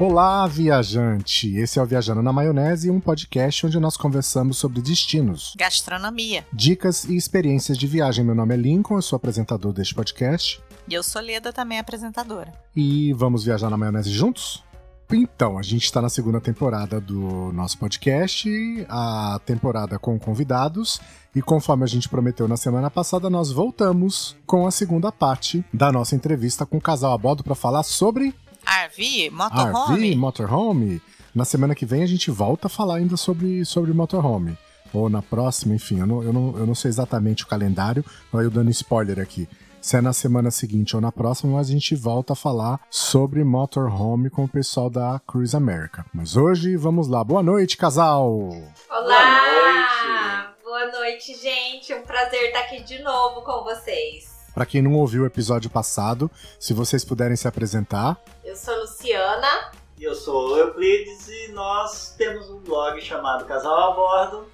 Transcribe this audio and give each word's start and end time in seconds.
Olá, 0.00 0.46
viajante! 0.46 1.56
Esse 1.56 1.80
é 1.80 1.82
o 1.82 1.86
Viajando 1.86 2.22
na 2.22 2.32
Maionese, 2.32 2.88
um 2.88 3.00
podcast 3.00 3.66
onde 3.66 3.80
nós 3.80 3.96
conversamos 3.96 4.56
sobre 4.56 4.80
destinos, 4.80 5.54
Gastronomia. 5.58 6.46
dicas 6.52 7.02
e 7.02 7.16
experiências 7.16 7.76
de 7.76 7.84
viagem. 7.88 8.24
Meu 8.24 8.34
nome 8.34 8.54
é 8.54 8.56
Lincoln, 8.56 8.94
eu 8.94 9.02
sou 9.02 9.16
apresentador 9.16 9.72
deste 9.72 9.96
podcast. 9.96 10.62
E 10.86 10.94
eu 10.94 11.02
sou 11.02 11.20
Leda, 11.20 11.52
também 11.52 11.80
apresentadora. 11.80 12.52
E 12.76 13.12
vamos 13.14 13.42
viajar 13.42 13.68
na 13.68 13.76
maionese 13.76 14.10
juntos? 14.10 14.62
Então, 15.10 15.58
a 15.58 15.62
gente 15.62 15.86
está 15.86 16.00
na 16.00 16.08
segunda 16.08 16.40
temporada 16.40 17.00
do 17.00 17.50
nosso 17.52 17.76
podcast, 17.76 18.48
a 18.88 19.40
temporada 19.44 19.98
com 19.98 20.16
convidados, 20.16 21.00
e 21.34 21.42
conforme 21.42 21.82
a 21.82 21.88
gente 21.88 22.08
prometeu 22.08 22.46
na 22.46 22.56
semana 22.56 22.88
passada, 22.88 23.28
nós 23.28 23.50
voltamos 23.50 24.36
com 24.46 24.64
a 24.64 24.70
segunda 24.70 25.10
parte 25.10 25.64
da 25.74 25.90
nossa 25.90 26.14
entrevista 26.14 26.64
com 26.64 26.76
o 26.76 26.80
casal 26.80 27.12
a 27.12 27.18
bordo 27.18 27.42
para 27.42 27.56
falar 27.56 27.82
sobre 27.82 28.32
RV, 28.68 29.30
motorhome. 29.30 30.10
RV, 30.10 30.16
motorhome. 30.16 31.02
Na 31.34 31.44
semana 31.44 31.74
que 31.74 31.86
vem 31.86 32.02
a 32.02 32.06
gente 32.06 32.30
volta 32.30 32.66
a 32.66 32.70
falar 32.70 32.96
ainda 32.96 33.16
sobre, 33.16 33.64
sobre 33.64 33.92
motorhome. 33.92 34.58
Ou 34.92 35.08
na 35.08 35.22
próxima, 35.22 35.74
enfim, 35.74 36.00
eu 36.00 36.06
não, 36.06 36.22
eu, 36.22 36.32
não, 36.32 36.58
eu 36.58 36.66
não 36.66 36.74
sei 36.74 36.90
exatamente 36.90 37.44
o 37.44 37.46
calendário, 37.46 38.04
mas 38.32 38.44
eu 38.44 38.50
dando 38.50 38.70
spoiler 38.70 39.18
aqui. 39.18 39.48
Se 39.80 39.96
é 39.96 40.00
na 40.00 40.12
semana 40.12 40.50
seguinte 40.50 40.96
ou 40.96 41.00
na 41.00 41.12
próxima, 41.12 41.54
mas 41.54 41.68
a 41.68 41.72
gente 41.72 41.94
volta 41.94 42.32
a 42.32 42.36
falar 42.36 42.80
sobre 42.90 43.44
motorhome 43.44 44.28
com 44.28 44.44
o 44.44 44.48
pessoal 44.48 44.90
da 44.90 45.20
Cruise 45.26 45.56
America. 45.56 46.04
Mas 46.12 46.36
hoje, 46.36 46.76
vamos 46.76 47.08
lá. 47.08 47.22
Boa 47.22 47.42
noite, 47.42 47.76
casal! 47.76 48.50
Olá! 48.90 50.54
Boa 50.62 50.92
noite, 50.92 51.34
gente. 51.34 51.94
Um 51.94 52.02
prazer 52.02 52.46
estar 52.46 52.60
aqui 52.60 52.82
de 52.82 53.02
novo 53.02 53.42
com 53.42 53.64
vocês. 53.64 54.37
Para 54.58 54.66
quem 54.66 54.82
não 54.82 54.94
ouviu 54.94 55.22
o 55.22 55.26
episódio 55.26 55.70
passado, 55.70 56.28
se 56.58 56.74
vocês 56.74 57.04
puderem 57.04 57.36
se 57.36 57.46
apresentar. 57.46 58.20
Eu 58.44 58.56
sou 58.56 58.76
Luciana. 58.80 59.70
E 59.96 60.02
eu 60.02 60.16
sou 60.16 60.48
o 60.48 60.56
Euclides 60.56 61.28
e 61.28 61.52
nós 61.52 62.12
temos 62.18 62.50
um 62.50 62.58
blog 62.58 63.00
chamado 63.00 63.44
Casal 63.44 63.92
a 63.92 63.94
Bordo. 63.94 64.48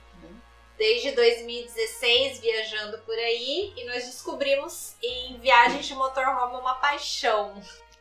Desde 0.76 1.10
2016 1.12 2.38
viajando 2.38 2.98
por 2.98 3.14
aí 3.14 3.72
e 3.74 3.86
nós 3.86 4.04
descobrimos 4.04 4.92
em 5.02 5.38
viagens 5.40 5.86
de 5.86 5.94
motorhome 5.94 6.60
uma 6.60 6.74
paixão. 6.74 7.54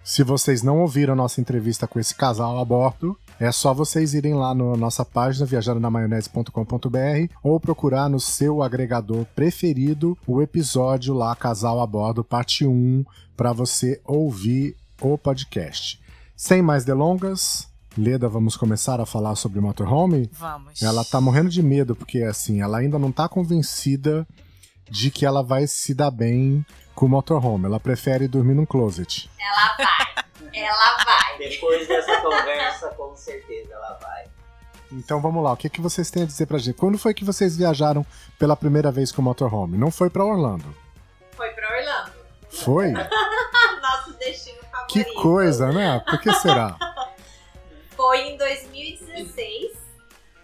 Se 0.03 0.23
vocês 0.23 0.61
não 0.61 0.81
ouviram 0.81 1.13
a 1.13 1.15
nossa 1.15 1.39
entrevista 1.39 1.87
com 1.87 2.01
esse 2.01 2.13
casal 2.13 2.59
a 2.59 2.65
bordo, 2.65 3.17
é 3.39 3.51
só 3.51 3.73
vocês 3.73 4.13
irem 4.13 4.33
lá 4.33 4.53
na 4.53 4.77
nossa 4.77 5.03
página 5.03 5.45
viajandonamayonese.com.br 5.45 7.33
ou 7.41 7.59
procurar 7.59 8.09
no 8.09 8.19
seu 8.19 8.61
agregador 8.61 9.25
preferido 9.35 10.17
o 10.27 10.41
episódio 10.41 11.13
lá 11.13 11.35
Casal 11.35 11.81
a 11.81 11.87
Bordo 11.87 12.23
parte 12.23 12.65
1 12.65 13.03
para 13.35 13.51
você 13.51 13.99
ouvir 14.05 14.75
o 15.01 15.17
podcast. 15.17 15.99
Sem 16.35 16.61
mais 16.61 16.85
delongas, 16.85 17.67
Leda, 17.97 18.27
vamos 18.27 18.55
começar 18.55 18.99
a 18.99 19.05
falar 19.05 19.35
sobre 19.35 19.59
motorhome? 19.59 20.29
Vamos. 20.33 20.81
Ela 20.81 21.03
tá 21.03 21.21
morrendo 21.21 21.49
de 21.49 21.61
medo 21.61 21.95
porque 21.95 22.23
assim, 22.23 22.61
ela 22.61 22.79
ainda 22.79 22.97
não 22.97 23.11
tá 23.11 23.29
convencida 23.29 24.27
de 24.89 25.11
que 25.11 25.25
ela 25.25 25.41
vai 25.41 25.67
se 25.67 25.93
dar 25.93 26.11
bem 26.11 26.65
com 26.95 27.05
o 27.05 27.09
motorhome. 27.09 27.65
Ela 27.65 27.79
prefere 27.79 28.27
dormir 28.27 28.53
num 28.53 28.65
closet. 28.65 29.29
Ela 29.39 29.75
vai. 29.77 30.25
ela 30.53 31.03
vai. 31.03 31.37
Depois 31.37 31.87
dessa 31.87 32.21
conversa, 32.21 32.89
com 32.89 33.15
certeza 33.15 33.73
ela 33.73 33.97
vai. 34.01 34.25
Então 34.91 35.19
vamos 35.19 35.43
lá, 35.43 35.53
o 35.53 35.57
que, 35.57 35.69
que 35.69 35.81
vocês 35.81 36.11
têm 36.11 36.23
a 36.23 36.25
dizer 36.25 36.45
pra 36.45 36.59
gente? 36.59 36.75
Quando 36.75 36.99
foi 36.99 37.13
que 37.13 37.25
vocês 37.25 37.57
viajaram 37.57 38.05
pela 38.37 38.55
primeira 38.55 38.91
vez 38.91 39.11
com 39.11 39.21
o 39.21 39.25
motorhome? 39.25 39.77
Não 39.77 39.89
foi 39.89 40.09
pra 40.09 40.23
Orlando? 40.23 40.75
Foi 41.31 41.49
pra 41.49 41.67
Orlando. 41.67 42.11
Foi? 42.49 42.91
Nosso 43.81 44.13
destino 44.19 44.59
favorito. 44.71 44.87
Que 44.87 45.03
coisa, 45.15 45.71
né? 45.71 45.99
Por 46.07 46.21
que 46.21 46.31
será? 46.33 46.77
Foi 47.95 48.19
em 48.21 48.37
2016, 48.37 49.71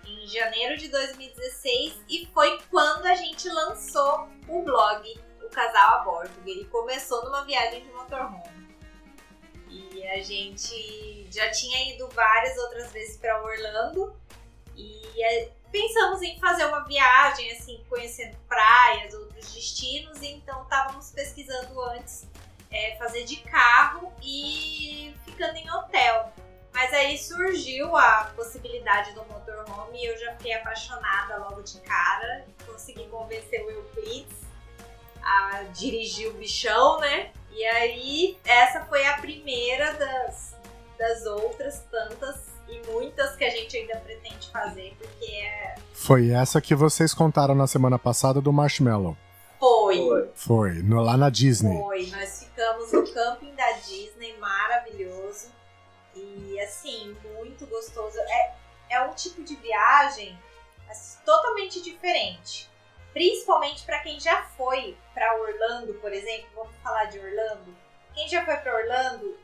em 0.05 0.27
janeiro 0.27 0.77
de 0.77 0.87
2016, 0.87 1.93
e 2.07 2.29
foi 2.31 2.59
quando 2.69 3.07
a 3.07 3.15
gente 3.15 3.49
lançou 3.49 4.29
o 4.47 4.61
blog 4.61 5.19
Casal 5.59 5.99
a 5.99 6.03
Bordo. 6.05 6.31
Ele 6.45 6.63
começou 6.65 7.25
numa 7.25 7.43
viagem 7.43 7.83
de 7.83 7.91
motorhome. 7.91 8.41
E 9.67 10.07
a 10.07 10.21
gente 10.23 11.27
já 11.29 11.51
tinha 11.51 11.93
ido 11.93 12.07
várias 12.09 12.57
outras 12.57 12.89
vezes 12.93 13.17
para 13.17 13.43
Orlando 13.43 14.15
e 14.75 15.21
é, 15.21 15.51
pensamos 15.69 16.21
em 16.21 16.39
fazer 16.39 16.65
uma 16.65 16.85
viagem, 16.85 17.51
assim, 17.51 17.83
conhecendo 17.89 18.37
praias, 18.47 19.13
outros 19.13 19.53
destinos, 19.53 20.23
então 20.23 20.63
estávamos 20.63 21.11
pesquisando 21.11 21.79
antes 21.81 22.25
é, 22.71 22.95
fazer 22.95 23.25
de 23.25 23.35
carro 23.41 24.13
e 24.23 25.13
ficando 25.25 25.57
em 25.57 25.69
hotel. 25.69 26.31
Mas 26.71 26.93
aí 26.93 27.17
surgiu 27.17 27.95
a 27.97 28.31
possibilidade 28.35 29.11
do 29.11 29.25
motorhome 29.25 30.01
e 30.01 30.05
eu 30.05 30.17
já 30.17 30.31
fiquei 30.37 30.53
apaixonada 30.53 31.37
logo 31.37 31.61
de 31.61 31.81
cara. 31.81 32.47
Consegui 32.65 33.05
convencer 33.09 33.61
o 33.65 33.69
Euclides 33.69 34.48
a 35.23 35.63
dirigir 35.73 36.29
o 36.29 36.33
bichão, 36.33 36.99
né? 36.99 37.31
E 37.51 37.63
aí 37.65 38.37
essa 38.45 38.81
foi 38.85 39.05
a 39.07 39.17
primeira 39.17 39.93
das, 39.93 40.55
das 40.97 41.25
outras 41.25 41.83
tantas 41.91 42.47
e 42.67 42.79
muitas 42.91 43.35
que 43.35 43.43
a 43.43 43.49
gente 43.49 43.75
ainda 43.75 43.97
pretende 43.97 44.49
fazer, 44.51 44.95
porque 44.99 45.25
é. 45.25 45.75
Foi 45.93 46.29
essa 46.29 46.61
que 46.61 46.75
vocês 46.75 47.13
contaram 47.13 47.55
na 47.55 47.65
semana 47.67 47.97
passada 47.97 48.39
do 48.39 48.53
Marshmallow. 48.53 49.17
Foi! 49.59 49.97
Foi. 49.97 50.29
Foi, 50.35 50.71
no- 50.83 51.01
lá 51.01 51.17
na 51.17 51.29
Disney. 51.29 51.77
Foi, 51.77 52.05
nós 52.11 52.43
ficamos 52.43 52.91
no 52.93 53.11
camping 53.13 53.53
da 53.55 53.71
Disney, 53.73 54.37
maravilhoso. 54.39 55.47
E 56.15 56.59
assim, 56.61 57.15
muito 57.37 57.65
gostoso. 57.65 58.17
É, 58.19 58.53
é 58.91 59.01
um 59.01 59.13
tipo 59.13 59.43
de 59.43 59.55
viagem 59.55 60.37
assim, 60.89 61.17
totalmente 61.25 61.81
diferente. 61.81 62.69
Principalmente 63.19 63.83
para 63.83 63.99
quem 63.99 64.17
já 64.17 64.43
foi 64.55 64.97
para 65.13 65.41
Orlando, 65.41 65.93
por 65.95 66.13
exemplo. 66.13 66.47
Vamos 66.55 66.73
falar 66.77 67.03
de 67.03 67.19
Orlando. 67.19 67.75
Quem 68.13 68.29
já 68.29 68.45
foi 68.45 68.55
para 68.55 68.73
Orlando 68.73 69.37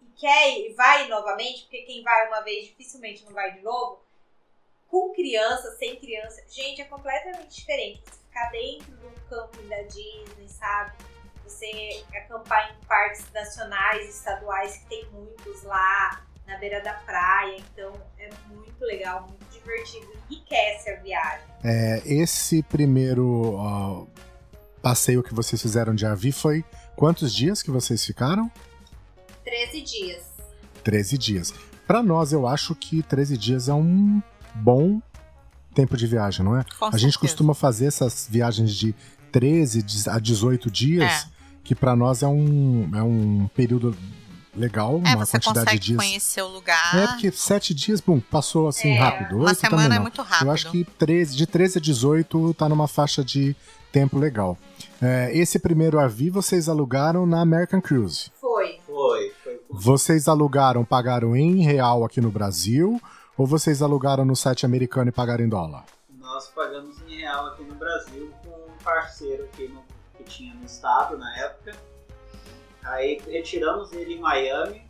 e 0.00 0.06
quer 0.16 0.56
ir, 0.56 0.72
vai 0.74 1.08
novamente, 1.08 1.62
porque 1.62 1.82
quem 1.82 2.00
vai 2.04 2.28
uma 2.28 2.42
vez 2.42 2.66
dificilmente 2.66 3.24
não 3.24 3.32
vai 3.32 3.54
de 3.54 3.60
novo. 3.60 4.04
Com 4.86 5.12
criança, 5.12 5.76
sem 5.78 5.96
criança, 5.96 6.44
gente, 6.48 6.80
é 6.80 6.84
completamente 6.84 7.56
diferente. 7.56 8.04
Você 8.04 8.20
ficar 8.20 8.52
dentro 8.52 8.92
do 8.92 9.10
camping 9.28 9.66
da 9.66 9.82
Disney, 9.82 10.48
sabe? 10.48 10.96
você 11.42 12.04
acampar 12.14 12.70
em 12.70 12.86
parques 12.86 13.28
nacionais, 13.32 14.08
estaduais, 14.08 14.76
que 14.76 14.86
tem 14.86 15.04
muitos 15.06 15.64
lá 15.64 16.24
na 16.46 16.56
beira 16.58 16.80
da 16.82 16.92
praia. 16.92 17.56
Então 17.56 17.92
é 18.16 18.30
muito 18.46 18.80
legal, 18.84 19.22
muito 19.22 19.47
divertido, 19.68 20.06
enriquece 20.30 20.90
a 20.90 20.96
viagem. 21.02 21.44
É, 21.62 22.02
esse 22.06 22.62
primeiro 22.62 23.54
ó, 23.54 24.06
passeio 24.82 25.22
que 25.22 25.34
vocês 25.34 25.60
fizeram 25.60 25.94
de 25.94 26.06
RV 26.06 26.32
foi 26.32 26.64
quantos 26.96 27.34
dias 27.34 27.62
que 27.62 27.70
vocês 27.70 28.04
ficaram? 28.04 28.50
13 29.44 29.80
dias. 29.82 30.22
13 30.84 31.18
dias. 31.18 31.54
Pra 31.86 32.02
nós, 32.02 32.32
eu 32.32 32.46
acho 32.46 32.74
que 32.74 33.02
13 33.02 33.36
dias 33.36 33.68
é 33.68 33.74
um 33.74 34.22
bom 34.54 35.00
tempo 35.74 35.96
de 35.96 36.06
viagem, 36.06 36.44
não 36.44 36.56
é? 36.56 36.64
Com 36.78 36.86
a 36.86 36.98
gente 36.98 37.18
costuma 37.18 37.54
fazer 37.54 37.86
essas 37.86 38.26
viagens 38.30 38.74
de 38.74 38.94
13 39.32 39.84
a 40.10 40.18
18 40.18 40.70
dias, 40.70 41.12
É. 41.12 41.24
que 41.64 41.74
pra 41.74 41.94
nós 41.94 42.22
é 42.22 42.26
um, 42.26 42.90
é 42.94 43.02
um 43.02 43.48
período 43.54 43.96
legal, 44.58 45.00
É, 45.04 45.14
uma 45.14 45.24
você 45.24 45.32
quantidade 45.38 45.60
consegue 45.66 45.78
de 45.78 45.86
dias. 45.88 45.96
conhecer 45.98 46.42
o 46.42 46.48
lugar. 46.48 46.96
É, 46.96 47.06
porque 47.08 47.30
sete 47.32 47.72
dias, 47.74 48.00
bum, 48.00 48.20
passou 48.20 48.68
assim 48.68 48.90
É, 48.92 48.98
rápido. 48.98 49.36
Uma 49.36 49.48
Oito 49.48 49.58
semana 49.60 49.82
também 49.82 49.96
é 49.96 49.98
não. 49.98 50.02
muito 50.02 50.22
rápido. 50.22 50.46
Eu 50.48 50.52
acho 50.52 50.70
que 50.70 50.84
13, 50.84 51.36
de 51.36 51.46
13 51.46 51.78
a 51.78 51.80
18 51.80 52.54
tá 52.54 52.68
numa 52.68 52.86
faixa 52.88 53.24
de 53.24 53.54
tempo 53.92 54.18
legal. 54.18 54.58
É, 55.00 55.30
esse 55.36 55.58
primeiro 55.58 55.98
RV 55.98 56.30
vocês 56.30 56.68
alugaram 56.68 57.24
na 57.26 57.40
American 57.40 57.80
Cruise. 57.80 58.30
Foi. 58.40 58.78
Foi, 58.86 59.32
foi. 59.44 59.60
Vocês 59.70 60.26
alugaram, 60.28 60.84
pagaram 60.84 61.36
em 61.36 61.62
real 61.62 62.04
aqui 62.04 62.20
no 62.20 62.30
Brasil? 62.30 63.00
Ou 63.36 63.46
vocês 63.46 63.80
alugaram 63.82 64.24
no 64.24 64.34
site 64.34 64.66
americano 64.66 65.08
e 65.10 65.12
pagaram 65.12 65.44
em 65.44 65.48
dólar? 65.48 65.84
Nós 66.18 66.48
pagamos 66.48 66.96
em 67.08 67.16
real 67.18 67.46
aqui 67.46 67.62
no 67.62 67.74
Brasil 67.76 68.30
com 68.44 68.50
um 68.50 68.76
parceiro 68.84 69.44
aqui 69.44 69.68
no, 69.68 69.80
que 70.16 70.24
tinha 70.24 70.52
no 70.54 70.64
estado 70.66 71.16
na 71.16 71.36
época. 71.38 71.72
Aí 72.88 73.20
retiramos 73.26 73.92
ele 73.92 74.14
em 74.14 74.18
Miami 74.20 74.82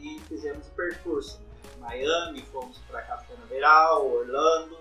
e 0.00 0.20
fizemos 0.28 0.66
o 0.66 0.70
percurso. 0.70 1.40
Miami, 1.80 2.42
fomos 2.52 2.78
para 2.88 3.02
Canaveral, 3.02 4.10
Orlando, 4.10 4.78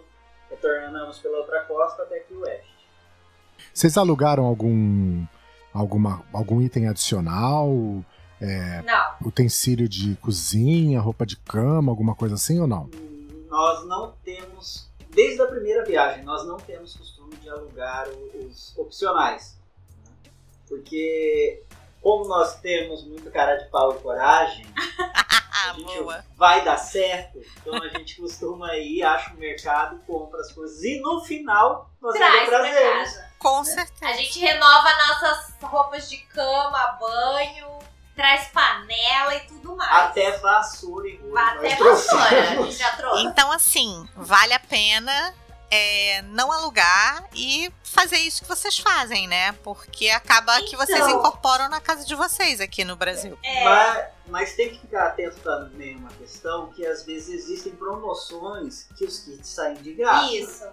retornamos 0.50 1.20
pela 1.20 1.40
outra 1.40 1.62
costa 1.66 2.04
até 2.04 2.18
aqui 2.20 2.34
o 2.34 2.42
oeste. 2.42 2.74
Vocês 3.74 3.98
alugaram 3.98 4.46
algum, 4.46 5.26
alguma, 5.74 6.24
algum 6.32 6.62
item 6.62 6.88
adicional? 6.88 7.68
Não. 8.86 9.28
Utensílio 9.28 9.88
de 9.88 10.16
cozinha, 10.16 11.00
roupa 11.00 11.26
de 11.26 11.38
cama, 11.38 11.92
alguma 11.92 12.14
coisa 12.14 12.36
assim 12.36 12.60
ou 12.60 12.68
não? 12.68 12.90
Nós 13.50 13.86
não 13.88 14.14
temos, 14.24 14.90
desde 15.10 15.42
a 15.42 15.48
primeira 15.48 15.86
viagem, 15.86 16.24
nós 16.24 16.46
não 16.46 16.58
temos 16.58 16.96
costume 16.96 17.36
de 17.38 17.50
alugar 17.50 18.08
os 18.10 18.78
opcionais. 18.78 19.58
né? 20.06 20.32
Porque 20.68 21.64
como 22.04 22.28
nós 22.28 22.60
temos 22.60 23.04
muito 23.06 23.32
cara 23.32 23.56
de 23.56 23.66
pau 23.70 23.96
e 23.96 24.00
coragem, 24.02 24.66
a 25.70 25.74
gente 25.74 25.98
boa. 26.00 26.24
vai 26.36 26.64
dar 26.64 26.76
certo. 26.78 27.40
Então 27.62 27.82
a 27.82 27.88
gente 27.88 28.18
costuma 28.20 28.76
ir, 28.76 29.02
acha 29.04 29.34
o 29.34 29.38
mercado, 29.38 29.98
compra 30.06 30.42
as 30.42 30.52
coisas 30.52 30.84
e 30.84 31.00
no 31.00 31.24
final 31.24 31.90
nós 32.02 32.14
ainda 32.16 32.28
Traz 32.28 32.50
pra 32.50 32.60
trazemos. 32.60 33.14
casa. 33.14 33.32
Com 33.40 33.58
né? 33.60 33.64
certeza. 33.64 34.06
A 34.12 34.14
gente 34.18 34.40
renova 34.40 34.90
nossas 35.08 35.54
roupas 35.62 36.10
de 36.10 36.18
cama, 36.18 36.98
banho, 37.00 37.80
traz 38.16 38.48
panela 38.50 39.36
e 39.36 39.40
tudo 39.48 39.76
mais. 39.78 39.92
Até 40.10 40.38
vassoura 40.40 41.08
e. 41.08 41.20
Até 41.38 41.76
vassoura. 41.76 42.26
A 42.26 42.56
gente 42.56 42.74
já 42.74 42.92
trouxe. 42.98 43.24
Então, 43.24 43.50
assim, 43.50 44.08
vale 44.18 44.54
a 44.54 44.60
pena 44.60 45.34
é, 45.76 46.22
não 46.24 46.52
alugar 46.52 47.28
e 47.34 47.72
fazer 47.84 48.18
isso 48.18 48.44
que 48.44 48.48
vocês 48.48 48.78
fazem, 48.78 49.28
né? 49.28 49.52
Porque 49.64 50.10
acaba 50.10 50.62
que 50.62 50.76
vocês 50.76 51.00
Então. 51.00 51.18
incorporam 51.18 51.68
na 51.70 51.82
casa 51.82 52.06
de 52.06 52.14
vocês 52.14 52.62
aqui 52.62 52.86
no 52.86 52.96
Brasil. 52.96 53.38
É, 53.44 53.64
Mas, 53.64 54.06
mas 54.28 54.54
tem 54.56 54.70
que 54.70 54.80
ficar 54.80 55.08
atento 55.08 55.38
também 55.40 55.96
uma 55.96 56.10
questão 56.12 56.72
que 56.74 56.86
às 56.86 57.04
vezes 57.04 57.30
existem 57.30 57.74
promoções 57.74 58.88
que 58.98 59.06
os 59.06 59.20
kits 59.20 59.48
saem 59.50 59.76
de 59.78 59.94
graça. 59.94 60.32
isso. 60.34 60.64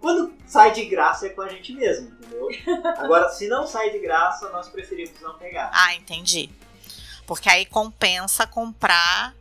Quando 0.00 0.34
sai 0.46 0.70
de 0.72 0.84
graça 0.84 1.26
é 1.26 1.30
com 1.30 1.40
a 1.42 1.48
gente 1.48 1.72
mesmo, 1.72 2.08
entendeu? 2.08 2.48
Agora, 2.98 3.30
se 3.30 3.48
não 3.48 3.66
sai 3.66 3.90
de 3.90 3.98
graça, 3.98 4.50
nós 4.50 4.68
preferimos 4.68 5.18
não 5.20 5.36
pegar. 5.38 5.70
Ah, 5.72 5.94
entendi. 5.94 6.50
Porque 7.26 7.48
aí 7.48 7.64
compensa 7.64 8.46
comprar. 8.46 9.34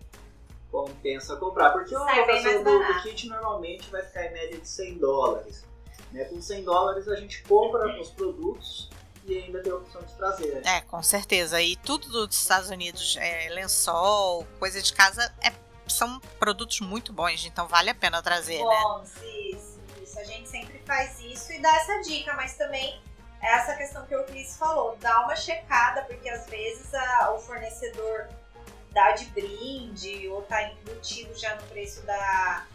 Compensa 0.74 1.36
comprar. 1.38 1.70
Porque 1.72 1.94
a 1.96 2.00
Sai 2.00 2.26
bem 2.26 2.36
alocação 2.46 2.64
mais 2.64 2.88
do, 2.88 2.94
do 2.96 3.02
kit 3.04 3.28
normalmente 3.30 3.90
vai 3.92 4.02
ficar 4.02 4.26
em 4.26 4.34
média 4.34 4.58
de 4.60 4.68
100 4.68 4.98
dólares. 4.98 5.64
Né? 6.12 6.26
Com 6.26 6.42
100 6.42 6.64
dólares 6.64 7.08
a 7.08 7.16
gente 7.16 7.44
compra 7.44 7.86
os 8.02 8.10
produtos 8.10 8.90
e 9.26 9.38
ainda 9.38 9.62
tem 9.62 9.72
a 9.72 9.76
opção 9.76 10.02
de 10.02 10.12
trazer. 10.16 10.62
É, 10.66 10.82
com 10.82 11.02
certeza. 11.04 11.62
E 11.62 11.76
tudo 11.76 12.08
dos 12.26 12.36
Estados 12.36 12.70
Unidos, 12.72 13.16
é, 13.20 13.50
lençol, 13.50 14.48
coisa 14.58 14.82
de 14.82 14.92
casa, 14.92 15.32
é- 15.42 15.54
são 15.88 16.20
produtos 16.40 16.80
muito 16.80 17.14
bons, 17.14 17.46
então 17.46 17.68
vale 17.68 17.92
a 17.92 17.96
pena 17.96 18.22
trazer, 18.24 18.58
né? 18.58 18.82
Bom, 18.84 19.04
isso, 19.04 19.80
isso. 20.02 20.20
A 20.20 20.24
gente 20.24 20.50
sempre 20.50 20.82
faz 20.88 21.20
isso 21.22 21.54
e 21.54 21.60
dá 21.60 21.70
essa 21.76 22.00
dica, 22.02 22.34
mas 22.34 22.56
também 22.58 23.00
essa 23.42 23.76
questão 23.76 24.06
que 24.08 24.16
o 24.16 24.24
Cris 24.24 24.58
falou, 24.58 24.98
dá 25.00 25.24
uma 25.26 25.36
checada, 25.36 26.02
porque 26.04 26.28
às 26.30 26.48
vezes 26.48 26.92
a- 26.96 27.34
o 27.36 27.40
fornecedor 27.40 28.28
dá 28.94 29.12
de 29.12 29.26
brinde 29.26 30.28
ou 30.30 30.42
tá 30.44 30.64
embutido 30.72 31.34
já 31.38 31.56
no 31.56 31.64
preço 31.64 32.06
da, 32.06 32.66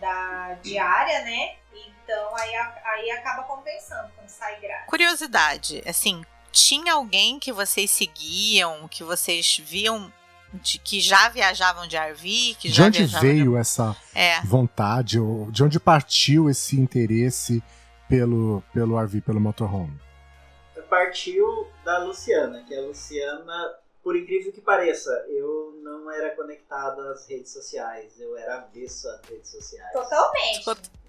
da 0.00 0.54
diária, 0.62 1.22
né? 1.24 1.56
Então 2.04 2.36
aí, 2.36 2.54
aí 2.84 3.10
acaba 3.12 3.42
compensando 3.44 4.10
quando 4.14 4.28
sai 4.28 4.60
grátis. 4.60 4.86
Curiosidade, 4.86 5.82
assim, 5.86 6.22
tinha 6.50 6.92
alguém 6.94 7.38
que 7.38 7.52
vocês 7.52 7.90
seguiam, 7.90 8.86
que 8.88 9.02
vocês 9.02 9.56
viam 9.64 10.12
de, 10.52 10.78
que 10.78 11.00
já 11.00 11.30
viajavam 11.30 11.86
de 11.88 11.96
RV, 11.96 12.56
que 12.58 12.68
De 12.68 12.74
já 12.74 12.84
onde 12.86 12.98
viajavam 12.98 13.20
de- 13.28 13.34
veio 13.34 13.56
essa 13.56 13.96
É, 14.14 14.40
vontade, 14.42 15.18
ou 15.18 15.50
de 15.50 15.64
onde 15.64 15.80
partiu 15.80 16.50
esse 16.50 16.78
interesse 16.78 17.62
pelo, 18.08 18.62
pelo 18.74 18.98
RV, 19.02 19.22
pelo 19.22 19.40
motorhome? 19.40 19.98
Partiu 20.90 21.66
da 21.84 21.98
Luciana, 22.00 22.62
que 22.68 22.74
a 22.76 22.80
Luciana, 22.82 23.74
por 24.02 24.16
incrível 24.16 24.52
que 24.52 24.60
pareça, 24.60 25.10
eu 25.28 25.78
não 25.82 26.10
era 26.10 26.34
conectado 26.34 27.00
às 27.08 27.26
redes 27.28 27.52
sociais, 27.52 28.20
eu 28.20 28.36
era 28.36 28.56
avesso 28.56 29.08
às 29.08 29.20
redes 29.28 29.50
sociais. 29.50 29.92
Totalmente. 29.92 30.60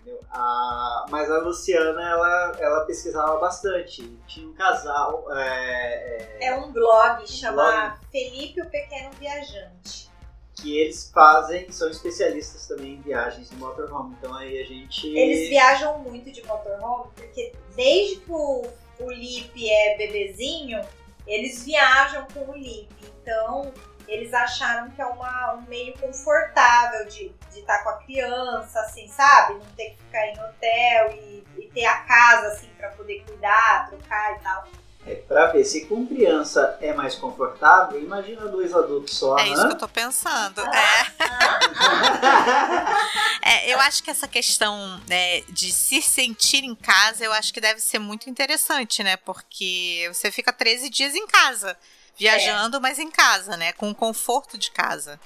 entendeu? 0.02 0.20
A- 0.32 1.06
mas 1.10 1.32
a 1.32 1.40
Luciana, 1.40 2.10
ela, 2.10 2.56
ela 2.60 2.86
pesquisava 2.86 3.38
bastante. 3.40 4.04
Tinha 4.28 4.48
um 4.48 4.54
casal. 4.54 5.26
é, 5.36 6.38
é, 6.40 6.48
É 6.48 6.56
um 6.56 6.72
blog, 6.72 7.26
chama 7.28 7.64
blog. 7.98 8.00
Felipe 8.12 8.62
o 8.62 8.70
Pequeno 8.70 9.10
Viajante. 9.20 10.12
que 10.56 10.78
eles 10.78 11.10
fazem, 11.12 11.72
são 11.72 11.90
especialistas 11.90 12.68
também 12.68 12.94
em 12.94 13.02
viagens 13.02 13.50
de 13.50 13.56
motorhome. 13.56 14.16
Então 14.20 14.34
aí 14.36 14.62
a 14.62 14.66
gente. 14.66 15.08
Eles 15.08 15.50
viajam 15.50 15.98
muito 16.00 16.32
de 16.32 16.46
motorhome, 16.46 17.10
porque 17.16 17.54
desde 17.76 18.18
que 18.22 18.32
o, 18.32 18.62
o 19.00 19.12
Lipe 19.12 19.70
é 19.70 19.98
bebezinho, 19.98 20.80
eles 21.28 21.64
viajam 21.64 22.28
com 22.34 22.52
o 22.52 22.58
Lipe. 22.58 23.14
Então, 23.22 23.72
eles 24.08 24.34
acharam 24.34 24.90
que 24.92 25.02
é 25.02 25.06
uma, 25.06 25.54
um 25.56 25.62
meio 25.64 25.98
confortável 25.98 27.06
de 27.06 27.34
estar 27.56 27.84
com 27.84 27.90
a 27.90 27.98
criança, 28.04 28.80
assim, 28.82 29.08
sabe? 29.08 29.54
Não 29.54 29.66
ter 29.76 29.92
que 29.92 29.98
ficar 30.04 30.28
em 30.28 30.40
hotel 30.40 31.12
e, 31.12 31.44
e 31.58 31.70
ter 31.74 31.86
a 31.86 32.00
casa, 32.00 32.48
assim, 32.48 32.68
pra 32.78 32.90
poder 32.90 33.24
cuidar, 33.26 33.88
trocar 33.90 34.36
e 34.36 34.40
tal. 34.40 34.68
É, 35.06 35.16
pra 35.16 35.48
ver 35.48 35.66
se 35.66 35.86
com 35.86 36.08
criança 36.08 36.78
é 36.80 36.94
mais 36.94 37.16
confortável, 37.16 38.02
imagina 38.02 38.48
dois 38.48 38.74
adultos 38.74 39.18
só, 39.18 39.38
é 39.38 39.50
isso 39.50 39.62
né? 39.62 39.68
que 39.68 39.74
eu 39.74 39.80
tô 39.80 39.88
pensando. 39.88 40.62
É. 40.62 41.14
É, 43.46 43.74
eu 43.74 43.78
acho 43.82 44.02
que 44.02 44.10
essa 44.10 44.26
questão 44.26 45.02
né, 45.06 45.42
de 45.50 45.70
se 45.74 46.02
sentir 46.02 46.64
em 46.64 46.74
casa, 46.74 47.26
eu 47.26 47.34
acho 47.34 47.54
que 47.54 47.60
deve 47.60 47.82
ser 47.82 48.00
muito 48.00 48.30
interessante, 48.30 49.04
né? 49.04 49.18
Porque 49.18 50.10
você 50.14 50.32
fica 50.32 50.54
13 50.54 50.90
dias 50.90 51.14
em 51.14 51.28
casa, 51.28 51.78
viajando, 52.18 52.80
mas 52.80 53.00
em 53.00 53.12
casa, 53.12 53.58
né? 53.58 53.74
Com 53.74 53.90
o 53.90 53.96
conforto 53.96 54.58
de 54.58 54.72
casa. 54.72 55.20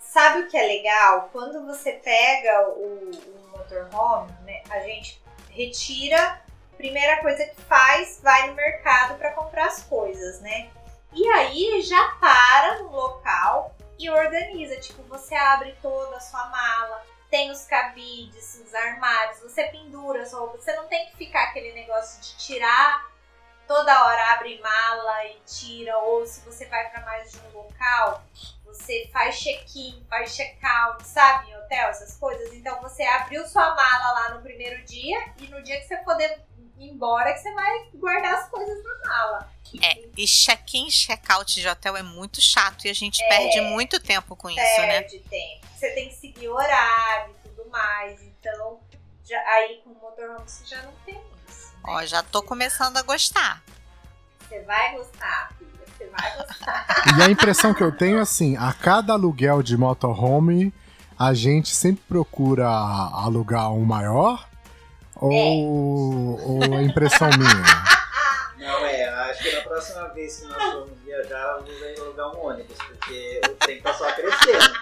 Sabe 0.00 0.42
o 0.42 0.48
que 0.48 0.56
é 0.56 0.64
legal? 0.64 1.30
Quando 1.32 1.66
você 1.66 1.94
pega 1.94 2.68
o, 2.68 3.10
o 3.10 3.50
motorhome, 3.50 4.30
né, 4.44 4.62
a 4.70 4.78
gente 4.78 5.20
retira, 5.50 6.43
primeira 6.76 7.20
coisa 7.20 7.44
que 7.46 7.60
faz, 7.62 8.20
vai 8.22 8.48
no 8.48 8.54
mercado 8.54 9.16
para 9.18 9.32
comprar 9.32 9.66
as 9.66 9.82
coisas, 9.82 10.40
né? 10.40 10.70
E 11.12 11.26
aí 11.28 11.82
já 11.82 12.16
para 12.20 12.80
no 12.80 12.90
local 12.90 13.74
e 13.98 14.10
organiza, 14.10 14.76
tipo, 14.80 15.02
você 15.04 15.34
abre 15.34 15.76
toda 15.80 16.16
a 16.16 16.20
sua 16.20 16.46
mala, 16.46 17.02
tem 17.30 17.50
os 17.50 17.64
cabides, 17.64 18.60
os 18.64 18.74
armários, 18.74 19.40
você 19.40 19.64
pendura 19.64 20.22
as 20.22 20.32
roupas, 20.32 20.64
você 20.64 20.74
não 20.74 20.86
tem 20.86 21.06
que 21.06 21.16
ficar 21.16 21.44
aquele 21.44 21.72
negócio 21.72 22.20
de 22.20 22.36
tirar 22.36 23.14
toda 23.66 24.04
hora 24.04 24.32
abre 24.32 24.60
mala 24.60 25.24
e 25.26 25.40
tira, 25.46 25.96
ou 25.98 26.26
se 26.26 26.40
você 26.40 26.66
vai 26.66 26.88
para 26.90 27.02
mais 27.02 27.32
de 27.32 27.38
um 27.38 27.50
local, 27.52 28.22
você 28.64 29.08
faz 29.12 29.36
check-in, 29.36 30.04
faz 30.08 30.34
check-out, 30.34 31.02
sabe, 31.06 31.50
em 31.50 31.56
hotel, 31.56 31.88
essas 31.88 32.16
coisas. 32.16 32.52
Então 32.52 32.80
você 32.82 33.02
abriu 33.04 33.46
sua 33.46 33.74
mala 33.74 34.12
lá 34.12 34.34
no 34.34 34.42
primeiro 34.42 34.84
dia 34.84 35.32
e 35.38 35.46
no 35.48 35.62
dia 35.62 35.80
que 35.80 35.86
você 35.86 35.94
ir 35.94 36.44
embora 36.78 37.32
que 37.32 37.38
você 37.40 37.52
vai 37.54 37.88
guardar 37.94 38.34
as 38.34 38.48
coisas 38.48 38.76
na 38.84 39.08
mala. 39.08 39.54
É, 39.82 40.04
e 40.16 40.24
check-in, 40.26 40.88
check-out 40.88 41.60
de 41.60 41.66
hotel 41.66 41.96
é 41.96 42.02
muito 42.02 42.40
chato 42.40 42.84
e 42.86 42.90
a 42.90 42.92
gente 42.94 43.18
perde 43.28 43.60
muito 43.62 43.98
tempo 44.00 44.36
com 44.36 44.48
isso, 44.48 44.58
né? 44.60 45.00
Perde 45.02 45.18
tempo. 45.28 45.66
Você 45.76 45.90
tem 45.90 46.08
que 46.08 46.14
seguir 46.14 46.48
horário 46.48 47.34
e 47.44 47.48
tudo 47.48 47.68
mais. 47.70 48.22
Então, 48.22 48.78
já, 49.24 49.36
aí 49.40 49.80
com 49.82 49.90
o 49.90 49.94
motorhome 50.00 50.40
você 50.46 50.64
já 50.64 50.80
não 50.82 50.92
tem 51.04 51.20
isso. 51.48 51.72
né? 51.72 51.78
Ó, 51.86 52.04
já 52.06 52.22
tô 52.22 52.42
começando 52.42 52.96
a 52.98 53.02
gostar. 53.02 53.62
Você 54.48 54.60
vai 54.62 54.96
gostar, 54.96 55.52
filha. 55.58 55.70
Você 55.98 56.06
vai 56.06 56.36
gostar. 56.36 56.86
E 57.18 57.22
a 57.22 57.28
impressão 57.30 57.74
que 57.74 57.82
eu 57.82 57.90
tenho 57.96 58.18
é 58.18 58.20
assim, 58.20 58.56
a 58.56 58.72
cada 58.72 59.12
aluguel 59.14 59.62
de 59.62 59.76
motorhome, 59.76 60.72
a 61.18 61.34
gente 61.34 61.74
sempre 61.74 62.02
procura 62.08 62.68
alugar 62.68 63.72
um 63.72 63.84
maior? 63.84 64.48
Ou, 65.26 66.40
ou 66.56 66.64
é 66.78 66.82
impressão 66.82 67.28
minha? 67.38 67.84
Não 68.58 68.86
é, 68.86 69.04
acho 69.30 69.42
que 69.42 69.52
na 69.52 69.60
próxima 69.62 70.08
vez 70.08 70.38
que 70.38 70.46
nós 70.46 70.62
formos 70.62 70.90
viajar, 71.04 71.54
vamos 71.58 71.70
alugar 72.00 72.34
um 72.34 72.46
ônibus, 72.46 72.76
porque 72.78 73.40
o 73.46 73.54
trem 73.56 73.80
tá 73.82 73.92
só 73.92 74.10
crescendo. 74.12 74.74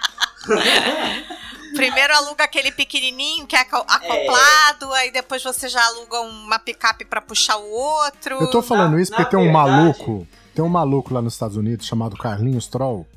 Primeiro 1.75 2.13
aluga 2.13 2.43
aquele 2.43 2.71
pequenininho 2.71 3.47
que 3.47 3.55
é 3.55 3.59
aco- 3.61 3.77
acoplado, 3.87 4.93
aí 4.93 5.11
depois 5.11 5.41
você 5.43 5.67
já 5.67 5.83
aluga 5.87 6.19
uma 6.21 6.59
picape 6.59 7.03
pra 7.03 7.19
puxar 7.19 7.57
o 7.57 7.69
outro. 7.69 8.35
Eu 8.39 8.49
tô 8.51 8.61
falando 8.61 8.93
Na- 8.95 9.01
isso 9.01 9.11
na 9.11 9.17
porque 9.17 9.31
tem 9.31 9.39
um 9.39 9.51
verdade- 9.51 9.71
maluco, 9.71 10.27
tem 10.53 10.63
um 10.63 10.69
maluco 10.69 11.13
lá 11.13 11.21
nos 11.21 11.33
Estados 11.33 11.57
Unidos 11.57 11.87
chamado 11.87 12.15
Carlinhos 12.15 12.67
Troll, 12.67 13.07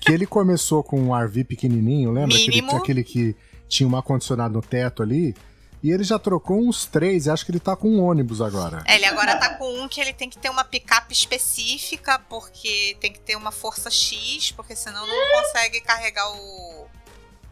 que 0.00 0.12
ele 0.12 0.26
começou 0.26 0.82
com 0.84 1.00
um 1.00 1.14
RV 1.14 1.44
pequenininho, 1.44 2.12
lembra? 2.12 2.36
Aquele, 2.36 2.70
aquele 2.76 3.04
que 3.04 3.36
tinha 3.68 3.88
um 3.88 3.96
ar-condicionado 3.96 4.54
no 4.54 4.62
teto 4.62 5.02
ali. 5.02 5.34
E 5.82 5.90
ele 5.92 6.02
já 6.02 6.18
trocou 6.18 6.58
uns 6.58 6.86
três, 6.86 7.26
e 7.26 7.30
acho 7.30 7.44
que 7.44 7.52
ele 7.52 7.60
tá 7.60 7.76
com 7.76 7.88
um 7.88 8.02
ônibus 8.04 8.40
agora. 8.40 8.82
É, 8.84 8.96
ele 8.96 9.06
agora 9.06 9.36
tá 9.36 9.54
com 9.54 9.80
um 9.80 9.86
que 9.88 10.00
ele 10.00 10.12
tem 10.12 10.28
que 10.28 10.36
ter 10.38 10.50
uma 10.50 10.64
picape 10.64 11.12
específica, 11.12 12.18
porque 12.28 12.96
tem 13.00 13.12
que 13.12 13.20
ter 13.20 13.36
uma 13.36 13.52
força 13.52 13.88
X, 13.90 14.50
porque 14.52 14.74
senão 14.74 15.06
não 15.06 15.42
consegue 15.42 15.80
carregar 15.80 16.28
o, 16.32 16.86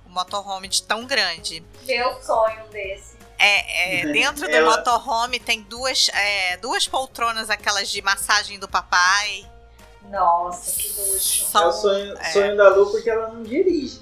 o 0.07 0.09
motorhome 0.09 0.67
de 0.67 0.83
tão 0.83 1.05
grande. 1.07 1.63
Meu 1.87 2.21
sonho 2.23 2.67
desse. 2.71 3.15
É, 3.39 4.01
é, 4.01 4.13
dentro 4.13 4.49
do 4.49 4.55
Ela- 4.57 4.77
motorhome 4.79 5.39
tem 5.39 5.61
duas, 5.63 6.09
é, 6.09 6.57
duas 6.57 6.89
poltronas, 6.89 7.51
aquelas 7.51 7.89
de 7.91 8.01
massagem 8.03 8.59
do 8.59 8.67
papai. 8.67 9.45
Nossa, 10.11 10.73
que 10.81 10.89
luxo. 11.01 11.45
É 11.45 11.49
São- 11.51 11.69
o 11.69 11.73
sonho, 11.73 12.19
é. 12.19 12.33
sonho 12.33 12.57
da 12.57 12.69
Lu 12.71 12.91
porque 12.91 13.11
ela 13.11 13.29
não 13.29 13.43
dirige? 13.43 14.01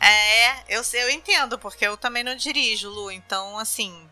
É, 0.00 0.76
eu, 0.76 0.82
eu 0.94 1.10
entendo, 1.10 1.58
porque 1.58 1.86
eu 1.86 1.96
também 1.96 2.24
não 2.24 2.34
dirijo, 2.34 2.88
Lu. 2.88 3.10
Então, 3.10 3.58
assim, 3.58 4.08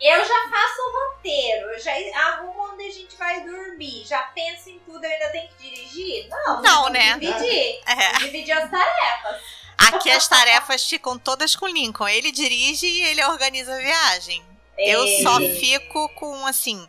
Eu 0.00 0.18
já 0.24 0.48
faço 0.48 0.80
o 0.80 0.92
roteiro, 1.14 1.70
eu 1.72 1.78
já 1.78 1.92
arrumo 2.28 2.72
onde 2.72 2.84
a 2.84 2.90
gente 2.90 3.16
vai 3.16 3.40
dormir, 3.44 4.04
já 4.06 4.22
penso 4.34 4.70
em 4.70 4.78
tudo, 4.80 5.04
eu 5.04 5.10
ainda 5.10 5.28
tenho 5.30 5.48
que 5.48 5.68
dirigir? 5.70 6.28
Não, 6.28 6.62
Não, 6.62 6.88
né? 6.88 7.18
Dividir. 7.18 7.80
É. 7.86 8.12
Dividir 8.18 8.52
as 8.52 8.70
tarefas. 8.70 9.42
Aqui 9.76 10.10
as 10.10 10.28
tarefas 10.28 10.84
ficam 10.88 11.18
todas 11.18 11.56
com 11.56 11.66
o 11.66 11.68
Lincoln. 11.68 12.06
Ele 12.08 12.30
dirige 12.30 12.86
e 12.86 13.02
ele 13.02 13.24
organiza 13.24 13.74
a 13.74 13.78
viagem. 13.78 14.42
Eu 14.78 15.04
É. 15.04 15.22
só 15.22 15.38
fico 15.40 16.08
com, 16.10 16.46
assim, 16.46 16.88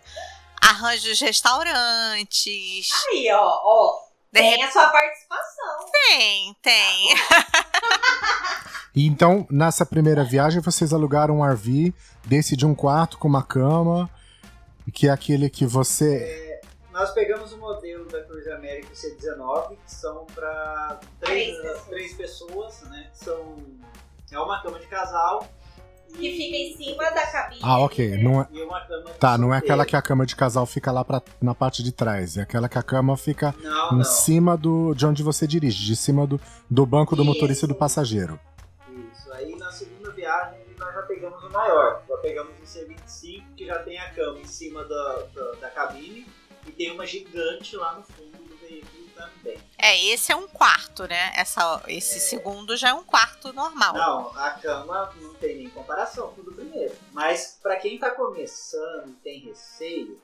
arranjo 0.62 1.10
dos 1.10 1.20
restaurantes. 1.20 2.90
Aí, 3.10 3.30
ó, 3.32 3.62
ó. 3.64 4.11
De 4.32 4.40
Tem 4.40 4.64
a 4.64 4.72
sua 4.72 4.88
participação. 4.90 5.92
Tem, 5.92 6.56
tem. 6.62 7.16
E 8.94 9.08
então, 9.08 9.48
nessa 9.50 9.86
primeira 9.86 10.22
viagem, 10.24 10.62
vocês 10.62 10.92
alugaram 10.92 11.40
um 11.40 11.44
RV 11.46 11.94
desse 12.26 12.58
de 12.58 12.66
um 12.66 12.76
quarto 12.76 13.18
com 13.18 13.28
uma 13.28 13.42
cama, 13.42 14.10
que 14.94 15.08
é 15.08 15.12
aquele 15.12 15.50
que 15.50 15.66
você. 15.66 16.60
Nós 16.92 17.12
pegamos 17.12 17.54
o 17.54 17.58
modelo 17.58 18.06
da 18.10 18.22
Cruz 18.24 18.46
América 18.50 18.94
C19, 18.94 19.78
que 19.86 19.92
são 19.92 20.26
para 20.36 21.00
três, 21.22 21.58
três 21.88 22.14
pessoas, 22.16 22.82
né? 22.90 23.10
São, 23.14 23.56
é 24.30 24.40
uma 24.40 24.62
cama 24.62 24.78
de 24.78 24.88
casal. 24.88 25.48
Que 26.14 26.32
fica 26.38 26.56
em 26.58 26.76
cima 26.78 27.04
da 27.12 27.26
cabine. 27.28 27.62
Ah, 27.64 27.80
ok. 27.80 28.18
Não 28.24 28.42
é... 28.42 28.48
E 28.52 28.62
uma 28.62 28.80
cama 28.82 29.04
de 29.06 29.14
Tá, 29.18 29.38
não 29.38 29.54
é 29.54 29.58
aquela 29.58 29.86
que 29.86 29.96
a 29.96 30.02
cama 30.02 30.26
de 30.26 30.36
casal 30.36 30.66
fica 30.66 30.92
lá 30.92 31.04
pra, 31.04 31.22
na 31.42 31.56
parte 31.56 31.82
de 31.84 31.92
trás. 31.92 32.38
É 32.38 32.42
aquela 32.42 32.68
que 32.70 32.78
a 32.78 32.84
cama 32.84 33.16
fica 33.18 33.56
Não, 33.62 33.94
em 33.94 33.98
não. 33.98 34.04
cima 34.04 34.56
do, 34.58 34.94
de 34.94 35.06
onde 35.06 35.24
você 35.24 35.48
dirige, 35.48 35.84
de 35.86 35.96
cima 35.96 36.28
do, 36.28 36.40
do 36.70 36.86
banco 36.86 37.16
do 37.16 37.24
Isso. 37.24 37.32
motorista 37.34 37.66
e 37.66 37.70
do 37.70 37.76
passageiro. 37.76 38.40
Isso. 39.14 39.32
Aí 39.34 39.56
na 39.56 39.72
segunda 39.72 40.12
viagem 40.12 40.60
nós 40.78 40.94
já 40.94 41.02
pegamos 41.04 41.44
o 41.44 41.50
maior. 41.50 42.02
Já 42.08 42.18
pegamos 42.18 42.54
o 42.60 42.64
C25, 42.64 43.44
que 43.56 43.66
já 43.66 43.80
tem 43.80 43.98
a 44.00 44.10
cama 44.12 44.40
em 44.40 44.46
cima 44.46 44.84
da, 44.84 45.24
da, 45.34 45.52
da 45.62 45.70
cabine 45.70 46.28
e 46.68 46.72
tem 46.72 46.92
uma 46.92 47.06
gigante 47.06 47.76
lá 47.76 47.96
no 47.96 48.04
fundo 48.04 48.38
do 48.38 48.58
veículo 48.58 49.04
também. 49.16 49.58
É, 49.82 49.98
esse 50.06 50.32
é 50.32 50.36
um 50.36 50.48
quarto, 50.48 51.08
né? 51.08 51.34
Essa, 51.36 51.82
esse 51.88 52.20
segundo 52.20 52.78
já 52.78 52.90
é 52.90 52.94
um 52.94 53.04
quarto 53.04 53.52
normal. 53.52 53.94
Não, 53.94 54.38
a 54.38 54.52
cama 54.52 55.12
não 55.16 55.34
tem 55.36 55.56
nem 55.58 55.70
comparação 55.70 56.34
com 56.34 56.42
o 56.42 56.44
do 56.44 56.54
primeiro. 56.54 56.96
Mas 57.12 57.58
pra 57.62 57.76
quem 57.78 57.98
tá 57.98 58.12
começando 58.12 59.10
e 59.10 59.14
tem 59.24 59.40
receio, 59.40 60.22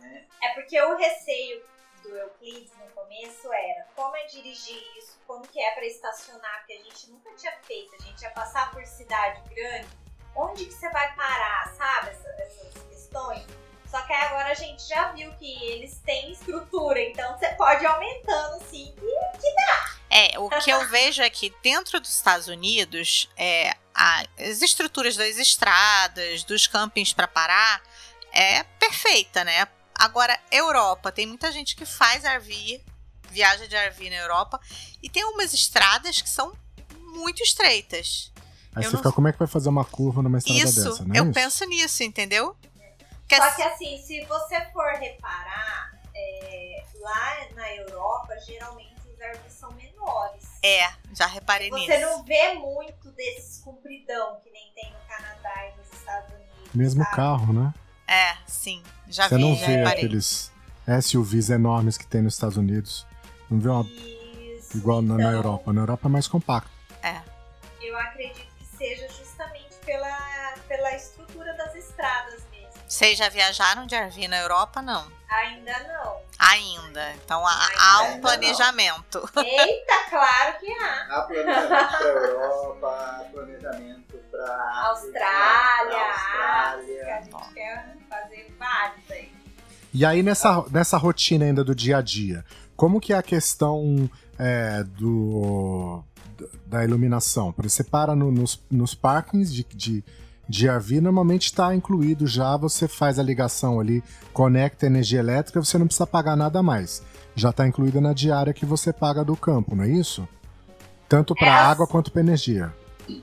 né? 0.00 0.24
É 0.42 0.48
porque 0.54 0.80
o 0.80 0.96
receio 0.96 1.62
do 2.02 2.16
Euclides 2.16 2.72
no 2.78 2.86
começo 2.94 3.52
era 3.52 3.86
como 3.96 4.14
é 4.16 4.24
dirigir 4.26 4.80
isso, 4.98 5.18
como 5.26 5.46
que 5.48 5.60
é 5.60 5.72
pra 5.72 5.84
estacionar, 5.84 6.58
porque 6.58 6.74
a 6.74 6.82
gente 6.84 7.10
nunca 7.10 7.32
tinha 7.34 7.52
feito, 7.64 7.94
a 7.96 8.02
gente 8.02 8.22
ia 8.22 8.30
passar 8.30 8.70
por 8.70 8.84
cidade 8.86 9.42
grande, 9.52 9.88
onde 10.36 10.64
que 10.66 10.72
você 10.72 10.88
vai 10.90 11.12
parar, 11.16 11.74
sabe? 11.76 12.10
Essa- 12.10 12.28
essas 12.38 12.82
questões. 12.88 13.44
Só 13.90 14.00
que 14.02 14.12
aí 14.12 14.22
agora 14.28 14.50
a 14.50 14.54
gente 14.54 14.86
já 14.88 15.12
viu 15.12 15.32
que 15.34 15.62
eles 15.64 15.98
têm 16.04 16.32
estrutura, 16.32 17.00
então 17.00 17.36
você 17.38 17.48
pode 17.50 17.82
ir 17.82 17.86
aumentando 17.86 18.62
sim. 18.70 18.94
É, 20.10 20.38
o 20.38 20.48
que 20.48 20.70
eu 20.70 20.86
vejo 20.88 21.22
é 21.22 21.28
que 21.30 21.52
dentro 21.62 22.00
dos 22.00 22.14
Estados 22.14 22.48
Unidos, 22.48 23.28
é, 23.36 23.74
as 23.94 24.62
estruturas 24.62 25.16
das 25.16 25.36
estradas, 25.36 26.44
dos 26.44 26.66
campings 26.66 27.12
para 27.12 27.28
parar, 27.28 27.82
é 28.32 28.62
perfeita, 28.78 29.44
né? 29.44 29.66
Agora, 29.94 30.38
Europa, 30.50 31.10
tem 31.10 31.26
muita 31.26 31.50
gente 31.52 31.74
que 31.74 31.84
faz 31.86 32.22
RV, 32.24 32.80
viaja 33.30 33.66
de 33.66 33.76
RV 33.76 34.10
na 34.10 34.16
Europa, 34.16 34.60
e 35.02 35.08
tem 35.08 35.24
umas 35.24 35.52
estradas 35.54 36.20
que 36.20 36.28
são 36.28 36.52
muito 37.00 37.42
estreitas. 37.42 38.30
Aí 38.74 38.84
Eu 38.84 38.90
você 38.90 38.96
não- 38.96 39.02
fica, 39.02 39.12
como 39.12 39.28
é 39.28 39.32
que 39.32 39.38
vai 39.38 39.48
fazer 39.48 39.68
uma 39.70 39.84
curva 39.84 40.22
numa 40.22 40.38
estrada 40.38 40.60
Isso, 40.60 40.84
dessa, 40.90 41.04
né? 41.04 41.18
eu 41.18 41.24
Isso. 41.24 41.32
penso 41.32 41.64
nisso, 41.64 42.02
entendeu? 42.02 42.54
Só 43.28 43.50
que 43.56 43.62
assim, 43.62 43.98
se 44.02 44.24
você 44.24 44.60
for 44.72 44.92
reparar, 44.94 45.92
é, 46.14 46.84
lá 47.00 47.36
na 47.54 47.74
Europa, 47.74 48.38
geralmente 48.46 48.94
os 49.08 49.18
RVs 49.18 49.52
são 49.52 49.70
menores. 49.72 50.44
É, 50.62 50.88
já 51.14 51.26
reparei 51.26 51.70
Você 51.70 51.96
nisso. 51.98 52.00
não 52.10 52.22
vê 52.24 52.54
muito 52.54 53.10
desses 53.12 53.58
compridão 53.62 54.40
que 54.42 54.50
nem 54.50 54.70
tem 54.74 54.92
no 54.92 54.98
Canadá 55.08 55.66
e 55.72 55.76
nos 55.78 55.92
Estados 55.92 56.32
Unidos. 56.34 56.72
Mesmo 56.74 57.02
sabe? 57.04 57.16
carro, 57.16 57.52
né? 57.52 57.74
É, 58.08 58.36
sim, 58.46 58.82
já 59.08 59.28
Você 59.28 59.36
vi, 59.36 59.42
não 59.42 59.54
já 59.56 59.66
vê 59.66 59.76
reparei. 59.78 60.04
aqueles 60.04 60.52
SUVs 61.02 61.50
enormes 61.50 61.98
que 61.98 62.06
tem 62.06 62.22
nos 62.22 62.34
Estados 62.34 62.56
Unidos. 62.56 63.06
Não 63.50 63.58
vê 63.58 63.68
uma 63.68 63.82
Isso. 63.84 64.76
igual 64.76 65.02
na, 65.02 65.14
na 65.14 65.20
Então, 65.22 65.32
Europa. 65.32 65.72
Na 65.72 65.80
Europa 65.82 66.08
é 66.08 66.10
mais 66.10 66.28
compacto. 66.28 66.70
Eu 67.80 67.96
acredito 67.98 68.46
que 68.58 68.64
seja 68.76 69.08
Vocês 72.88 73.18
já 73.18 73.28
viajaram 73.28 73.86
de 73.86 73.96
RV 73.96 74.28
na 74.28 74.38
Europa? 74.38 74.80
Não. 74.80 75.04
Ainda 75.28 75.72
não. 75.88 76.16
Ainda. 76.38 77.12
Então 77.14 77.44
há, 77.44 77.50
Ainda 77.50 77.74
há 77.82 78.08
não. 78.10 78.16
um 78.16 78.20
planejamento. 78.20 79.30
Eita, 79.36 80.10
claro 80.10 80.58
que 80.60 80.70
há. 80.72 81.06
Há 81.10 81.22
planejamento 81.22 81.68
para 81.68 82.06
Europa, 82.08 82.86
há 82.88 83.24
planejamento 83.32 84.16
para 84.30 84.86
Austrália, 84.88 86.12
Austrália. 86.12 87.16
África, 87.16 87.16
a 87.16 87.22
gente 87.42 87.54
quer 87.54 87.96
fazer 88.08 88.56
vários 88.58 89.10
aí. 89.10 89.32
E 89.92 90.04
aí, 90.04 90.22
nessa, 90.22 90.62
nessa 90.70 90.96
rotina 90.98 91.44
ainda 91.46 91.64
do 91.64 91.74
dia 91.74 91.96
a 91.98 92.02
dia, 92.02 92.44
como 92.76 93.00
que 93.00 93.12
é 93.12 93.16
a 93.16 93.22
questão 93.22 94.08
é, 94.38 94.84
do, 94.84 96.04
da 96.66 96.84
iluminação? 96.84 97.50
Por 97.52 97.64
exemplo, 97.64 97.84
Você 97.84 97.90
para 97.90 98.14
no- 98.14 98.30
nos, 98.30 98.62
nos 98.70 98.94
parkings 98.94 99.52
de, 99.52 99.64
de, 99.64 100.04
de 100.48 100.68
RV, 100.68 101.00
normalmente 101.00 101.46
está 101.46 101.74
incluído 101.74 102.26
já, 102.26 102.56
você 102.56 102.86
faz 102.86 103.18
a 103.18 103.22
ligação 103.22 103.80
ali, 103.80 104.02
conecta 104.32 104.86
a 104.86 104.88
energia 104.88 105.18
elétrica, 105.18 105.62
você 105.62 105.76
não 105.78 105.86
precisa 105.86 106.06
pagar 106.06 106.36
nada 106.36 106.62
mais. 106.62 107.02
Já 107.34 107.50
está 107.50 107.66
incluída 107.66 108.00
na 108.00 108.12
diária 108.12 108.54
que 108.54 108.64
você 108.64 108.92
paga 108.92 109.24
do 109.24 109.36
campo, 109.36 109.74
não 109.74 109.84
é 109.84 109.88
isso? 109.88 110.26
Tanto 111.08 111.34
para 111.34 111.48
É, 111.48 111.50
água 111.50 111.86
quanto 111.86 112.10
para 112.10 112.20
energia. 112.20 112.74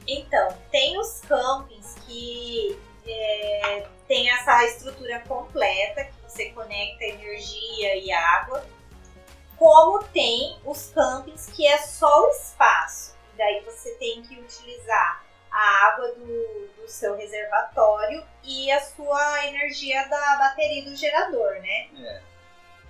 Então, 0.08 0.50
tem 0.72 1.00
os 1.00 1.22
campings 1.22 1.96
que 2.06 2.78
é, 3.06 3.88
tem 4.08 4.30
essa 4.30 4.64
estrutura 4.66 5.20
completa, 5.22 6.06
que 6.06 6.14
você 6.28 6.46
conecta 6.52 7.04
energia 7.04 7.98
e 7.98 8.12
água, 8.12 8.64
como 9.58 10.04
tem 10.06 10.58
os 10.66 10.92
campings 10.94 11.48
que 11.48 11.66
é 11.66 11.78
só 11.80 12.28
o 12.28 12.30
espaço. 12.32 13.14
Daí 13.38 13.62
você 13.66 13.92
tem 13.96 14.22
que 14.22 14.40
utilizar 14.40 15.24
a 15.54 15.88
água 15.88 16.12
do, 16.14 16.68
do 16.78 16.88
seu 16.88 17.16
reservatório 17.16 18.26
e 18.44 18.72
a 18.72 18.82
sua 18.82 19.48
energia 19.48 20.04
da 20.10 20.36
bateria 20.38 20.84
do 20.84 20.96
gerador, 20.96 21.54
né? 21.62 21.88
É. 21.96 22.22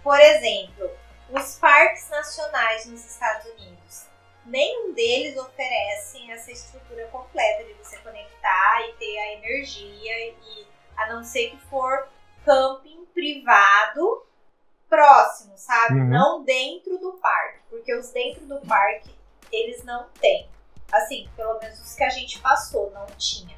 Por 0.01 0.20
exemplo, 0.20 0.89
os 1.29 1.60
parques 1.60 2.10
nacionais 2.10 2.86
nos 2.86 3.05
Estados 3.05 3.46
Unidos, 3.51 4.05
nenhum 4.46 4.93
deles 4.93 5.38
oferecem 5.38 6.32
essa 6.32 6.51
estrutura 6.51 7.05
completa 7.08 7.65
de 7.65 7.74
você 7.74 7.98
conectar 7.98 8.82
e 8.88 8.93
ter 8.93 9.17
a 9.20 9.34
energia 9.34 10.29
e 10.29 10.67
a 10.96 11.08
não 11.13 11.24
ser 11.24 11.50
que 11.50 11.58
for 11.70 12.08
camping 12.46 13.05
privado 13.13 14.25
próximo, 14.89 15.53
sabe? 15.58 16.00
Uhum. 16.00 16.10
Não 16.10 16.43
dentro 16.43 16.98
do 16.98 17.13
parque, 17.13 17.60
porque 17.70 17.93
os 17.93 18.10
dentro 18.12 18.46
do 18.46 18.62
parque 18.62 19.13
eles 19.51 19.84
não 19.84 20.08
têm. 20.22 20.52
Assim, 20.93 21.27
pelo 21.35 21.59
menos 21.59 21.79
os 21.79 21.95
que 21.95 22.03
a 22.03 22.09
gente 22.09 22.39
passou 22.39 22.91
não 22.91 23.07
tinha. 23.17 23.57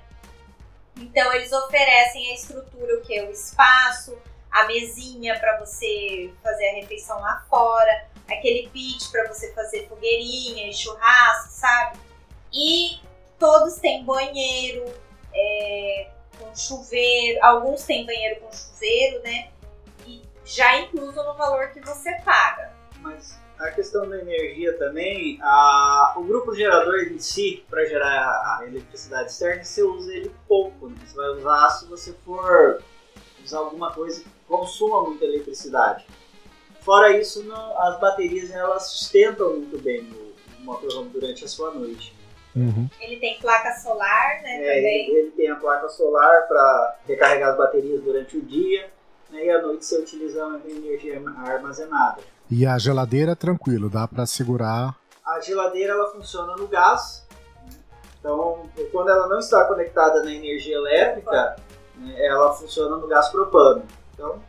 Então 0.96 1.34
eles 1.34 1.52
oferecem 1.52 2.32
a 2.32 2.34
estrutura, 2.34 2.98
o 2.98 3.02
que? 3.02 3.22
O 3.22 3.30
espaço, 3.30 4.18
a 4.50 4.64
mesinha 4.66 5.38
para 5.38 5.60
você 5.60 6.34
fazer 6.42 6.70
a 6.70 6.74
refeição 6.76 7.20
lá 7.20 7.46
fora, 7.50 8.08
aquele 8.32 8.70
pit 8.70 9.12
para 9.12 9.28
você 9.28 9.52
fazer 9.54 9.86
fogueirinha 9.90 10.70
e 10.70 10.74
churrasco, 10.74 11.52
sabe? 11.52 12.00
E 12.54 13.02
todos 13.38 13.76
têm 13.76 14.06
banheiro, 14.06 14.86
é, 15.34 16.10
com 16.40 16.56
chuveiro, 16.56 17.44
alguns 17.44 17.84
têm 17.84 18.06
banheiro 18.06 18.40
com 18.40 18.52
chuveiro, 18.54 19.22
né? 19.24 19.50
E 20.08 20.22
já 20.46 20.78
incluso 20.80 21.22
no 21.22 21.34
valor 21.34 21.72
que 21.72 21.82
você 21.82 22.14
paga. 22.22 22.74
Mas 23.02 23.38
a 23.60 23.72
questão 23.72 24.08
da 24.10 24.20
energia 24.20 24.78
também, 24.78 25.40
a, 25.42 26.14
o 26.18 26.24
grupo 26.24 26.54
gerador 26.54 27.00
em 27.04 27.20
si, 27.20 27.64
para 27.70 27.86
gerar 27.86 28.10
a 28.60 28.66
eletricidade 28.68 29.32
externa, 29.32 29.64
você 29.64 29.82
usa 29.84 30.14
ele 30.14 30.32
pouco. 30.48 30.90
Né? 30.90 30.96
Você 31.06 31.16
vai 31.16 31.30
usar 31.30 31.70
se 31.70 31.86
você 31.86 32.14
for 32.26 32.82
usar 33.44 33.60
alguma 33.60 33.92
coisa 33.94 34.22
que 34.22 34.30
consuma 34.48 35.04
muita 35.04 35.26
eletricidade. 35.26 36.06
Fora 36.82 37.18
isso, 37.18 37.44
não- 37.44 37.82
as 37.82 38.00
baterias 38.00 38.52
elas 38.52 38.88
sustentam 38.88 39.54
muito 39.58 39.82
bem 39.82 40.02
o, 40.12 40.34
o 40.60 40.64
motorhome 40.64 41.10
durante 41.10 41.44
a 41.46 41.48
sua 41.48 41.72
noite. 41.72 42.14
Uhum. 42.56 42.88
Ele 43.02 43.18
tem 43.18 43.38
placa 43.40 43.74
solar, 43.80 44.42
né? 44.42 44.56
É, 44.64 44.76
também. 44.76 45.10
ele, 45.10 45.18
ele 45.20 45.32
tem 45.32 45.50
a 45.50 45.56
placa 45.56 45.90
solar 45.90 46.48
para 46.48 46.98
recarregar 47.08 47.52
as 47.52 47.58
baterias 47.58 48.02
durante 48.02 48.38
o 48.38 48.42
dia 48.42 48.90
né, 49.30 49.46
e 49.46 49.50
à 49.50 49.62
noite 49.62 49.86
você 49.86 49.98
utiliza 49.98 50.46
a 50.46 50.70
energia 50.70 51.22
armazenada. 51.46 52.22
E 52.50 52.66
a 52.66 52.78
geladeira, 52.78 53.36
tranquilo, 53.36 53.90
dá 53.90 54.08
para 54.08 54.26
segurar. 54.26 54.96
A 55.26 55.40
geladeira 55.40 55.94
ela 55.94 56.12
funciona 56.12 56.56
no 56.56 56.68
gás. 56.68 57.26
né? 57.66 57.72
Então, 58.20 58.70
quando 58.92 59.10
ela 59.10 59.28
não 59.28 59.40
está 59.40 59.64
conectada 59.66 60.24
na 60.24 60.32
energia 60.32 60.76
elétrica, 60.76 61.56
né, 61.98 62.26
ela 62.26 62.54
funciona 62.54 62.98
no 62.98 63.08
gás 63.08 63.30
propano. 63.30 63.84
Então, 64.14 64.40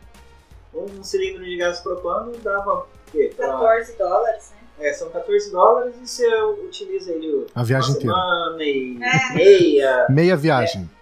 Um 0.75 1.03
cilindro 1.03 1.43
de 1.43 1.57
gás 1.57 1.79
propano 1.79 2.31
dava 2.43 2.71
o 2.81 2.85
quê? 3.11 3.33
Pra- 3.35 3.47
14 3.47 3.97
dólares, 3.97 4.51
né? 4.77 4.87
É, 4.89 4.93
são 4.93 5.09
14 5.09 5.51
dólares 5.51 5.95
e 5.99 6.07
você 6.07 6.35
utiliza 6.67 7.11
ele 7.13 7.47
A 7.55 7.63
viagem 7.63 7.89
uma 7.91 7.97
inteira. 7.97 8.13
semana 8.15 8.63
e 8.63 8.99
É. 9.01 9.33
meia. 9.33 10.05
Meia 10.07 10.37
viagem. 10.37 10.87
É, 10.93 10.96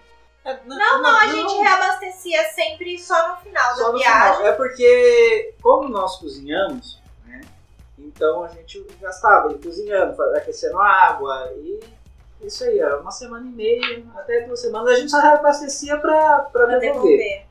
Não, 0.64 1.02
não, 1.02 1.16
a 1.20 1.26
gente 1.26 1.54
reabastecia 1.54 2.44
sempre 2.54 2.98
só 2.98 3.28
no 3.30 3.36
final 3.42 3.74
Só 3.76 3.86
da 3.86 3.92
no 3.92 3.98
viagem. 3.98 4.36
final. 4.36 4.46
É 4.48 4.52
porque, 4.52 5.54
como 5.62 5.88
nós 5.88 6.16
cozinhamos, 6.18 7.00
né? 7.26 7.40
Então 7.98 8.44
a 8.44 8.48
gente 8.48 8.84
gastava 9.00 9.50
ele 9.50 9.58
cozinhando, 9.62 10.20
aquecendo 10.36 10.78
água 10.80 11.52
e 11.56 11.80
isso 12.42 12.62
aí, 12.64 12.78
era 12.78 13.00
uma 13.00 13.10
semana 13.10 13.46
e 13.46 13.50
meia, 13.50 14.04
até 14.14 14.42
duas 14.42 14.60
semanas, 14.60 14.92
a 14.92 14.96
gente 14.96 15.10
só 15.10 15.18
reabastecia 15.20 15.96
pra, 15.98 16.40
pra 16.40 16.66
Pra 16.66 16.78
devolver. 16.78 17.16
devolver. 17.18 17.46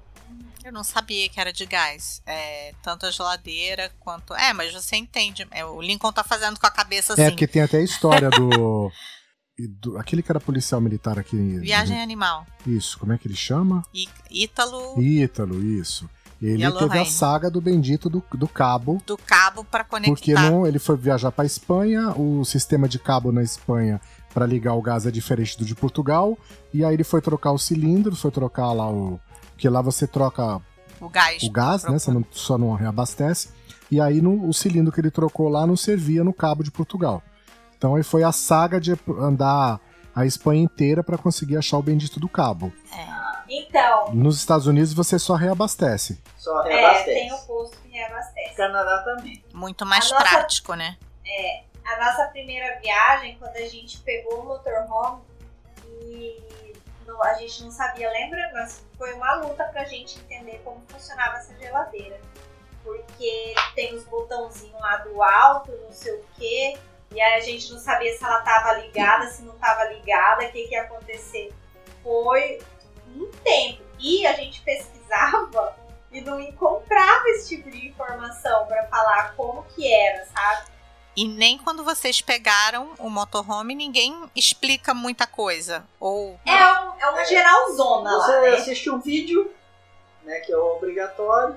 Eu 0.63 0.71
não 0.71 0.83
sabia 0.83 1.27
que 1.29 1.39
era 1.39 1.51
de 1.53 1.65
gás. 1.65 2.21
É, 2.25 2.73
tanto 2.81 3.05
a 3.05 3.11
geladeira 3.11 3.91
quanto. 3.99 4.33
É, 4.33 4.51
mas 4.53 4.73
você 4.73 4.95
entende. 4.95 5.47
É, 5.51 5.63
o 5.63 5.79
Lincoln 5.79 6.11
tá 6.11 6.23
fazendo 6.23 6.59
com 6.59 6.65
a 6.65 6.71
cabeça 6.71 7.13
assim. 7.13 7.21
É, 7.23 7.29
porque 7.29 7.45
tem 7.45 7.61
até 7.61 7.77
a 7.77 7.81
história 7.83 8.31
do, 8.31 8.91
do- 9.57 9.97
Aquele 9.97 10.21
que 10.21 10.31
era 10.31 10.39
policial 10.39 10.81
militar 10.81 11.17
aqui. 11.17 11.35
Viagem 11.59 12.01
animal. 12.01 12.45
Isso, 12.65 12.97
como 12.99 13.13
é 13.13 13.17
que 13.17 13.27
ele 13.27 13.35
chama? 13.35 13.83
E 13.93 14.07
Ítalo 14.31 15.01
Ítalo, 15.01 15.63
isso. 15.63 16.09
Ele 16.41 16.65
a 16.65 16.71
teve 16.71 16.83
a 16.83 16.87
Lorraine. 16.87 17.09
saga 17.09 17.49
do 17.49 17.61
bendito 17.61 18.09
do, 18.09 18.21
do 18.33 18.47
cabo. 18.47 19.01
do 19.05 19.17
cabo 19.17 19.63
pra 19.63 19.83
conectar. 19.85 20.13
Porque 20.13 20.33
não, 20.33 20.67
ele 20.67 20.77
foi 20.77 20.97
viajar 20.97 21.31
para 21.31 21.45
Espanha, 21.45 22.09
o 22.11 22.43
sistema 22.43 22.89
de 22.89 22.99
cabo 22.99 23.31
na 23.31 23.41
Espanha 23.41 24.01
para 24.33 24.45
ligar 24.45 24.73
o 24.73 24.81
gás 24.81 25.05
é 25.05 25.11
diferente 25.11 25.57
do 25.57 25.63
de 25.63 25.73
Portugal, 25.73 26.37
e 26.73 26.83
aí 26.83 26.93
ele 26.93 27.05
foi 27.05 27.21
trocar 27.21 27.53
o 27.53 27.57
cilindro, 27.57 28.15
foi 28.17 28.31
trocar 28.31 28.73
lá 28.73 28.89
o. 28.91 29.17
Porque 29.51 29.69
lá 29.69 29.81
você 29.81 30.05
troca 30.05 30.61
O 30.99 31.07
gás. 31.07 31.41
o 31.41 31.49
gás, 31.49 31.83
né? 31.85 31.97
Você 31.97 32.11
não, 32.11 32.23
só 32.31 32.57
não 32.57 32.73
reabastece. 32.73 33.47
E 33.89 34.01
aí 34.01 34.19
no, 34.21 34.47
o 34.49 34.53
cilindro 34.53 34.91
que 34.91 34.99
ele 34.99 35.09
trocou 35.09 35.47
lá 35.47 35.65
não 35.65 35.77
servia 35.77 36.21
no 36.23 36.33
cabo 36.33 36.63
de 36.65 36.69
Portugal. 36.71 37.23
Então 37.77 37.95
aí 37.95 38.03
foi 38.03 38.23
a 38.23 38.31
saga 38.31 38.79
de 38.79 38.93
andar 39.19 39.79
a 40.15 40.25
Espanha 40.25 40.61
inteira 40.61 41.03
para 41.03 41.17
conseguir 41.17 41.57
achar 41.57 41.77
o 41.77 41.83
bendito 41.83 42.19
do 42.19 42.29
cabo. 42.29 42.71
Então, 43.47 44.11
Nos 44.13 44.37
Estados 44.37 44.65
Unidos 44.65 44.91
você 44.93 45.19
só 45.19 45.35
reabastece. 45.35 46.19
Só 46.37 46.65
é, 46.65 46.75
reabastece. 46.75 47.05
tem 47.05 47.33
o 47.33 47.37
posto 47.45 47.77
que 47.77 47.89
reabastece. 47.89 48.55
Canadá 48.55 49.03
também. 49.03 49.43
Muito 49.53 49.85
mais 49.85 50.11
A 50.11 50.15
nossa- 50.15 50.29
prático, 50.29 50.73
né? 50.73 50.97
A 51.85 52.03
nossa 52.03 52.25
primeira 52.29 52.79
viagem, 52.79 53.37
quando 53.37 53.55
a 53.57 53.67
gente 53.67 53.99
pegou 53.99 54.39
o 54.41 54.45
motorhome 54.45 55.21
e 56.01 56.73
não- 57.05 57.21
a 57.21 57.33
gente 57.35 57.63
não 57.63 57.71
sabia, 57.71 58.09
lembra? 58.09 58.49
Mas 58.53 58.83
foi 58.97 59.13
uma 59.13 59.35
luta 59.35 59.63
pra 59.65 59.83
gente 59.85 60.17
entender 60.19 60.59
como 60.63 60.81
funcionava 60.87 61.37
essa 61.37 61.53
geladeira. 61.59 62.19
Porque 62.83 63.53
tem 63.75 63.93
os 63.95 64.03
botãozinhos 64.05 64.79
lá 64.81 64.97
do 64.97 65.21
alto, 65.21 65.71
não 65.83 65.91
sei 65.91 66.13
o 66.15 66.23
quê. 66.35 66.77
E 67.15 67.21
aí 67.21 67.35
a 67.35 67.39
gente 67.39 67.71
não 67.71 67.79
sabia 67.79 68.15
se 68.15 68.23
ela 68.23 68.41
tava 68.41 68.73
ligada, 68.73 69.27
se 69.27 69.41
não 69.43 69.53
tava 69.57 69.85
ligada, 69.85 70.43
o 70.45 70.51
que, 70.51 70.67
que 70.67 70.73
ia 70.75 70.81
acontecer. 70.81 71.53
Foi 72.03 72.59
um 73.15 73.31
tempo. 73.43 73.81
E 73.99 74.27
a 74.27 74.33
gente 74.33 74.61
pesquisava 74.61 75.75
e 76.11 76.19
não 76.21 76.39
encontrava 76.41 77.23
esse 77.29 77.55
tipo 77.55 77.71
de 77.71 77.87
informação 77.87 78.65
pra 78.67 78.85
falar 78.87 79.33
como 79.35 79.63
que 79.73 79.91
era, 79.91 80.25
sabe? 80.25 80.67
E 81.15 81.25
nem 81.27 81.57
quando 81.57 81.81
vocês 81.85 82.19
pegaram 82.19 82.91
o 82.99 83.09
motorhome, 83.09 83.73
ninguém 83.73 84.29
explica 84.35 84.93
muita 84.93 85.25
coisa. 85.25 85.85
Ou. 85.97 86.37
É, 86.45 86.51
um- 86.79 86.99
é 86.99 87.09
uma 87.09 87.23
geralzona 87.23 88.09
Você 88.11 88.31
lá, 88.33 88.41
né? 88.41 88.49
assiste 88.49 88.89
um 88.89 88.99
vídeo, 88.99 89.49
né, 90.23 90.41
que 90.41 90.51
é 90.51 90.57
obrigatório, 90.57 91.55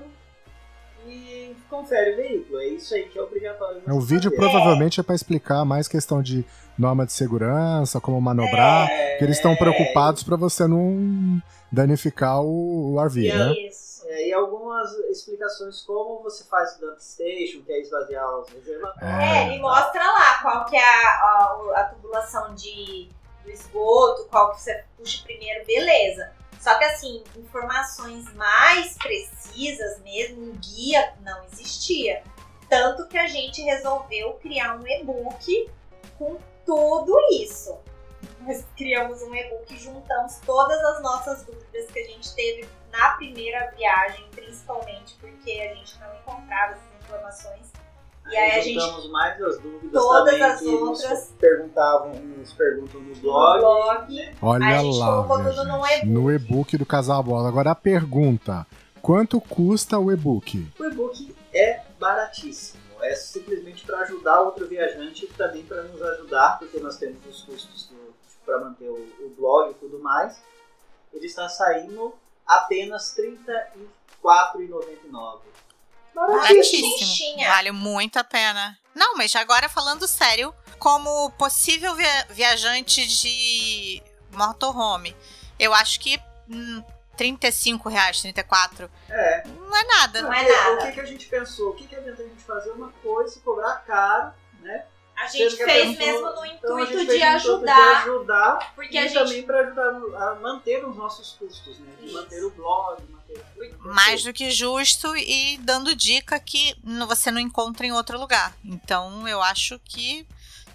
e 1.07 1.55
confere 1.69 2.13
o 2.13 2.15
veículo. 2.17 2.59
É 2.59 2.67
isso 2.67 2.93
aí 2.93 3.03
que 3.09 3.17
é 3.17 3.21
obrigatório. 3.21 3.81
O 3.87 3.99
vídeo 4.01 4.31
fazer. 4.31 4.35
provavelmente 4.35 4.99
é 4.99 5.03
para 5.03 5.15
explicar 5.15 5.63
mais 5.65 5.87
questão 5.87 6.21
de 6.21 6.45
norma 6.77 7.05
de 7.05 7.11
segurança, 7.13 7.99
como 7.99 8.19
manobrar, 8.21 8.89
É, 8.89 9.17
que 9.17 9.23
eles 9.23 9.37
estão 9.37 9.55
preocupados 9.55 10.23
para 10.23 10.37
você 10.37 10.65
não 10.67 11.41
danificar 11.71 12.41
o, 12.41 12.93
o 12.95 13.01
RV, 13.03 13.21
E 13.21 13.33
né? 13.33 13.53
Isso. 13.67 13.89
É, 14.07 14.29
e 14.29 14.33
algumas 14.33 14.91
explicações 15.11 15.81
como 15.81 16.23
você 16.23 16.43
faz 16.45 16.77
o 16.77 16.81
dump 16.81 16.99
station, 16.99 17.61
que 17.63 17.71
é 17.71 17.81
esvaziar 17.81 18.25
os 18.39 18.49
reservatórios. 18.49 19.03
É, 19.03 19.45
ele 19.47 19.61
mostra 19.61 20.03
lá 20.03 20.39
qual 20.41 20.65
que 20.65 20.75
é 20.75 20.83
a, 20.83 21.09
a, 21.09 21.73
a 21.75 21.83
tubulação 21.83 22.55
de, 22.55 23.09
do 23.43 23.51
esgoto, 23.51 24.25
qual 24.31 24.51
que 24.53 24.61
você 24.61 24.83
puxa 24.97 25.23
primeiro, 25.25 25.63
beleza. 25.65 26.31
Só 26.59 26.77
que 26.77 26.83
assim, 26.83 27.23
informações 27.37 28.31
mais 28.33 28.97
precisas 28.97 29.99
mesmo, 30.01 30.51
um 30.51 30.57
guia 30.57 31.13
não 31.21 31.43
existia. 31.45 32.21
Tanto 32.69 33.07
que 33.07 33.17
a 33.17 33.27
gente 33.27 33.61
resolveu 33.61 34.33
criar 34.35 34.75
um 34.75 34.85
e-book 34.85 35.71
com 36.17 36.37
tudo 36.65 37.17
isso. 37.31 37.77
Nós 38.41 38.65
criamos 38.75 39.21
um 39.21 39.33
e-book 39.33 39.77
juntamos 39.77 40.37
todas 40.45 40.77
as 40.83 41.01
nossas 41.01 41.43
dúvidas 41.43 41.89
que 41.91 41.99
a 41.99 42.05
gente 42.05 42.35
teve 42.35 42.67
na 42.91 43.11
primeira 43.11 43.71
viagem, 43.71 44.27
principalmente 44.31 45.15
porque 45.19 45.51
a 45.51 45.75
gente 45.75 45.97
não 45.99 46.13
encontrava 46.15 46.73
essas 46.73 47.03
informações. 47.03 47.78
E 48.31 48.37
aí 48.37 48.51
a 48.51 48.61
gente 48.61 49.09
mais 49.09 49.41
as 49.41 49.59
dúvidas 49.59 49.91
todas 49.91 50.31
também 50.33 50.43
as 50.43 50.59
que 50.59 50.67
outras- 50.67 51.09
nos 51.09 51.31
perguntavam, 51.39 52.13
nos 52.15 52.53
perguntam 52.53 53.01
no 53.01 53.09
no 53.09 53.15
blog. 53.21 53.59
blog. 53.59 54.35
Olha 54.41 54.65
a 54.65 54.77
gente 54.83 54.97
lá, 54.99 55.05
gente, 55.49 55.57
e-book. 55.85 56.05
no 56.05 56.31
e-book 56.31 56.77
do 56.77 56.85
Casal 56.85 57.23
Bola. 57.23 57.47
Agora 57.49 57.71
a 57.71 57.75
pergunta: 57.75 58.67
quanto 59.01 59.39
custa 59.41 59.97
o 59.97 60.11
e-book? 60.11 60.67
O 60.79 60.85
e-book 60.85 61.35
é 61.53 61.81
baratíssimo. 61.99 62.79
É 63.01 63.15
simplesmente 63.15 63.85
para 63.85 63.99
ajudar 63.99 64.41
outro 64.41 64.67
viajante 64.67 65.25
e 65.25 65.27
também 65.29 65.63
para 65.63 65.83
nos 65.83 66.01
ajudar, 66.01 66.59
porque 66.59 66.79
nós 66.79 66.97
temos 66.97 67.17
os 67.25 67.43
custos 67.43 67.89
para 68.45 68.59
manter 68.59 68.89
o, 68.89 68.95
o 69.21 69.33
blog 69.37 69.71
e 69.71 69.73
tudo 69.75 69.99
mais. 69.99 70.37
Ele 71.13 71.25
está 71.25 71.47
saindo 71.47 72.13
apenas 72.45 73.15
R$ 73.17 73.37
34,99. 74.23 75.39
Baratíssimo. 76.27 77.37
Vale 77.47 77.71
muito 77.71 78.17
a 78.19 78.23
pena. 78.23 78.77
Não, 78.95 79.15
mas 79.15 79.35
agora 79.35 79.69
falando 79.69 80.07
sério, 80.07 80.53
como 80.77 81.31
possível 81.31 81.95
via- 81.95 82.25
viajante 82.29 83.05
de 83.07 84.01
motorhome, 84.31 85.15
eu 85.59 85.73
acho 85.73 85.99
que 85.99 86.19
hum, 86.49 86.83
35 87.17 87.89
reais, 87.89 88.21
34, 88.21 88.89
É, 89.09 89.43
não 89.47 89.75
é 89.75 89.83
nada. 89.85 90.21
Não 90.21 90.33
é 90.33 90.39
porque 90.43 90.55
nada. 90.57 90.73
O 90.75 90.85
que, 90.87 90.91
que 90.93 90.99
a 91.01 91.05
gente 91.05 91.25
pensou? 91.27 91.69
O 91.71 91.75
que, 91.75 91.87
que 91.87 91.95
adianta 91.95 92.21
a 92.21 92.25
gente 92.25 92.43
fazer 92.43 92.71
uma 92.71 92.91
coisa 93.03 93.37
e 93.37 93.41
cobrar 93.41 93.75
caro, 93.85 94.33
né? 94.61 94.85
A 95.17 95.27
gente 95.27 95.57
Sendo 95.57 95.65
fez 95.69 95.97
pessoa- 95.97 96.13
mesmo 96.13 96.29
no 96.41 96.45
Então 96.45 96.77
a 96.77 96.81
intuito 96.81 96.99
gente 96.99 97.17
de 97.17 97.23
ajudar, 97.23 97.75
de 97.75 98.09
ajudar 98.09 98.73
porque 98.73 98.95
e 98.95 98.97
a 98.97 99.01
gente 99.07 99.13
também 99.19 99.43
para 99.43 99.59
ajudar 99.61 99.91
no- 99.91 100.15
a 100.17 100.35
manter 100.35 100.85
os 100.85 100.95
nossos 100.95 101.33
custos, 101.33 101.77
né? 101.79 101.91
De 102.01 102.09
manter 102.13 102.41
o 102.43 102.49
blog, 102.51 103.01
manter 103.03 103.18
Mais 103.79 104.23
do 104.23 104.33
que 104.33 104.51
justo 104.51 105.15
e 105.15 105.57
dando 105.63 105.95
dica 105.95 106.39
que 106.39 106.75
você 107.07 107.31
não 107.31 107.39
encontra 107.39 107.85
em 107.85 107.91
outro 107.91 108.19
lugar. 108.19 108.55
Então 108.63 109.27
eu 109.27 109.41
acho 109.41 109.79
que 109.85 110.25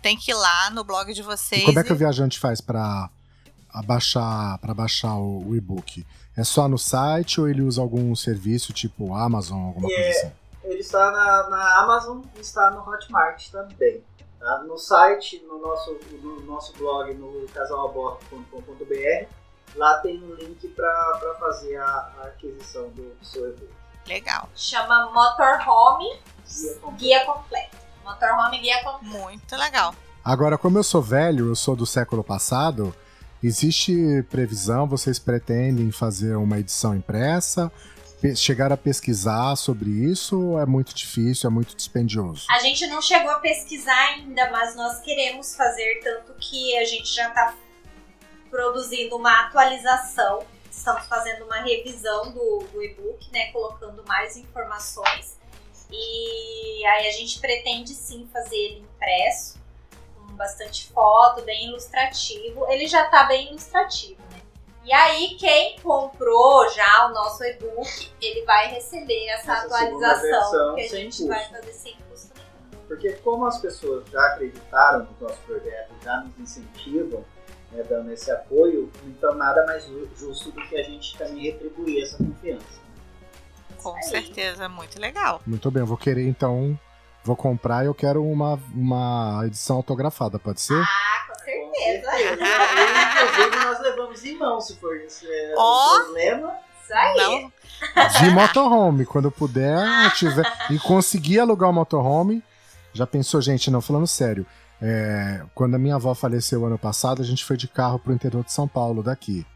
tem 0.03 0.17
que 0.17 0.31
ir 0.31 0.35
lá 0.35 0.71
no 0.71 0.85
blog 0.85 1.13
de 1.15 1.23
vocês. 1.23 1.63
E 1.63 1.65
como 1.67 1.79
é 1.79 1.85
que 1.85 1.93
o 1.93 1.95
e- 1.95 1.99
viajante 1.99 2.39
faz 2.39 2.61
para 2.61 3.09
baixar, 3.85 4.59
pra 4.59 4.75
baixar 4.75 5.15
o, 5.17 5.49
o 5.49 5.57
e-book? 5.57 6.07
É 6.37 6.43
só 6.45 6.67
no 6.69 6.77
site 6.79 7.41
ou 7.41 7.49
ele 7.49 7.63
usa 7.63 7.81
algum 7.81 8.15
serviço 8.17 8.73
tipo 8.73 9.15
Amazon, 9.15 9.67
alguma 9.67 9.89
coisa 9.89 10.01
É. 10.03 10.11
assim? 10.11 10.33
Ele 10.65 10.81
está 10.81 11.11
na, 11.13 11.49
na 11.51 11.79
Amazon 11.83 12.23
e 12.37 12.41
está 12.41 12.71
no 12.71 12.81
Hotmart 12.81 13.51
também. 13.51 14.03
tá? 14.41 14.65
No 14.67 14.77
site, 14.79 15.43
no 15.47 15.59
nosso, 15.61 15.97
no 16.23 16.41
nosso 16.41 16.73
blog, 16.75 17.13
no 17.15 17.47
casalabordo.com.br, 17.55 19.27
lá 19.77 19.99
tem 19.99 20.23
um 20.23 20.35
link 20.35 20.69
para 20.69 21.37
fazer 21.39 21.77
a, 21.77 22.13
a 22.19 22.23
aquisição 22.27 22.89
do 22.91 23.13
seu 23.23 23.49
e-book. 23.51 23.71
Legal. 24.07 24.49
chama 24.55 25.11
Motorhome 25.13 26.19
Guia 26.47 26.75
completo. 26.81 26.97
Guia 26.99 27.25
Completo. 27.25 27.77
Motorhome 28.05 28.59
Guia 28.59 28.83
Completo. 28.85 29.19
Muito 29.19 29.57
legal. 29.57 29.95
Agora, 30.25 30.57
como 30.59 30.79
eu 30.79 30.85
sou 30.85 31.03
velho, 31.03 31.49
eu 31.49 31.57
sou 31.57 31.75
do 31.75 31.87
século 31.87 32.23
passado, 32.23 32.95
existe 33.43 34.23
previsão, 34.31 34.87
vocês 34.87 35.19
pretendem 35.19 35.91
fazer 35.91 36.37
uma 36.37 36.59
edição 36.59 36.95
impressa? 36.95 37.71
Chegar 38.37 38.73
a 38.73 38.77
pesquisar 38.77 39.55
sobre 39.55 39.91
isso 39.91 40.41
ou 40.41 40.59
é 40.59 40.65
muito 40.65 40.95
difícil, 40.95 41.47
é 41.47 41.53
muito 41.53 41.77
dispendioso? 41.77 42.47
A 42.49 42.59
gente 42.59 42.87
não 42.87 43.03
chegou 43.03 43.31
a 43.31 43.39
pesquisar 43.39 44.15
ainda, 44.15 44.51
mas 44.51 44.75
nós 44.75 45.01
queremos 45.01 45.55
fazer, 45.55 46.01
tanto 46.03 46.33
que 46.41 46.75
a 46.79 46.85
gente 46.85 47.15
já 47.15 47.29
está 47.29 47.55
produzindo 48.55 49.17
uma 49.17 49.47
atualização. 49.47 50.45
Estamos 50.71 51.07
fazendo 51.07 51.45
uma 51.45 51.57
revisão 51.57 52.31
do, 52.31 52.61
do 52.73 52.83
e-book, 52.85 53.29
né? 53.33 53.51
Colocando 53.51 54.05
mais 54.07 54.37
informações. 54.37 55.37
E 55.91 56.87
aí 56.87 57.09
a 57.09 57.11
gente 57.11 57.41
pretende 57.41 57.93
sim 57.93 58.29
fazer 58.33 58.57
ele 58.57 58.81
impresso, 58.81 59.59
com 60.15 60.35
bastante 60.35 60.89
foto, 60.93 61.43
bem 61.43 61.67
ilustrativo. 61.67 62.65
Ele 62.71 62.87
já 62.87 63.07
está 63.07 63.25
bem 63.25 63.49
ilustrativo, 63.49 64.23
né? 64.31 64.41
E 64.85 64.93
aí, 64.93 65.37
quem 65.37 65.79
comprou 65.81 66.69
já 66.71 67.07
o 67.07 67.15
nosso 67.15 67.43
e-book, 67.43 68.13
ele 68.21 68.45
vai 68.45 68.69
receber 68.69 69.27
essa, 69.29 69.53
Essa 69.53 69.65
atualização 69.65 70.75
que 70.75 70.83
a 70.83 70.89
gente 70.89 71.17
custo. 71.17 71.27
vai 71.27 71.49
fazer 71.49 71.73
sem 71.73 71.97
custo 72.09 72.33
nenhum. 72.37 72.87
Porque 72.87 73.13
como 73.15 73.47
as 73.47 73.59
pessoas 73.59 74.07
já 74.11 74.21
acreditaram 74.27 75.09
no 75.21 75.27
nosso 75.27 75.41
projeto, 75.41 75.91
já 76.03 76.21
nos 76.21 76.39
incentivam, 76.39 77.25
né, 77.75 77.83
dando 77.89 78.11
esse 78.13 78.31
apoio, 78.31 78.91
então 79.07 79.35
nada 79.35 79.65
mais 79.67 79.85
ju- 79.87 80.09
justo 80.17 80.51
do 80.53 80.61
que 80.63 80.77
a 80.77 80.83
gente 80.83 81.17
também 81.19 81.43
retribuir 81.43 82.03
essa 82.03 82.17
confiança. 82.17 82.85
Com 83.83 83.95
aí. 83.97 84.03
certeza, 84.05 84.69
muito 84.69 84.99
legal. 85.01 85.43
Muito 85.47 85.71
bem, 85.71 85.81
eu 85.83 85.87
vou 85.87 85.97
querer 85.97 86.27
então. 86.27 86.79
Vou 87.23 87.35
comprar 87.37 87.85
e 87.85 87.87
eu 87.87 87.95
quero 87.95 88.23
uma, 88.23 88.59
uma 88.75 89.43
edição 89.47 89.77
autografada, 89.77 90.39
pode 90.39 90.61
ser? 90.61 90.75
Ah, 90.79 91.27
com 91.27 91.43
certeza. 91.43 92.11
E, 92.19 92.33
inclusive, 92.35 93.65
nós 93.65 93.81
levamos 93.81 94.25
em 94.25 94.37
mão, 94.39 94.61
se 94.61 94.77
for 94.77 94.95
esse 94.97 95.27
é, 95.27 95.55
Ó. 95.57 95.97
o 95.97 96.05
problema. 96.05 96.53
Isso 96.83 96.93
aí. 96.95 97.17
Não, 97.17 97.51
De 98.21 98.31
motorhome, 98.31 99.07
quando 99.07 99.25
eu 99.27 99.33
puder, 99.33 99.79
eu 100.05 100.11
tiver. 100.13 100.45
E 100.71 100.79
conseguir 100.79 101.41
alugar 101.41 101.71
o 101.71 101.73
motorhome. 101.73 102.43
Já 102.93 103.07
pensou, 103.07 103.41
gente, 103.41 103.71
não, 103.71 103.81
falando 103.81 104.07
sério. 104.07 104.45
É, 104.87 105.43
quando 105.55 105.75
a 105.77 105.79
minha 105.79 105.95
avó 105.95 106.15
faleceu 106.15 106.67
ano 106.67 106.79
passado, 106.79 107.23
a 107.23 107.25
gente 107.25 107.43
foi 107.43 107.57
de 107.57 107.67
carro 107.67 107.99
pro 107.99 108.13
interior 108.13 108.45
de 108.45 108.53
São 108.53 108.69
Paulo, 108.69 109.03
daqui. 109.03 109.47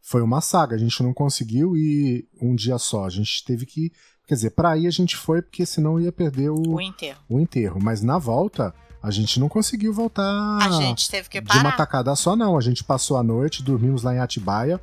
Foi 0.00 0.22
uma 0.22 0.40
saga, 0.40 0.74
a 0.74 0.78
gente 0.78 1.02
não 1.02 1.12
conseguiu 1.12 1.76
ir 1.76 2.26
um 2.40 2.54
dia 2.54 2.78
só. 2.78 3.04
A 3.04 3.10
gente 3.10 3.44
teve 3.44 3.66
que. 3.66 3.92
Quer 4.26 4.34
dizer, 4.36 4.50
pra 4.52 4.76
ir 4.78 4.86
a 4.86 4.90
gente 4.90 5.16
foi, 5.16 5.42
porque 5.42 5.66
senão 5.66 6.00
ia 6.00 6.10
perder 6.10 6.48
o, 6.50 6.62
o 6.76 6.80
enterro. 6.80 7.18
o 7.28 7.38
enterro. 7.38 7.78
Mas 7.82 8.00
na 8.00 8.16
volta, 8.16 8.72
a 9.02 9.10
gente 9.10 9.38
não 9.38 9.48
conseguiu 9.48 9.92
voltar 9.92 10.22
A 10.62 10.70
gente 10.70 11.10
teve 11.10 11.28
que 11.28 11.36
Ah, 11.38 11.40
de 11.42 11.52
uma 11.58 11.64
parar. 11.64 11.76
tacada 11.76 12.14
só, 12.16 12.34
não. 12.34 12.56
A 12.56 12.60
gente 12.62 12.82
passou 12.82 13.18
a 13.18 13.22
noite, 13.22 13.62
dormimos 13.62 14.02
lá 14.02 14.14
em 14.14 14.18
Atibaia. 14.18 14.80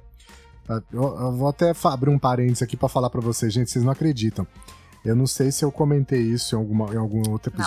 Ah, 0.69 0.79
Eu, 0.91 1.01
eu 1.17 1.31
vou 1.31 1.47
até 1.47 1.73
abrir 1.85 2.11
um 2.11 2.19
parênteses 2.19 2.61
aqui 2.61 2.77
pra 2.77 2.87
falar 2.89 3.09
pra 3.09 3.21
vocês, 3.21 3.51
gente, 3.51 3.71
vocês 3.71 3.83
não 3.83 3.91
acreditam. 3.91 4.45
Eu 5.03 5.15
não 5.15 5.25
sei 5.25 5.51
se 5.51 5.65
eu 5.65 5.71
comentei 5.71 6.21
isso 6.21 6.53
em, 6.53 6.59
alguma, 6.59 6.93
em 6.93 6.97
algum 6.97 7.27
outro 7.31 7.51
Não. 7.57 7.63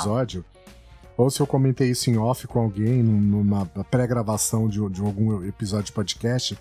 Ou 1.17 1.31
se 1.31 1.41
eu 1.41 1.47
comentei 1.47 1.91
isso 1.91 2.11
em 2.11 2.17
off 2.17 2.47
com 2.47 2.61
alguém, 2.61 3.03
num- 3.03 3.21
numa 3.21 3.67
pré-gravação 3.91 4.69
de, 4.69 4.79
de 4.91 5.01
algum 5.01 5.45
episódio 5.45 5.87
de 5.87 5.93
podcast. 5.93 6.59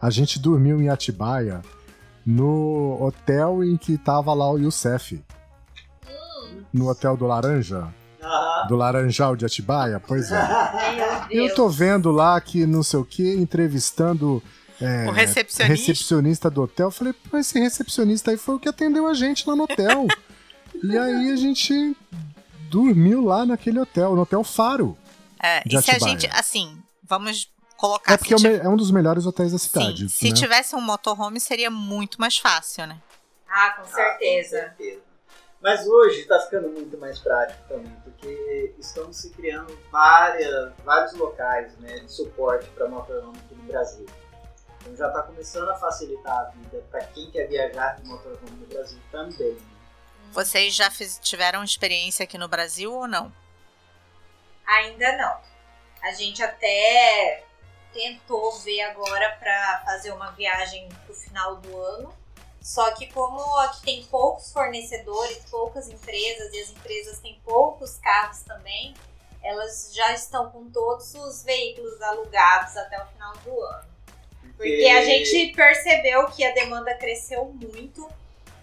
A 0.00 0.10
gente 0.10 0.38
dormiu 0.38 0.80
em 0.82 0.88
Atibaia 0.88 1.62
no 2.26 2.98
hotel 3.00 3.64
em 3.64 3.76
que 3.76 3.96
tava 3.98 4.32
lá 4.34 4.50
o 4.50 4.58
Youssef. 4.58 5.22
No 6.72 6.88
hotel 6.88 7.16
do 7.16 7.26
Laranja, 7.26 7.88
do 8.68 8.76
Laranjal 8.76 9.36
de 9.36 9.44
Atibaia, 9.44 10.00
pois 10.00 10.30
é. 10.32 10.48
Eu 11.30 11.54
tô 11.54 11.68
vendo 11.68 12.10
lá 12.10 12.40
que 12.40 12.64
não 12.66 12.82
sei 12.82 12.98
o 13.00 13.04
que, 13.04 13.34
entrevistando 13.34 14.42
é, 14.80 15.06
O 15.08 15.12
recepcionista. 15.12 15.64
recepcionista 15.74 16.50
do 16.50 16.62
hotel. 16.62 16.86
Eu 16.86 16.90
falei, 16.90 17.12
pô, 17.12 17.36
esse 17.36 17.58
recepcionista 17.60 18.30
aí 18.30 18.36
foi 18.36 18.54
o 18.54 18.58
que 18.58 18.68
atendeu 18.68 19.06
a 19.06 19.14
gente 19.14 19.48
lá 19.48 19.54
no 19.54 19.64
hotel. 19.64 20.06
e 20.82 20.96
aí 20.96 21.30
a 21.30 21.36
gente 21.36 21.96
dormiu 22.72 23.22
lá 23.22 23.44
naquele 23.44 23.78
hotel, 23.78 24.14
no 24.16 24.22
Hotel 24.22 24.42
Faro. 24.42 24.96
É, 25.38 25.60
de 25.66 25.76
e 25.76 25.82
se 25.82 25.90
a 25.90 25.98
gente, 25.98 26.26
assim, 26.32 26.82
vamos 27.02 27.50
colocar. 27.76 28.14
É 28.14 28.16
porque 28.16 28.32
é, 28.32 28.36
tiv- 28.36 28.60
é 28.64 28.68
um 28.68 28.76
dos 28.76 28.90
melhores 28.90 29.26
hotéis 29.26 29.52
da 29.52 29.58
Sim, 29.58 29.68
cidade. 29.68 30.08
se 30.08 30.28
né? 30.30 30.34
tivesse 30.34 30.74
um 30.74 30.80
motorhome 30.80 31.38
seria 31.38 31.70
muito 31.70 32.18
mais 32.20 32.38
fácil, 32.38 32.86
né? 32.86 32.98
Ah, 33.48 33.70
com 33.76 33.82
Ah, 33.82 33.84
com 33.84 33.92
certeza. 33.92 34.48
certeza. 34.48 35.02
Mas 35.60 35.86
hoje 35.86 36.22
está 36.22 36.40
ficando 36.40 36.70
muito 36.70 36.96
mais 36.98 37.18
prático 37.20 37.60
também, 37.68 37.92
porque 38.02 38.74
estão 38.78 39.12
se 39.12 39.30
criando 39.30 39.78
várias, 39.92 40.72
vários 40.84 41.12
locais 41.12 41.76
né, 41.78 42.00
de 42.00 42.10
suporte 42.10 42.68
para 42.70 42.88
motorhome 42.88 43.36
aqui 43.38 43.54
no 43.54 43.62
Brasil. 43.64 44.06
Então 44.80 44.96
já 44.96 45.06
está 45.08 45.22
começando 45.22 45.68
a 45.68 45.74
facilitar 45.76 46.36
a 46.36 46.44
vida 46.50 46.82
para 46.90 47.04
quem 47.04 47.30
quer 47.30 47.46
viajar 47.48 48.00
de 48.00 48.08
motorhome 48.08 48.56
no 48.60 48.66
Brasil 48.66 48.98
também. 49.12 49.56
Vocês 50.32 50.74
já 50.74 50.90
fiz- 50.90 51.18
tiveram 51.22 51.62
experiência 51.62 52.24
aqui 52.24 52.38
no 52.38 52.48
Brasil 52.48 52.92
ou 52.92 53.06
não? 53.06 53.32
Ainda 54.66 55.16
não. 55.16 55.40
A 56.02 56.12
gente 56.12 56.42
até 56.42 57.44
tentou 57.92 58.52
ver 58.60 58.80
agora 58.82 59.36
para 59.38 59.82
fazer 59.84 60.10
uma 60.12 60.30
viagem 60.32 60.88
pro 61.04 61.14
final 61.14 61.56
do 61.56 61.76
ano. 61.78 62.14
Só 62.62 62.92
que 62.92 63.12
como 63.12 63.40
aqui 63.58 63.82
tem 63.82 64.04
poucos 64.06 64.52
fornecedores, 64.52 65.38
poucas 65.50 65.88
empresas 65.88 66.52
e 66.54 66.60
as 66.60 66.70
empresas 66.70 67.18
têm 67.18 67.38
poucos 67.44 67.98
carros 67.98 68.40
também, 68.42 68.94
elas 69.42 69.90
já 69.92 70.12
estão 70.12 70.48
com 70.50 70.70
todos 70.70 71.12
os 71.14 71.42
veículos 71.42 72.00
alugados 72.00 72.76
até 72.76 73.02
o 73.02 73.06
final 73.08 73.36
do 73.38 73.60
ano. 73.60 73.92
Porque 74.56 74.86
a 74.86 75.04
gente 75.04 75.52
percebeu 75.54 76.26
que 76.28 76.44
a 76.44 76.52
demanda 76.54 76.94
cresceu 76.94 77.44
muito, 77.46 78.08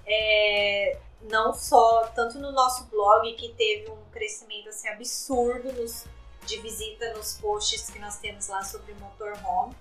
é, 0.08 0.98
não 1.22 1.54
só 1.54 2.08
tanto 2.16 2.40
no 2.40 2.52
nosso 2.52 2.86
blog 2.86 3.34
que 3.34 3.50
teve 3.54 3.90
um 3.92 4.04
crescimento 4.12 4.70
assim 4.70 4.88
absurdo 4.88 5.72
nos, 5.74 6.06
de 6.46 6.58
visita 6.60 7.14
nos 7.14 7.34
posts 7.34 7.90
que 7.90 8.00
nós 8.00 8.18
temos 8.18 8.48
lá 8.48 8.64
sobre 8.64 8.94
motorhome 8.96 9.76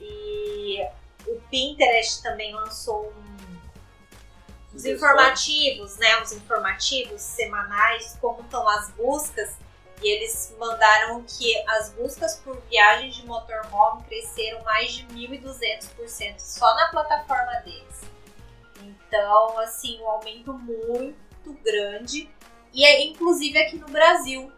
e 0.00 0.86
o 1.26 1.40
Pinterest 1.50 2.22
também 2.22 2.54
lançou 2.54 3.12
um, 3.12 4.74
uns 4.74 4.84
informativos, 4.84 5.96
né, 5.96 6.20
uns 6.20 6.32
informativos 6.32 7.22
semanais 7.22 8.16
como 8.20 8.42
estão 8.42 8.68
as 8.68 8.90
buscas 8.90 9.56
e 10.02 10.08
eles 10.08 10.54
mandaram 10.58 11.22
que 11.22 11.56
as 11.70 11.90
buscas 11.90 12.36
por 12.36 12.60
viagens 12.68 13.14
de 13.16 13.26
motorhome 13.26 14.02
cresceram 14.04 14.62
mais 14.64 14.92
de 14.92 15.06
1.200% 15.06 16.38
só 16.38 16.74
na 16.74 16.88
plataforma 16.88 17.52
deles. 17.64 18.13
Então, 19.14 19.60
assim, 19.60 20.00
um 20.00 20.08
aumento 20.08 20.52
muito 20.52 21.52
grande. 21.62 22.28
E 22.72 22.84
é 22.84 23.06
inclusive 23.06 23.56
aqui 23.56 23.76
no 23.76 23.86
Brasil. 23.86 24.50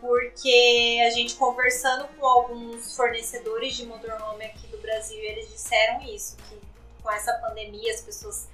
Porque 0.00 0.98
a 1.06 1.10
gente 1.10 1.34
conversando 1.34 2.08
com 2.16 2.26
alguns 2.26 2.96
fornecedores 2.96 3.76
de 3.76 3.84
motorhome 3.84 4.46
aqui 4.46 4.66
do 4.68 4.78
Brasil, 4.78 5.18
eles 5.18 5.50
disseram 5.50 6.00
isso, 6.04 6.38
que 6.48 6.58
com 7.02 7.10
essa 7.10 7.34
pandemia 7.34 7.92
as 7.92 8.00
pessoas 8.00 8.48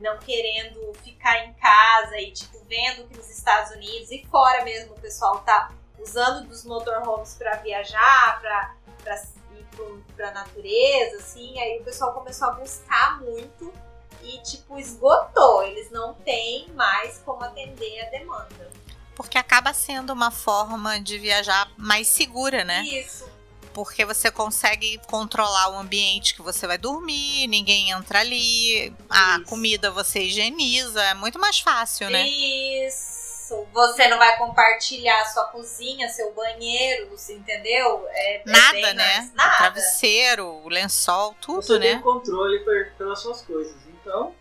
não 0.00 0.18
querendo 0.18 0.92
ficar 1.04 1.46
em 1.46 1.52
casa 1.52 2.18
e 2.18 2.32
tipo 2.32 2.58
vendo 2.64 3.06
que 3.06 3.16
nos 3.16 3.30
Estados 3.30 3.70
Unidos 3.72 4.10
e 4.10 4.26
fora 4.26 4.64
mesmo 4.64 4.94
o 4.94 5.00
pessoal 5.00 5.40
tá 5.40 5.72
usando 6.00 6.48
dos 6.48 6.64
motorhomes 6.64 7.34
para 7.34 7.56
viajar, 7.56 8.40
para 8.40 8.74
pra 10.16 10.32
natureza, 10.32 11.18
assim, 11.18 11.58
aí 11.60 11.78
o 11.80 11.84
pessoal 11.84 12.12
começou 12.12 12.48
a 12.48 12.52
buscar 12.52 13.20
muito 13.20 13.72
e 14.22 14.38
tipo 14.42 14.78
esgotou, 14.78 15.62
eles 15.62 15.90
não 15.90 16.14
têm 16.14 16.68
mais 16.74 17.18
como 17.24 17.42
atender 17.44 18.06
a 18.06 18.10
demanda. 18.10 18.70
Porque 19.14 19.36
acaba 19.36 19.74
sendo 19.74 20.12
uma 20.12 20.30
forma 20.30 20.98
de 21.00 21.18
viajar 21.18 21.70
mais 21.76 22.08
segura, 22.08 22.64
né? 22.64 22.82
Isso. 22.82 23.28
Porque 23.74 24.04
você 24.04 24.30
consegue 24.30 24.98
controlar 25.06 25.68
o 25.70 25.78
ambiente 25.78 26.34
que 26.34 26.42
você 26.42 26.66
vai 26.66 26.78
dormir, 26.78 27.46
ninguém 27.46 27.90
entra 27.90 28.20
ali, 28.20 28.92
a 29.08 29.36
Isso. 29.36 29.44
comida 29.46 29.90
você 29.90 30.20
higieniza, 30.22 31.02
é 31.02 31.14
muito 31.14 31.38
mais 31.38 31.60
fácil, 31.60 32.10
né? 32.10 32.26
Isso. 32.26 33.20
Você 33.72 34.06
não 34.08 34.16
vai 34.16 34.36
compartilhar 34.38 35.24
sua 35.26 35.44
cozinha, 35.46 36.08
seu 36.08 36.32
banheiro, 36.32 37.10
você 37.10 37.34
entendeu? 37.34 38.06
É, 38.10 38.36
é 38.36 38.42
Nada, 38.46 38.94
né? 38.94 39.30
Nada. 39.34 39.56
Travesseiro, 39.58 40.46
o 40.46 40.68
lençol, 40.68 41.34
tudo, 41.40 41.62
Você 41.62 41.78
né? 41.78 41.92
tem 41.92 42.00
controle 42.00 42.64
pelas 42.96 43.20
suas 43.20 43.42
coisas. 43.42 43.89
Então, 44.10 44.34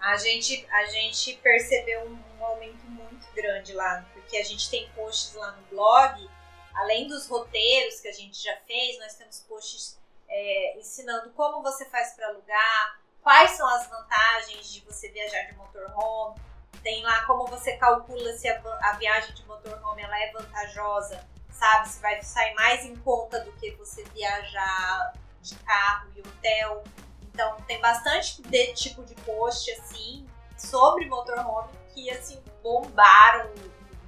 A 0.00 0.16
gente, 0.16 0.66
a 0.70 0.84
gente 0.84 1.34
percebeu 1.38 2.02
um, 2.02 2.38
um 2.38 2.44
aumento 2.44 2.84
muito 2.84 3.26
grande 3.32 3.72
lá, 3.72 4.04
porque 4.12 4.36
a 4.36 4.44
gente 4.44 4.68
tem 4.70 4.88
posts 4.90 5.34
lá 5.34 5.52
no 5.52 5.62
blog, 5.62 6.30
além 6.74 7.08
dos 7.08 7.26
roteiros 7.26 8.00
que 8.00 8.08
a 8.08 8.12
gente 8.12 8.42
já 8.42 8.54
fez, 8.66 8.98
nós 8.98 9.14
temos 9.14 9.40
posts 9.48 9.98
é, 10.28 10.78
ensinando 10.78 11.30
como 11.30 11.62
você 11.62 11.86
faz 11.86 12.12
para 12.12 12.28
alugar, 12.28 13.00
quais 13.22 13.52
são 13.52 13.66
as 13.66 13.88
vantagens 13.88 14.70
de 14.70 14.80
você 14.82 15.08
viajar 15.08 15.44
de 15.44 15.54
motorhome, 15.54 16.38
tem 16.82 17.02
lá 17.02 17.24
como 17.24 17.46
você 17.46 17.76
calcula 17.78 18.30
se 18.34 18.46
a, 18.46 18.60
a 18.82 18.92
viagem 18.92 19.34
de 19.34 19.44
motorhome 19.46 20.02
ela 20.02 20.22
é 20.22 20.30
vantajosa, 20.32 21.26
sabe? 21.50 21.88
Se 21.88 21.98
vai 22.00 22.22
sair 22.22 22.52
mais 22.54 22.84
em 22.84 22.94
conta 22.96 23.40
do 23.40 23.52
que 23.52 23.70
você 23.70 24.04
viajar 24.04 25.14
de 25.40 25.54
carro 25.56 26.12
e 26.14 26.20
hotel. 26.20 26.84
Então 27.34 27.56
tem 27.66 27.80
bastante 27.80 28.40
de 28.40 28.72
tipo 28.74 29.04
de 29.04 29.14
post 29.16 29.68
assim 29.72 30.24
sobre 30.56 31.06
motorhome 31.06 31.72
que 31.92 32.08
assim 32.10 32.40
bombaram 32.62 33.50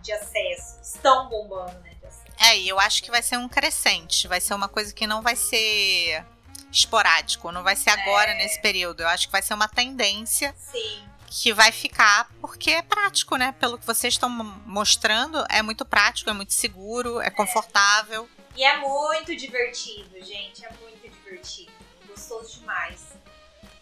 de 0.01 0.13
acesso, 0.13 0.81
estão 0.81 1.29
bombando, 1.29 1.79
né, 1.81 1.95
de 2.01 2.07
acesso. 2.07 2.25
É, 2.39 2.57
e 2.57 2.69
eu 2.69 2.79
acho 2.79 3.03
que 3.03 3.11
vai 3.11 3.23
ser 3.23 3.37
um 3.37 3.49
crescente, 3.49 4.29
vai 4.29 4.41
ser 4.41 4.55
uma 4.55 4.69
coisa 4.69 4.95
que 4.95 5.07
não 5.07 5.21
vai 5.21 5.35
ser 5.35 6.25
esporádico, 6.71 7.51
não 7.51 7.63
vai 7.63 7.75
ser 7.75 7.91
agora 7.91 8.35
nesse 8.35 8.61
período. 8.61 9.01
Eu 9.01 9.09
acho 9.09 9.27
que 9.27 9.33
vai 9.33 9.43
ser 9.43 9.55
uma 9.55 9.69
tendência 9.69 10.55
Sim. 10.59 11.09
que 11.27 11.53
vai 11.53 11.73
ficar 11.73 12.31
porque 12.41 12.71
é 12.71 12.83
prático, 12.83 13.37
né? 13.37 13.53
Pelo 13.59 13.79
que 13.79 13.87
vocês 13.87 14.15
estão 14.15 14.29
mostrando, 14.29 15.45
é 15.49 15.63
muito 15.63 15.85
prático, 15.85 16.31
é 16.31 16.33
muito 16.33 16.53
seguro, 16.53 17.21
é 17.21 17.31
confortável. 17.31 18.29
E 18.55 18.65
é 18.65 18.77
muito 18.79 19.35
divertido, 19.35 20.23
gente. 20.23 20.65
É 20.65 20.71
muito 20.81 21.09
divertido. 21.09 21.73
Gostoso 22.07 22.61
demais. 22.61 23.16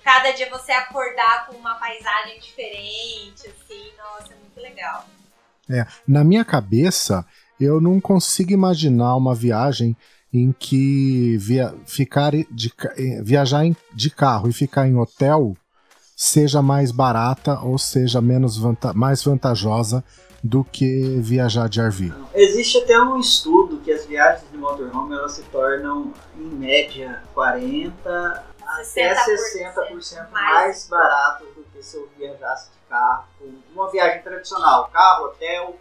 Cada 0.04 0.32
dia 0.32 0.50
você 0.50 0.70
acordar 0.70 1.46
com 1.46 1.56
uma 1.56 1.76
paisagem 1.76 2.38
diferente, 2.38 3.48
assim, 3.48 3.90
nossa, 3.96 4.34
é 4.34 4.36
muito 4.36 4.60
legal. 4.60 5.08
É, 5.70 5.86
na 6.06 6.22
minha 6.22 6.44
cabeça, 6.44 7.24
eu 7.58 7.80
não 7.80 7.98
consigo 7.98 8.52
imaginar 8.52 9.16
uma 9.16 9.34
viagem 9.34 9.96
em 10.30 10.52
que 10.52 11.38
via, 11.38 11.74
ficar 11.86 12.32
de, 12.50 12.70
viajar 13.22 13.64
em, 13.64 13.74
de 13.94 14.10
carro 14.10 14.48
e 14.48 14.52
ficar 14.52 14.86
em 14.86 14.98
hotel 14.98 15.56
seja 16.16 16.60
mais 16.60 16.90
barata 16.90 17.60
ou 17.60 17.78
seja 17.78 18.20
menos 18.20 18.58
vanta, 18.58 18.92
mais 18.92 19.24
vantajosa 19.24 20.04
do 20.42 20.62
que 20.62 21.18
viajar 21.20 21.68
de 21.68 21.80
RV. 21.80 22.12
Existe 22.34 22.78
até 22.78 23.00
um 23.00 23.18
estudo 23.18 23.78
que 23.78 23.90
as 23.90 24.04
viagens 24.04 24.44
de 24.50 24.58
motorhome 24.58 25.14
elas 25.14 25.32
se 25.32 25.42
tornam 25.44 26.12
em 26.36 26.44
média 26.44 27.22
40 27.32 28.53
até 28.66 29.14
60% 29.14 30.30
mais 30.30 30.88
baratas 30.88 31.48
do 31.54 31.64
que 31.64 31.82
se 31.82 31.96
eu 31.96 32.08
viajasse 32.16 32.70
de 32.70 32.78
carro, 32.88 33.26
uma 33.72 33.90
viagem 33.90 34.22
tradicional, 34.22 34.88
carro, 34.88 35.26
hotel, 35.26 35.78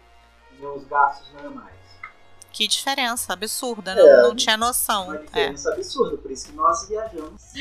meus 0.58 0.84
gastos 0.84 1.32
normais. 1.32 1.74
Que 2.52 2.68
diferença 2.68 3.32
absurda, 3.32 3.96
não, 3.96 4.06
é, 4.06 4.22
não 4.22 4.36
tinha 4.36 4.56
noção. 4.56 5.08
Uma 5.08 5.18
diferença 5.18 5.70
é. 5.70 5.72
absurda, 5.72 6.16
por 6.18 6.30
isso 6.30 6.46
que 6.46 6.52
nós 6.52 6.88
viajamos. 6.88 7.42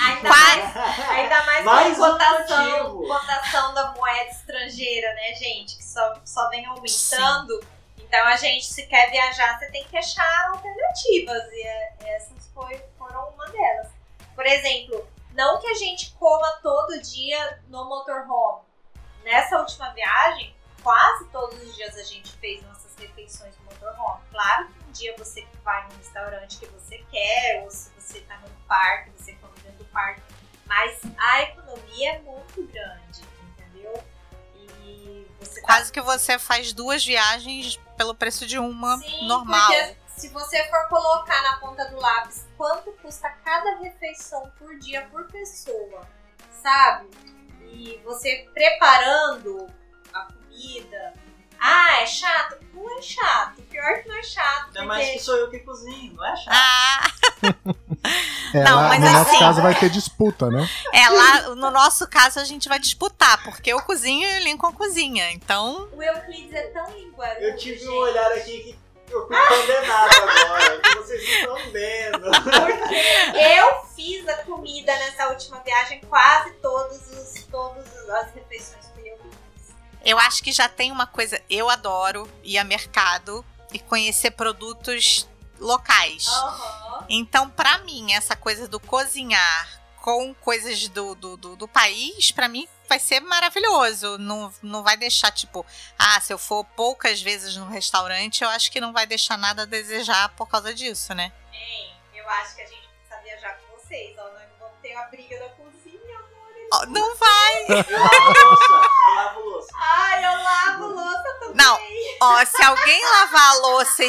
ainda, 0.00 0.28
mais, 0.28 0.76
ainda 1.10 1.46
mais, 1.46 1.64
mais 1.64 1.96
com 1.96 2.04
cotação, 2.04 2.96
cotação 3.02 3.72
da 3.72 3.92
moeda 3.92 4.30
estrangeira, 4.30 5.14
né, 5.14 5.34
gente? 5.34 5.76
Que 5.76 5.84
só, 5.84 6.14
só 6.24 6.48
vem 6.50 6.66
aumentando. 6.66 7.54
Sim. 7.62 7.76
Então 7.98 8.26
a 8.26 8.34
gente, 8.36 8.66
se 8.66 8.84
quer 8.86 9.12
viajar, 9.12 9.58
você 9.58 9.70
tem 9.70 9.84
que 9.84 9.96
achar 9.96 10.50
alternativas. 10.50 11.44
E 11.52 11.66
é, 11.66 11.94
essas 12.16 12.48
foi, 12.52 12.82
foram 13.06 13.28
uma 13.30 13.46
delas. 13.46 13.88
Por 14.34 14.44
exemplo, 14.44 15.06
não 15.32 15.60
que 15.60 15.68
a 15.68 15.74
gente 15.74 16.12
coma 16.12 16.50
todo 16.62 17.00
dia 17.00 17.62
no 17.68 17.84
motorhome. 17.84 18.62
Nessa 19.24 19.58
última 19.58 19.90
viagem, 19.90 20.54
quase 20.82 21.26
todos 21.28 21.60
os 21.60 21.74
dias 21.74 21.96
a 21.96 22.02
gente 22.02 22.32
fez 22.36 22.62
nossas 22.62 22.94
refeições 22.96 23.54
no 23.58 23.64
motorhome. 23.64 24.20
Claro 24.30 24.68
que 24.68 24.84
um 24.88 24.92
dia 24.92 25.14
você 25.18 25.46
vai 25.64 25.86
num 25.88 25.96
restaurante 25.96 26.58
que 26.58 26.66
você 26.66 26.98
quer, 27.10 27.62
ou 27.64 27.70
se 27.70 27.90
você 27.98 28.18
está 28.18 28.38
no 28.38 28.48
parque, 28.68 29.10
você 29.10 29.32
come 29.34 29.54
dentro 29.60 29.78
do 29.78 29.84
parque. 29.86 30.22
Mas 30.66 31.00
a 31.18 31.42
economia 31.42 32.12
é 32.12 32.18
muito 32.20 32.62
grande, 32.72 33.20
entendeu? 33.50 34.04
E 34.84 35.26
você 35.40 35.60
tá 35.60 35.66
Quase 35.66 35.92
tá... 35.92 35.94
que 35.94 36.00
você 36.00 36.38
faz 36.38 36.72
duas 36.72 37.04
viagens 37.04 37.78
pelo 37.96 38.14
preço 38.14 38.46
de 38.46 38.58
uma 38.58 38.98
Sim, 38.98 39.26
normal. 39.26 39.66
Porque 39.66 39.96
se 40.16 40.28
você 40.28 40.64
for 40.64 40.88
colocar 40.88 41.42
na 41.42 41.56
ponta 41.58 41.84
do 41.86 42.00
lápis 42.00 42.46
quanto 42.56 42.90
custa 43.02 43.28
cada 43.44 43.76
refeição 43.78 44.50
por 44.58 44.76
dia 44.78 45.06
por 45.10 45.26
pessoa, 45.26 46.06
sabe? 46.62 47.08
E 47.62 48.00
você 48.04 48.48
preparando 48.54 49.66
a 50.12 50.24
comida. 50.24 51.12
Ah, 51.58 52.00
é 52.00 52.06
chato? 52.06 52.58
Não 52.72 52.98
é 52.98 53.02
chato. 53.02 53.62
Pior 53.62 54.02
que 54.02 54.08
não 54.08 54.16
é 54.16 54.22
chato. 54.22 54.66
Ainda 54.66 54.72
porque... 54.72 54.86
mais 54.86 55.10
que 55.10 55.18
sou 55.18 55.36
eu 55.36 55.50
que 55.50 55.58
cozinho, 55.60 56.14
não 56.14 56.26
é 56.26 56.36
chato. 56.36 56.54
Ah! 56.54 57.10
É, 58.54 58.62
não, 58.62 58.76
lá, 58.76 58.88
mas 58.88 59.00
no 59.00 59.06
assim, 59.06 59.16
nosso 59.16 59.38
caso 59.40 59.62
vai 59.62 59.74
ter 59.74 59.90
disputa, 59.90 60.48
né? 60.48 60.68
É, 60.92 61.08
lá 61.08 61.54
no 61.56 61.70
nosso 61.72 62.06
caso 62.06 62.38
a 62.38 62.44
gente 62.44 62.68
vai 62.68 62.78
disputar, 62.78 63.42
porque 63.42 63.72
eu 63.72 63.82
cozinho 63.82 64.26
e 64.28 64.40
o 64.40 64.44
Lincoln 64.44 64.72
cozinha, 64.72 65.32
então... 65.32 65.88
O 65.92 66.00
Euclides 66.00 66.52
é 66.52 66.68
tão 66.68 66.88
linguarudo, 66.96 67.44
Eu 67.44 67.56
tive 67.56 67.80
gente. 67.80 67.88
um 67.88 67.96
olhar 67.96 68.32
aqui 68.32 68.62
que 68.62 68.78
eu 69.10 69.26
fui 69.26 69.36
condenado 69.36 70.14
agora, 70.22 70.82
vocês 70.96 71.22
estão 71.22 71.56
vendo. 71.70 72.30
Porque 72.30 73.38
eu 73.38 73.84
fiz 73.94 74.28
a 74.28 74.36
comida 74.44 74.94
nessa 74.96 75.28
última 75.28 75.60
viagem, 75.60 76.00
quase 76.08 76.52
todos 76.54 77.00
os, 77.10 77.44
todas 77.44 77.86
as 78.10 78.34
refeições 78.34 78.86
que 78.94 79.08
eu 79.08 79.18
fiz. 79.18 79.74
Eu 80.04 80.18
acho 80.18 80.42
que 80.42 80.52
já 80.52 80.68
tem 80.68 80.90
uma 80.90 81.06
coisa, 81.06 81.40
eu 81.48 81.68
adoro 81.68 82.28
ir 82.42 82.58
a 82.58 82.64
mercado 82.64 83.44
e 83.72 83.78
conhecer 83.78 84.32
produtos 84.32 85.28
locais. 85.58 86.26
Uhum. 86.26 87.04
Então, 87.08 87.48
para 87.50 87.78
mim, 87.78 88.12
essa 88.12 88.36
coisa 88.36 88.68
do 88.68 88.78
cozinhar 88.78 89.80
com 90.02 90.34
coisas 90.34 90.86
do, 90.88 91.14
do, 91.14 91.36
do, 91.36 91.56
do 91.56 91.68
país, 91.68 92.30
para 92.30 92.48
mim 92.48 92.68
vai 92.88 92.98
ser 92.98 93.20
maravilhoso. 93.20 94.18
Não, 94.18 94.52
não 94.62 94.82
vai 94.82 94.96
deixar, 94.96 95.30
tipo, 95.30 95.64
ah, 95.98 96.20
se 96.20 96.32
eu 96.32 96.38
for 96.38 96.64
poucas 96.76 97.20
vezes 97.20 97.56
no 97.56 97.66
restaurante, 97.66 98.42
eu 98.42 98.48
acho 98.50 98.70
que 98.70 98.80
não 98.80 98.92
vai 98.92 99.06
deixar 99.06 99.36
nada 99.36 99.62
a 99.62 99.66
desejar 99.66 100.28
por 100.30 100.48
causa 100.48 100.72
disso, 100.74 101.14
né? 101.14 101.32
Hein, 101.52 101.94
eu 102.14 102.28
acho 102.28 102.54
que 102.54 102.62
a 102.62 102.66
gente 102.66 102.88
precisa 102.88 103.20
viajar 103.22 103.58
com 103.58 103.76
vocês, 103.76 104.16
ó. 104.18 104.24
Nós 104.24 104.48
vamos 104.58 104.76
ter 104.82 104.94
a 104.94 105.02
briga 105.04 105.38
da 105.38 105.48
cozinha, 105.50 106.18
amor. 106.18 106.82
Oh, 106.82 106.86
não 106.86 107.16
vai! 107.16 107.66
Eu 107.86 107.98
lavo 107.98 108.30
louça, 108.32 108.64
eu 109.08 109.14
lavo 109.14 109.40
louça. 109.40 109.68
Ai, 109.78 110.24
eu 110.24 110.42
lavo 110.42 110.86
louça 110.88 111.36
também. 111.40 111.54
Não, 111.54 111.78
ó, 112.20 112.44
se 112.44 112.62
alguém 112.62 113.04
lavar 113.04 113.50
a 113.50 113.54
louça 113.54 114.04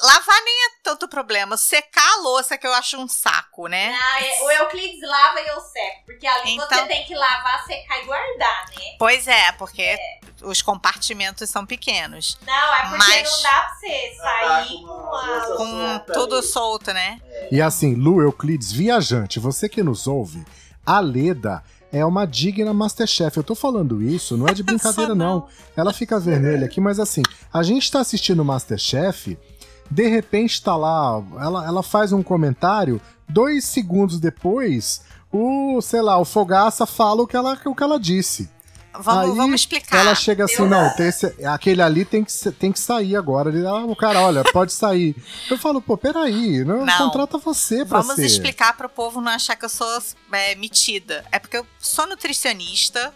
Lavar 0.00 0.44
nem 0.44 0.54
é 0.54 0.70
tanto 0.82 1.08
problema. 1.08 1.56
Secar 1.56 2.18
a 2.18 2.22
louça 2.22 2.56
que 2.56 2.66
eu 2.66 2.72
acho 2.72 2.96
um 2.98 3.08
saco, 3.08 3.66
né? 3.66 3.92
Ah, 4.00 4.22
é, 4.22 4.42
o 4.42 4.50
Euclides 4.62 5.00
lava 5.02 5.40
e 5.40 5.48
eu 5.48 5.60
seco. 5.60 6.06
Porque 6.06 6.26
ali 6.26 6.52
então, 6.52 6.68
você 6.68 6.86
tem 6.86 7.04
que 7.04 7.14
lavar, 7.14 7.64
secar 7.66 8.02
e 8.02 8.06
guardar, 8.06 8.66
né? 8.70 8.96
Pois 8.98 9.26
é, 9.26 9.52
porque 9.52 9.82
é. 9.82 9.98
os 10.42 10.62
compartimentos 10.62 11.50
são 11.50 11.66
pequenos. 11.66 12.38
Não, 12.46 12.74
é 12.74 12.82
porque 12.82 12.98
mas... 12.98 13.32
não 13.32 13.42
dá 13.42 13.60
pra 13.62 13.74
você 13.74 14.16
sair 14.16 14.82
com, 15.56 15.84
a... 15.84 16.00
com 16.00 16.12
tudo 16.12 16.42
solto, 16.42 16.92
né? 16.92 17.20
É. 17.24 17.48
E 17.52 17.60
assim, 17.60 17.94
Lu 17.94 18.22
Euclides, 18.22 18.70
viajante, 18.70 19.40
você 19.40 19.68
que 19.68 19.82
nos 19.82 20.06
ouve, 20.06 20.44
a 20.86 21.00
Leda 21.00 21.62
é 21.92 22.04
uma 22.04 22.26
digna 22.26 22.72
Masterchef. 22.72 23.36
Eu 23.36 23.44
tô 23.44 23.54
falando 23.54 24.02
isso, 24.02 24.36
não 24.36 24.46
é 24.46 24.54
de 24.54 24.62
brincadeira, 24.64 25.14
não. 25.14 25.40
não. 25.40 25.48
Ela 25.76 25.92
fica 25.92 26.20
vermelha 26.20 26.66
aqui, 26.66 26.80
mas 26.80 27.00
assim, 27.00 27.22
a 27.52 27.62
gente 27.62 27.90
tá 27.90 28.00
assistindo 28.00 28.44
Masterchef 28.44 29.36
de 29.90 30.06
repente 30.08 30.62
tá 30.62 30.76
lá, 30.76 31.22
ela, 31.40 31.66
ela 31.66 31.82
faz 31.82 32.12
um 32.12 32.22
comentário, 32.22 33.00
dois 33.28 33.64
segundos 33.64 34.20
depois, 34.20 35.02
o, 35.32 35.80
sei 35.80 36.00
lá, 36.00 36.18
o 36.18 36.24
Fogaça 36.24 36.86
fala 36.86 37.22
o 37.22 37.26
que 37.26 37.36
ela, 37.36 37.58
o 37.64 37.74
que 37.74 37.82
ela 37.82 37.98
disse. 37.98 38.50
Vamos, 39.00 39.30
Aí, 39.30 39.36
vamos 39.36 39.60
explicar. 39.60 39.98
Ela 39.98 40.14
chega 40.14 40.44
assim, 40.44 40.62
Eu... 40.62 40.68
não, 40.68 40.92
esse, 40.98 41.26
aquele 41.44 41.80
ali 41.80 42.04
tem 42.04 42.24
que, 42.24 42.32
tem 42.52 42.72
que 42.72 42.80
sair 42.80 43.14
agora. 43.14 43.50
Ele, 43.50 43.64
ah, 43.64 43.84
o 43.84 43.94
cara, 43.94 44.20
olha, 44.20 44.42
pode 44.44 44.72
sair. 44.72 45.14
Eu 45.48 45.56
falo, 45.56 45.80
pô, 45.80 45.96
peraí, 45.96 46.64
não, 46.64 46.84
não. 46.84 46.98
contrata 46.98 47.38
você 47.38 47.84
pra 47.84 48.00
Vamos 48.00 48.16
ser. 48.16 48.26
explicar 48.26 48.76
pro 48.76 48.88
povo 48.88 49.20
não 49.20 49.30
achar 49.30 49.54
que 49.54 49.64
eu 49.64 49.68
sou 49.68 49.86
é, 50.32 50.54
metida. 50.56 51.24
É 51.30 51.38
porque 51.38 51.58
eu 51.58 51.66
sou 51.78 52.08
nutricionista, 52.08 53.12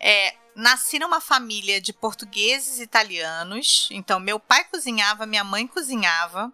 é, 0.00 0.34
nasci 0.58 0.98
numa 0.98 1.20
família 1.20 1.80
de 1.80 1.92
portugueses 1.92 2.78
e 2.78 2.82
italianos. 2.82 3.88
Então, 3.92 4.18
meu 4.18 4.40
pai 4.40 4.64
cozinhava, 4.64 5.24
minha 5.24 5.44
mãe 5.44 5.66
cozinhava. 5.66 6.52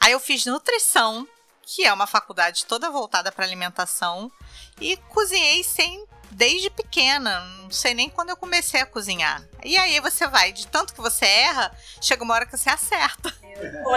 Aí 0.00 0.12
eu 0.12 0.18
fiz 0.18 0.46
nutrição, 0.46 1.28
que 1.62 1.84
é 1.84 1.92
uma 1.92 2.06
faculdade 2.06 2.64
toda 2.64 2.90
voltada 2.90 3.30
para 3.30 3.44
alimentação, 3.44 4.32
e 4.80 4.96
cozinhei 4.96 5.62
sem 5.62 6.04
desde 6.30 6.70
pequena, 6.70 7.40
não 7.62 7.70
sei 7.70 7.92
nem 7.92 8.08
quando 8.08 8.30
eu 8.30 8.36
comecei 8.36 8.80
a 8.80 8.86
cozinhar. 8.86 9.46
E 9.62 9.76
aí 9.76 10.00
você 10.00 10.26
vai, 10.26 10.50
de 10.50 10.66
tanto 10.66 10.94
que 10.94 11.00
você 11.00 11.26
erra, 11.26 11.76
chega 12.00 12.24
uma 12.24 12.32
hora 12.34 12.46
que 12.46 12.56
você 12.56 12.70
acerta. 12.70 13.32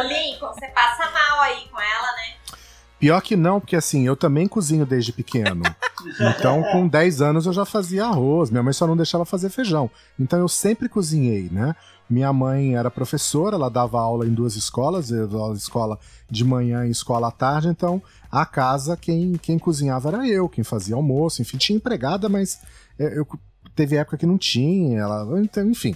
Lincoln, 0.03 0.53
você 0.53 0.67
passa 0.67 1.09
mal 1.11 1.39
aí 1.41 1.67
com 1.69 1.79
ela, 1.79 2.11
né? 2.17 2.37
Pior 2.99 3.21
que 3.21 3.35
não, 3.35 3.59
porque 3.59 3.75
assim, 3.75 4.05
eu 4.07 4.15
também 4.15 4.47
cozinho 4.47 4.85
desde 4.85 5.11
pequeno. 5.11 5.63
Então, 6.19 6.63
com 6.71 6.87
10 6.87 7.21
anos 7.21 7.45
eu 7.45 7.53
já 7.53 7.65
fazia 7.65 8.05
arroz, 8.05 8.49
minha 8.49 8.63
mãe 8.63 8.73
só 8.73 8.87
não 8.87 8.95
deixava 8.95 9.25
fazer 9.25 9.49
feijão. 9.49 9.89
Então 10.19 10.39
eu 10.39 10.47
sempre 10.47 10.87
cozinhei, 10.87 11.49
né? 11.51 11.75
Minha 12.09 12.31
mãe 12.31 12.75
era 12.75 12.91
professora, 12.91 13.55
ela 13.55 13.69
dava 13.69 13.99
aula 13.99 14.27
em 14.27 14.33
duas 14.33 14.55
escolas, 14.55 15.09
escola 15.55 15.97
de 16.29 16.45
manhã 16.45 16.85
e 16.85 16.91
escola 16.91 17.29
à 17.29 17.31
tarde, 17.31 17.67
então 17.67 18.01
a 18.31 18.45
casa 18.45 18.95
quem, 18.95 19.33
quem 19.33 19.57
cozinhava 19.57 20.09
era 20.09 20.27
eu, 20.27 20.47
quem 20.47 20.63
fazia 20.63 20.95
almoço, 20.95 21.41
enfim, 21.41 21.57
tinha 21.57 21.75
empregada, 21.75 22.29
mas 22.29 22.59
é, 22.99 23.17
eu, 23.17 23.27
teve 23.75 23.95
época 23.95 24.17
que 24.17 24.25
não 24.25 24.37
tinha, 24.37 24.99
ela, 24.99 25.41
então, 25.41 25.67
enfim. 25.67 25.95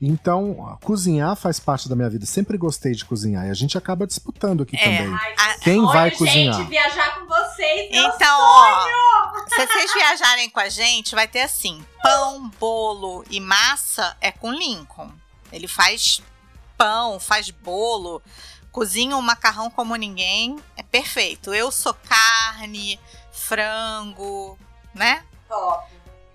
Então, 0.00 0.78
cozinhar 0.84 1.34
faz 1.34 1.58
parte 1.58 1.88
da 1.88 1.96
minha 1.96 2.08
vida. 2.08 2.24
Sempre 2.24 2.56
gostei 2.56 2.92
de 2.92 3.04
cozinhar. 3.04 3.46
E 3.46 3.50
a 3.50 3.54
gente 3.54 3.76
acaba 3.76 4.06
disputando 4.06 4.62
aqui 4.62 4.76
é, 4.76 4.78
também. 4.78 5.18
Ai, 5.36 5.58
Quem 5.58 5.76
sonho, 5.76 5.92
vai 5.92 6.10
cozinhar? 6.12 6.54
gente, 6.54 6.68
viajar 6.68 7.18
com 7.18 7.26
vocês. 7.26 7.88
Então, 7.90 8.38
ó, 8.40 8.86
se 9.48 9.66
vocês 9.66 9.92
viajarem 9.92 10.50
com 10.50 10.60
a 10.60 10.68
gente, 10.68 11.14
vai 11.16 11.26
ter 11.26 11.40
assim: 11.40 11.84
pão, 12.00 12.48
bolo 12.60 13.24
e 13.28 13.40
massa 13.40 14.16
é 14.20 14.30
com 14.30 14.52
Lincoln. 14.52 15.10
Ele 15.50 15.66
faz 15.66 16.22
pão, 16.76 17.18
faz 17.18 17.50
bolo, 17.50 18.22
cozinha 18.70 19.16
um 19.16 19.22
macarrão 19.22 19.68
como 19.68 19.96
ninguém. 19.96 20.56
É 20.76 20.82
perfeito. 20.84 21.52
Eu 21.52 21.72
sou 21.72 21.94
carne, 21.94 23.00
frango, 23.32 24.56
né? 24.94 25.24
Top. 25.48 25.92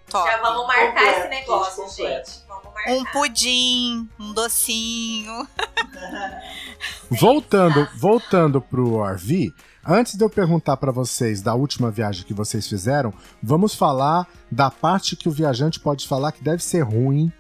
Top. 0.10 0.30
Já 0.30 0.38
vamos 0.42 0.68
marcar 0.68 0.94
completo, 0.94 1.20
esse 1.20 1.28
negócio, 1.30 1.90
gente. 1.90 2.44
Um 2.88 3.06
pudim, 3.06 4.10
um 4.20 4.34
docinho. 4.34 5.48
Voltando, 7.10 7.88
voltando 7.96 8.60
pro 8.60 9.02
RV, 9.04 9.54
antes 9.86 10.16
de 10.16 10.24
eu 10.24 10.30
perguntar 10.30 10.78
para 10.78 10.92
vocês 10.92 11.42
da 11.42 11.54
última 11.54 11.92
viagem 11.92 12.26
que 12.26 12.34
vocês 12.34 12.68
fizeram, 12.68 13.14
vamos 13.42 13.76
falar 13.76 14.28
da 14.52 14.70
parte 14.70 15.16
que 15.16 15.30
o 15.30 15.32
viajante 15.32 15.80
pode 15.80 16.08
falar 16.08 16.32
que 16.32 16.44
deve 16.44 16.64
ser 16.64 16.82
ruim 16.82 17.32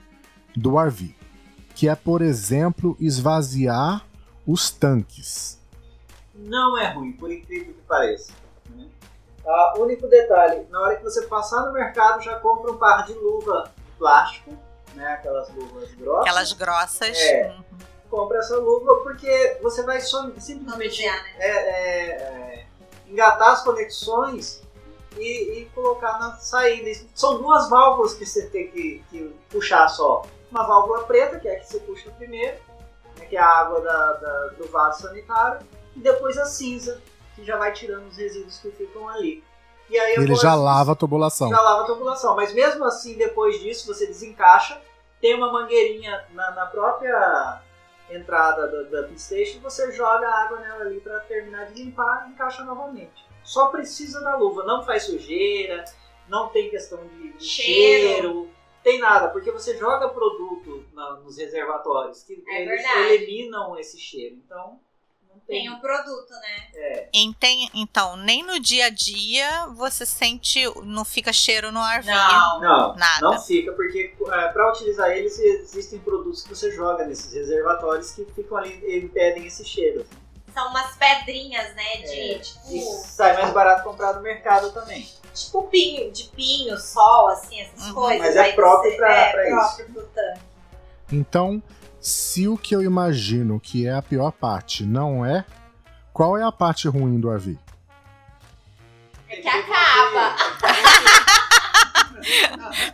do 0.56 0.78
RV, 0.78 1.16
que 1.76 1.90
é, 1.90 1.96
por 1.96 2.22
exemplo, 2.22 2.96
esvaziar 3.00 4.06
os 4.46 4.70
tanques. 4.70 5.60
Não 6.36 6.78
é 6.78 6.94
ruim, 6.94 7.14
por 7.14 7.32
incrível 7.32 7.74
que 7.74 7.82
pareça. 7.82 8.34
Né? 8.70 8.86
Ah, 9.46 9.74
único 9.78 10.08
detalhe, 10.08 10.66
na 10.70 10.80
hora 10.80 10.96
que 10.96 11.04
você 11.04 11.26
passar 11.26 11.66
no 11.66 11.74
mercado, 11.74 12.24
já 12.24 12.40
compra 12.40 12.72
um 12.72 12.78
par 12.78 13.06
de 13.06 13.14
luva 13.14 13.72
de 13.76 13.92
plástico, 13.98 14.58
né? 14.96 15.08
Aquelas 15.14 15.50
luvas 15.54 15.94
grossas. 15.96 16.22
Aquelas 16.22 16.54
grossas. 16.54 17.18
É. 17.18 17.48
Uhum. 17.50 17.64
compra 18.10 18.38
essa 18.40 18.58
luva 18.58 18.98
porque 19.04 19.58
você 19.62 19.82
vai 19.84 20.00
só, 20.02 20.30
simplesmente 20.40 21.04
é, 21.04 21.16
é, 21.40 21.50
é, 21.50 22.66
engatar 23.08 23.52
as 23.52 23.64
conexões 23.64 24.62
e, 25.18 25.60
e 25.62 25.66
colocar 25.74 26.20
na 26.20 26.36
saída. 26.38 26.90
São 27.16 27.38
duas 27.42 27.70
válvulas 27.70 28.14
que 28.14 28.26
você 28.26 28.48
tem 28.48 28.70
que, 28.72 29.04
que 29.10 29.36
puxar 29.50 29.88
só. 29.90 30.24
Uma 30.52 30.66
válvula 30.68 31.04
preta, 31.06 31.40
que 31.40 31.48
é 31.48 31.56
a 31.56 31.60
que 31.60 31.68
você 31.68 31.80
puxa 31.80 32.12
primeiro, 32.12 32.58
né, 33.18 33.26
que 33.26 33.36
é 33.36 33.40
a 33.40 33.48
água 33.48 33.82
da, 33.82 34.14
da- 34.14 34.48
do 34.50 34.68
vaso 34.68 35.02
sanitário, 35.02 35.66
e 35.96 36.00
depois 36.00 36.38
a 36.38 36.46
cinza, 36.46 37.02
que 37.36 37.44
já 37.44 37.58
vai 37.58 37.74
tirando 37.74 38.08
os 38.08 38.18
resíduos 38.18 38.60
que 38.60 38.70
ficam 38.72 39.10
ali. 39.10 39.44
E 39.90 39.98
aí 40.00 40.16
Ele 40.16 40.34
já 40.36 40.56
lava 40.56 40.94
a 40.94 40.96
tubulação. 40.96 41.50
já 41.50 41.62
lava 41.62 41.84
a 41.84 41.86
tubulação. 41.86 42.36
Mas 42.36 42.54
mesmo 42.54 42.84
assim, 42.86 43.16
depois 43.16 43.60
disso, 43.60 43.86
você 43.88 44.08
desencaixa, 44.08 44.80
tem 45.22 45.36
uma 45.36 45.52
mangueirinha 45.52 46.26
na, 46.34 46.52
na 46.52 46.66
própria 46.66 47.62
entrada 48.10 48.68
da, 48.68 48.84
da 49.02 49.08
pit 49.08 49.22
station, 49.22 49.60
você 49.60 49.92
joga 49.92 50.28
a 50.28 50.44
água 50.44 50.60
nela 50.60 50.82
ali 50.82 51.00
para 51.00 51.20
terminar 51.22 51.66
de 51.68 51.82
limpar 51.84 52.28
e 52.28 52.32
encaixa 52.32 52.64
novamente. 52.64 53.24
Só 53.44 53.68
precisa 53.68 54.22
da 54.22 54.36
luva, 54.36 54.64
não 54.64 54.84
faz 54.84 55.04
sujeira, 55.04 55.84
não 56.28 56.50
tem 56.50 56.70
questão 56.70 57.00
de, 57.08 57.34
de 57.34 57.44
Cheiro. 57.44 58.14
cheiro. 58.14 58.50
tem 58.84 59.00
nada, 59.00 59.30
porque 59.30 59.52
você 59.52 59.78
joga 59.78 60.10
produto 60.10 60.86
na- 60.94 61.14
nos 61.16 61.38
reservatórios 61.38 62.24
que 62.24 62.44
É 62.48 62.62
eles 62.64 62.82
verdade. 62.84 63.00
eliminam 63.14 63.78
esse 63.80 63.98
cheiro. 64.00 64.36
Então, 64.46 64.80
tem. 65.48 65.64
Tem 65.64 65.70
um 65.72 65.80
produto, 65.80 66.32
né? 66.32 66.68
É, 66.76 67.10
Enten- 67.14 67.70
Então, 67.74 68.16
nem 68.18 68.44
no 68.44 68.60
dia 68.60 68.86
a 68.88 68.90
dia 68.90 69.68
você 69.76 70.06
sente, 70.06 70.62
não 70.84 71.04
fica 71.06 71.32
cheiro 71.34 71.72
no 71.72 71.80
RV. 71.82 72.06
Não. 72.12 72.60
Não, 72.62 72.96
Nada. 72.96 73.22
não 73.22 73.40
fica, 73.42 73.72
porque 73.74 74.16
para 74.18 74.70
utilizar 74.72 75.10
eles 75.12 75.38
existem 75.40 76.00
produtos 76.00 76.44
que 76.44 76.50
você 76.50 76.72
joga 76.72 77.06
nesses 77.06 77.34
reservatórios 77.34 78.12
que 78.12 78.26
ficam 78.34 78.58
ali 78.58 78.80
e 78.84 79.00
impedem 79.00 79.46
esse 79.46 79.64
cheiro. 79.66 80.06
São 80.54 80.68
umas 80.70 80.96
pedrinhas, 80.98 81.74
né? 81.76 81.98
De 81.98 82.32
É. 82.34 82.40
tipo. 82.40 82.60
E 82.72 82.82
sai 82.82 83.34
mais 83.42 83.52
barato 83.54 83.84
comprar 83.84 84.14
no 84.14 84.22
mercado 84.22 84.72
também. 84.72 85.08
Tipo 85.34 85.64
pinho, 85.64 86.12
de 86.12 86.26
pinho, 86.26 86.78
sol, 86.78 87.28
assim, 87.30 87.60
essas 87.60 87.88
Uhum. 87.88 87.94
coisas. 87.96 88.20
Mas 88.20 88.36
é 88.36 88.40
Aí 88.42 88.54
próprio 88.54 88.96
pra- 88.96 89.12
é, 89.16 89.32
pra 89.32 89.46
próprio 89.50 89.86
pro 89.94 90.04
tanque. 90.14 90.40
Então, 91.12 91.62
se 92.04 92.50
o 92.50 92.58
que 92.58 92.76
eu 92.76 92.84
imagino 92.84 93.60
que 93.62 93.88
é 93.88 93.94
a 93.94 94.02
pior 94.02 94.30
parte 94.32 94.84
não 94.84 95.26
é, 95.26 95.46
qual 96.12 96.38
é 96.38 96.44
a 96.44 96.52
parte 96.52 96.88
ruim 96.90 97.18
do 97.18 97.30
RV? 97.32 97.58
É 99.30 99.36
que 99.38 99.48
acaba. 99.48 100.36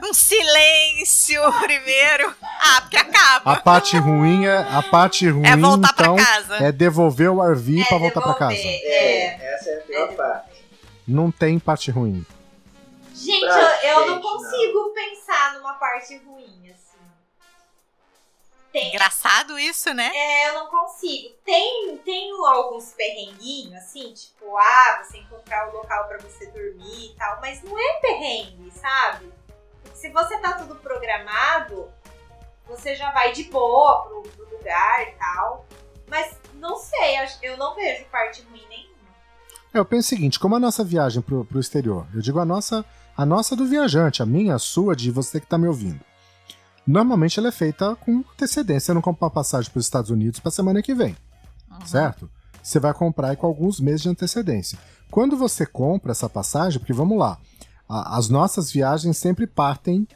Um 0.04 0.14
silêncio 0.14 1.40
primeiro. 1.62 2.34
Ah, 2.42 2.82
porque 2.82 2.98
acaba. 2.98 3.52
A 3.52 3.56
parte 3.58 3.96
ruim 3.98 4.46
é 4.48 4.58
a 4.58 4.82
parte 4.82 5.30
ruim 5.30 5.46
é 5.46 5.56
voltar 5.56 5.92
então 5.94 6.16
pra 6.16 6.26
casa. 6.26 6.56
é 6.66 6.72
devolver 6.72 7.30
o 7.32 7.40
RV 7.40 7.82
É 7.82 7.86
pra 7.86 7.98
voltar 8.00 8.22
pra 8.22 8.34
casa. 8.34 8.56
É, 8.56 9.26
É. 9.36 9.54
essa 9.54 9.70
é 9.70 9.78
a 9.78 9.82
pior 9.82 10.10
É 10.12 10.16
parte. 10.16 10.50
Não 11.08 11.30
tem 11.32 11.60
parte 11.60 11.92
ruim. 11.92 12.26
Gente, 13.14 13.44
eu, 13.44 13.90
eu 13.90 14.08
não 14.08 14.20
consigo 14.22 14.94
pensar 14.96 15.54
numa 15.60 15.74
parte 15.74 16.18
ruim. 16.26 16.59
Tem, 18.72 18.90
Engraçado 18.90 19.58
isso, 19.58 19.94
né? 19.94 20.12
É, 20.14 20.50
eu 20.50 20.54
não 20.54 20.68
consigo. 20.68 21.34
Tem, 21.44 21.98
tem 22.06 22.32
alguns 22.32 22.92
perrenguinhos, 22.94 23.74
assim, 23.76 24.14
tipo, 24.14 24.56
ah, 24.58 25.04
você 25.04 25.18
encontrar 25.18 25.70
o 25.70 25.78
local 25.78 26.08
pra 26.08 26.18
você 26.20 26.46
dormir 26.52 27.12
e 27.12 27.16
tal, 27.18 27.40
mas 27.42 27.64
não 27.64 27.78
é 27.80 27.94
perrengue, 28.00 28.72
sabe? 28.72 29.34
Se 29.94 30.10
você 30.12 30.38
tá 30.40 30.54
tudo 30.54 30.76
programado, 30.76 31.92
você 32.68 32.96
já 32.96 33.12
vai 33.12 33.32
de 33.32 33.46
boa 33.46 34.04
pro, 34.04 34.22
pro 34.22 34.58
lugar 34.58 35.02
e 35.08 35.12
tal. 35.14 35.66
Mas 36.08 36.36
não 36.56 36.76
sei, 36.78 37.20
eu- 37.20 37.52
eu 37.52 37.58
não 37.58 37.76
vejo 37.76 38.06
parte 38.06 38.42
ruim 38.44 38.66
nenhuma. 38.70 38.90
É, 39.74 39.80
Eu 39.80 39.86
penso 39.86 40.06
o 40.08 40.10
seguinte, 40.10 40.40
como 40.40 40.56
a 40.56 40.60
nossa 40.60 40.84
viagem 40.84 41.22
pro, 41.22 41.44
pro 41.46 41.60
exterior, 41.60 42.08
eu 42.14 42.22
digo 42.22 42.40
a 42.40 42.46
nossa, 42.46 42.86
a 43.18 43.26
nossa 43.26 43.56
do 43.56 43.66
viajante, 43.66 44.22
a 44.22 44.26
minha, 44.26 44.56
a 44.56 44.60
sua, 44.60 44.96
de 44.96 45.12
você 45.12 45.40
que 45.40 45.48
tá 45.48 45.58
me 45.58 45.68
ouvindo. 45.68 46.04
Normalmente 46.92 47.38
ela 47.40 47.50
é 47.50 47.52
feita 47.52 47.96
com 47.98 48.24
antecedência. 48.34 48.88
Você 48.88 48.94
não 48.94 49.02
compra 49.02 49.26
uma 49.26 49.32
passagem 49.32 49.70
para 49.72 49.80
os 49.80 49.86
Estados 49.86 50.10
Unidos 50.10 50.40
para 50.40 50.50
semana 50.52 50.82
que 50.82 50.96
vem, 50.96 51.16
Uhum. 51.72 51.86
certo? 51.86 52.30
Você 52.64 52.80
vai 52.80 52.94
comprar 52.94 53.30
aí 53.30 53.36
com 53.36 53.46
alguns 53.46 53.80
meses 53.80 54.02
de 54.02 54.10
antecedência. 54.10 54.78
Quando 55.12 55.38
você 55.38 55.66
compra 55.66 56.12
essa 56.12 56.28
passagem, 56.28 56.80
porque 56.80 56.92
vamos 56.94 57.18
lá, 57.18 57.38
a- 57.88 58.18
as 58.18 58.28
nossas 58.30 58.72
viagens 58.72 59.18
sempre 59.18 59.46
partem 59.46 60.08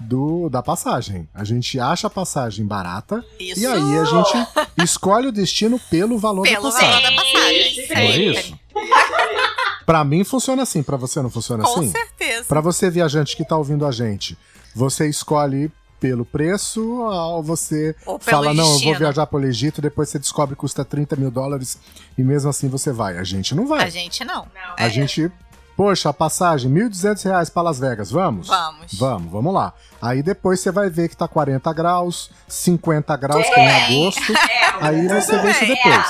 do 0.00 0.48
da 0.48 0.62
passagem. 0.62 1.28
A 1.34 1.44
gente 1.44 1.78
acha 1.78 2.06
a 2.06 2.10
passagem 2.10 2.64
barata 2.66 3.24
Isso. 3.38 3.60
e 3.60 3.66
aí 3.66 3.98
a 3.98 4.04
gente 4.04 4.48
escolhe 4.82 5.26
o 5.28 5.32
destino 5.32 5.78
pelo 5.90 6.18
valor 6.18 6.42
Pelo 6.42 6.62
da 6.62 6.70
passagem. 6.72 6.88
valor 6.90 7.02
da 7.02 7.16
passagem. 7.22 7.88
Não 7.88 7.96
é 7.96 8.16
isso? 8.18 8.58
Pra 9.86 10.04
mim 10.04 10.22
funciona 10.24 10.62
assim, 10.62 10.82
pra 10.82 10.96
você 10.96 11.20
não 11.20 11.30
funciona 11.30 11.64
Com 11.64 11.80
assim? 11.80 11.90
certeza. 11.90 12.44
Pra 12.44 12.60
você 12.60 12.88
viajante 12.90 13.36
que 13.36 13.44
tá 13.44 13.56
ouvindo 13.56 13.84
a 13.84 13.90
gente, 13.92 14.38
você 14.74 15.08
escolhe 15.08 15.70
pelo 16.02 16.24
preço 16.24 16.82
ou 17.00 17.44
você 17.44 17.94
Ou 18.04 18.18
fala, 18.18 18.52
não, 18.52 18.66
eu 18.74 18.78
vou 18.80 18.94
viajar 18.96 19.24
pelo 19.24 19.44
Egito, 19.46 19.80
depois 19.80 20.08
você 20.08 20.18
descobre 20.18 20.56
que 20.56 20.60
custa 20.60 20.84
30 20.84 21.14
mil 21.14 21.30
dólares 21.30 21.78
e 22.18 22.24
mesmo 22.24 22.50
assim 22.50 22.68
você 22.68 22.90
vai. 22.90 23.18
A 23.18 23.22
gente 23.22 23.54
não 23.54 23.68
vai. 23.68 23.84
A 23.84 23.88
gente 23.88 24.24
não. 24.24 24.42
Não. 24.52 24.74
A 24.76 24.88
gente, 24.88 25.30
poxa, 25.76 26.08
a 26.08 26.12
passagem, 26.12 26.68
1.200 26.72 27.22
reais 27.24 27.48
pra 27.48 27.62
Las 27.62 27.78
Vegas, 27.78 28.10
vamos? 28.10 28.48
Vamos. 28.48 28.94
Vamos, 28.94 29.30
vamos 29.30 29.54
lá. 29.54 29.72
Aí 30.00 30.24
depois 30.24 30.58
você 30.58 30.72
vai 30.72 30.90
ver 30.90 31.08
que 31.08 31.16
tá 31.16 31.28
40 31.28 31.72
graus, 31.72 32.30
50 32.48 33.16
graus, 33.16 33.46
É. 33.46 33.50
que 33.54 33.60
em 33.60 33.68
agosto. 33.70 34.32
É, 34.82 34.86
Aí 34.86 35.06
você 35.06 35.38
vê 35.38 35.50
isso 35.52 35.60
bem. 35.60 35.68
depois. 35.76 36.06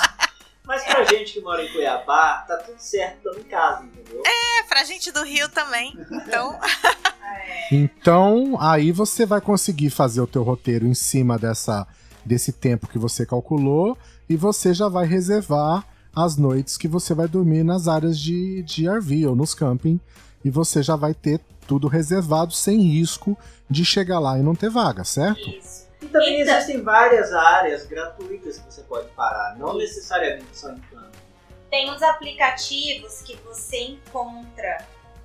Mas 0.65 0.85
pra 0.85 1.05
gente 1.05 1.33
que 1.35 1.41
mora 1.41 1.65
em 1.65 1.73
Cuiabá, 1.73 2.45
tá 2.47 2.57
tudo 2.59 2.79
certo, 2.79 3.17
estamos 3.17 3.39
em 3.39 3.49
casa, 3.49 3.85
entendeu? 3.85 4.23
É, 4.25 4.63
pra 4.65 4.85
gente 4.85 5.11
do 5.11 5.23
Rio 5.25 5.49
também. 5.49 5.93
Então, 6.11 6.59
Então, 7.71 8.57
aí 8.61 8.93
você 8.93 9.25
vai 9.25 9.41
conseguir 9.41 9.91
fazer 9.91 10.21
o 10.21 10.27
teu 10.27 10.43
roteiro 10.43 10.87
em 10.87 10.95
cima 10.95 11.39
dessa, 11.39 11.87
desse 12.25 12.53
tempo 12.53 12.87
que 12.87 12.99
você 12.99 13.25
calculou 13.25 13.97
e 14.29 14.37
você 14.37 14.75
já 14.75 14.89
vai 14.89 15.07
reservar 15.07 15.87
as 16.15 16.37
noites 16.37 16.77
que 16.77 16.87
você 16.87 17.15
vai 17.15 17.27
dormir 17.27 17.65
nas 17.65 17.89
áreas 17.89 18.19
de, 18.19 18.63
de 18.63 18.89
RV 18.89 19.27
ou 19.27 19.37
nos 19.37 19.55
camping 19.55 19.99
e 20.45 20.51
você 20.51 20.83
já 20.83 20.97
vai 20.97 21.15
ter 21.15 21.41
tudo 21.67 21.89
reservado 21.89 22.53
sem 22.53 22.81
risco 22.81 23.39
de 23.71 23.85
chegar 23.85 24.19
lá 24.19 24.39
e 24.39 24.43
não 24.43 24.55
ter 24.55 24.69
vaga, 24.69 25.05
certo? 25.05 25.49
Isso. 25.49 25.87
E 26.03 26.07
também 26.09 26.41
Então- 26.43 26.55
existem 26.57 26.83
várias 26.83 27.33
áreas 27.33 27.87
gratuitas 27.87 28.59
que 28.59 28.65
você 28.73 28.83
pode 28.83 29.09
parar, 29.11 29.57
não 29.57 29.75
necessariamente 29.77 30.57
só 30.57 30.71
em 30.71 30.81
plano. 30.81 31.13
Tem 31.71 31.91
uns 31.91 32.03
aplicativos 32.03 33.23
que 33.23 33.35
você 33.37 33.79
encontra 33.79 34.85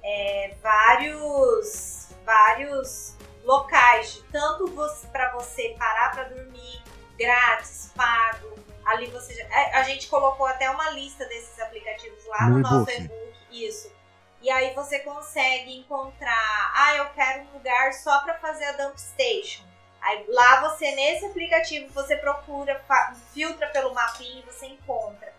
é, 0.10 0.56
vários, 0.64 2.08
vários 2.26 3.16
locais, 3.44 4.14
de 4.14 4.22
tanto 4.32 4.66
para 5.12 5.34
você 5.34 5.76
parar 5.78 6.12
para 6.12 6.24
dormir, 6.26 6.82
grátis, 7.20 7.92
pago. 7.96 8.56
Ali 8.86 9.08
você 9.08 9.34
já- 9.34 9.48
a, 9.52 9.80
a 9.80 9.84
gente 9.84 10.08
colocou 10.08 10.46
até 10.46 10.70
uma 10.70 10.92
lista 10.92 11.26
desses 11.26 11.60
aplicativos 11.60 12.26
lá 12.28 12.44
No 12.48 12.56
no, 12.56 12.60
nosso 12.62 12.90
e-book. 12.92 13.04
e-book. 13.04 13.38
Isso. 13.52 13.92
E 14.42 14.50
aí 14.50 14.74
você 14.74 15.00
consegue 15.00 15.76
encontrar, 15.78 16.72
ah, 16.74 16.96
eu 16.98 17.06
quero 17.10 17.42
um 17.44 17.54
lugar 17.54 17.92
só 17.94 18.20
para 18.22 18.36
fazer 18.36 18.64
a 18.66 18.72
dump 18.74 18.96
station. 18.98 19.64
Aí 20.02 20.26
lá 20.28 20.70
você, 20.70 20.92
nesse 20.92 21.26
aplicativo, 21.26 21.92
você 21.94 22.16
procura, 22.16 22.82
filtra 23.34 23.68
pelo 23.70 23.94
mapinha 23.94 24.40
e 24.40 24.46
você 24.46 24.68
encontra. 24.68 25.34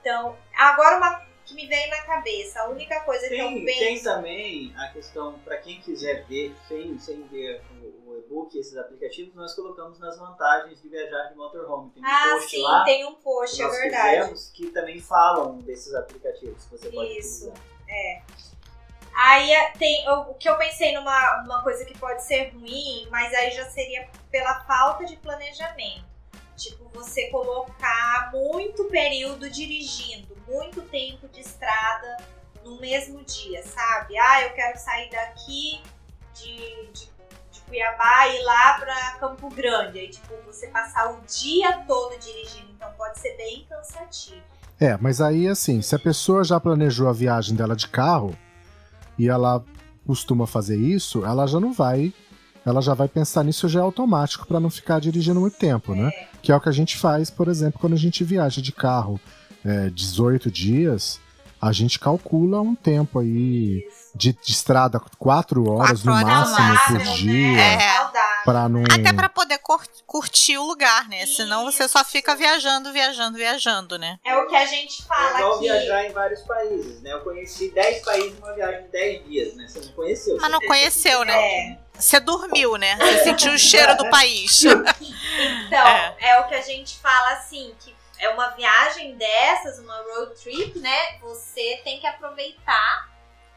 Então, 0.00 0.36
agora 0.54 0.98
uma 0.98 1.26
que 1.46 1.54
me 1.54 1.66
veio 1.66 1.88
na 1.90 2.02
cabeça, 2.02 2.60
a 2.60 2.68
única 2.68 3.00
coisa 3.00 3.28
que 3.28 3.34
eu 3.34 3.46
Tem, 3.46 3.64
penso. 3.64 3.78
tem 3.78 4.02
também 4.02 4.74
a 4.76 4.88
questão, 4.88 5.38
para 5.44 5.56
quem 5.58 5.80
quiser 5.80 6.24
ver, 6.26 6.52
sem, 6.66 6.98
sem 6.98 7.22
ver 7.28 7.62
o, 7.80 8.10
o 8.10 8.18
e-book 8.18 8.58
esses 8.58 8.76
aplicativos, 8.76 9.32
nós 9.34 9.54
colocamos 9.54 10.00
nas 10.00 10.18
vantagens 10.18 10.82
de 10.82 10.88
viajar 10.88 11.28
de 11.28 11.36
motorhome. 11.36 11.90
Tem 11.92 12.02
um 12.02 12.06
ah, 12.06 12.30
post 12.32 12.50
sim, 12.50 12.62
lá 12.62 12.84
tem 12.84 13.06
um 13.06 13.14
post, 13.14 13.62
é 13.62 13.64
nós 13.64 13.78
verdade. 13.78 14.16
fizemos 14.16 14.50
que 14.50 14.66
também 14.70 15.00
falam 15.00 15.58
desses 15.58 15.94
aplicativos 15.94 16.64
que 16.64 16.70
você 16.70 16.90
pode 16.90 17.16
Isso. 17.16 17.48
utilizar. 17.48 17.64
É. 17.88 18.22
Aí 19.16 19.50
é, 19.50 19.70
tem 19.70 20.06
o 20.10 20.34
que 20.34 20.46
eu 20.46 20.58
pensei 20.58 20.92
numa 20.92 21.42
uma 21.42 21.62
coisa 21.62 21.86
que 21.86 21.96
pode 21.96 22.22
ser 22.22 22.52
ruim, 22.54 23.08
mas 23.10 23.32
aí 23.32 23.50
já 23.50 23.64
seria 23.70 24.06
pela 24.30 24.60
falta 24.64 25.06
de 25.06 25.16
planejamento. 25.16 26.04
Tipo, 26.54 26.90
você 26.92 27.30
colocar 27.30 28.30
muito 28.32 28.84
período 28.84 29.48
dirigindo, 29.48 30.36
muito 30.46 30.82
tempo 30.82 31.28
de 31.28 31.40
estrada 31.40 32.18
no 32.62 32.78
mesmo 32.78 33.24
dia, 33.24 33.62
sabe? 33.62 34.18
Ah, 34.18 34.42
eu 34.42 34.50
quero 34.50 34.78
sair 34.78 35.08
daqui 35.10 35.80
de, 36.34 36.86
de, 36.92 37.08
de 37.50 37.60
Cuiabá 37.66 38.26
e 38.28 38.36
ir 38.36 38.42
lá 38.42 38.74
pra 38.74 39.10
Campo 39.12 39.48
Grande. 39.48 39.98
Aí, 39.98 40.08
tipo, 40.10 40.34
você 40.44 40.66
passar 40.68 41.10
o 41.12 41.22
dia 41.22 41.84
todo 41.86 42.18
dirigindo, 42.18 42.70
então 42.72 42.92
pode 42.98 43.18
ser 43.18 43.34
bem 43.36 43.66
cansativo. 43.66 44.42
É, 44.78 44.94
mas 44.98 45.22
aí 45.22 45.48
assim, 45.48 45.80
se 45.80 45.94
a 45.94 45.98
pessoa 45.98 46.44
já 46.44 46.60
planejou 46.60 47.08
a 47.08 47.12
viagem 47.12 47.56
dela 47.56 47.74
de 47.74 47.88
carro 47.88 48.36
e 49.18 49.28
ela 49.28 49.64
costuma 50.06 50.46
fazer 50.46 50.76
isso, 50.76 51.24
ela 51.24 51.46
já 51.46 51.58
não 51.58 51.72
vai. 51.72 52.12
Ela 52.64 52.80
já 52.80 52.94
vai 52.94 53.06
pensar 53.06 53.44
nisso 53.44 53.68
já 53.68 53.78
é 53.78 53.82
automático 53.82 54.46
para 54.46 54.58
não 54.58 54.68
ficar 54.68 55.00
dirigindo 55.00 55.40
muito 55.40 55.56
tempo, 55.56 55.94
né? 55.94 56.10
Que 56.42 56.50
é 56.50 56.56
o 56.56 56.60
que 56.60 56.68
a 56.68 56.72
gente 56.72 56.96
faz, 56.96 57.30
por 57.30 57.46
exemplo, 57.48 57.78
quando 57.80 57.92
a 57.92 57.98
gente 57.98 58.24
viaja 58.24 58.60
de 58.60 58.72
carro 58.72 59.20
é, 59.64 59.88
18 59.90 60.50
dias, 60.50 61.20
a 61.60 61.70
gente 61.72 61.98
calcula 61.98 62.60
um 62.60 62.74
tempo 62.74 63.20
aí 63.20 63.84
de, 64.14 64.32
de 64.32 64.52
estrada, 64.52 65.00
4 65.18 65.68
horas 65.70 66.02
Quatro 66.02 66.06
no 66.06 66.12
horas 66.12 66.50
no 66.50 66.54
máximo 66.56 66.98
por 66.98 67.14
dia. 67.14 67.52
né? 67.52 67.74
É. 67.74 67.95
Pra 68.46 68.68
não. 68.68 68.82
Até 68.84 69.12
pra 69.12 69.28
poder 69.28 69.58
cur- 69.58 69.84
curtir 70.06 70.56
o 70.56 70.62
lugar, 70.64 71.06
né? 71.08 71.26
Senão 71.26 71.64
você 71.64 71.86
só 71.88 72.00
Isso. 72.00 72.10
fica 72.12 72.34
viajando, 72.34 72.92
viajando, 72.92 73.36
viajando, 73.36 73.98
né? 73.98 74.18
É 74.24 74.36
o 74.38 74.46
que 74.46 74.56
a 74.56 74.64
gente 74.64 75.02
É 75.02 75.04
fala 75.06 75.38
igual 75.40 75.52
aqui. 75.56 75.62
viajar 75.64 76.04
em 76.06 76.12
vários 76.12 76.40
países, 76.42 77.02
né? 77.02 77.12
Eu 77.12 77.20
conheci 77.20 77.70
10 77.72 78.04
países 78.04 78.38
numa 78.38 78.54
viagem 78.54 78.82
de 78.84 78.88
10 78.88 79.24
dias, 79.26 79.54
né? 79.56 79.66
Você 79.68 79.80
não 79.80 79.92
conheceu. 79.92 80.36
Mas 80.40 80.50
não 80.50 80.60
conheceu, 80.60 81.24
né? 81.24 81.34
É. 81.72 81.78
Você 81.98 82.20
dormiu, 82.20 82.76
né? 82.76 82.96
Você 82.96 83.24
sentiu 83.24 83.52
o 83.52 83.58
cheiro 83.58 83.96
do 83.96 84.08
país. 84.10 84.62
Então, 85.66 85.86
É. 85.86 86.16
é. 86.20 86.40
o 86.40 86.48
que 86.48 86.54
a 86.54 86.62
gente 86.62 86.96
fala 86.98 87.30
assim, 87.34 87.74
que 87.80 87.94
é 88.18 88.28
uma 88.30 88.48
viagem 88.50 89.16
dessas, 89.16 89.78
uma 89.78 89.94
road 90.14 90.32
trip, 90.40 90.78
né? 90.78 91.18
Você 91.20 91.80
tem 91.84 92.00
que 92.00 92.06
aproveitar 92.06 93.08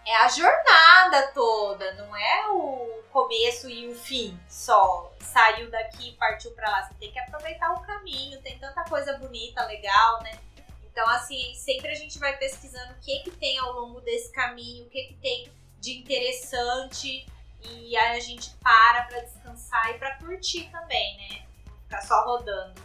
é 0.10 0.16
a 0.16 0.28
jornada 0.28 1.28
toda, 1.36 1.94
não 1.94 2.16
é 2.16 2.48
o 2.50 3.04
começo 3.12 3.70
e 3.70 3.88
o 3.88 3.96
fim 3.96 4.38
só. 4.50 5.14
Saiu 5.20 5.70
daqui 5.70 6.10
e 6.10 6.14
partiu 6.14 6.50
pra 6.52 6.68
lá. 6.68 6.82
Você 6.84 6.96
tem 6.96 7.12
que 7.12 7.20
aproveitar 7.20 7.72
o 7.74 7.82
caminho, 7.82 8.42
tem 8.42 8.58
tanta 8.58 8.84
coisa 8.86 9.16
bonita, 9.20 9.64
legal, 9.68 10.24
né? 10.24 10.32
Então, 10.92 11.08
assim, 11.10 11.54
sempre 11.54 11.90
a 11.90 11.96
gente 11.96 12.18
vai 12.18 12.36
pesquisando 12.38 12.94
o 12.94 13.00
que 13.00 13.20
que 13.20 13.32
tem 13.32 13.60
ao 13.60 13.72
longo 13.72 14.02
desse 14.02 14.32
caminho, 14.32 14.88
o 14.88 14.90
que 14.90 15.04
que 15.04 15.14
tem 15.14 15.52
de 15.80 16.00
interessante. 16.00 17.28
E 17.62 17.96
aí 17.96 18.18
a 18.18 18.20
gente 18.20 18.50
para 18.64 19.04
pra 19.04 19.20
descansar 19.20 19.92
e 19.92 20.00
pra 20.00 20.16
curtir 20.16 20.72
também, 20.72 21.18
né? 21.18 21.46
Ficar 21.84 22.02
só 22.02 22.26
rodando. 22.26 22.82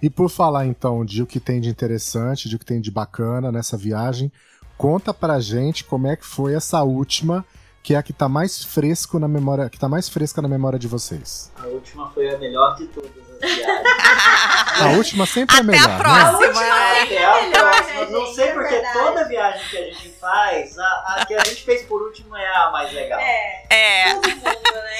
E 0.00 0.08
por 0.08 0.28
falar 0.28 0.66
então 0.66 1.04
de 1.04 1.22
o 1.22 1.26
que 1.26 1.40
tem 1.40 1.60
de 1.60 1.68
interessante, 1.68 2.48
de 2.48 2.54
o 2.54 2.58
que 2.58 2.64
tem 2.64 2.80
de 2.80 2.90
bacana 2.90 3.50
nessa 3.50 3.76
viagem, 3.76 4.30
conta 4.76 5.12
pra 5.14 5.40
gente 5.40 5.84
como 5.84 6.06
é 6.06 6.16
que 6.16 6.24
foi 6.26 6.54
essa 6.54 6.82
última, 6.82 7.44
que 7.82 7.94
é 7.94 7.98
a 7.98 8.02
que 8.02 8.12
tá 8.12 8.28
mais 8.28 8.64
fresco 8.64 9.18
na 9.18 9.28
memória, 9.28 9.68
que 9.70 9.78
tá 9.78 9.88
mais 9.88 10.08
fresca 10.08 10.42
na 10.42 10.48
memória 10.48 10.78
de 10.78 10.88
vocês. 10.88 11.52
A 11.62 11.66
última 11.66 12.10
foi 12.10 12.34
a 12.34 12.38
melhor 12.38 12.74
de 12.76 12.86
todas 12.88 13.10
as 13.10 13.50
viagens. 13.54 13.86
A 14.78 14.88
última 14.90 15.24
sempre 15.24 15.56
é 15.56 15.60
Até 15.60 15.66
melhor, 15.66 15.84
a 15.88 15.88
né? 15.88 15.98
próxima. 15.98 16.28
A 16.28 16.38
última 16.38 16.64
é. 16.66 17.02
Até 17.02 17.24
a 17.24 17.42
melhor, 17.42 17.50
próxima. 17.72 18.00
né, 18.04 18.10
Não 18.10 18.26
sei 18.34 18.44
É 18.48 18.52
porque 18.52 18.68
verdade. 18.74 18.92
toda 18.98 19.24
viagem 19.28 19.68
que 19.70 19.76
a 19.78 19.82
gente 19.84 20.08
faz, 20.20 20.78
a, 20.78 20.84
a 21.16 21.24
que 21.26 21.34
a 21.34 21.44
gente 21.44 21.62
fez 21.64 21.82
por 21.86 22.02
último 22.02 22.36
é 22.36 22.56
a 22.56 22.70
mais 22.70 22.92
legal. 22.92 23.18
É, 23.18 23.66
É. 23.70 24.14
todo 24.14 24.28
mundo, 24.30 24.42
né? 24.44 24.54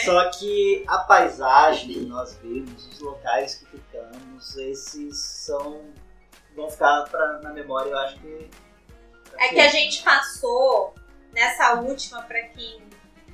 Só 0.04 0.30
que 0.30 0.82
a 0.88 0.98
paisagem 0.98 1.88
que 1.92 2.00
nós 2.06 2.38
vimos, 2.42 2.86
os 2.90 3.00
locais 3.00 3.54
que 3.56 3.66
ficamos, 3.66 4.56
esses 4.56 5.18
são. 5.18 5.80
vão 6.56 6.70
ficar 6.70 7.02
pra, 7.10 7.40
na 7.42 7.50
memória, 7.52 7.90
eu 7.90 7.98
acho 7.98 8.18
que. 8.18 8.50
É 9.38 9.48
que 9.48 9.60
a 9.60 9.68
gente 9.68 10.02
passou 10.02 10.94
nessa 11.32 11.74
última, 11.74 12.22
pra 12.22 12.42
quem 12.48 12.82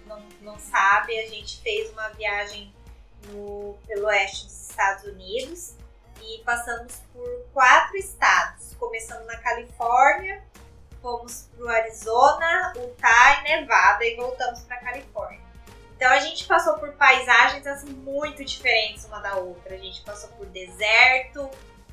não, 0.06 0.22
não 0.40 0.58
sabe, 0.58 1.18
a 1.18 1.28
gente 1.28 1.60
fez 1.62 1.90
uma 1.90 2.08
viagem 2.10 2.74
no, 3.28 3.78
pelo 3.86 4.06
oeste 4.06 4.46
dos 4.46 4.70
Estados 4.70 5.04
Unidos 5.04 5.74
e 6.20 6.38
passamos 6.44 6.94
por 7.12 7.28
quatro 7.52 7.96
estados. 7.96 8.74
Começamos 8.78 9.26
na 9.26 9.36
Califórnia, 9.38 10.42
fomos 11.00 11.48
pro 11.56 11.68
Arizona, 11.68 12.72
Utah 12.76 13.40
e 13.40 13.60
Nevada 13.60 14.04
e 14.04 14.16
voltamos 14.16 14.60
pra 14.60 14.76
Califórnia. 14.78 15.40
Então 15.96 16.10
a 16.10 16.18
gente 16.18 16.46
passou 16.46 16.74
por 16.78 16.92
paisagens 16.94 17.66
assim, 17.66 17.90
muito 17.90 18.44
diferentes 18.44 19.04
uma 19.04 19.20
da 19.20 19.36
outra. 19.36 19.74
A 19.74 19.78
gente 19.78 20.00
passou 20.02 20.30
por 20.30 20.46
deserto, 20.46 21.48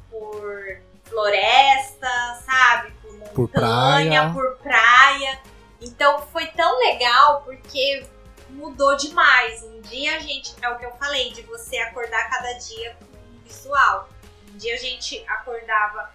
por 0.09 0.81
floresta, 1.09 2.41
sabe? 2.45 2.91
Por 3.01 3.13
montanha, 3.13 3.33
Por 3.33 3.49
praia. 3.49 4.29
por 4.33 4.57
praia. 4.57 5.39
Então 5.81 6.21
foi 6.27 6.47
tão 6.47 6.77
legal 6.79 7.41
porque 7.43 8.05
mudou 8.49 8.95
demais. 8.95 9.63
Um 9.63 9.81
dia 9.81 10.17
a 10.17 10.19
gente, 10.19 10.53
é 10.61 10.69
o 10.69 10.77
que 10.77 10.85
eu 10.85 10.91
falei, 10.97 11.31
de 11.31 11.41
você 11.43 11.77
acordar 11.77 12.29
cada 12.29 12.53
dia 12.53 12.95
com 12.99 13.05
um 13.05 13.41
visual. 13.43 14.09
Um 14.51 14.57
dia 14.57 14.73
a 14.75 14.77
gente 14.77 15.23
acordava 15.27 16.09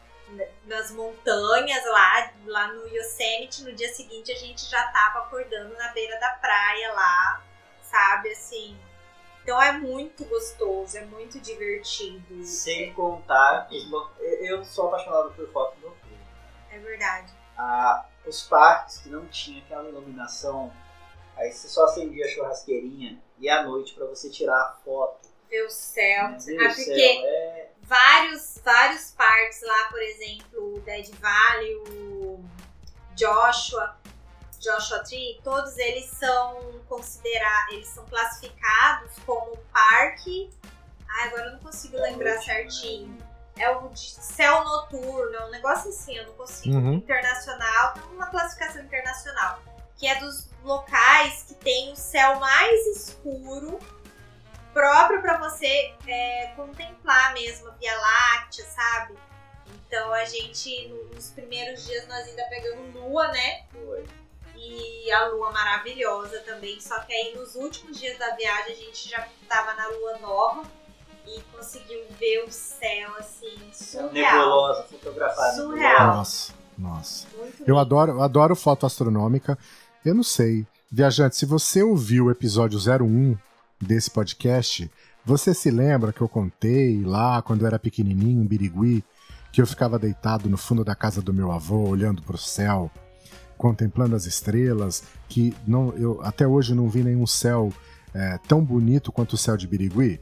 nas 0.67 0.91
montanhas 0.91 1.85
lá, 1.87 2.31
lá 2.47 2.67
no 2.69 2.89
Yosemite, 2.89 3.63
no 3.63 3.73
dia 3.73 3.93
seguinte 3.95 4.33
a 4.33 4.37
gente 4.37 4.65
já 4.69 4.83
tava 4.89 5.21
acordando 5.21 5.75
na 5.77 5.89
beira 5.89 6.19
da 6.19 6.31
praia 6.31 6.93
lá, 6.93 7.43
sabe, 7.83 8.31
assim. 8.31 8.77
Então 9.45 9.61
é 9.63 9.73
muito 9.73 10.25
gostoso, 10.25 10.97
é 10.97 11.05
muito 11.05 11.39
divertido. 11.39 12.43
Sem 12.45 12.93
contar. 12.95 13.69
lo- 13.71 14.11
Eu 14.19 14.65
sou 14.65 14.89
apaixonado 14.89 15.33
por 15.35 15.47
foto 15.53 15.79
noturna. 15.81 16.17
É 16.71 16.79
verdade. 16.79 17.31
Ah, 17.57 18.07
os 18.27 18.43
parques 18.49 18.99
que 18.99 19.09
não 19.11 19.27
tinha 19.29 19.63
aquela 19.63 19.87
iluminação, 19.89 20.73
aí 21.37 21.53
você 21.53 21.69
só 21.69 21.85
acendia 21.85 22.25
a 22.25 22.29
churrasqueirinha 22.29 23.23
e 23.39 23.49
à 23.49 23.63
noite 23.65 23.95
pra 23.95 24.07
você 24.07 24.31
tirar 24.31 24.59
a 24.59 24.73
foto. 24.85 25.29
Ver 25.51 25.63
o 25.67 25.71
céu. 25.71 26.29
Meu 26.31 26.61
Ah, 26.61 26.69
porque 26.69 26.83
céu, 26.83 26.97
é 27.27 27.69
vários, 27.83 28.59
vários 28.65 29.11
parques 29.11 29.61
lá, 29.63 29.89
por 29.91 30.01
exemplo, 30.03 30.75
o 30.77 30.81
Dead 30.81 31.11
Valley, 31.21 31.77
o 31.77 32.43
Joshua, 33.15 33.95
Joshua 34.65 35.01
Tree, 35.01 35.41
todos 35.45 35.77
eles 35.79 36.07
são 36.07 36.81
considerados, 36.89 37.73
eles 37.75 37.89
são 37.89 38.05
classificados 38.07 39.13
como 39.27 39.57
parque. 39.73 40.51
Ai, 41.09 41.29
agora 41.29 41.47
eu 41.47 41.53
não 41.53 41.59
consigo 41.61 41.97
lembrar 41.99 42.31
noite, 42.35 42.45
certinho. 42.47 43.19
É 43.57 43.71
o 43.71 43.89
de 43.91 44.01
céu 44.11 44.65
noturno, 44.65 45.33
é 45.37 45.45
um 45.47 45.51
negócio 45.51 45.89
assim, 45.91 46.17
eu 46.17 46.27
não 46.27 46.35
consigo. 46.35 46.75
Uhum. 46.77 46.95
Internacional, 46.95 47.93
tem 47.95 48.03
uma 48.13 48.27
classificação 48.27 48.83
internacional, 48.83 49.63
que 49.97 50.09
é 50.09 50.19
dos 50.19 50.49
locais 50.65 51.45
que 51.47 51.55
tem 51.55 51.93
o 51.93 51.97
céu 51.97 52.41
mais 52.41 52.87
escuro 52.97 53.79
próprio 54.73 55.23
para 55.23 55.39
você 55.39 55.95
é, 56.07 56.53
contemplar 56.57 57.33
mesmo 57.35 57.69
a 57.69 57.71
Via 57.73 57.97
Láctea, 57.97 58.65
sabe? 58.65 59.15
Então 59.87 60.13
a 60.13 60.25
gente, 60.25 60.89
no- 60.89 61.15
nos 61.15 61.31
primeiros 61.31 61.85
dias, 61.87 62.09
nós 62.09 62.27
ainda 62.27 62.43
pegamos 62.49 62.93
lua, 62.93 63.29
né? 63.29 63.67
Foi. 63.71 64.05
E 64.67 65.13
a 65.13 65.29
lua 65.29 65.51
maravilhosa 65.53 66.41
também. 66.41 66.81
Só 66.81 66.99
que 67.01 67.13
aí 67.13 67.35
nos 67.37 67.55
últimos 67.55 67.99
dias 67.99 68.19
da 68.19 68.35
viagem 68.37 68.73
a 68.73 68.77
gente 68.77 69.09
já 69.09 69.27
tava 69.49 69.75
na 69.75 69.87
lua 69.89 70.19
nova 70.19 70.63
e 71.27 71.41
conseguiu 71.57 72.01
ver 72.19 72.45
o 72.47 72.51
céu 72.53 73.11
assim, 73.19 73.57
surreal. 73.73 74.13
nebulosa, 74.39 74.83
fotografada. 74.85 75.57
Surreal. 75.57 76.17
Nossa, 76.17 76.53
nossa. 76.79 77.27
Muito 77.37 77.61
Eu 77.61 77.67
lindo. 77.67 77.79
adoro, 77.79 78.13
eu 78.13 78.23
adoro 78.23 78.57
foto 78.57 78.87
astronômica. 78.87 79.59
Eu 80.05 80.15
não 80.15 80.23
sei. 80.23 80.67
Viajante, 80.91 81.37
se 81.37 81.47
você 81.47 81.83
ouviu 81.83 82.27
o 82.27 82.31
episódio 82.31 82.79
01 82.79 83.37
desse 83.81 84.11
podcast, 84.11 84.91
você 85.25 85.53
se 85.55 85.71
lembra 85.71 86.13
que 86.13 86.21
eu 86.21 86.29
contei 86.29 87.03
lá 87.05 87.41
quando 87.43 87.63
eu 87.63 87.67
era 87.67 87.79
pequenininho 87.79 88.43
em 88.43 88.47
Birigui, 88.47 89.03
que 89.53 89.61
eu 89.61 89.67
ficava 89.67 89.99
deitado 89.99 90.49
no 90.49 90.57
fundo 90.57 90.85
da 90.85 90.95
casa 90.95 91.21
do 91.23 91.33
meu 91.33 91.51
avô, 91.51 91.89
olhando 91.89 92.23
para 92.23 92.35
o 92.37 92.39
céu, 92.39 92.91
contemplando 93.69 94.15
as 94.15 94.27
estrelas, 94.27 95.05
que 95.27 95.57
não, 95.67 95.91
eu 95.97 96.21
até 96.23 96.47
hoje 96.47 96.75
não 96.75 96.87
vi 96.87 97.03
nenhum 97.03 97.27
céu 97.27 97.73
é, 98.15 98.39
tão 98.47 98.63
bonito 98.63 99.11
quanto 99.11 99.33
o 99.33 99.39
céu 99.39 99.57
de 99.57 99.67
Birigui? 99.67 100.21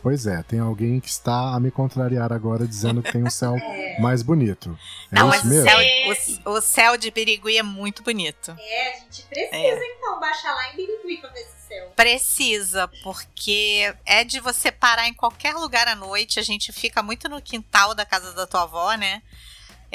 Pois 0.00 0.28
é, 0.28 0.44
tem 0.44 0.60
alguém 0.60 1.00
que 1.00 1.08
está 1.08 1.54
a 1.56 1.58
me 1.58 1.72
contrariar 1.72 2.32
agora 2.32 2.68
dizendo 2.68 3.02
que 3.02 3.10
tem 3.10 3.24
um 3.24 3.30
céu 3.30 3.56
É. 3.96 4.00
mais 4.00 4.22
bonito. 4.22 4.78
É 5.10 5.16
Não, 5.18 5.26
mas 5.28 5.38
isso 5.38 5.46
o 5.46 5.50
mesmo? 5.50 5.68
céu, 5.70 5.78
mesmo? 5.78 6.42
o, 6.46 6.50
o 6.50 6.60
céu 6.60 6.96
de 6.96 7.10
Birigui 7.10 7.58
é 7.58 7.62
muito 7.64 8.00
bonito. 8.04 8.54
É, 8.56 8.90
a 8.92 9.00
gente 9.00 9.22
precisa 9.28 9.56
É. 9.56 9.96
então 9.98 10.20
baixar 10.20 10.54
lá 10.54 10.72
em 10.72 10.76
Birigui 10.76 11.16
pra 11.20 11.30
ver 11.30 11.40
esse 11.40 11.66
céu. 11.68 11.92
Precisa, 11.96 12.88
porque 13.02 13.92
é 14.06 14.22
de 14.22 14.38
você 14.38 14.70
parar 14.70 15.08
em 15.08 15.14
qualquer 15.14 15.54
lugar 15.54 15.88
à 15.88 15.96
noite. 15.96 16.38
A 16.38 16.42
gente 16.44 16.70
fica 16.72 17.02
muito 17.02 17.28
no 17.28 17.42
quintal 17.42 17.92
da 17.94 18.04
casa 18.06 18.32
da 18.32 18.46
tua 18.46 18.62
avó, 18.62 18.94
né? 18.94 19.20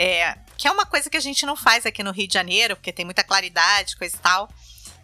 É, 0.01 0.37
que 0.57 0.65
é 0.65 0.71
uma 0.71 0.85
coisa 0.85 1.09
que 1.09 1.17
a 1.17 1.19
gente 1.19 1.45
não 1.45 1.57
faz 1.57 1.85
aqui 1.85 2.01
no 2.01 2.11
Rio 2.11 2.25
de 2.25 2.33
Janeiro, 2.33 2.73
porque 2.77 2.93
tem 2.93 3.03
muita 3.03 3.21
claridade, 3.21 3.97
coisa 3.97 4.15
e 4.15 4.19
tal. 4.19 4.49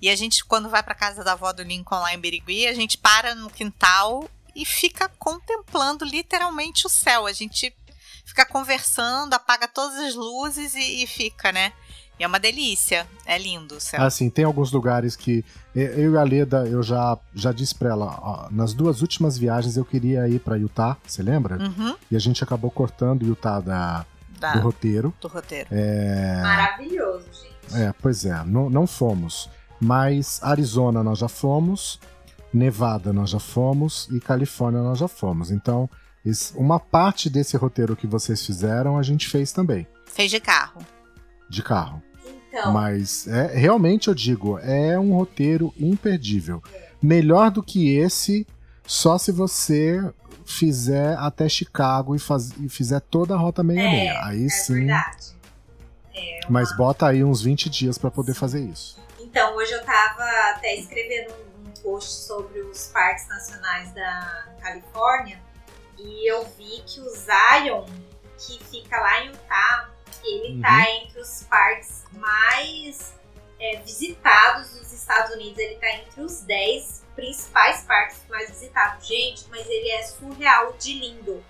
E 0.02 0.10
a 0.10 0.16
gente, 0.16 0.46
quando 0.46 0.70
vai 0.70 0.82
pra 0.82 0.96
casa 0.96 1.22
da 1.22 1.34
avó 1.34 1.52
do 1.52 1.64
Lincoln 1.64 2.00
lá 2.00 2.14
em 2.14 2.18
Birigui, 2.18 2.66
a 2.66 2.74
gente 2.74 2.98
para 2.98 3.36
no 3.36 3.50
quintal 3.50 4.30
e 4.56 4.64
fica 4.64 5.10
contemplando 5.20 6.06
literalmente 6.06 6.88
o 6.88 6.90
céu. 6.90 7.26
A 7.26 7.34
gente 7.34 7.76
fica 8.24 8.46
conversando, 8.46 9.34
apaga 9.34 9.68
todas 9.68 10.00
as 10.00 10.16
luzes 10.16 10.74
e, 10.76 11.04
e 11.04 11.08
fica, 11.08 11.52
né? 11.52 11.74
E 12.18 12.24
é 12.24 12.28
uma 12.28 12.40
delícia, 12.40 13.06
é 13.26 13.38
lindo 13.38 13.76
o 13.76 13.82
céu. 13.82 14.02
Assim, 14.02 14.30
tem 14.30 14.46
alguns 14.46 14.72
lugares 14.72 15.18
que 15.18 15.44
eu 15.76 16.14
e 16.14 16.18
a 16.18 16.24
Leda, 16.24 16.66
eu 16.66 16.82
já, 16.82 17.18
já 17.34 17.52
disse 17.52 17.76
pra 17.76 17.90
ela, 17.90 18.18
ó, 18.22 18.48
nas 18.50 18.74
duas 18.74 19.02
últimas 19.02 19.38
viagens 19.38 19.76
eu 19.76 19.84
queria 19.84 20.26
ir 20.30 20.40
pra 20.40 20.56
Utah, 20.56 20.96
você 21.06 21.22
lembra? 21.22 21.58
Uhum, 21.58 21.98
E 22.10 22.16
a 22.16 22.20
gente 22.20 22.42
acabou 22.42 22.72
cortando 22.72 23.26
Utah 23.26 23.60
da, 23.60 24.06
da- 24.40 24.54
do 24.54 24.60
roteiro. 24.60 25.14
do 25.22 25.28
roteiro. 25.28 25.68
É, 25.72 26.40
Maravilhoso, 26.42 27.26
gente. 27.34 27.82
é, 27.82 27.94
pois 28.02 28.26
é, 28.26 28.44
não, 28.46 28.70
não 28.70 28.86
fomos. 28.88 29.50
Mas 29.80 30.40
Arizona 30.42 31.04
nós 31.04 31.20
já 31.20 31.28
fomos, 31.28 32.00
Nevada 32.54 33.12
nós 33.12 33.30
já 33.30 33.40
fomos 33.40 34.08
e 34.12 34.20
Califórnia 34.20 34.82
nós 34.82 34.98
já 34.98 35.08
fomos. 35.08 35.52
Então, 35.52 35.90
esse- 36.26 36.56
uma 36.58 36.80
parte 36.80 37.30
desse 37.30 37.58
roteiro 37.58 37.96
que 37.96 38.08
vocês 38.08 38.46
fizeram, 38.46 38.98
a 38.98 39.04
gente 39.04 39.28
fez 39.28 39.52
também, 39.52 39.86
Fez 40.06 40.32
de 40.32 40.40
carro. 40.40 40.82
de 41.50 41.62
carro. 41.62 42.02
Então, 42.50 42.72
Mas 42.72 43.28
é, 43.28 43.48
realmente 43.58 44.08
eu 44.08 44.14
digo, 44.16 44.58
é 44.60 44.98
um 44.98 45.14
roteiro 45.14 45.74
imperdível. 45.78 46.64
Melhor 47.02 47.52
do 47.52 47.62
que 47.62 47.94
esse, 47.98 48.48
só 48.88 49.18
se 49.18 49.30
você 49.34 50.02
fizer 50.46 51.16
até 51.18 51.50
Chicago 51.50 52.16
e, 52.16 52.20
faz- 52.20 52.54
e 52.60 52.70
fizer 52.70 53.00
toda 53.02 53.34
a 53.34 53.38
rota 53.38 53.62
66. 53.64 54.08
É, 54.10 54.18
aí 54.24 54.46
é 54.46 54.50
sim. 54.50 54.74
verdade. 54.86 55.36
Mas 56.50 56.76
bota 56.78 57.08
aí 57.08 57.24
uns 57.24 57.42
20 57.42 57.70
dias 57.70 57.98
pra 57.98 58.10
poder 58.12 58.34
fazer 58.34 58.62
isso. 58.62 58.98
Então, 59.20 59.56
hoje 59.56 59.72
eu 59.74 59.84
tava 59.84 60.24
até 60.56 60.76
escrevendo 60.76 61.34
um, 61.34 61.68
um 61.68 61.72
post 61.82 62.10
sobre 62.10 62.60
os 62.62 62.88
parques 62.88 63.28
nacionais 63.28 63.92
da 63.94 64.48
Califórnia 64.62 65.42
e 65.98 66.32
eu 66.32 66.46
vi 66.58 66.82
que 66.86 67.02
o 67.02 67.10
Zion, 67.10 67.84
que 68.38 68.64
fica 68.66 68.98
lá 69.02 69.24
em 69.24 69.28
Utah, 69.30 69.90
ele 70.24 70.56
Uhum. 70.56 70.62
tá 70.62 70.90
entre 70.92 71.20
os 71.20 71.44
parques 71.44 72.04
mais 72.14 73.14
é, 73.60 73.78
visitados 73.82 74.70
dos 74.72 74.94
Estados 74.94 75.36
Unidos. 75.36 75.58
Ele 75.58 75.76
tá 75.76 75.92
entre 75.96 76.22
os 76.22 76.42
10 76.42 77.04
principais 77.16 77.84
parques 77.86 78.22
mais 78.30 78.50
visitados. 78.50 79.08
Gente, 79.08 79.46
mas 79.50 79.68
ele 79.68 79.90
é 79.90 80.04
surreal 80.04 80.74
de 80.74 80.94
lindo. 81.00 81.44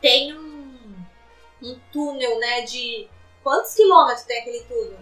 Tem 0.00 0.32
um, 0.36 0.96
um 1.62 1.80
túnel, 1.92 2.38
né, 2.38 2.62
de... 2.62 3.08
Quantos 3.42 3.74
quilômetros 3.74 4.24
tem 4.24 4.40
aquele 4.40 4.60
túnel? 4.64 4.98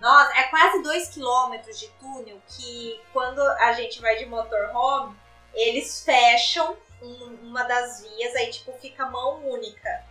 Nossa, 0.00 0.32
é 0.36 0.42
quase 0.44 0.82
2 0.82 1.08
quilômetros 1.10 1.78
de 1.78 1.88
túnel 2.00 2.40
que 2.48 3.00
quando 3.12 3.40
a 3.40 3.72
gente 3.72 4.00
vai 4.00 4.16
de 4.16 4.26
motorhome, 4.26 5.16
eles 5.54 6.04
fecham 6.04 6.76
um- 7.00 7.38
uma 7.42 7.62
das 7.64 8.00
vias, 8.02 8.34
aí 8.34 8.50
tipo 8.50 8.72
fica 8.80 9.06
mão 9.06 9.48
única. 9.48 10.04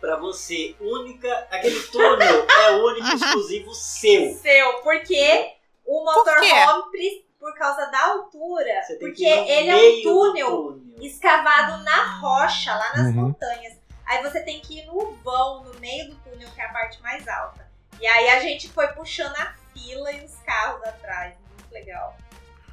Pra 0.00 0.16
você, 0.16 0.74
única. 0.80 1.30
Aquele 1.50 1.80
túnel 1.88 2.46
é 2.48 2.70
único, 2.76 3.06
exclusivo 3.16 3.74
seu. 3.74 4.34
Seu, 4.36 4.74
porque 4.82 5.52
o 5.84 6.02
Por 6.04 6.14
motorhome, 6.14 6.90
pri- 6.90 7.25
por 7.46 7.54
causa 7.54 7.86
da 7.92 8.06
altura, 8.08 8.72
porque 8.98 9.24
ele 9.24 9.70
é 9.70 9.76
um 9.76 10.02
túnel 10.02 10.50
túnel. 10.72 10.80
escavado 11.00 11.80
na 11.84 12.18
rocha, 12.18 12.74
lá 12.74 12.96
nas 12.96 13.06
Uhum. 13.06 13.12
montanhas. 13.28 13.74
Aí 14.04 14.20
você 14.20 14.40
tem 14.40 14.60
que 14.60 14.80
ir 14.80 14.86
no 14.86 15.12
vão, 15.22 15.62
no 15.62 15.78
meio 15.78 16.10
do 16.10 16.16
túnel, 16.16 16.48
que 16.52 16.60
é 16.60 16.64
a 16.64 16.72
parte 16.72 17.00
mais 17.02 17.26
alta. 17.28 17.64
E 18.00 18.06
aí 18.06 18.30
a 18.30 18.40
gente 18.40 18.68
foi 18.68 18.88
puxando 18.88 19.36
a 19.36 19.54
fila 19.72 20.10
e 20.12 20.24
os 20.24 20.34
carros 20.44 20.82
atrás. 20.82 21.34
Muito 21.56 21.72
legal. 21.72 22.16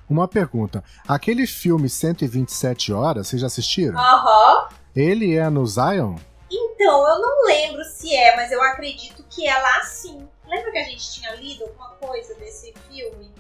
Uma 0.10 0.28
pergunta: 0.28 0.84
aquele 1.08 1.46
filme 1.46 1.88
127 1.88 2.92
horas, 2.92 3.28
vocês 3.28 3.42
já 3.42 3.46
assistiram? 3.48 4.00
Aham. 4.00 4.70
Ele 4.96 5.36
é 5.38 5.50
no 5.52 5.66
Zion? 5.68 6.16
Então, 6.50 7.08
eu 7.08 7.20
não 7.22 7.46
lembro 7.46 7.84
se 7.86 8.14
é, 8.16 8.36
mas 8.36 8.52
eu 8.52 8.62
acredito 8.62 9.24
que 9.30 9.48
é 9.48 9.56
lá 9.56 9.82
sim. 9.84 10.28
Lembra 10.48 10.72
que 10.72 10.78
a 10.80 10.84
gente 10.84 11.14
tinha 11.14 11.32
lido 11.36 11.64
alguma 11.64 11.90
coisa 11.92 12.34
desse 12.36 12.74
filme? 12.90 13.32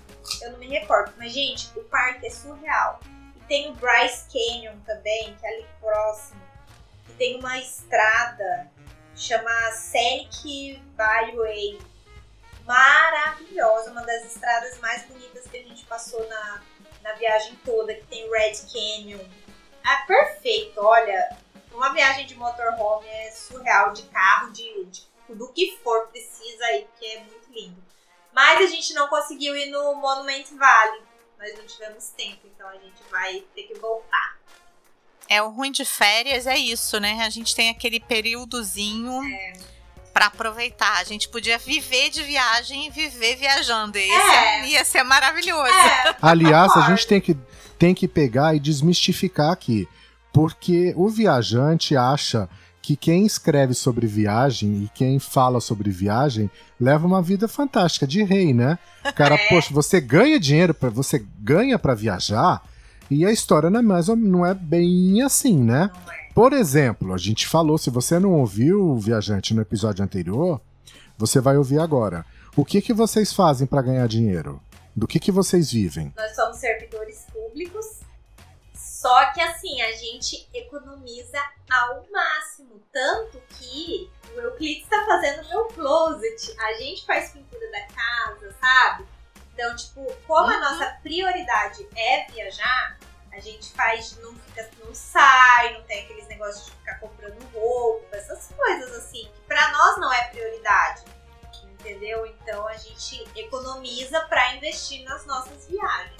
Eu 0.42 0.52
não 0.52 0.60
me 0.60 0.68
recordo. 0.68 1.14
Mas, 1.18 1.32
gente, 1.34 1.68
o 1.78 1.84
parque 1.86 2.28
é 2.28 2.30
surreal. 2.30 3.00
E 3.36 3.40
tem 3.48 3.70
o 3.72 3.74
Bryce 3.76 4.26
Canyon 4.32 4.78
também, 4.86 5.36
que 5.36 5.46
é 5.46 5.50
ali 5.50 5.68
próximo. 5.80 6.42
E 7.10 7.14
tem 7.14 7.40
uma 7.40 7.58
estrada, 7.60 8.72
chama 9.16 9.52
Scenic 9.72 10.82
Byway. 10.96 11.80
Maravilhosa, 12.66 13.92
uma 13.92 14.04
das 14.04 14.24
estradas 14.26 14.78
mais 14.80 15.04
bonitas 15.06 15.46
que 15.48 15.58
a 15.58 15.64
gente 15.64 15.84
passou 15.86 16.26
na, 16.30 16.62
na 17.02 17.14
viagem 17.14 17.56
toda, 17.66 17.94
que 17.94 18.06
tem 18.08 18.28
o 18.28 18.32
Red 18.32 18.54
Canyon. 18.72 19.20
Ah, 19.84 20.04
perfeito, 20.08 20.80
olha, 20.80 21.38
uma 21.74 21.92
viagem 21.94 22.26
de 22.26 22.36
motorhome 22.36 23.06
é 23.08 23.32
surreal, 23.32 23.92
de 23.92 24.04
carro, 24.04 24.52
de, 24.54 24.86
de- 24.86 25.04
do 25.30 25.52
que 25.52 25.78
for 25.84 26.08
precisa 26.08 26.64
aí, 26.68 26.86
porque 26.86 27.06
é 27.06 27.20
muito 27.20 27.52
lindo. 27.52 27.84
Mas 28.34 28.62
a 28.62 28.68
gente 28.68 28.94
não 28.94 29.08
conseguiu 29.08 29.56
ir 29.56 29.68
no 29.70 29.96
Monument 29.96 30.46
Valley. 30.58 31.02
Nós 31.40 31.58
não 31.58 31.66
tivemos 31.66 32.06
tempo, 32.18 32.40
então 32.46 32.68
a 32.68 32.74
gente 32.74 33.02
vai 33.12 33.44
ter 33.56 33.64
que 33.64 33.74
voltar. 33.76 34.38
É 35.30 35.42
o 35.42 35.50
ruim 35.50 35.72
de 35.72 35.86
férias, 35.86 36.48
é 36.48 36.58
isso, 36.58 37.00
né? 37.00 37.20
A 37.24 37.30
gente 37.30 37.56
tem 37.56 37.70
aquele 37.70 38.00
períodozinho 38.00 39.24
É. 39.24 39.54
pra 40.14 40.26
aproveitar. 40.28 40.98
A 41.00 41.04
gente 41.04 41.28
podia 41.30 41.58
viver 41.58 42.10
de 42.10 42.24
viagem 42.24 42.88
e 42.88 42.90
viver 42.90 43.36
viajando. 43.38 43.98
Esse 43.98 44.12
É. 44.12 44.68
ia 44.68 44.86
ser 44.86 45.04
maravilhoso. 45.04 45.72
É, 45.74 46.16
Aliás, 46.22 46.76
a 46.78 46.82
gente 46.90 47.08
tem 47.08 47.20
que, 47.22 47.36
tem 47.80 47.94
que 47.96 48.08
pegar 48.08 48.56
e 48.56 48.60
desmistificar 48.60 49.52
aqui. 49.52 49.88
Porque 50.32 50.94
o 50.96 51.08
viajante 51.10 51.96
acha 51.96 52.50
que 52.84 52.98
quem 52.98 53.26
escreve 53.26 53.74
sobre 53.74 54.06
viagem 54.06 54.84
e 54.84 54.90
quem 54.94 55.18
fala 55.18 55.62
sobre 55.62 55.90
viagem 55.90 56.52
leva 56.78 57.08
uma 57.08 57.22
vida 57.22 57.48
fantástica 57.48 58.06
de 58.06 58.22
rei, 58.24 58.54
né? 58.54 58.78
Cara, 59.16 59.36
É. 59.40 59.48
poxa, 59.50 59.74
você 59.74 60.02
ganha 60.02 60.38
dinheiro 60.38 60.74
para 60.74 60.90
você 60.90 61.26
ganha 61.40 61.80
para 61.80 61.96
viajar 61.96 62.62
e 63.10 63.26
a 63.26 63.32
história 63.32 63.70
não 63.70 63.80
é 63.80 63.84
mais 63.84 64.08
não 64.10 64.46
é 64.46 64.54
bem 64.54 65.22
assim, 65.22 65.58
né? 65.64 65.90
Por 66.36 66.52
exemplo, 66.52 67.14
a 67.14 67.18
gente 67.18 67.48
falou, 67.48 67.78
se 67.78 67.90
você 67.90 68.20
não 68.20 68.34
ouviu, 68.34 68.98
viajante, 68.98 69.54
no 69.54 69.62
episódio 69.62 70.04
anterior, 70.04 70.60
você 71.18 71.40
vai 71.40 71.56
ouvir 71.58 71.80
agora. 71.80 72.26
O 72.56 72.66
que 72.66 72.82
que 72.82 72.92
vocês 72.94 73.32
fazem 73.32 73.66
para 73.66 73.82
ganhar 73.82 74.08
dinheiro? 74.08 74.60
Do 74.96 75.08
que 75.08 75.20
que 75.20 75.32
vocês 75.32 75.72
vivem? 75.72 76.12
Nós 76.18 76.36
somos 76.36 76.58
servidores 76.58 77.26
públicos. 77.32 78.03
Só 79.04 79.34
que 79.34 79.42
assim, 79.42 79.82
a 79.82 79.92
gente 79.92 80.48
economiza 80.54 81.38
ao 81.70 82.06
máximo. 82.10 82.82
Tanto 82.94 83.38
que 83.50 84.10
o 84.34 84.40
Euclides 84.40 84.84
está 84.86 85.06
fazendo 85.06 85.46
meu 85.50 85.66
closet. 85.66 86.56
A 86.58 86.72
gente 86.76 87.06
faz 87.06 87.32
pintura 87.34 87.70
da 87.70 87.82
casa, 87.88 88.56
sabe? 88.62 89.06
Então, 89.54 89.76
tipo, 89.76 90.06
como 90.26 90.50
a 90.50 90.54
Uhum. 90.54 90.60
nossa 90.62 90.86
prioridade 91.04 91.86
é 91.98 92.32
viajar, 92.32 92.98
a 93.34 93.40
gente 93.42 93.74
faz, 93.74 94.18
não 94.20 94.34
fica, 94.38 94.70
não 94.86 94.96
sai, 94.96 95.74
não 95.74 95.84
tem 95.84 96.06
aqueles 96.06 96.26
negócios 96.30 96.66
de 96.68 96.72
ficar 96.72 96.98
comprando 97.02 97.44
roupa, 97.54 98.16
essas 98.16 98.54
coisas 98.56 98.90
assim, 98.96 99.30
que 99.36 99.42
pra 99.42 99.70
nós 99.74 99.98
não 100.00 100.14
é 100.14 100.30
prioridade. 100.30 101.04
Entendeu? 101.64 102.26
Então 102.26 102.66
a 102.70 102.78
gente 102.78 103.28
economiza 103.38 104.22
pra 104.28 104.56
investir 104.56 105.04
nas 105.04 105.26
nossas 105.26 105.68
viagens. 105.68 106.13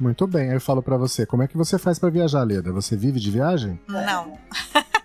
Muito 0.00 0.26
bem, 0.26 0.48
aí 0.48 0.56
eu 0.56 0.60
falo 0.60 0.82
pra 0.82 0.96
você, 0.96 1.26
como 1.26 1.42
é 1.42 1.46
que 1.46 1.56
você 1.56 1.78
faz 1.78 1.98
pra 1.98 2.08
viajar, 2.08 2.42
Leda? 2.42 2.72
Você 2.72 2.96
vive 2.96 3.20
de 3.20 3.30
viagem? 3.30 3.78
Não. 3.86 4.32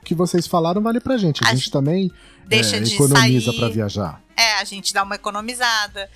O 0.01 0.05
que 0.05 0.15
vocês 0.15 0.47
falaram 0.47 0.81
vale 0.81 1.01
pra 1.01 1.17
gente. 1.17 1.43
A, 1.43 1.47
A 1.47 1.51
gente 1.51 1.63
gente 1.63 1.71
também 1.71 2.11
Deixa 2.47 2.77
é, 2.77 2.79
de 2.79 2.93
economiza 2.93 3.51
pra 3.53 3.67
viajar. 3.69 4.21
É, 4.37 4.53
a 4.61 4.63
gente 4.63 4.93
dá 4.93 5.03
uma 5.03 5.15
economizada. 5.15 6.09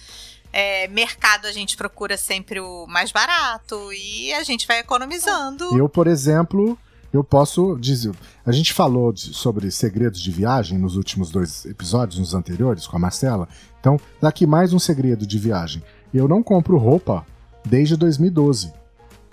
É, 0.54 0.88
mercado 0.88 1.46
a 1.46 1.52
gente 1.52 1.76
procura 1.76 2.16
sempre 2.18 2.60
o 2.60 2.88
mais 2.88 3.12
barato 3.12 3.76
e 3.94 4.32
a 4.34 4.44
gente 4.44 4.66
vai 4.66 4.80
economizando. 4.80 5.78
Eu, 5.78 5.90
por 5.90 6.08
exemplo, 6.08 6.78
eu 7.12 7.24
posso 7.24 7.78
dizer. 7.80 8.14
A 8.46 8.52
gente 8.52 8.72
falou 8.74 9.12
de- 9.12 9.34
sobre 9.34 9.70
segredos 9.72 10.22
de 10.22 10.32
viagem 10.32 10.78
nos 10.78 10.96
últimos 10.96 11.30
dois 11.32 11.66
episódios, 11.66 12.18
nos 12.20 12.34
anteriores, 12.34 12.88
com 12.88 12.96
a 12.96 13.00
Marcela. 13.00 13.48
Então, 13.80 14.00
daqui 14.22 14.46
mais 14.48 14.72
um 14.72 14.80
segredo 14.80 15.26
de 15.28 15.38
viagem. 15.38 15.84
Eu 16.14 16.28
não 16.28 16.42
compro 16.42 16.78
roupa 16.78 17.26
desde 17.66 17.96
2012. 17.98 18.74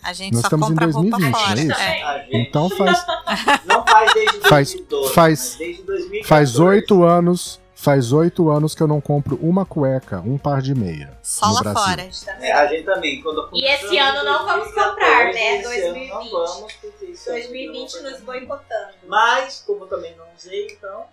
A 0.03 0.13
gente 0.13 0.35
Nós 0.35 0.43
só 0.43 0.47
estamos 0.47 0.69
em 0.69 0.71
compra 0.75 0.87
roupa 0.87 1.11
2020, 1.19 1.35
fora. 1.35 1.55
não 1.55 1.61
é 1.61 1.65
isso? 1.65 1.81
É. 1.81 2.03
A 2.03 2.19
gente 2.19 2.37
Então 2.49 2.71
faz, 2.71 3.07
não 3.67 3.85
faz 3.87 4.15
desde 4.15 4.41
Faz- 4.49 4.73
2012, 4.75 5.15
faz- 5.15 5.57
2014. 5.57 6.25
faz 6.29 6.59
oito 6.61 7.03
anos. 7.05 7.61
Faz 7.79 8.11
oito 8.11 8.49
anos 8.51 8.75
que 8.75 8.83
eu 8.83 8.89
não 8.89 9.03
compro 9.03 9.39
uma 9.41 9.65
cueca, 9.67 10.21
um 10.21 10.39
par 10.39 10.63
de 10.63 10.75
meia. 10.75 11.13
Só 11.23 11.47
lá 11.51 11.61
Brasil. 11.61 11.83
fora. 11.83 12.09
É, 12.41 12.53
a 12.53 12.67
gente 12.69 12.85
também. 12.85 13.21
Quando 13.21 13.49
E 13.53 13.65
esse 13.71 13.99
ano 13.99 14.25
não 14.25 14.47
vamos 14.47 14.65
2014, 14.75 14.75
comprar, 14.91 15.25
né? 15.27 15.59
Esse 15.59 15.67
ano 15.67 15.95
2020. 15.95 16.09
não 16.11 16.31
vamos, 16.31 16.73
porque 16.73 16.87
ano 17.05 17.17
2020 17.27 17.95
não 18.01 18.11
nos 18.11 18.21
boicotando. 18.23 18.93
Mas, 19.07 19.63
como 19.67 19.85
eu 19.85 19.89
também 19.89 20.17
não 20.17 20.25
usei, 20.37 20.67
então. 20.73 21.05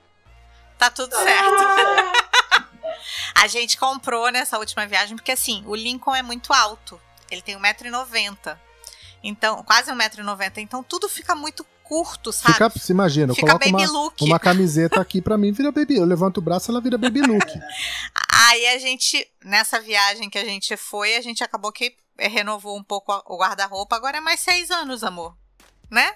Tá 0.80 0.90
tudo 0.90 1.10
Tá 1.10 1.18
certo. 1.18 1.54
Ah, 1.54 2.14
A 3.36 3.48
gente 3.48 3.78
comprou 3.78 4.32
nessa 4.32 4.58
última 4.58 4.86
viagem 4.86 5.16
porque 5.16 5.32
assim, 5.32 5.64
o 5.66 5.76
Lincoln 5.76 6.16
é 6.16 6.22
muito 6.22 6.54
alto. 6.54 7.00
Ele 7.30 7.42
tem 7.42 7.56
1,90m. 7.56 8.58
Então, 9.24 9.64
quase 9.64 9.92
1,90m. 9.92 10.58
Então 10.58 10.84
tudo 10.84 11.08
fica 11.10 11.34
muito 11.34 11.66
curto, 11.84 12.32
sabe? 12.32 12.54
Fica, 12.54 12.70
se 12.70 12.92
imagina, 12.92 13.32
eu 13.32 13.36
Fica 13.36 13.48
coloco 13.48 13.72
baby 13.72 13.86
uma, 13.86 13.92
look. 13.92 14.24
uma 14.24 14.40
camiseta 14.40 15.02
aqui 15.02 15.22
pra 15.22 15.38
mim, 15.38 15.52
vira 15.52 15.72
baby. 15.72 15.98
Eu 15.98 16.06
levanto 16.06 16.38
o 16.38 16.42
braço, 16.42 16.72
ela 16.72 16.82
vira 16.82 16.98
baby 16.98 17.22
look. 17.22 17.46
Aí 18.34 18.68
a 18.68 18.80
gente, 18.80 19.28
nessa 19.44 19.80
viagem 19.80 20.30
que 20.30 20.38
a 20.38 20.46
gente 20.46 20.76
foi, 20.76 21.16
a 21.16 21.22
gente 21.22 21.44
acabou 21.44 21.72
que 21.72 21.96
renovou 22.18 22.78
um 22.78 22.84
pouco 22.84 23.12
o 23.28 23.38
guarda-roupa. 23.38 23.96
Agora 23.96 24.18
é 24.18 24.22
mais 24.22 24.40
seis 24.40 24.72
anos, 24.72 25.04
amor. 25.04 25.36
Né? 25.90 26.12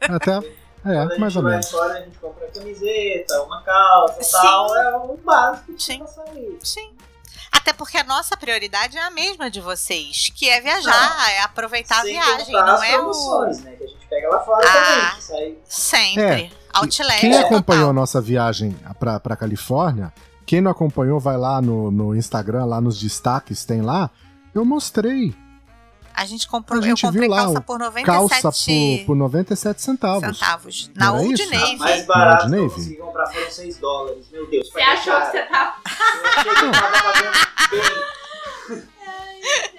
Até, 0.00 0.40
é, 0.84 1.18
mais 1.18 1.36
ou 1.36 1.42
menos. 1.42 1.70
fora, 1.70 1.94
a 1.94 2.00
gente 2.00 2.18
compra 2.18 2.46
camiseta, 2.48 3.42
uma 3.42 3.62
calça 3.62 4.20
e 4.20 4.24
Sim. 4.24 4.32
tal. 4.32 4.76
É 4.76 4.96
o 4.96 5.16
básico 5.24 5.74
de 5.74 5.82
Sim. 5.82 5.98
pra 5.98 6.06
sair. 6.08 6.58
Sim. 6.62 6.90
Até 7.50 7.72
porque 7.72 7.96
a 7.96 8.04
nossa 8.04 8.36
prioridade 8.36 8.96
é 8.98 9.02
a 9.02 9.10
mesma 9.10 9.50
de 9.50 9.60
vocês, 9.60 10.30
que 10.34 10.48
é 10.48 10.60
viajar, 10.60 11.30
é 11.30 11.40
aproveitar 11.40 12.02
Sem 12.02 12.18
a 12.18 12.24
viagem, 12.24 12.52
não 12.54 12.74
as 12.74 12.82
é 12.82 12.98
o. 13.00 13.46
né? 13.64 13.72
Que 13.76 13.84
a 13.84 13.86
gente 13.86 14.06
pega 14.08 14.28
lá 14.28 14.40
fora 14.40 14.66
Ah. 14.68 14.72
também. 14.72 15.14
Que 15.16 15.22
sai 15.24 15.58
Sempre. 15.64 16.52
Outlet. 16.74 17.20
Quem 17.20 17.36
acompanhou 17.38 17.90
a 17.90 17.92
nossa 17.92 18.20
viagem 18.20 18.76
pra, 19.00 19.18
pra 19.18 19.34
Califórnia, 19.36 20.12
quem 20.44 20.60
não 20.60 20.70
acompanhou, 20.70 21.18
vai 21.18 21.36
lá 21.38 21.60
no, 21.62 21.90
no 21.90 22.14
Instagram, 22.14 22.64
lá 22.66 22.80
nos 22.80 23.00
destaques, 23.00 23.64
tem 23.64 23.80
lá. 23.80 24.10
Eu 24.54 24.64
mostrei 24.64 25.34
A 26.20 26.24
gente 26.24 26.48
comprou, 26.48 26.80
A 26.80 26.82
gente 26.82 27.04
eu 27.04 27.08
comprei 27.10 27.28
viu 27.28 27.36
lá 27.36 27.44
calça 27.44 27.60
por 27.60 27.78
97 27.78 28.04
calça 28.42 28.42
por, 28.42 29.06
por 29.06 29.16
97 29.16 29.80
centavos. 29.82 30.36
centavos. 30.38 30.90
Não 30.96 31.06
Na 31.12 31.18
era 31.20 31.26
Old 31.28 31.46
Navy. 31.46 31.76
mais 31.76 32.06
barato 32.06 32.38
que 32.48 32.54
eu 32.54 32.60
Navy? 32.62 32.74
consegui 32.74 32.96
comprar 32.96 33.26
foram 33.28 33.50
6 33.52 33.76
dólares. 33.78 34.26
Meu 34.32 34.50
Deus, 34.50 34.68
Você 34.72 34.80
achou 34.80 35.04
que 35.04 35.10
caro. 35.20 35.30
você 35.30 35.42
tava. 35.44 35.74
Eu 35.86 36.30
achei 36.40 36.54
que 36.54 36.64
eu 36.64 36.72
tava 36.72 37.02
pagando 37.02 37.32
bem. 37.70 37.82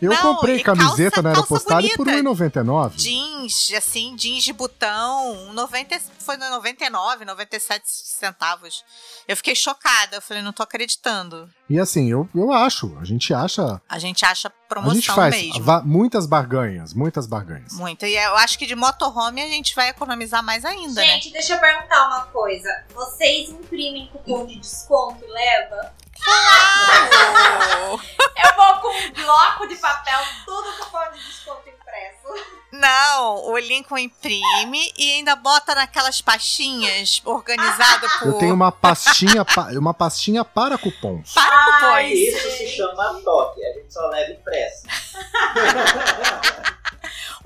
Eu 0.00 0.10
Não, 0.12 0.20
comprei 0.34 0.60
camiseta 0.62 1.10
calça- 1.10 1.22
na 1.22 1.30
Aeropostale 1.30 1.88
por 1.96 2.04
bonita. 2.06 2.22
1,99. 2.30 2.96
Jeans, 2.96 3.72
assim, 3.76 4.14
jeans 4.16 4.42
de 4.44 4.52
botão, 4.52 5.52
90, 5.52 5.98
foi 6.18 6.36
no 6.36 6.48
99, 6.50 7.24
97 7.24 7.82
centavos. 7.86 8.84
Eu 9.28 9.36
fiquei 9.36 9.54
chocada, 9.54 10.16
eu 10.16 10.22
falei, 10.22 10.42
não 10.42 10.52
tô 10.52 10.62
acreditando. 10.62 11.48
E 11.68 11.78
assim, 11.80 12.10
eu, 12.10 12.28
eu 12.34 12.52
acho, 12.52 12.96
a 13.00 13.04
gente 13.04 13.32
acha. 13.32 13.80
A 13.88 13.98
gente 13.98 14.24
acha 14.24 14.48
A 14.48 14.50
promoção 14.68 14.94
gente 14.94 15.10
faz 15.12 15.34
mesmo. 15.34 15.82
muitas 15.84 16.26
barganhas, 16.26 16.92
muitas 16.92 17.26
barganhas. 17.26 17.72
Muito. 17.74 18.04
E 18.04 18.16
eu 18.16 18.36
acho 18.36 18.58
que 18.58 18.66
de 18.66 18.74
motorhome 18.74 19.40
a 19.42 19.48
gente 19.48 19.74
vai 19.74 19.88
economizar 19.88 20.42
mais 20.42 20.64
ainda, 20.64 21.00
né? 21.00 21.06
Gente, 21.14 21.30
deixa 21.32 21.54
eu 21.54 21.60
perguntar 21.60 22.06
uma 22.08 22.26
coisa. 22.26 22.68
Vocês 22.94 23.50
imprimem 23.50 24.08
cupom 24.08 24.46
de 24.46 24.58
desconto 24.58 25.24
e 25.24 25.28
leva? 25.30 25.92
Claro! 26.24 28.00
Eu 28.36 28.56
vou 28.56 28.74
com 28.80 28.88
um 28.88 29.13
bloco 29.24 29.66
de 29.66 29.76
papel, 29.76 30.18
tudo 30.44 30.72
cupom 30.78 31.10
de 31.12 31.18
desconto 31.24 31.68
impresso. 31.68 32.54
Não, 32.72 33.50
o 33.50 33.58
Lincoln 33.58 33.98
imprime 33.98 34.92
e 34.96 35.12
ainda 35.12 35.36
bota 35.36 35.74
naquelas 35.74 36.20
pastinhas 36.20 37.22
organizado 37.24 38.06
por. 38.18 38.28
Eu 38.28 38.38
tenho 38.38 38.54
uma 38.54 38.72
pastinha, 38.72 39.44
pa- 39.44 39.68
uma 39.72 39.94
pastinha 39.94 40.44
para 40.44 40.76
cupons. 40.76 41.32
Para 41.32 41.54
Ai, 41.94 42.10
cupons. 42.10 42.18
Isso 42.18 42.50
se 42.58 42.68
chama 42.76 43.20
toque. 43.24 43.64
A 43.64 43.72
gente 43.74 43.92
só 43.92 44.06
leva 44.08 44.32
impressa. 44.32 44.86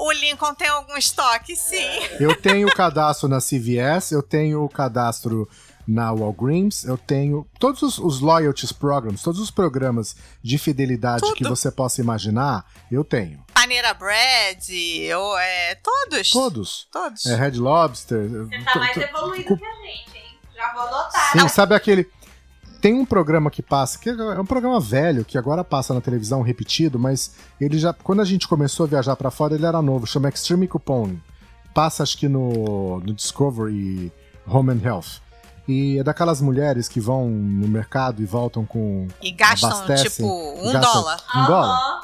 O 0.00 0.12
Lincoln 0.12 0.54
tem 0.54 0.68
algum 0.68 0.96
estoque, 0.96 1.56
sim. 1.56 1.84
Eu 2.20 2.40
tenho 2.40 2.68
o 2.68 2.72
cadastro 2.72 3.28
na 3.28 3.38
CVS, 3.40 4.12
eu 4.12 4.22
tenho 4.22 4.62
o 4.64 4.68
cadastro 4.68 5.48
na 5.89 6.12
Walgreens, 6.12 6.84
eu 6.84 6.99
tenho 6.99 7.47
todos 7.59 7.80
os, 7.80 7.99
os 7.99 8.20
loyalties 8.20 8.72
programs, 8.72 9.22
todos 9.22 9.41
os 9.41 9.51
programas 9.51 10.14
de 10.43 10.59
fidelidade 10.59 11.22
Tudo. 11.22 11.34
que 11.34 11.45
você 11.45 11.70
possa 11.70 12.03
imaginar, 12.03 12.66
eu 12.93 13.03
tenho. 13.03 13.43
Paneira 13.55 13.95
Bread, 13.95 14.68
ou 15.16 15.39
é. 15.39 15.76
Todos. 15.76 16.30
Todos. 16.30 16.89
Todos. 16.93 17.24
É 17.24 17.34
Red 17.34 17.53
Lobster. 17.53 18.28
Você 18.28 18.64
tá 18.64 18.78
mais 18.78 18.97
evoluído 18.99 19.57
que 19.57 19.64
a 19.64 19.74
gente, 19.74 20.18
hein? 20.18 20.39
Já 20.55 20.74
vou 20.74 20.82
anotar. 20.82 21.32
Sim, 21.32 21.49
sabe 21.49 21.74
aquele. 21.74 22.07
Tem 22.82 22.93
um 22.93 23.07
programa 23.07 23.51
que 23.51 23.62
passa, 23.62 23.99
que 23.99 24.11
é 24.11 24.41
um 24.41 24.47
programa 24.47 24.78
velho, 24.78 25.24
que 25.24 25.39
agora 25.39 25.64
passa 25.64 25.95
na 25.95 26.01
televisão 26.03 26.43
repetido, 26.43 26.99
mas 26.99 27.34
ele 27.59 27.78
já. 27.78 27.95
Quando 27.95 28.20
a 28.20 28.26
gente 28.26 28.47
começou 28.47 28.84
a 28.84 28.89
viajar 28.89 29.16
pra 29.16 29.30
fora, 29.30 29.55
ele 29.55 29.64
era 29.64 29.80
novo, 29.80 30.07
chama 30.07 30.28
Extreme 30.28 30.68
Coupon. 30.68 31.16
Passa 31.72 32.03
acho 32.03 32.18
que 32.18 32.28
no, 32.28 33.01
no 33.01 33.14
Discovery 33.14 34.12
Home 34.47 34.72
and 34.72 34.84
Health. 34.84 35.27
E 35.68 35.98
é 35.98 36.02
daquelas 36.02 36.40
mulheres 36.40 36.88
que 36.88 36.98
vão 36.98 37.28
no 37.28 37.68
mercado 37.68 38.22
e 38.22 38.24
voltam 38.24 38.64
com 38.64 39.06
E 39.20 39.30
gastam, 39.30 39.68
Abastecem, 39.70 40.10
tipo, 40.10 40.26
um 40.26 40.72
gastam 40.72 40.92
dólar. 41.02 41.20
um 41.36 41.46
dólar. 41.46 42.00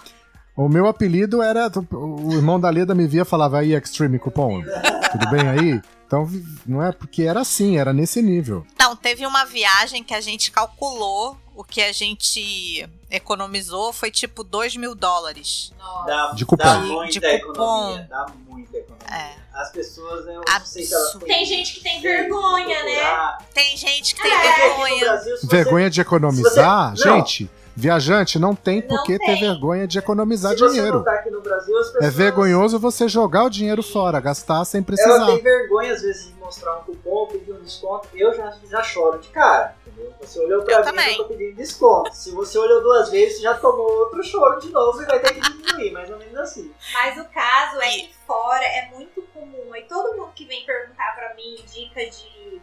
O 0.56 0.68
meu 0.68 0.86
apelido 0.86 1.42
era. 1.42 1.72
O 1.90 2.32
irmão 2.32 2.60
da 2.60 2.68
Leda 2.70 2.94
me 2.94 3.06
via 3.06 3.22
e 3.22 3.24
falava 3.24 3.58
aí, 3.58 3.72
Extreme 3.72 4.18
Coupon. 4.18 4.62
Tudo 5.10 5.30
bem 5.30 5.48
aí? 5.48 5.80
Então, 6.06 6.30
não 6.66 6.82
é 6.82 6.92
porque 6.92 7.22
era 7.22 7.40
assim, 7.40 7.78
era 7.78 7.92
nesse 7.92 8.20
nível. 8.22 8.64
Então, 8.74 8.94
teve 8.94 9.26
uma 9.26 9.44
viagem 9.46 10.04
que 10.04 10.14
a 10.14 10.20
gente 10.20 10.50
calculou 10.52 11.36
o 11.54 11.62
que 11.64 11.80
a 11.82 11.92
gente 11.92 12.88
economizou 13.10 13.92
foi 13.92 14.10
tipo 14.10 14.42
2 14.42 14.76
mil 14.76 14.94
dólares. 14.94 15.72
Dá, 16.06 16.32
De 16.34 16.44
cupom. 16.44 16.64
dá 16.64 16.78
muita 16.80 17.12
De 17.20 17.26
economia. 17.26 17.44
cupom. 17.52 18.06
Dá 18.08 18.26
muita 18.48 18.76
economia. 18.78 19.06
É. 19.10 19.44
As 19.54 19.70
pessoas, 19.70 20.26
eu 20.26 20.42
não 20.46 20.64
sei 20.64 20.84
se 20.84 20.92
elas 20.94 21.04
Absurdo. 21.06 21.26
Tem 21.26 21.44
gente 21.44 21.74
que 21.74 21.80
tem 21.82 22.00
vergonha, 22.00 22.82
né? 22.84 23.38
Tem 23.52 23.76
gente 23.76 24.14
que 24.14 24.22
tem 24.22 24.32
É. 24.32 24.68
Vergonha. 24.68 25.00
Brasil, 25.04 25.36
se 25.36 25.46
você- 25.46 25.56
Vergonha 25.56 25.90
de 25.90 26.00
economizar? 26.00 26.90
você-. 26.96 27.02
Gente, 27.08 27.50
viajante 27.76 28.38
não 28.38 28.54
tem 28.56 28.80
Não 28.80 28.88
por 28.88 29.04
que 29.04 29.16
ter 29.18 29.36
vergonha 29.38 29.86
de 29.86 29.98
economizar 29.98 30.52
se 30.54 30.58
você 30.58 30.74
dinheiro. 30.74 30.98
no 31.30 31.40
Brasil, 31.40 31.78
as 31.78 31.86
pessoas... 31.86 32.04
É 32.04 32.10
vergonhoso 32.10 32.78
você 32.80 33.08
jogar 33.08 33.44
o 33.44 33.50
dinheiro 33.50 33.82
fora, 33.82 34.18
gastar 34.20 34.64
sem 34.64 34.78
Ela 34.78 34.86
precisar. 34.86 35.26
tem 35.26 35.40
vergonha, 35.42 35.92
às 35.92 36.02
vezes, 36.02 36.26
de 36.26 36.34
mostrar 36.40 36.76
um 36.78 36.82
cupom, 36.82 37.26
pedir 37.28 37.52
um 37.52 37.62
desconto. 37.62 38.08
Eu 38.12 38.34
já, 38.34 38.52
já 38.68 38.82
choro 38.82 39.18
de 39.20 39.28
cara. 39.28 39.76
Você 40.20 40.40
olhou 40.40 40.62
pra 40.62 40.74
Eu 40.74 40.78
mim, 40.80 40.84
também. 40.84 41.12
eu 41.12 41.24
tô 41.24 41.28
pedindo 41.28 41.56
desconto. 41.56 42.14
Se 42.14 42.30
você 42.32 42.58
olhou 42.58 42.82
duas 42.82 43.10
vezes, 43.10 43.40
já 43.40 43.54
tomou 43.54 43.90
outro 44.00 44.22
choro 44.22 44.60
de 44.60 44.70
novo 44.70 45.02
e 45.02 45.06
vai 45.06 45.20
ter 45.20 45.34
que 45.34 45.40
diminuir, 45.40 45.92
mais 45.92 46.10
ou 46.10 46.18
menos 46.18 46.36
assim. 46.36 46.74
Mas 46.92 47.18
o 47.18 47.24
caso 47.26 47.80
é 47.80 47.90
que 47.90 48.14
fora 48.26 48.64
é 48.64 48.88
muito 48.92 49.22
comum. 49.34 49.74
E 49.76 49.82
todo 49.82 50.16
mundo 50.16 50.32
que 50.34 50.44
vem 50.46 50.64
perguntar 50.64 51.14
pra 51.14 51.34
mim 51.34 51.56
dica 51.66 52.04
de. 52.08 52.60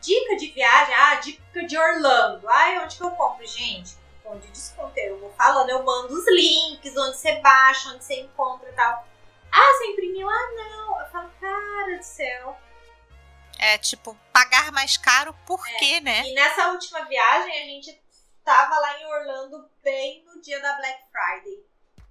Dica 0.00 0.34
de 0.36 0.48
viagem, 0.48 0.94
ah, 0.96 1.14
dica 1.16 1.64
de 1.64 1.78
Orlando. 1.78 2.48
Ai, 2.48 2.78
onde 2.82 2.96
que 2.96 3.04
eu 3.04 3.10
compro? 3.12 3.46
Gente, 3.46 3.94
onde 4.24 4.48
desconto. 4.48 4.92
Eu 4.98 5.16
vou 5.18 5.30
falando, 5.38 5.70
eu 5.70 5.82
mando 5.84 6.12
os 6.12 6.26
links, 6.26 6.96
onde 6.96 7.16
você 7.16 7.36
baixa, 7.36 7.90
onde 7.90 8.04
você 8.04 8.14
encontra 8.20 8.68
e 8.68 8.72
tal. 8.72 9.06
Ah, 9.52 9.72
você 9.78 9.86
imprimiu? 9.86 10.28
Ah, 10.28 10.48
não. 10.56 11.00
Eu 11.00 11.06
falo, 11.06 11.30
cara 11.40 11.96
do 11.96 12.02
céu. 12.02 12.56
É 13.64 13.78
tipo, 13.78 14.16
pagar 14.32 14.72
mais 14.72 14.96
caro 14.96 15.32
por 15.46 15.60
É. 15.68 15.72
quê, 15.78 16.00
né? 16.00 16.22
E 16.28 16.34
nessa 16.34 16.68
última 16.72 17.04
viagem, 17.04 17.62
a 17.62 17.64
gente 17.64 18.02
tava 18.44 18.76
lá 18.78 18.98
em 19.00 19.06
Orlando 19.06 19.70
bem 19.84 20.24
no 20.26 20.40
dia 20.42 20.60
da 20.60 20.72
Black 20.74 20.98
Friday. 21.12 21.58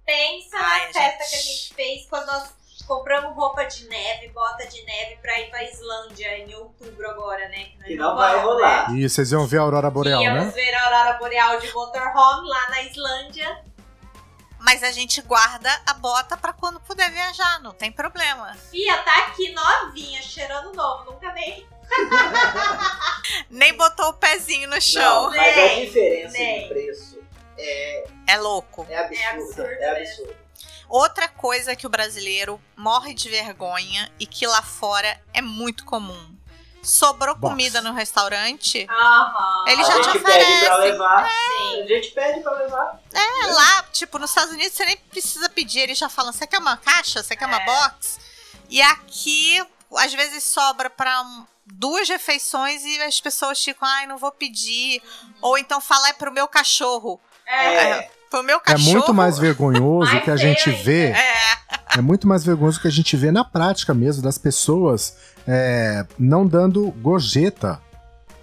Pensa 0.04 0.56
Ai, 0.56 0.86
na 0.86 0.92
festa 0.92 1.24
gente. 1.24 1.30
que 1.30 1.36
a 1.36 1.38
gente 1.40 1.74
fez 1.74 2.08
quando 2.08 2.26
nós 2.26 2.54
compramos 2.86 3.36
roupa 3.36 3.64
de 3.64 3.86
neve, 3.86 4.28
bota 4.30 4.66
de 4.66 4.82
neve 4.84 5.16
pra 5.16 5.38
ir 5.40 5.50
pra 5.50 5.62
Islândia 5.62 6.38
em 6.38 6.54
outubro 6.54 7.10
agora, 7.10 7.48
né? 7.50 7.68
nós 7.78 7.86
Que 7.86 7.96
não 7.96 8.16
vai 8.16 8.38
rolar. 8.40 8.90
Né? 8.90 8.98
E 9.00 9.08
vocês 9.08 9.30
iam 9.30 9.46
ver 9.46 9.58
a 9.58 9.62
Aurora 9.62 9.90
Boreal, 9.90 10.20
Íamos 10.22 10.46
né? 10.46 10.50
ver 10.52 10.74
a 10.74 10.84
aurora 10.86 11.18
boreal 11.18 11.60
de 11.60 11.72
motorhome 11.72 12.48
lá 12.48 12.70
na 12.70 12.82
Islândia. 12.82 13.64
Mas 14.62 14.82
a 14.82 14.90
gente 14.92 15.20
guarda 15.22 15.70
a 15.86 15.94
bota 15.94 16.36
pra 16.36 16.52
quando 16.52 16.80
puder 16.80 17.10
viajar, 17.10 17.60
não 17.60 17.72
tem 17.74 17.90
problema. 17.90 18.54
Fia, 18.70 18.96
tá 19.02 19.18
aqui 19.26 19.52
novinha, 19.52 20.22
cheirando 20.22 20.72
novo, 20.72 21.10
nunca 21.12 21.32
nem. 21.32 21.66
Nem 23.50 23.74
botou 23.76 24.08
o 24.08 24.14
pezinho 24.14 24.68
no 24.68 24.74
Não, 24.74 24.80
chão. 24.80 25.30
mas 25.30 25.52
a 25.52 25.56
Nem, 25.56 25.84
diferença 25.86 26.32
nem. 26.38 26.62
de 26.62 26.68
preço 26.68 27.18
é, 27.58 28.04
É 28.28 28.36
louco. 28.38 28.86
é 28.88 28.96
absurda. 28.98 29.22
É 29.22 29.28
absurdo 29.30 29.70
É 29.82 30.00
absurdo. 30.00 30.36
Outra 30.88 31.26
coisa 31.28 31.74
que 31.74 31.86
o 31.86 31.90
brasileiro 31.90 32.60
morre 32.76 33.14
de 33.14 33.28
vergonha 33.28 34.10
e 34.18 34.26
que 34.26 34.46
lá 34.46 34.62
fora 34.62 35.20
é 35.32 35.40
muito 35.40 35.84
comum. 35.84 36.36
Sobrou 36.82 37.34
Box. 37.36 37.50
comida 37.52 37.80
no 37.80 37.92
restaurante, 37.92 38.86
Aham. 38.90 39.64
Ele 39.68 39.82
a 39.82 39.84
já 39.84 39.92
te 40.00 40.04
gente 40.04 40.18
pede 40.18 40.20
pra 40.22 40.74
oferece. 40.74 40.80
levar. 40.92 41.28
Sim. 41.30 41.82
A 41.82 41.86
gente 41.86 42.08
pede 42.10 42.40
pra 42.40 42.52
levar. 42.52 43.00
é 43.14 43.46
lá, 43.46 43.84
tipo, 43.92 44.18
nos 44.18 44.30
Estados 44.30 44.52
Unidos 44.52 44.72
você 44.72 44.84
nem 44.84 44.96
precisa 44.96 45.48
pedir, 45.48 45.80
eles 45.80 45.98
já 45.98 46.08
falam, 46.08 46.32
você 46.32 46.46
quer 46.46 46.58
uma 46.58 46.76
caixa? 46.76 47.22
Você 47.22 47.36
quer 47.36 47.46
uma 47.46 47.60
É. 47.60 47.64
box? 47.64 48.18
E 48.68 48.80
aqui, 48.82 49.64
às 49.96 50.12
vezes 50.12 50.42
sobra 50.44 50.88
pra 50.90 51.22
duas 51.66 52.08
refeições 52.08 52.82
e 52.84 53.00
as 53.02 53.20
pessoas 53.20 53.62
ficam, 53.62 53.86
ai, 53.86 54.06
não 54.06 54.18
vou 54.18 54.32
pedir. 54.32 55.00
Ou 55.40 55.56
então 55.58 55.80
fala, 55.80 56.08
é 56.08 56.12
pro 56.12 56.32
meu 56.32 56.48
cachorro. 56.48 57.20
É. 57.46 57.74
É. 57.90 58.10
Pro 58.30 58.42
meu 58.42 58.56
É 58.56 58.60
cachorro. 58.60 58.92
muito 58.92 59.12
mais 59.14 59.38
vergonhoso 59.38 60.18
que 60.22 60.30
a 60.30 60.36
gente 60.36 60.70
vê. 60.70 61.10
É, 61.10 61.52
É 61.94 62.00
muito 62.00 62.26
mais 62.26 62.42
vergonhoso 62.44 62.80
que 62.80 62.88
a 62.88 62.90
gente 62.90 63.14
vê 63.16 63.30
na 63.30 63.44
prática 63.44 63.92
mesmo 63.92 64.22
das 64.22 64.38
pessoas 64.38 65.14
é, 65.46 66.04
não 66.18 66.46
dando 66.46 66.90
gorjeta 66.92 67.80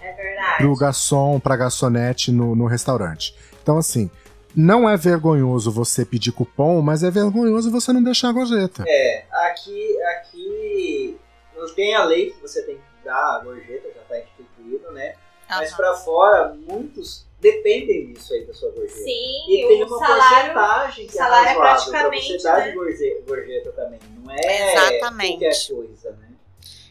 É 0.02 0.12
verdade. 0.14 0.58
pro 0.58 0.76
garçom, 0.76 1.39
pra 1.39 1.56
garçonete 1.56 2.32
no, 2.32 2.56
no 2.56 2.66
restaurante. 2.66 3.36
Então, 3.62 3.78
assim, 3.78 4.10
não 4.56 4.89
é 4.89 4.97
vergonhoso 4.97 5.72
você 5.72 6.04
pedir 6.06 6.32
cupom, 6.32 6.82
mas 6.82 7.04
é 7.04 7.12
vergonhoso 7.12 7.72
você 7.72 7.93
não 7.93 8.02
deixar 8.04 8.30
a 8.30 8.34
gorjeta. 8.34 8.84
É, 8.88 9.26
aqui, 9.50 10.02
aqui 10.18 11.18
não 11.56 11.74
tem 11.76 11.93
a 11.95 12.04
lei 12.06 12.32
que 12.32 12.41
você 12.41 12.64
tem 12.64 12.76
que 12.76 12.82
dar 13.06 13.36
a 13.38 13.39
gorjeta, 13.43 13.89
já 13.93 14.02
está 14.02 14.20
instituído, 14.20 14.91
né? 14.91 15.14
Mas 15.50 15.70
Aham. 15.70 15.78
para 15.78 15.93
fora, 15.95 16.54
muitos 16.68 17.26
dependem 17.41 18.12
disso 18.14 18.34
aí 18.34 18.45
da 18.45 18.54
sua 18.54 18.70
gorjeta. 18.72 19.00
Sim, 19.00 19.45
E 19.50 19.68
tem 19.68 19.84
o 19.84 19.88
uma 19.88 19.97
salário. 20.00 20.54
porcentagem 20.54 21.08
que 21.08 21.14
salário 21.14 21.47
é 21.47 21.52
é 21.52 21.54
razoável 21.54 21.91
pra 21.91 22.00
praticamente, 22.02 22.38
você 22.39 22.43
dar 22.43 22.58
né? 22.60 22.70
de 22.70 22.76
gorje- 22.76 23.24
gorjeta 23.28 23.72
também. 23.72 24.00
Não 24.24 24.32
é 24.32 24.74
Exatamente. 24.74 25.39
qualquer 25.39 25.68
coisa, 25.74 26.12
né? 26.12 26.29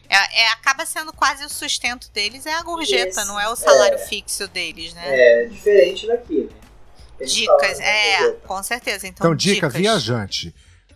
É, 0.09 0.41
é- 0.41 0.51
acaba 0.53 0.85
sendo 0.85 1.13
quase 1.13 1.45
o 1.45 1.49
sustento 1.49 2.09
deles, 2.11 2.45
é 2.45 2.53
a 2.55 2.63
gorjeta, 2.63 3.21
Isso. 3.21 3.25
não 3.27 3.39
é 3.39 3.47
o 3.47 3.55
salário 3.55 3.95
É. 3.95 4.07
fixo 4.07 4.47
deles, 4.47 4.93
né? 4.93 5.03
É 5.05 5.45
diferente 5.45 6.07
daqui, 6.07 6.49
né? 7.19 7.25
Dicas, 7.25 7.79
é, 7.79 8.17
gorjeta. 8.19 8.47
com 8.47 8.63
certeza. 8.63 9.07
Então, 9.07 9.27
Então, 9.27 9.35
dica, 9.35 9.67
dicas. 9.67 9.73
viajante. 9.73 10.55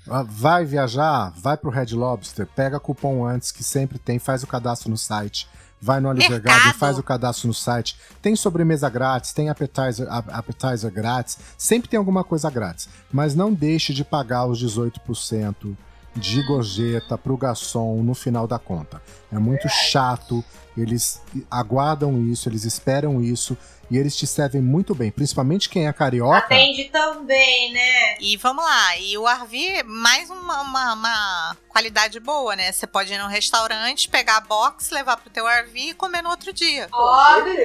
Ah, 0.09 0.23
Vai 0.27 0.65
viajar, 0.65 1.31
vai 1.37 1.55
pro 1.55 1.69
Red 1.69 1.93
Lobster, 1.93 2.45
pega 2.45 2.79
cupom 2.79 3.25
antes, 3.25 3.51
que 3.51 3.63
sempre 3.63 3.97
tem, 3.99 4.19
faz 4.19 4.43
o 4.43 4.47
cadastro 4.47 4.89
no 4.89 4.97
site. 4.97 5.47
Vai 5.81 5.99
no 5.99 6.07
Oliver. 6.09 6.41
Garden, 6.41 6.73
faz 6.73 6.97
o 6.97 7.03
cadastro 7.03 7.47
no 7.47 7.53
site. 7.53 7.97
Tem 8.21 8.35
sobremesa 8.37 8.89
grátis, 8.89 9.33
tem 9.33 9.49
appetizer, 9.49 10.07
appetizer 10.09 10.89
grátis. 10.89 11.37
Sempre 11.57 11.89
tem 11.89 11.97
alguma 11.97 12.23
coisa 12.23 12.49
grátis. 12.49 12.87
Mas 13.11 13.35
não 13.35 13.53
deixe 13.53 13.93
de 13.93 14.03
pagar 14.05 14.45
os 14.45 14.57
18% 14.59 15.77
de 16.15 16.43
gorjeta 16.43 17.17
pro 17.17 17.37
garçom 17.37 18.01
no 18.03 18.13
final 18.13 18.47
da 18.47 18.59
conta. 18.59 19.01
É 19.31 19.37
muito 19.37 19.67
chato. 19.69 20.43
Eles 20.75 21.21
aguardam 21.49 22.19
isso, 22.19 22.49
eles 22.49 22.65
esperam 22.65 23.21
isso 23.21 23.55
e 23.89 23.97
eles 23.97 24.15
te 24.15 24.25
servem 24.25 24.61
muito 24.61 24.95
bem. 24.95 25.11
Principalmente 25.11 25.69
quem 25.69 25.87
é 25.87 25.93
carioca. 25.93 26.37
Atende 26.37 26.85
também, 26.85 27.71
né? 27.71 28.17
E 28.19 28.37
vamos 28.37 28.63
lá, 28.63 28.97
e 28.97 29.17
o 29.17 29.27
RV, 29.27 29.83
mais 29.83 30.29
uma, 30.29 30.61
uma, 30.61 30.93
uma 30.93 31.57
qualidade 31.69 32.19
boa, 32.19 32.55
né? 32.55 32.71
Você 32.71 32.87
pode 32.87 33.13
ir 33.13 33.19
num 33.19 33.27
restaurante, 33.27 34.09
pegar 34.09 34.37
a 34.37 34.41
box, 34.41 34.89
levar 34.91 35.17
pro 35.17 35.29
teu 35.29 35.45
RV 35.45 35.79
e 35.79 35.93
comer 35.93 36.23
no 36.23 36.29
outro 36.29 36.51
dia. 36.51 36.87
Óbvio, 36.91 37.55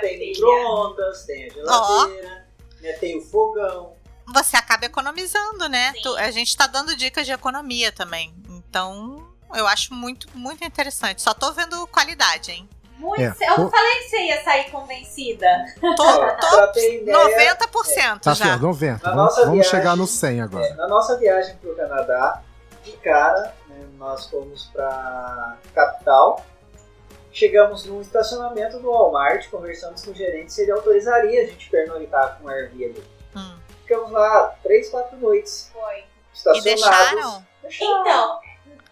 tem 0.00 0.18
filha. 0.18 0.18
micro-ondas, 0.18 1.24
tem 1.24 1.46
a 1.46 1.54
geladeira, 1.54 2.46
né, 2.80 2.92
tem 2.94 3.18
o 3.18 3.22
fogão. 3.22 3.95
Você 4.32 4.56
acaba 4.56 4.84
economizando, 4.86 5.68
né? 5.68 5.92
Tu- 6.02 6.16
a 6.16 6.30
gente 6.30 6.56
tá 6.56 6.66
dando 6.66 6.96
dicas 6.96 7.24
de 7.26 7.32
economia 7.32 7.92
também. 7.92 8.34
Então, 8.48 9.26
eu 9.54 9.66
acho 9.66 9.94
muito, 9.94 10.26
muito 10.34 10.64
interessante. 10.64 11.22
Só 11.22 11.32
tô 11.32 11.52
vendo 11.52 11.86
qualidade, 11.88 12.50
hein? 12.52 12.68
Muito. 12.98 13.20
É, 13.20 13.50
Eu 13.50 13.58
não 13.58 13.66
o- 13.66 13.70
falei 13.70 13.96
que 13.98 14.08
você 14.08 14.16
ia 14.26 14.42
sair 14.42 14.70
convencida. 14.70 15.46
Tô, 15.80 15.94
tô 15.94 16.72
pra 16.72 16.84
ideia, 16.84 17.18
90% 17.18 18.20
Tá 18.22 18.32
já. 18.34 18.44
certo, 18.46 18.62
90. 18.62 19.08
Na 19.10 19.14
Vamos, 19.14 19.34
vamos 19.36 19.52
viagem- 19.52 19.70
chegar 19.70 19.96
no 19.96 20.06
100 20.06 20.40
agora. 20.40 20.64
É, 20.64 20.74
na 20.74 20.88
nossa 20.88 21.16
viagem 21.18 21.56
para 21.56 21.70
o 21.70 21.76
Canadá, 21.76 22.42
de 22.82 22.92
cara, 22.92 23.54
né, 23.68 23.86
nós 23.98 24.26
fomos 24.30 24.64
para 24.72 25.56
capital. 25.74 26.44
Chegamos 27.32 27.84
num 27.84 28.00
estacionamento 28.00 28.78
do 28.80 28.90
Walmart, 28.90 29.46
conversamos 29.50 30.02
com 30.02 30.10
o 30.10 30.14
gerente 30.14 30.52
se 30.52 30.62
ele 30.62 30.72
autorizaria 30.72 31.42
a 31.42 31.46
gente 31.46 31.68
pernoitar 31.68 32.38
com 32.38 32.46
o 32.46 32.50
RV 32.50 32.84
ali. 32.84 33.04
Hum. 33.36 33.56
Ficamos 33.86 34.10
lá 34.10 34.48
três, 34.62 34.88
quatro 34.90 35.16
noites 35.18 35.70
Foi. 35.72 35.98
E 36.00 36.04
estacionados. 36.32 36.64
deixaram? 36.64 37.46
Deixaram. 37.62 38.00
Então, 38.00 38.40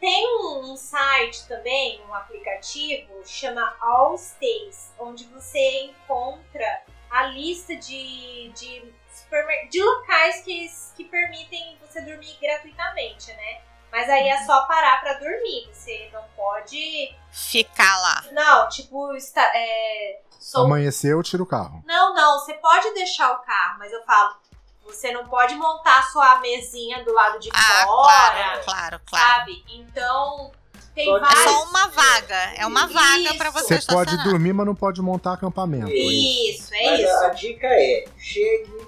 tem 0.00 0.26
um, 0.38 0.72
um 0.72 0.76
site 0.76 1.46
também, 1.48 2.00
um 2.08 2.14
aplicativo, 2.14 3.12
chama 3.26 3.76
All 3.80 4.14
Stays, 4.14 4.92
onde 4.98 5.24
você 5.24 5.82
encontra 5.84 6.82
a 7.10 7.24
lista 7.26 7.74
de, 7.76 8.50
de, 8.54 8.92
supermer- 9.12 9.68
de 9.68 9.82
locais 9.82 10.42
que, 10.42 10.70
que 10.96 11.04
permitem 11.04 11.76
você 11.80 12.00
dormir 12.00 12.36
gratuitamente, 12.40 13.32
né? 13.32 13.60
Mas 13.90 14.08
aí 14.10 14.28
é 14.28 14.44
só 14.44 14.66
parar 14.66 15.00
pra 15.00 15.14
dormir. 15.14 15.68
Você 15.72 16.10
não 16.12 16.24
pode. 16.36 17.14
Ficar 17.30 18.00
lá. 18.00 18.24
Não, 18.32 18.68
tipo, 18.68 19.14
está, 19.14 19.42
é, 19.54 20.20
sou- 20.40 20.64
Amanheceu, 20.64 21.22
tira 21.22 21.42
o 21.42 21.46
carro. 21.46 21.80
Não, 21.86 22.12
não, 22.12 22.40
você 22.40 22.54
pode 22.54 22.92
deixar 22.94 23.30
o 23.32 23.38
carro, 23.42 23.78
mas 23.78 23.92
eu 23.92 24.02
falo, 24.04 24.34
você 24.84 25.10
não 25.12 25.26
pode 25.26 25.54
montar 25.54 25.98
a 25.98 26.02
sua 26.04 26.40
mesinha 26.40 27.02
do 27.04 27.12
lado 27.12 27.38
de 27.38 27.50
Ah, 27.52 27.84
fora. 27.86 28.12
claro, 28.12 28.64
claro, 28.64 29.00
claro. 29.06 29.26
Sabe? 29.38 29.64
Então, 29.68 30.52
tem 30.94 31.06
Só 31.06 31.18
que- 31.18 31.32
É 31.38 31.44
só 31.48 31.62
uma 31.64 31.88
vaga. 31.88 32.52
É 32.56 32.66
uma 32.66 32.86
vaga 32.86 33.34
pra 33.34 33.48
Isso. 33.48 33.52
você 33.58 33.80
Você 33.80 33.92
pode 33.92 34.16
dormir, 34.24 34.52
mas 34.52 34.66
não 34.66 34.74
pode 34.74 35.00
montar 35.02 35.32
acampamento. 35.32 35.88
é 35.88 35.94
isso. 35.94 36.62
Isso, 36.64 36.74
é 36.74 36.90
Mas 36.90 37.00
isso. 37.00 37.08
a, 37.10 37.26
a 37.26 37.30
dica 37.30 37.66
é: 37.66 38.04
chegue, 38.18 38.86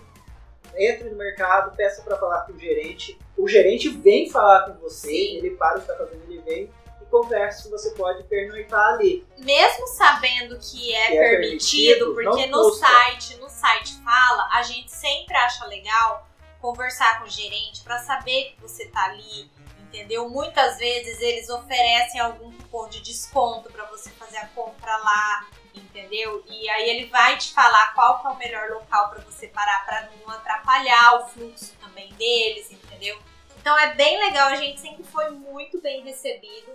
entre 0.76 1.08
no 1.10 1.16
mercado, 1.16 1.74
peça 1.76 2.02
para 2.02 2.16
falar 2.18 2.42
com 2.42 2.52
o 2.52 2.58
gerente. 2.58 3.18
O 3.36 3.48
gerente 3.48 3.88
vem 3.88 4.30
falar 4.30 4.60
com 4.66 4.74
você, 4.74 5.08
Sim. 5.08 5.36
ele 5.38 5.50
para 5.52 5.78
o 5.78 5.82
que 5.82 5.90
está 5.90 5.96
fazendo, 6.04 6.22
ele 6.28 6.40
vem 6.42 6.70
conversa 7.10 7.62
se 7.62 7.70
você 7.70 7.90
pode 7.90 8.22
pernoitar 8.24 8.94
ali. 8.94 9.26
Mesmo 9.38 9.86
sabendo 9.88 10.58
que 10.58 10.94
é, 10.94 11.06
Que 11.08 11.18
é 11.18 11.30
permitido, 11.30 12.14
permitido, 12.14 12.14
porque 12.14 12.46
no 12.46 12.62
custa. 12.62 12.86
site, 12.86 13.36
no 13.36 13.48
site 13.48 13.94
fala, 14.04 14.48
a 14.52 14.62
gente 14.62 14.90
sempre 14.90 15.36
acha 15.36 15.64
legal 15.66 16.28
conversar 16.60 17.18
com 17.20 17.26
o 17.26 17.30
gerente 17.30 17.82
pra 17.82 17.98
saber 17.98 18.52
que 18.54 18.60
você 18.60 18.86
tá 18.86 19.04
ali, 19.04 19.50
entendeu? 19.80 20.28
Muitas 20.28 20.78
vezes 20.78 21.20
eles 21.20 21.48
oferecem 21.48 22.20
algum 22.20 22.50
cupom 22.52 22.88
de 22.88 23.00
desconto 23.00 23.70
pra 23.70 23.84
você 23.86 24.10
fazer 24.10 24.38
a 24.38 24.46
compra 24.48 24.96
lá, 24.96 25.46
entendeu? 25.74 26.42
E 26.48 26.68
aí 26.70 26.90
ele 26.90 27.06
vai 27.06 27.36
te 27.36 27.52
falar 27.52 27.94
qual 27.94 28.20
que 28.20 28.26
é 28.26 28.30
o 28.30 28.36
melhor 28.36 28.70
local 28.70 29.10
pra 29.10 29.20
você 29.20 29.46
parar 29.48 29.84
pra 29.84 30.08
não 30.20 30.34
atrapalhar 30.34 31.20
o 31.20 31.28
fluxo 31.28 31.72
também 31.80 32.12
deles, 32.14 32.70
entendeu? 32.72 33.18
Então 33.66 33.76
é 33.80 33.96
bem 33.96 34.16
legal, 34.20 34.50
a 34.50 34.54
gente 34.54 34.80
sempre 34.80 35.02
foi 35.02 35.28
muito 35.30 35.82
bem 35.82 36.00
recebido. 36.04 36.70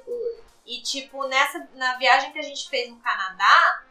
E 0.68 0.82
tipo, 0.82 1.26
nessa 1.26 1.66
na 1.78 1.96
viagem 1.98 2.34
que 2.34 2.40
a 2.40 2.42
gente 2.42 2.68
fez 2.68 2.90
no 2.90 2.98
Canadá, 2.98 3.82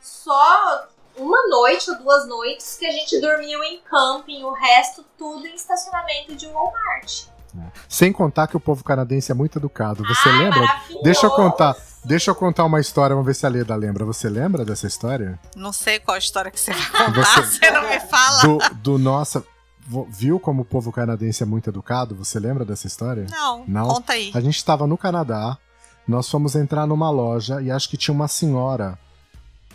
só 0.00 0.88
uma 1.14 1.46
noite 1.48 1.90
ou 1.90 1.98
duas 1.98 2.26
noites 2.26 2.78
que 2.78 2.86
a 2.86 2.90
gente 2.90 3.20
dormiu 3.20 3.62
em 3.62 3.82
camping, 3.82 4.42
o 4.44 4.52
resto 4.54 5.04
tudo 5.18 5.46
em 5.46 5.54
estacionamento 5.54 6.34
de 6.34 6.46
Walmart. 6.46 7.24
Sem 7.86 8.14
contar 8.14 8.46
que 8.46 8.56
o 8.56 8.60
povo 8.60 8.82
canadense 8.82 9.30
é 9.30 9.34
muito 9.34 9.58
educado. 9.58 10.02
Você 10.04 10.30
Ai, 10.30 10.38
lembra? 10.38 10.80
Deixa 11.02 11.26
eu 11.26 11.30
contar. 11.32 11.76
Deixa 12.02 12.30
eu 12.30 12.34
contar 12.34 12.64
uma 12.64 12.80
história, 12.80 13.14
vamos 13.14 13.26
ver 13.26 13.34
se 13.34 13.44
a 13.44 13.50
Leda 13.50 13.76
lembra. 13.76 14.06
Você 14.06 14.26
lembra 14.26 14.64
dessa 14.64 14.86
história? 14.86 15.38
Não 15.54 15.72
sei 15.72 16.00
qual 16.00 16.16
história 16.16 16.50
que 16.50 16.58
você 16.58 16.72
vai 16.72 17.06
contar, 17.06 17.42
Você- 17.42 17.42
você 17.60 17.70
não 17.70 17.82
me 17.82 18.00
fala. 18.00 18.40
Do, 18.40 18.58
do 18.76 18.98
nossa. 18.98 19.44
Viu 20.10 20.38
como 20.38 20.62
o 20.62 20.64
povo 20.64 20.92
canadense 20.92 21.42
é 21.42 21.46
muito 21.46 21.70
educado? 21.70 22.14
Você 22.16 22.38
lembra 22.38 22.64
dessa 22.64 22.86
história? 22.86 23.26
Não, 23.30 23.64
Não? 23.66 23.88
conta 23.88 24.12
aí. 24.12 24.30
A 24.34 24.40
gente 24.40 24.56
estava 24.56 24.86
no 24.86 24.98
Canadá, 24.98 25.56
nós 26.06 26.28
fomos 26.28 26.54
entrar 26.54 26.86
numa 26.86 27.10
loja 27.10 27.62
e 27.62 27.70
acho 27.70 27.88
que 27.88 27.96
tinha 27.96 28.14
uma 28.14 28.28
senhora 28.28 28.98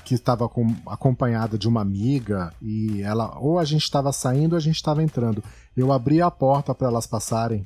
que 0.06 0.16
estava 0.16 0.48
com- 0.50 0.76
acompanhada 0.86 1.58
de 1.58 1.68
uma 1.68 1.82
amiga 1.82 2.54
e 2.62 3.02
ela 3.02 3.38
ou 3.40 3.58
a 3.58 3.64
gente 3.66 3.84
estava 3.84 4.12
saindo 4.12 4.54
ou 4.54 4.58
a 4.58 4.62
gente 4.62 4.76
estava 4.76 5.02
entrando. 5.02 5.44
Eu 5.76 5.92
abri 5.92 6.22
a 6.22 6.30
porta 6.30 6.76
para 6.76 6.88
elas 6.88 7.08
passarem. 7.08 7.66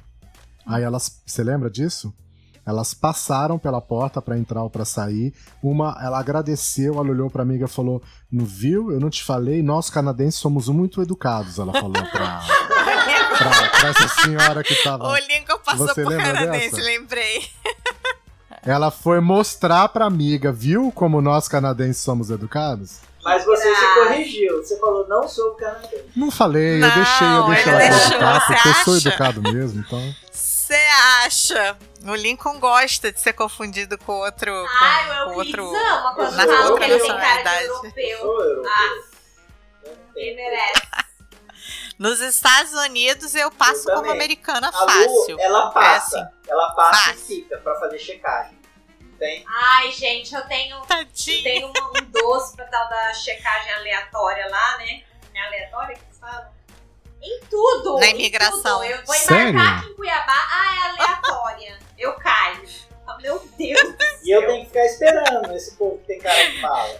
Aí 0.66 0.84
elas, 0.84 1.22
você 1.26 1.44
lembra 1.44 1.70
disso? 1.70 2.14
Elas 2.68 2.94
passaram 2.94 3.58
pela 3.58 3.80
porta 3.80 4.22
para 4.22 4.38
entrar 4.38 4.62
ou 4.62 4.70
para 4.70 4.84
sair. 4.84 5.34
Uma, 5.64 5.98
ela 6.02 6.20
agradeceu, 6.20 6.96
ela 6.96 7.10
olhou 7.10 7.30
para 7.30 7.42
amiga 7.42 7.64
e 7.64 7.70
falou: 7.70 8.04
"Não 8.30 8.44
viu? 8.46 8.92
Eu 8.92 9.00
não 9.00 9.10
te 9.10 9.24
falei. 9.24 9.64
Nós 9.64 9.90
canadenses 9.90 10.40
somos 10.42 10.68
muito 10.68 11.02
educados." 11.02 11.58
Ela 11.60 11.72
falou 11.72 11.94
para 11.94 12.44
essa 13.90 14.08
senhora 14.22 14.64
que 14.64 14.74
estava 14.74 15.08
O 15.08 15.16
Lincoln 15.16 15.60
passou 15.64 15.88
Você 15.88 16.04
por 16.04 16.10
lembra 16.10 16.34
canadense, 16.34 16.76
dessa? 16.76 16.84
lembrei. 16.90 17.48
Ela 18.66 18.92
foi 18.92 19.22
mostrar 19.22 19.88
pra 19.90 20.06
amiga, 20.06 20.52
viu 20.52 20.92
como 20.92 21.22
nós 21.22 21.48
canadenses 21.48 22.02
somos 22.02 22.30
educados? 22.30 22.98
Mas 23.24 23.46
você 23.46 23.64
se 23.64 23.80
Graças. 23.82 23.94
corrigiu, 24.08 24.58
você 24.58 24.78
falou 24.80 25.08
não 25.08 25.28
sou 25.28 25.52
canadense. 25.52 26.04
Não 26.16 26.32
falei, 26.32 26.80
Não, 26.80 26.88
eu 26.88 26.96
deixei, 26.96 27.28
eu 27.28 27.48
deixei 27.48 27.72
ela 27.74 27.80
deixou, 27.80 28.46
porque 28.48 28.68
eu 28.70 28.74
sou 28.84 28.96
acha? 28.96 29.08
educado 29.10 29.42
mesmo, 29.42 29.80
então. 29.86 30.16
Você 30.68 30.76
acha? 31.24 31.78
O 32.06 32.14
Lincoln 32.14 32.60
gosta 32.60 33.10
de 33.10 33.22
ser 33.22 33.32
confundido 33.32 33.98
com 34.00 34.12
outro. 34.12 34.52
Com, 34.52 34.84
Ai, 34.84 35.22
o 35.22 35.26
com 35.30 35.36
outro. 35.36 35.74
ama 35.74 36.14
quando 36.14 36.36
na 36.36 36.46
falam 36.46 36.72
outra 36.72 36.86
que 36.86 36.92
ele 36.92 37.00
tem 37.00 37.08
cara 37.18 37.38
de 37.38 37.44
nacionalidade. 37.46 37.66
Eu 37.66 37.74
europeu. 37.74 38.20
sou 38.20 38.44
europeu. 38.44 38.72
Ah, 38.74 39.92
ele 40.18 40.36
merece. 40.36 40.82
Nos 41.98 42.20
Estados 42.20 42.74
Unidos 42.74 43.34
eu 43.34 43.50
passo 43.50 43.90
Eu 43.90 43.96
como 43.96 44.12
americana 44.12 44.68
A 44.74 44.82
Lu, 44.82 44.88
fácil. 44.90 45.40
ela 45.40 45.72
passa. 45.72 46.18
É 46.18 46.22
assim. 46.22 46.32
Ela 46.50 46.72
passa 46.76 47.04
Fácil. 47.12 47.22
e 47.38 47.42
fica 47.44 47.58
pra 47.60 47.76
fazer 47.80 48.00
checagem. 48.00 48.60
Tem? 49.18 49.46
Ai, 49.48 49.90
gente, 49.94 50.36
eu 50.36 50.46
tenho 50.50 50.76
Eu 50.76 51.44
tenho 51.44 51.68
um, 51.68 51.72
um 51.72 52.06
doce 52.12 52.58
pra 52.58 52.66
tal 52.66 52.90
da 52.90 53.14
checagem 53.14 53.74
aleatória 53.74 54.50
lá, 54.50 54.78
né? 54.80 55.02
É 55.34 55.42
aleatória 55.48 55.96
que 55.96 56.04
eles 56.04 56.20
falam? 56.20 56.57
Em 57.28 57.42
tudo! 57.50 58.00
Na 58.00 58.08
imigração. 58.08 58.80
tudo. 58.80 58.84
Eu 58.92 58.98
vou 59.06 59.16
Sério? 59.16 59.50
embarcar 59.50 59.80
aqui 59.80 59.90
em 59.92 59.96
Cuiabá, 59.96 60.34
ah, 60.34 60.76
é 60.76 60.90
aleatória. 61.04 61.78
Eu 61.98 62.14
caio. 62.14 62.62
Ah, 63.08 63.18
Meu 63.22 63.36
Deus 63.58 63.82
do 63.82 64.04
E 64.24 64.32
eu 64.36 64.46
tenho 64.46 64.60
que 64.62 64.68
ficar 64.68 64.86
esperando 64.86 65.52
esse 65.54 65.76
povo 65.76 65.98
que 66.00 66.08
tem 66.08 66.20
cara 66.20 66.52
que 66.52 66.62
fala. 66.62 67.00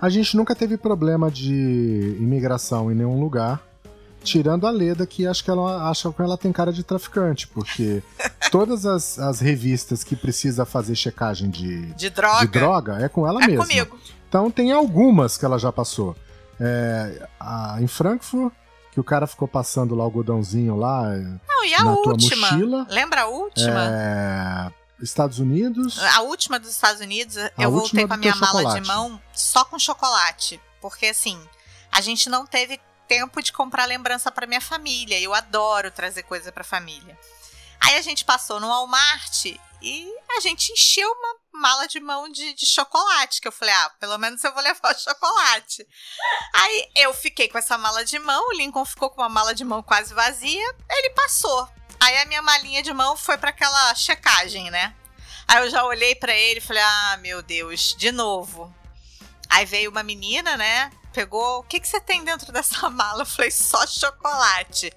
A 0.00 0.08
gente 0.08 0.36
nunca 0.36 0.54
teve 0.54 0.76
problema 0.76 1.30
de 1.30 2.16
imigração 2.20 2.90
em 2.90 2.94
nenhum 2.94 3.18
lugar. 3.20 3.60
Tirando 4.22 4.66
a 4.66 4.70
Leda, 4.70 5.06
que 5.06 5.26
acho 5.26 5.42
que 5.42 5.50
ela 5.50 5.88
acha 5.90 6.12
que 6.12 6.20
ela 6.22 6.36
tem 6.36 6.52
cara 6.52 6.70
de 6.72 6.84
traficante, 6.84 7.48
porque 7.48 8.02
todas 8.50 8.84
as, 8.84 9.18
as 9.18 9.40
revistas 9.40 10.04
que 10.04 10.14
precisa 10.14 10.66
fazer 10.66 10.94
checagem 10.94 11.48
de, 11.48 11.86
De 11.94 12.10
droga. 12.10 12.40
de 12.40 12.46
droga 12.48 12.98
é 13.02 13.08
com 13.08 13.26
ela 13.26 13.42
é 13.42 13.46
mesma. 13.46 13.64
comigo. 13.66 13.98
Então 14.28 14.50
tem 14.50 14.72
algumas 14.72 15.38
que 15.38 15.44
ela 15.44 15.58
já 15.58 15.72
passou. 15.72 16.14
É, 16.60 17.26
a- 17.40 17.78
em 17.80 17.86
Frankfurt, 17.86 18.52
que 19.02 19.06
o 19.06 19.10
cara 19.10 19.26
ficou 19.26 19.48
passando 19.48 19.94
lá 19.94 20.02
o 20.02 20.06
algodãozinho 20.06 20.76
lá. 20.76 21.14
é, 21.14 21.18
Não, 21.48 21.64
e 21.64 21.74
a 21.74 21.82
Na 21.84 21.94
tua 21.96 22.12
última? 22.12 22.50
mochila? 22.52 22.86
Lembra 22.90 23.22
a 23.22 23.26
última? 23.26 23.86
é, 23.88 24.70
Estados 25.02 25.38
Unidos. 25.38 25.98
A 25.98 26.20
última 26.22 26.58
dos 26.60 26.70
Estados 26.70 27.00
Unidos, 27.00 27.36
eu 27.36 27.48
última 27.70 27.70
voltei 27.70 28.06
com 28.06 28.14
a 28.14 28.16
minha 28.16 28.36
mala 28.36 28.58
chocolate. 28.60 28.80
de 28.82 28.86
mão 28.86 29.20
só 29.32 29.64
com 29.64 29.78
chocolate. 29.78 30.60
Porque 30.80 31.06
assim, 31.06 31.40
a 31.90 32.00
gente 32.00 32.28
não 32.28 32.44
teve 32.46 32.78
tempo 33.08 33.42
de 33.42 33.52
comprar 33.52 33.86
lembrança 33.86 34.30
pra 34.30 34.46
minha 34.46 34.60
família. 34.60 35.18
Eu 35.20 35.34
adoro 35.34 35.90
trazer 35.90 36.22
coisa 36.22 36.52
pra 36.52 36.62
família. 36.62 37.18
Aí 37.82 37.96
a 37.96 38.02
gente 38.02 38.24
passou 38.24 38.60
no 38.60 38.68
Walmart 38.68 39.46
e 39.82 40.14
a 40.36 40.40
gente 40.40 40.72
encheu 40.72 41.10
uma 41.10 41.60
mala 41.60 41.86
de 41.86 41.98
mão 42.00 42.28
de, 42.28 42.52
de 42.52 42.66
chocolate. 42.66 43.40
Que 43.40 43.48
eu 43.48 43.52
falei, 43.52 43.74
ah, 43.74 43.90
pelo 43.98 44.18
menos 44.18 44.42
eu 44.44 44.52
vou 44.52 44.62
levar 44.62 44.94
o 44.94 44.98
chocolate. 44.98 45.86
Aí 46.54 46.90
eu 46.96 47.14
fiquei 47.14 47.48
com 47.48 47.58
essa 47.58 47.78
mala 47.78 48.04
de 48.04 48.18
mão, 48.18 48.48
o 48.48 48.52
Lincoln 48.52 48.84
ficou 48.84 49.10
com 49.10 49.20
uma 49.22 49.28
mala 49.28 49.54
de 49.54 49.64
mão 49.64 49.82
quase 49.82 50.12
vazia, 50.14 50.74
ele 50.90 51.10
passou. 51.10 51.68
Aí 51.98 52.16
a 52.18 52.26
minha 52.26 52.42
malinha 52.42 52.82
de 52.82 52.92
mão 52.92 53.16
foi 53.16 53.36
pra 53.36 53.50
aquela 53.50 53.94
checagem, 53.94 54.70
né? 54.70 54.94
Aí 55.46 55.64
eu 55.64 55.70
já 55.70 55.84
olhei 55.84 56.14
pra 56.14 56.34
ele 56.34 56.58
e 56.58 56.62
falei: 56.62 56.82
"Ah, 56.82 57.18
meu 57.20 57.42
Deus, 57.42 57.94
de 57.96 58.12
novo". 58.12 58.74
Aí 59.48 59.66
veio 59.66 59.90
uma 59.90 60.02
menina, 60.02 60.56
né? 60.56 60.90
Pegou, 61.12 61.58
o 61.58 61.62
que 61.64 61.80
que 61.80 61.88
você 61.88 62.00
tem 62.00 62.24
dentro 62.24 62.52
dessa 62.52 62.88
mala? 62.90 63.22
Eu 63.22 63.26
falei: 63.26 63.50
"Só 63.50 63.86
chocolate". 63.86 64.92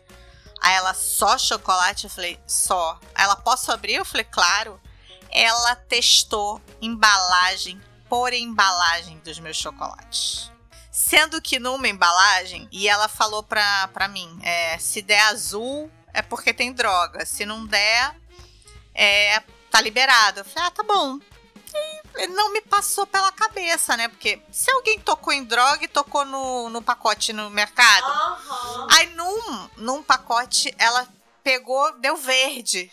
Aí 0.64 0.74
ela: 0.74 0.94
"Só 0.94 1.38
chocolate?" 1.38 2.06
Eu 2.06 2.10
falei: 2.10 2.40
"Só". 2.48 3.00
Aí 3.14 3.26
ela: 3.26 3.36
"Posso 3.36 3.72
abrir?" 3.72 3.96
Eu 3.96 4.06
falei: 4.06 4.24
"Claro". 4.24 4.82
Ela 5.30 5.76
testou 5.76 6.62
embalagem 6.82 7.82
por 8.08 8.32
embalagem 8.32 9.20
dos 9.20 9.40
meus 9.40 9.58
chocolates. 9.58 10.52
Sendo 10.92 11.42
que 11.42 11.58
numa 11.60 11.88
embalagem, 11.88 12.68
e 12.72 12.88
ela 12.88 13.08
falou 13.08 13.44
pra, 13.44 13.88
pra 13.90 14.08
mim: 14.08 14.40
é, 14.44 14.78
se 14.78 15.02
der 15.02 15.22
azul, 15.22 15.92
é 16.14 16.22
porque 16.22 16.54
tem 16.54 16.72
droga. 16.72 17.26
Se 17.26 17.46
não 17.46 17.66
der, 17.66 18.16
é, 18.94 19.42
tá 19.72 19.82
liberado. 19.82 20.42
Eu 20.42 20.46
falei, 20.46 20.68
ah, 20.68 20.72
tá 20.72 20.84
bom. 20.84 21.20
E 22.16 22.28
não 22.28 22.52
me 22.52 22.62
passou 22.62 23.06
pela 23.08 23.32
cabeça, 23.32 23.98
né? 23.98 24.08
Porque 24.08 24.42
se 24.52 24.72
alguém 24.72 25.00
tocou 25.00 25.34
em 25.34 25.44
droga 25.44 25.84
e 25.84 25.88
tocou 25.88 26.24
no, 26.26 26.70
no 26.70 26.82
pacote 26.82 27.34
no 27.34 27.50
mercado. 27.50 28.06
Aham. 28.06 28.88
Aí 28.92 29.08
num, 29.16 29.70
num 29.78 30.04
pacote 30.04 30.74
ela 30.78 31.08
pegou, 31.44 31.92
deu 32.00 32.16
verde. 32.16 32.92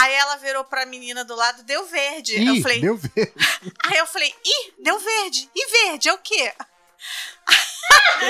Aí 0.00 0.14
ela 0.14 0.36
virou 0.36 0.64
pra 0.64 0.86
menina 0.86 1.24
do 1.24 1.34
lado, 1.34 1.62
deu 1.64 1.84
verde. 1.86 2.36
Ih, 2.36 2.56
eu 2.56 2.62
falei, 2.62 2.80
deu 2.80 2.96
ver. 2.96 3.34
Aí 3.84 3.98
eu 3.98 4.06
falei, 4.06 4.34
ih, 4.44 4.72
deu 4.78 4.98
verde. 4.98 5.50
E 5.54 5.66
verde 5.66 6.08
é 6.08 6.12
o 6.14 6.18
quê? 6.18 6.54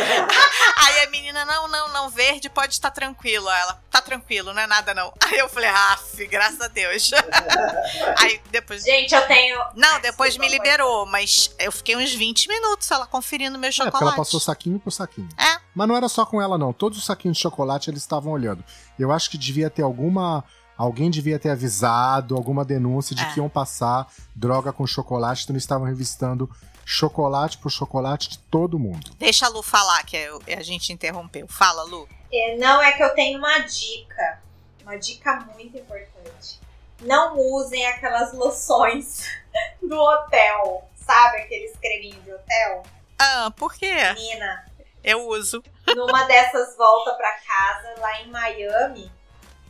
Aí 0.77 1.01
a 1.05 1.11
menina, 1.11 1.45
não, 1.45 1.69
não, 1.69 1.89
não, 1.93 2.11
verde 2.11 2.49
pode 2.49 2.73
estar 2.75 2.91
tranquilo. 2.91 3.49
Ela, 3.49 3.83
tá 3.91 4.01
tranquilo, 4.01 4.53
não 4.55 4.63
é 4.63 4.67
nada 4.67 4.95
não. 4.95 5.13
Aí 5.25 5.39
eu 5.39 5.49
falei, 5.49 5.69
ah, 5.69 5.99
graças 6.31 6.61
a 6.61 6.69
Deus. 6.69 7.11
Aí 8.19 8.41
depois. 8.51 8.83
Gente, 8.83 9.15
eu 9.15 9.27
tenho. 9.27 9.59
Não, 9.75 10.01
depois 10.01 10.37
me 10.39 10.49
liberou, 10.49 11.07
mas 11.07 11.55
eu 11.59 11.73
fiquei 11.73 11.97
uns 11.97 12.13
20 12.13 12.49
minutos 12.49 12.91
ela 12.91 13.07
conferindo 13.07 13.59
meu 13.59 13.69
É, 13.69 13.73
porque 13.73 13.85
chocolate. 13.85 14.05
ela 14.05 14.17
passou 14.17 14.41
saquinho 14.41 14.79
por 14.79 14.91
saquinho. 14.93 15.29
É. 15.39 15.61
Mas 15.75 15.89
não 15.89 15.97
era 15.97 16.09
só 16.09 16.25
com 16.25 16.41
ela, 16.41 16.57
não. 16.57 16.73
Todos 16.73 16.99
os 16.99 17.05
saquinhos 17.05 17.37
de 17.37 17.43
chocolate 17.43 17.91
eles 17.91 18.03
estavam 18.03 18.33
olhando. 18.33 18.65
Eu 18.99 19.13
acho 19.13 19.31
que 19.31 19.39
devia 19.39 19.69
ter 19.71 19.83
alguma. 19.83 20.45
Alguém 20.77 21.11
devia 21.11 21.39
ter 21.39 21.51
avisado, 21.51 22.35
alguma 22.35 22.65
denúncia 22.65 23.15
de 23.15 23.23
É. 23.23 23.27
que 23.27 23.39
iam 23.39 23.51
passar 23.51 24.07
droga 24.35 24.73
com 24.73 24.87
chocolate, 24.87 25.43
então 25.45 25.53
eles 25.53 25.63
estavam 25.63 25.87
revistando 25.87 26.49
chocolate 26.91 27.57
por 27.59 27.71
chocolate 27.71 28.29
de 28.31 28.39
todo 28.39 28.79
mundo. 28.79 29.13
Deixa 29.17 29.47
a 29.47 29.49
Lu 29.49 29.63
falar, 29.63 30.05
que 30.05 30.17
eu- 30.17 30.43
a 30.49 30.63
gente 30.63 30.93
interrompeu. 30.93 31.47
Fala, 31.47 31.85
Lu. 31.85 32.09
É, 32.33 32.57
não 32.57 32.83
é 32.83 32.91
que 32.93 33.03
eu 33.03 33.15
tenho 33.15 33.39
uma 33.39 33.59
dica. 33.61 34.43
Uma 34.83 34.99
dica 34.99 35.37
muito 35.55 35.79
importante. 35.79 36.59
Não 37.01 37.39
usem 37.39 37.87
aquelas 37.87 38.33
loções 38.33 39.25
do 39.81 39.97
hotel. 39.97 40.89
Sabe 40.97 41.39
aqueles 41.43 41.77
creminhos 41.79 42.23
de 42.25 42.33
hotel? 42.33 42.83
Ah, 43.19 43.53
por 43.57 43.73
quê? 43.75 43.95
Menina, 44.15 44.67
Eu 45.05 45.29
uso. 45.29 45.63
numa 45.95 46.25
dessas 46.25 46.77
voltas 46.77 47.17
pra 47.17 47.33
casa, 47.39 48.01
lá 48.01 48.21
em 48.23 48.31
Miami, 48.31 49.11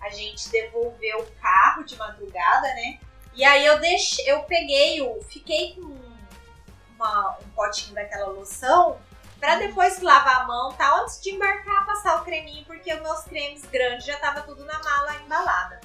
a 0.00 0.08
gente 0.08 0.48
devolveu 0.48 1.20
o 1.20 1.26
carro 1.40 1.84
de 1.84 1.96
madrugada, 1.96 2.66
né? 2.68 2.98
E 3.34 3.44
aí 3.44 3.64
eu 3.64 3.78
deixei, 3.78 4.24
eu 4.30 4.42
peguei 4.44 5.00
o. 5.02 5.22
Fiquei 5.22 5.74
com 5.74 5.99
uma- 7.00 7.38
um 7.42 7.48
potinho 7.50 7.94
daquela 7.94 8.26
loção 8.26 9.00
pra 9.38 9.56
depois 9.56 10.00
lavar 10.00 10.42
a 10.42 10.44
mão, 10.44 10.72
tá? 10.74 11.00
Antes 11.00 11.20
de 11.22 11.30
embarcar, 11.30 11.86
passar 11.86 12.20
o 12.20 12.24
creminho, 12.24 12.64
porque 12.66 12.92
os 12.92 13.00
meus 13.00 13.22
cremes 13.22 13.64
grandes 13.64 14.04
já 14.04 14.18
tava 14.18 14.42
tudo 14.42 14.64
na 14.66 14.78
mala 14.82 15.16
embalada. 15.16 15.80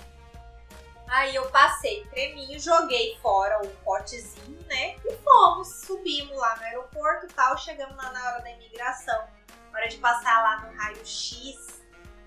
Aí 1.07 1.36
eu 1.36 1.49
passei 1.51 2.03
creminho, 2.07 2.59
joguei 2.59 3.18
fora 3.22 3.61
o 3.63 3.68
potezinho, 3.78 4.59
né? 4.68 4.97
E 5.05 5.16
fomos, 5.24 5.82
subimos 5.86 6.36
lá 6.36 6.55
no 6.57 6.63
aeroporto 6.63 7.28
tal, 7.28 7.57
chegamos 7.57 7.95
lá 7.95 8.11
na 8.11 8.28
hora 8.28 8.41
da 8.41 8.51
imigração. 8.51 9.24
Na 9.72 9.80
hora 9.80 9.88
de 9.88 9.97
passar 9.97 10.41
lá 10.41 10.57
no 10.61 10.78
raio-x, 10.78 11.82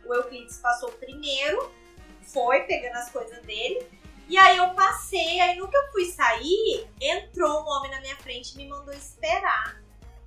o 0.07 0.15
Euclides 0.15 0.59
passou 0.59 0.91
primeiro, 0.93 1.71
foi 2.23 2.61
pegando 2.63 2.97
as 2.97 3.11
coisas 3.11 3.43
dele. 3.43 3.98
E 4.29 4.37
aí 4.37 4.59
eu 4.59 4.69
passei, 4.71 5.41
aí 5.41 5.57
no 5.57 5.69
que 5.69 5.77
eu 5.77 5.91
fui 5.91 6.05
sair, 6.05 6.87
entrou 7.01 7.63
um 7.63 7.67
homem 7.67 7.91
na 7.91 8.01
minha 8.01 8.17
frente 8.17 8.53
e 8.53 8.57
me 8.59 8.69
mandou 8.69 8.93
esperar. 8.93 9.81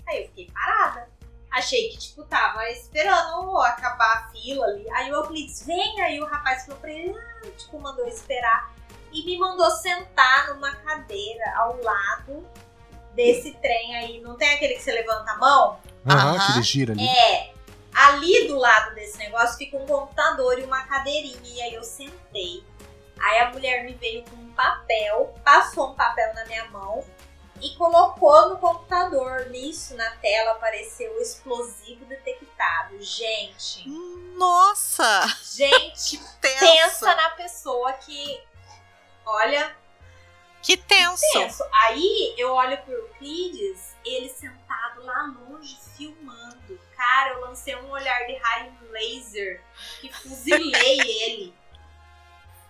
Aí 0.08 0.24
eu 0.24 0.28
fiquei 0.28 0.50
parada. 0.52 1.08
Achei 1.52 1.90
que, 1.90 1.98
tipo, 1.98 2.24
tava 2.24 2.68
esperando 2.70 3.60
acabar 3.60 4.18
a 4.18 4.32
fila 4.32 4.66
ali. 4.66 4.90
Aí 4.92 5.12
o 5.12 5.16
Euclides, 5.16 5.66
vem, 5.66 6.02
aí 6.02 6.20
o 6.20 6.26
rapaz 6.26 6.66
falou 6.66 6.80
pra 6.80 6.90
ele, 6.90 7.14
ah, 7.16 7.48
tipo, 7.58 7.80
mandou 7.80 8.08
esperar. 8.08 8.74
E 9.12 9.26
me 9.26 9.38
mandou 9.38 9.70
sentar 9.70 10.48
numa 10.48 10.74
cadeira 10.78 11.54
ao 11.58 11.80
lado 11.84 12.48
desse 13.14 13.52
trem 13.56 13.96
aí. 13.98 14.22
Não 14.22 14.36
tem 14.38 14.56
aquele 14.56 14.76
que 14.76 14.82
você 14.82 14.94
levanta 14.94 15.32
a 15.32 15.38
mão? 15.38 15.80
Aham, 16.08 16.36
Aham. 16.36 16.46
que 16.46 16.52
ele 16.54 16.64
gira 16.64 16.94
ali. 16.94 17.06
É. 17.06 17.54
Ali 17.94 18.48
do 18.48 18.56
lado 18.58 18.96
desse 18.96 19.18
negócio 19.18 19.58
fica 19.58 19.76
um 19.76 19.86
computador 19.86 20.58
e 20.58 20.64
uma 20.64 20.84
cadeirinha. 20.86 21.38
E 21.44 21.62
aí 21.62 21.76
eu 21.76 21.84
sentei. 21.84 22.64
Aí 23.20 23.40
a 23.40 23.52
mulher 23.52 23.84
me 23.84 23.94
veio 23.94 24.24
com 24.26 24.36
um 24.36 24.52
papel, 24.54 25.36
passou 25.44 25.92
um 25.92 25.96
papel 25.96 26.34
na 26.34 26.46
minha 26.46 26.66
mão 26.66 27.04
e 27.62 27.76
colocou 27.76 28.50
no 28.50 28.58
computador. 28.58 29.48
Nisso, 29.50 29.96
na 29.96 30.10
tela, 30.18 30.52
apareceu 30.52 31.12
o 31.16 31.22
explosivo 31.22 32.06
detectado. 32.06 33.00
Gente, 33.02 33.88
Nossa! 34.38 35.22
gente, 35.44 36.18
pensa 36.42 37.14
na 37.16 37.30
pessoa 37.32 37.94
que. 37.94 38.42
Olha, 39.24 39.76
Que 40.64 40.76
tenso. 40.76 41.22
tenso. 41.34 41.64
Aí 41.84 42.34
eu 42.38 42.52
olho 42.54 42.78
pro 42.80 42.92
Euclides, 42.94 43.96
ele 44.04 44.30
sentado 44.30 45.04
lá 45.04 45.32
longe, 45.40 45.78
filmando. 45.96 46.80
Cara, 46.98 47.34
eu 47.36 47.42
lancei 47.42 47.76
um 47.76 47.90
olhar 47.92 48.26
de 48.26 48.36
raio 48.38 48.74
laser 48.90 49.64
que 50.00 50.12
fuzilei 50.12 51.00
ele. 51.22 51.61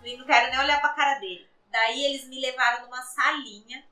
E 0.04 0.16
não 0.16 0.26
quero 0.26 0.50
nem 0.50 0.60
olhar 0.60 0.80
pra 0.80 0.94
cara 0.94 1.18
dele. 1.18 1.48
Daí 1.70 2.04
eles 2.04 2.26
me 2.28 2.40
levaram 2.40 2.84
numa 2.84 3.02
salinha, 3.02 3.84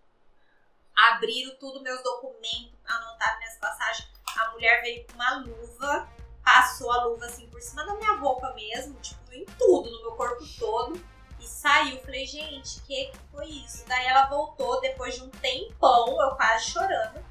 abriram 0.97 1.57
tudo, 1.57 1.83
meus 1.83 2.03
documentos, 2.03 2.79
anotaram 2.85 3.39
minhas 3.39 3.57
passagens. 3.57 4.11
A 4.37 4.51
mulher 4.51 4.83
veio 4.83 5.07
com 5.07 5.15
uma 5.15 5.39
luva, 5.39 6.09
passou 6.45 6.93
a 6.93 7.05
luva 7.05 7.27
assim 7.27 7.49
por 7.49 7.61
cima 7.61 7.85
da 7.85 7.95
minha 7.95 8.17
roupa 8.17 8.53
mesmo, 8.55 8.95
tipo, 9.01 9.33
em 9.33 9.45
tudo, 9.45 9.91
no 9.91 10.03
meu 10.03 10.13
corpo 10.13 10.45
todo. 10.59 11.03
E 11.39 11.47
saiu. 11.47 12.01
Falei, 12.03 12.27
gente, 12.27 12.81
que 12.83 13.07
que 13.07 13.19
foi 13.33 13.47
isso? 13.47 13.87
Daí 13.87 14.07
ela 14.07 14.27
voltou 14.27 14.81
depois 14.81 15.15
de 15.15 15.23
um 15.23 15.31
tempão, 15.31 16.21
eu 16.21 16.37
quase 16.37 16.71
chorando. 16.71 17.25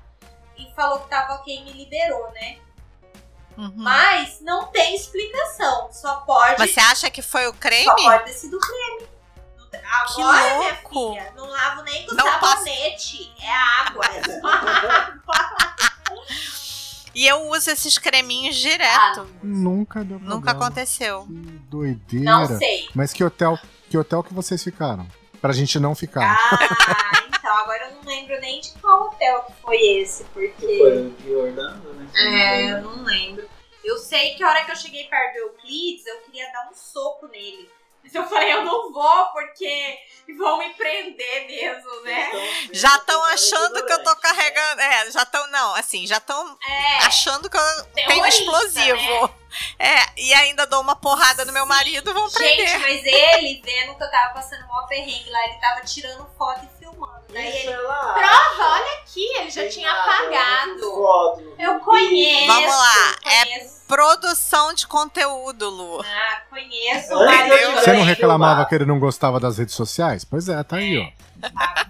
E 0.58 0.74
falou 0.74 1.02
que 1.02 1.10
tava 1.10 1.36
ok 1.36 1.64
me 1.64 1.74
liberou, 1.74 2.32
né? 2.32 2.60
Uhum. 3.60 3.74
Mas 3.76 4.40
não 4.42 4.68
tem 4.68 4.96
explicação. 4.96 5.90
Só 5.92 6.16
pode. 6.22 6.56
Mas 6.60 6.72
você 6.74 6.80
acha 6.80 7.10
que 7.12 7.22
foi 7.22 7.46
o 7.48 7.54
creme? 7.54 7.84
Só 7.84 7.96
pode 7.96 8.24
ter 8.26 8.34
sido 8.34 8.58
creme. 8.60 9.08
Não 9.58 9.68
tem- 9.70 9.82
Que 9.82 10.22
Agora, 10.22 10.58
minha 10.58 10.58
louco. 10.72 11.10
filha, 11.14 11.34
não 11.36 11.46
lavo 11.50 11.82
nem 11.84 12.06
com 12.06 12.16
Não 12.16 12.26
sabonete. 12.26 13.34
É 13.42 13.52
água. 13.52 14.06
É 14.06 14.24
só 14.24 14.48
água. 14.48 15.20
E 17.16 17.28
eu 17.28 17.50
uso 17.50 17.70
esses 17.72 17.98
creminhos 17.98 18.56
direto. 18.56 19.28
Nunca 19.44 20.04
deu 20.04 20.20
Nunca 20.20 20.30
problema. 20.30 20.52
aconteceu. 20.52 21.26
Que 21.26 21.34
doideira. 21.70 22.26
Não 22.26 22.58
sei. 22.58 22.88
Mas 22.96 23.12
que 23.12 23.24
hotel, 23.24 23.60
que 23.90 23.98
hotel 23.98 24.24
que 24.24 24.34
vocês 24.34 24.64
ficaram? 24.64 25.08
Pra 25.42 25.52
gente 25.52 25.80
não 25.80 25.96
ficar. 25.96 26.38
Ah, 26.52 27.24
então. 27.28 27.58
Agora 27.58 27.90
eu 27.90 27.96
não 27.96 28.04
lembro 28.06 28.40
nem 28.40 28.62
de 28.62 28.72
qual 28.80 29.08
hotel 29.08 29.42
que 29.44 29.54
foi 29.62 29.78
esse, 29.78 30.24
porque. 30.26 30.52
Que 30.68 30.78
foi 30.78 30.98
o 31.08 31.10
de 31.12 31.34
Orlando, 31.36 31.94
né? 31.94 32.08
É, 32.16 32.72
eu 32.74 32.82
não 32.84 33.04
lembro. 33.04 33.49
Eu 33.90 33.98
sei 33.98 34.36
que 34.36 34.44
a 34.44 34.50
hora 34.50 34.64
que 34.64 34.72
eu 34.72 34.76
cheguei 34.76 35.06
perto 35.06 35.34
do 35.34 35.40
Euclides, 35.40 36.06
eu 36.06 36.22
queria 36.22 36.52
dar 36.52 36.70
um 36.70 36.74
soco 36.76 37.28
nele. 37.28 37.70
Mas 38.02 38.16
eu 38.16 38.26
falei, 38.30 38.54
eu 38.54 38.64
não 38.64 38.94
vou, 38.94 39.26
porque 39.34 40.00
vão 40.38 40.58
me 40.60 40.74
prender 40.74 41.48
mesmo, 41.48 42.02
né? 42.02 42.30
Já 42.72 42.96
estão 42.96 43.22
achando 43.26 43.86
que 43.86 43.92
eu 43.92 44.04
tô 44.04 44.16
carregando. 44.16 44.82
É, 44.82 45.12
já 45.12 45.24
estão. 45.24 45.48
Não, 45.48 45.76
assim, 45.76 46.08
já 46.08 46.18
estão 46.18 46.58
É, 46.66 46.98
achando 47.06 47.50
que 47.50 47.58
eu 47.58 47.86
tenho 48.08 48.26
explosivo. 48.26 49.36
É, 49.78 49.96
e 50.16 50.34
ainda 50.36 50.66
dou 50.68 50.80
uma 50.80 50.96
porrada 50.96 51.44
no 51.44 51.52
meu 51.52 51.66
marido, 51.66 52.14
vão 52.14 52.30
gente, 52.30 52.38
prender. 52.38 52.80
mas 52.80 53.04
ele, 53.04 53.62
vendo 53.66 53.98
que 53.98 54.04
eu 54.04 54.12
tava 54.12 54.34
passando 54.36 54.66
mó 54.68 54.84
perrengue 54.88 55.30
lá, 55.30 55.44
ele 55.46 55.60
tava 55.60 55.82
tirando 55.82 56.30
foto 56.38 56.64
e 56.66 56.79
filmando. 56.90 57.20
Daí 57.32 57.50
Isso 57.50 57.70
ele, 57.70 57.74
é 57.74 57.78
prova, 57.78 58.72
olha 58.74 59.00
aqui, 59.02 59.38
ele 59.38 59.50
já 59.52 59.62
Tem 59.62 59.70
tinha 59.70 59.94
nada, 59.94 60.04
fiz 60.04 60.14
apagado. 60.14 61.56
Eu 61.60 61.80
conheço. 61.80 62.48
Vamos 62.48 62.76
lá, 62.76 63.16
é 63.26 63.46
conheço. 63.46 63.80
Produção 63.88 64.74
de 64.74 64.88
conteúdo, 64.88 65.70
Lu. 65.70 66.02
Ah, 66.02 66.42
conheço. 66.50 67.10
Tivesse 67.10 67.74
Você 67.76 67.94
não 67.94 68.04
reclamava 68.04 68.66
que 68.66 68.76
ele 68.76 68.86
não 68.86 69.00
gostava 69.00 69.40
das 69.40 69.58
redes 69.58 69.76
sociais? 69.76 70.24
Pois 70.24 70.48
é, 70.50 70.64
tá 70.64 70.78
aí, 70.78 70.98
ó. 70.98 71.50
Tá. 71.50 71.90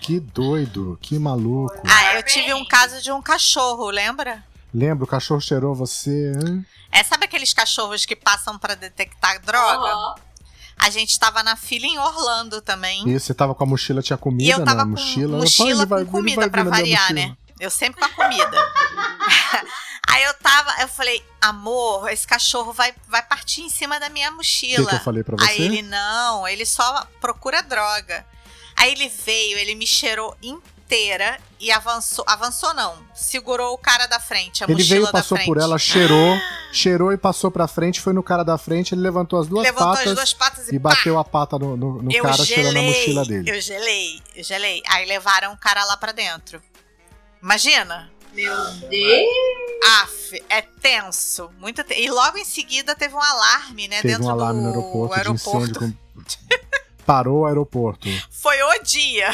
Que 0.00 0.18
doido, 0.18 0.98
que 1.00 1.18
maluco. 1.18 1.80
Ah, 1.88 2.16
eu 2.16 2.22
tive 2.24 2.52
um 2.54 2.64
caso 2.64 3.00
de 3.00 3.12
um 3.12 3.22
cachorro, 3.22 3.88
lembra? 3.88 4.42
Lembra, 4.74 5.04
o 5.04 5.06
cachorro 5.06 5.40
cheirou 5.40 5.74
você, 5.74 6.32
hein? 6.32 6.66
É, 6.90 7.04
sabe 7.04 7.26
aqueles 7.26 7.52
cachorros 7.52 8.04
que 8.04 8.16
passam 8.16 8.58
pra 8.58 8.74
detectar 8.74 9.40
droga? 9.40 9.92
Aham. 9.92 10.14
A 10.82 10.90
gente 10.90 11.18
tava 11.18 11.42
na 11.42 11.54
fila 11.56 11.86
em 11.86 11.98
Orlando 11.98 12.60
também. 12.60 13.08
E 13.08 13.18
você 13.18 13.32
tava 13.32 13.54
com 13.54 13.62
a 13.64 13.66
mochila, 13.66 14.02
tinha 14.02 14.16
comida 14.16 14.44
E 14.44 14.50
eu 14.50 14.64
tava 14.64 14.78
na 14.78 14.82
com 14.84 14.90
mochila. 14.90 15.38
mochila, 15.38 15.70
Ela 15.70 15.78
falou, 15.78 15.80
"Ele 15.82 15.86
vai- 15.86 16.04
com 16.04 16.10
comida 16.10 16.48
minha 16.48 16.64
variar, 16.64 17.02
mochila." 17.10 17.28
né? 17.28 17.36
Eu 17.60 17.70
sempre 17.70 18.00
com 18.00 18.04
a 18.04 18.08
comida. 18.08 18.50
Aí 20.08 20.24
eu 20.24 20.34
tava, 20.34 20.70
eu 20.82 20.88
falei, 20.88 21.24
amor, 21.40 22.10
esse 22.10 22.26
cachorro 22.26 22.72
vai, 22.72 22.92
vai 23.08 23.22
partir 23.22 23.62
em 23.62 23.70
cima 23.70 23.98
da 23.98 24.08
minha 24.10 24.28
O 24.28 24.30
que, 24.32 24.36
mochila. 24.36 24.86
que 24.88 24.94
eu 24.96 25.00
falei 25.00 25.22
pra 25.22 25.36
você? 25.36 25.50
Aí 25.52 25.62
ele, 25.62 25.82
não, 25.82 26.46
ele 26.46 26.66
só 26.66 27.06
procura 27.20 27.62
droga. 27.62 28.26
Aí 28.76 28.92
ele 28.92 29.08
veio, 29.08 29.56
ele 29.58 29.74
me 29.74 29.86
cheirou 29.86 30.36
inteira 30.92 31.38
e 31.58 31.70
avançou, 31.72 32.24
avançou 32.28 32.74
não, 32.74 32.94
segurou 33.14 33.72
o 33.74 33.78
cara 33.78 34.06
da 34.06 34.20
frente, 34.20 34.62
a 34.62 34.66
Ele 34.66 34.74
mochila 34.74 34.94
veio, 34.94 35.06
da 35.06 35.12
passou 35.12 35.36
frente. 35.36 35.46
por 35.46 35.58
ela, 35.58 35.78
cheirou, 35.78 36.36
cheirou 36.72 37.12
e 37.12 37.16
passou 37.16 37.50
pra 37.50 37.66
frente, 37.66 38.00
foi 38.00 38.12
no 38.12 38.22
cara 38.22 38.42
da 38.42 38.58
frente, 38.58 38.94
ele 38.94 39.00
levantou 39.00 39.40
as 39.40 39.46
duas 39.46 39.62
Levantou 39.64 39.92
patas 39.94 40.06
as 40.08 40.14
duas 40.14 40.32
patas 40.34 40.68
e, 40.68 40.74
e 40.74 40.78
pá, 40.78 40.90
bateu 40.90 41.18
a 41.18 41.24
pata 41.24 41.58
no, 41.58 41.76
no- 41.76 42.02
no 42.02 42.12
cara, 42.22 42.34
gelei, 42.44 42.46
cheirando 42.46 42.76
a 42.78 42.82
mochila 42.82 43.24
dele. 43.24 43.50
Eu 43.50 43.60
gelei, 43.60 44.22
eu 44.36 44.44
gelei. 44.44 44.82
Aí 44.88 45.06
levaram 45.06 45.52
o 45.54 45.56
cara 45.56 45.82
lá 45.84 45.96
pra 45.96 46.12
dentro. 46.12 46.60
Imagina. 47.42 48.10
Meu 48.34 48.54
Deus. 48.88 49.28
Af, 50.02 50.42
é 50.48 50.62
tenso, 50.62 51.50
muito 51.58 51.82
tenso. 51.84 52.00
E 52.00 52.10
logo 52.10 52.38
em 52.38 52.44
seguida 52.44 52.94
teve 52.94 53.14
um 53.14 53.20
alarme, 53.22 53.88
né, 53.88 53.96
Teve 54.02 54.14
dentro 54.14 54.26
um 54.26 54.30
alarme 54.30 54.60
do 54.60 54.66
no 54.68 54.68
aeroporto, 54.70 55.14
aeroporto. 55.14 55.58
de 55.66 55.70
incêndio. 55.84 55.98
com- 56.16 57.04
Parou 57.04 57.40
o 57.40 57.46
aeroporto. 57.46 58.08
Foi 58.30 58.62
o 58.62 58.82
dia. 58.82 59.28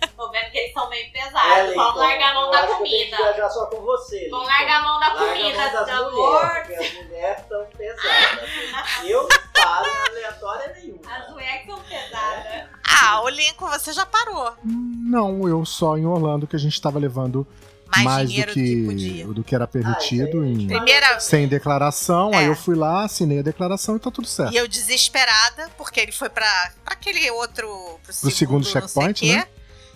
Tô 0.16 0.30
vendo 0.30 0.50
que 0.50 0.58
eles 0.58 0.72
são 0.72 0.88
meio 0.88 1.06
É, 1.06 1.10
pesados. 1.10 1.68
Lincoln, 1.70 1.84
Vão 1.84 1.96
largar 1.96 2.30
a 2.30 2.34
mão 2.34 2.44
eu 2.46 2.50
da 2.50 2.58
acho 2.58 2.66
que 2.66 2.72
eu 2.72 2.78
tenho 2.78 2.88
que 2.88 3.10
comida. 3.10 3.16
viajar 3.34 3.50
só 3.50 3.66
com 3.66 3.80
você. 3.82 4.24
Lincoln. 4.24 4.44
largar 4.44 4.80
a 4.80 4.82
mão 4.82 5.00
da 5.00 5.06
Larga 5.12 5.22
a 5.24 5.28
comida, 5.36 5.58
mão 5.58 5.72
das 5.72 5.86
do 5.86 6.10
mulheres, 6.12 6.16
amor. 6.16 6.50
porque 6.56 6.74
as 6.74 6.94
mulheres 6.94 7.40
estão 7.42 7.66
pesadas. 7.76 8.50
Eu 9.04 9.22
não 9.22 9.28
paro 9.62 9.86
em 9.88 10.08
aleatória 10.10 10.72
nenhuma. 10.80 11.00
As 11.16 11.30
mulheres 11.30 11.66
são 11.66 11.80
pesadas. 11.80 12.68
Ah, 13.02 13.22
o 13.22 13.28
Lincoln, 13.28 13.68
você 13.68 13.92
já 13.92 14.06
parou. 14.06 14.54
Não, 14.64 15.46
eu 15.48 15.64
só 15.66 15.96
em 15.98 16.06
Orlando 16.06 16.46
que 16.46 16.56
a 16.56 16.58
gente 16.58 16.80
tava 16.80 16.98
levando 16.98 17.46
Mais, 17.88 18.04
mais, 18.04 18.32
do 18.32 18.46
que, 18.52 19.24
do 19.24 19.44
que 19.44 19.54
era 19.54 19.66
permitido 19.66 20.40
Ah, 20.40 20.44
aí. 20.44 20.52
em- 20.52 20.66
Primeira 20.66 21.20
sem 21.20 21.46
declaração. 21.46 22.30
Aí 22.34 22.46
É. 22.46 22.48
eu 22.48 22.56
fui 22.56 22.74
lá, 22.74 23.04
assinei 23.04 23.38
a 23.40 23.42
declaração 23.42 23.96
e 23.96 23.98
tá 24.00 24.10
tudo 24.10 24.26
certo. 24.26 24.52
E 24.52 24.56
eu 24.56 24.66
desesperada, 24.66 25.70
porque 25.76 26.00
ele 26.00 26.10
foi 26.12 26.28
pra, 26.30 26.72
pra 26.84 26.94
aquele 26.94 27.30
outro. 27.30 27.66
Pro, 28.02 28.12
segundo 28.12 28.32
segundo, 28.34 28.64
sei 28.64 28.72
checkpoint, 28.80 29.26
né? 29.32 29.46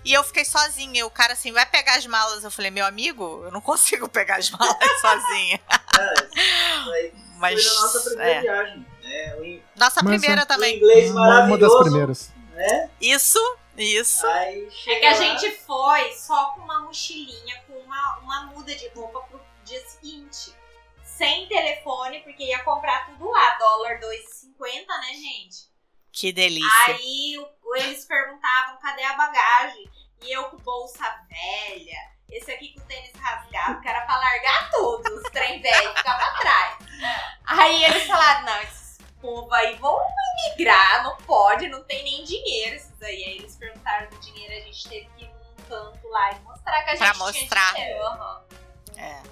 E 0.04 0.12
eu 0.12 0.22
fiquei 0.24 0.44
sozinha. 0.44 1.00
E 1.00 1.04
o 1.04 1.10
cara 1.10 1.32
assim, 1.34 1.52
vai 1.52 1.66
pegar 1.66 1.96
as 1.96 2.06
malas. 2.06 2.42
Eu 2.44 2.50
falei, 2.50 2.70
meu 2.70 2.86
amigo, 2.86 3.42
eu 3.44 3.50
não 3.50 3.60
consigo 3.60 4.08
pegar 4.10 4.36
as 4.36 4.50
malas 4.50 4.76
sozinha. 5.00 5.60
É, 5.98 7.12
Mas. 7.36 7.62
foi 7.64 7.74
na 7.74 7.80
nossa 7.82 8.00
primeira 8.00 8.30
é. 8.32 8.40
viagem. 8.40 8.86
É, 9.02 9.36
o 9.74 9.78
Nossa 9.78 10.02
Mas, 10.02 10.20
primeira 10.20 10.46
também. 10.46 10.76
inglês 10.76 11.10
Uma, 11.10 11.20
uma 11.20 11.28
das 11.28 11.38
maravilhoso, 11.48 11.78
primeiras. 11.82 12.32
né? 12.54 12.90
Isso, 13.00 13.58
isso. 13.76 14.26
É 14.26 14.54
que 15.00 15.06
a 15.06 15.14
gente 15.14 15.50
foi 15.66 16.12
só 16.12 16.52
com 16.52 16.60
uma 16.60 16.80
mochilinha, 16.80 17.62
com 17.66 17.72
uma, 17.78 18.18
uma 18.18 18.42
muda 18.46 18.74
de 18.74 18.88
roupa 18.90 19.20
pro 19.22 19.40
dia 19.64 19.80
seguinte. 19.86 20.54
Sem 21.04 21.46
telefone, 21.48 22.20
porque 22.20 22.44
ia 22.44 22.60
comprar 22.64 23.06
tudo 23.06 23.28
lá. 23.30 23.56
Dólar 23.58 23.98
2,50, 24.00 24.86
né, 24.86 25.14
gente? 25.14 25.68
Que 26.12 26.32
delícia. 26.32 26.68
Aí 26.86 27.36
o- 27.38 27.59
eles 27.76 28.04
perguntavam 28.04 28.78
cadê 28.80 29.02
a 29.04 29.14
bagagem? 29.16 29.90
E 30.22 30.32
eu 30.36 30.44
com 30.44 30.56
bolsa 30.58 31.02
velha, 31.28 31.98
esse 32.30 32.50
aqui 32.52 32.74
com 32.74 32.84
tênis 32.86 33.12
rasgado, 33.18 33.80
que 33.80 33.88
era 33.88 34.02
pra 34.02 34.16
largar 34.18 34.70
tudo, 34.70 35.16
os 35.16 35.30
trem 35.30 35.60
velho 35.62 35.96
ficava 35.96 36.22
atrás. 36.22 36.78
Aí 37.46 37.84
eles 37.84 38.06
falaram, 38.06 38.44
não, 38.44 38.60
esses 38.62 38.98
povo 39.20 39.52
aí 39.54 39.74
vão 39.76 39.98
migrar, 40.56 41.02
não 41.04 41.16
pode, 41.18 41.68
não 41.68 41.82
tem 41.84 42.02
nem 42.04 42.24
dinheiro 42.24 42.76
esses 42.76 43.02
aí. 43.02 43.24
Aí 43.24 43.36
eles 43.38 43.56
perguntaram 43.56 44.08
do 44.10 44.18
dinheiro, 44.20 44.52
a 44.54 44.66
gente 44.66 44.88
teve 44.88 45.08
que 45.16 45.24
ir 45.24 45.28
num 45.28 45.64
canto 45.68 46.08
lá 46.08 46.32
e 46.32 46.40
mostrar 46.40 46.82
que 46.82 46.90
a 46.90 46.96
Pra 46.96 47.06
gente 47.08 47.18
mostrar. 47.18 47.74
tinha 47.74 47.84
dinheiro. 47.86 48.06
aham. 48.06 48.42
É. 48.96 49.22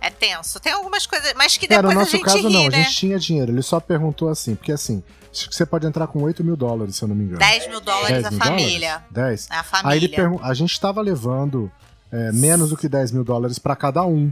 É 0.00 0.10
tenso. 0.10 0.58
Tem 0.58 0.72
algumas 0.72 1.06
coisas, 1.06 1.32
mas 1.34 1.56
que 1.56 1.68
depois 1.68 1.84
no 1.94 2.00
a 2.00 2.02
nosso 2.02 2.10
gente 2.12 2.24
caso, 2.24 2.48
ri, 2.48 2.52
não. 2.54 2.66
A 2.66 2.70
né? 2.70 2.82
gente 2.84 2.96
tinha 2.96 3.18
dinheiro. 3.18 3.52
Ele 3.52 3.62
só 3.62 3.78
perguntou 3.78 4.28
assim, 4.28 4.56
porque 4.56 4.72
assim, 4.72 5.02
acho 5.32 5.48
que 5.48 5.54
você 5.56 5.64
pode 5.66 5.86
entrar 5.86 6.06
com 6.06 6.22
8 6.22 6.44
mil 6.44 6.56
dólares, 6.56 6.96
se 6.96 7.02
eu 7.02 7.08
não 7.08 7.14
me 7.16 7.24
engano. 7.24 7.38
10 7.38 7.68
mil 7.68 7.80
dólares 7.80 8.08
10 8.08 8.24
a 8.26 8.30
mil 8.30 8.38
família. 8.38 8.88
dólares? 8.90 9.08
10. 9.10 9.48
A 9.50 9.62
família. 9.62 9.90
Aí 9.90 9.98
ele 9.98 10.08
pergun- 10.08 10.38
a 10.42 10.54
gente 10.54 10.78
tava 10.80 11.00
levando 11.00 11.70
é, 12.10 12.30
menos 12.30 12.68
do 12.70 12.76
que 12.76 12.88
10 12.88 13.10
mil 13.10 13.24
dólares 13.24 13.58
pra 13.58 13.74
cada 13.74 14.04
um, 14.04 14.30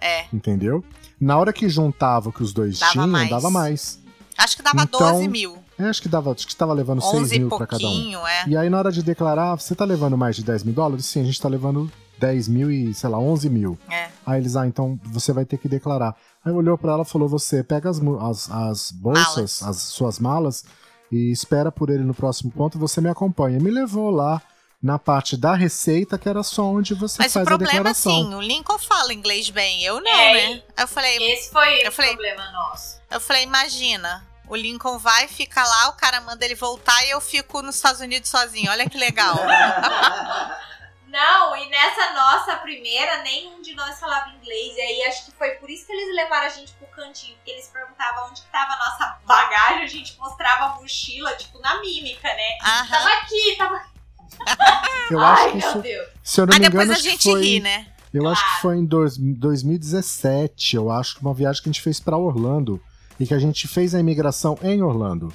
É. 0.00 0.26
entendeu? 0.32 0.84
Na 1.20 1.38
hora 1.38 1.52
que 1.52 1.68
juntava 1.68 2.30
que 2.30 2.42
os 2.42 2.52
dois 2.52 2.78
Dava 2.78 2.92
tinham, 2.92 3.06
mais. 3.08 3.30
dava 3.30 3.50
mais. 3.50 3.98
Acho 4.36 4.56
que 4.56 4.62
dava 4.62 4.82
Então, 4.82 5.00
12 5.00 5.28
mil. 5.28 5.56
É, 5.78 5.84
acho 5.84 6.02
que 6.02 6.08
dava, 6.08 6.32
acho 6.32 6.46
que 6.46 6.54
tava 6.54 6.72
levando 6.72 7.00
6 7.00 7.14
11 7.14 7.36
e 7.36 7.38
mil 7.38 7.48
pra 7.48 7.66
cada 7.66 7.86
um. 7.86 8.26
é. 8.26 8.44
E 8.48 8.56
aí 8.56 8.68
na 8.68 8.78
hora 8.78 8.92
de 8.92 9.02
declarar, 9.02 9.54
você 9.56 9.74
tá 9.74 9.84
levando 9.84 10.18
mais 10.18 10.36
de 10.36 10.44
10 10.44 10.62
mil 10.64 10.74
dólares? 10.74 11.06
Sim, 11.06 11.22
a 11.22 11.24
gente 11.24 11.40
tá 11.40 11.48
levando 11.48 11.90
10 12.18 12.48
mil 12.48 12.70
e, 12.70 12.94
sei 12.94 13.08
lá, 13.10 13.18
11 13.18 13.48
mil. 13.50 13.78
É. 13.90 14.08
Aí 14.26 14.40
eles, 14.40 14.56
ah, 14.56 14.66
então 14.66 14.98
você 15.04 15.32
vai 15.32 15.44
ter 15.44 15.58
que 15.58 15.68
declarar. 15.68 16.14
Aí 16.44 16.52
olhou 16.52 16.76
pra 16.78 16.92
ela 16.92 17.02
e 17.02 17.06
falou: 17.06 17.28
você 17.28 17.62
pega 17.62 17.90
as, 17.90 17.98
as, 18.00 18.50
as 18.50 18.90
bolsas, 18.92 19.60
Malas. 19.60 19.62
as 19.62 19.76
suas 19.76 20.18
malas, 20.18 20.64
e 21.12 21.30
espera 21.32 21.70
por 21.72 21.90
ele 21.90 22.04
no 22.04 22.14
próximo 22.14 22.50
ponto, 22.50 22.78
você 22.78 23.00
me 23.00 23.08
acompanha. 23.08 23.58
Me 23.60 23.70
levou 23.70 24.10
lá 24.10 24.40
na 24.82 24.98
parte 24.98 25.34
da 25.36 25.54
receita, 25.54 26.18
que 26.18 26.28
era 26.28 26.42
só 26.42 26.64
onde 26.64 26.92
você 26.94 27.16
Mas 27.22 27.30
o 27.32 27.34
faz 27.34 27.46
a 27.46 27.48
problema, 27.50 27.72
declaração. 27.72 28.12
assim, 28.12 28.34
o 28.34 28.40
Lincoln 28.40 28.78
fala 28.78 29.14
inglês 29.14 29.48
bem, 29.48 29.82
eu 29.82 29.98
não, 30.00 30.10
É, 30.10 30.32
né? 30.56 30.62
Eu 30.78 30.86
falei, 30.86 31.16
Esse 31.32 31.50
foi 31.50 31.82
Eu 31.84 31.88
o 31.88 31.92
falei- 31.92 32.10
problema 32.12 32.50
nosso. 32.52 32.98
eu 33.10 33.18
falei, 33.18 33.44
imagina, 33.44 34.22
o 34.46 34.54
Lincoln 34.54 34.98
vai, 34.98 35.26
fica 35.26 35.64
lá, 35.64 35.88
o 35.88 35.94
cara 35.94 36.20
manda 36.20 36.44
ele 36.44 36.54
voltar 36.54 37.02
e 37.06 37.10
eu 37.10 37.20
fico 37.22 37.62
nos 37.62 37.76
Estados 37.76 38.02
Unidos 38.02 38.28
sozinho. 38.28 38.70
Olha 38.70 38.86
que 38.88 38.98
legal. 38.98 39.34
Não, 41.14 41.56
e 41.56 41.68
nessa 41.70 42.12
nossa 42.12 42.56
primeira, 42.56 43.22
nenhum 43.22 43.62
de 43.62 43.72
nós 43.74 44.00
falava 44.00 44.30
inglês. 44.30 44.76
E 44.76 44.80
aí 44.80 45.02
acho 45.04 45.26
que 45.26 45.30
foi 45.32 45.50
por 45.52 45.70
isso 45.70 45.86
que 45.86 45.92
eles 45.92 46.12
levaram 46.16 46.46
a 46.46 46.48
gente 46.48 46.72
pro 46.72 46.88
cantinho. 46.88 47.36
Porque 47.36 47.52
eles 47.52 47.68
perguntavam 47.68 48.28
onde 48.30 48.40
que 48.42 48.48
tava 48.48 48.72
a 48.72 48.76
nossa 48.78 49.18
bagagem, 49.24 49.84
a 49.84 49.86
gente 49.86 50.18
mostrava 50.18 50.64
a 50.64 50.80
mochila, 50.80 51.32
tipo, 51.36 51.60
na 51.60 51.80
mímica, 51.80 52.26
né? 52.26 52.58
Aham. 52.64 52.88
Tava 52.88 53.08
aqui, 53.20 53.54
tava 53.56 53.76
aqui. 53.76 53.90
Eu 55.12 55.20
Ai, 55.20 55.32
acho 55.34 55.44
que 55.52 55.56
meu 55.58 55.68
isso, 55.68 55.78
Deus. 55.82 56.08
se 56.24 56.40
eu 56.40 56.46
não 56.46 56.54
me 56.54 56.60
depois 56.60 56.84
engano, 56.88 56.92
a 56.92 56.94
acho 56.94 57.02
que 57.04 57.10
gente 57.10 57.22
foi, 57.30 57.42
ri, 57.44 57.60
né? 57.60 57.86
eu 58.12 58.26
acho 58.28 58.40
que 58.42 58.48
Claro. 58.48 58.62
foi 58.62 58.76
em 58.78 58.84
dois, 58.86 59.16
2017, 59.18 60.76
eu 60.76 60.90
acho 60.90 61.14
que 61.16 61.20
uma 61.20 61.34
viagem 61.34 61.62
que 61.62 61.68
a 61.68 61.72
gente 61.72 61.82
fez 61.82 62.00
pra 62.00 62.16
Orlando 62.16 62.82
e 63.20 63.26
que 63.26 63.34
a 63.34 63.38
gente 63.38 63.68
fez 63.68 63.94
a 63.94 64.00
imigração 64.00 64.58
em 64.62 64.82
Orlando. 64.82 65.32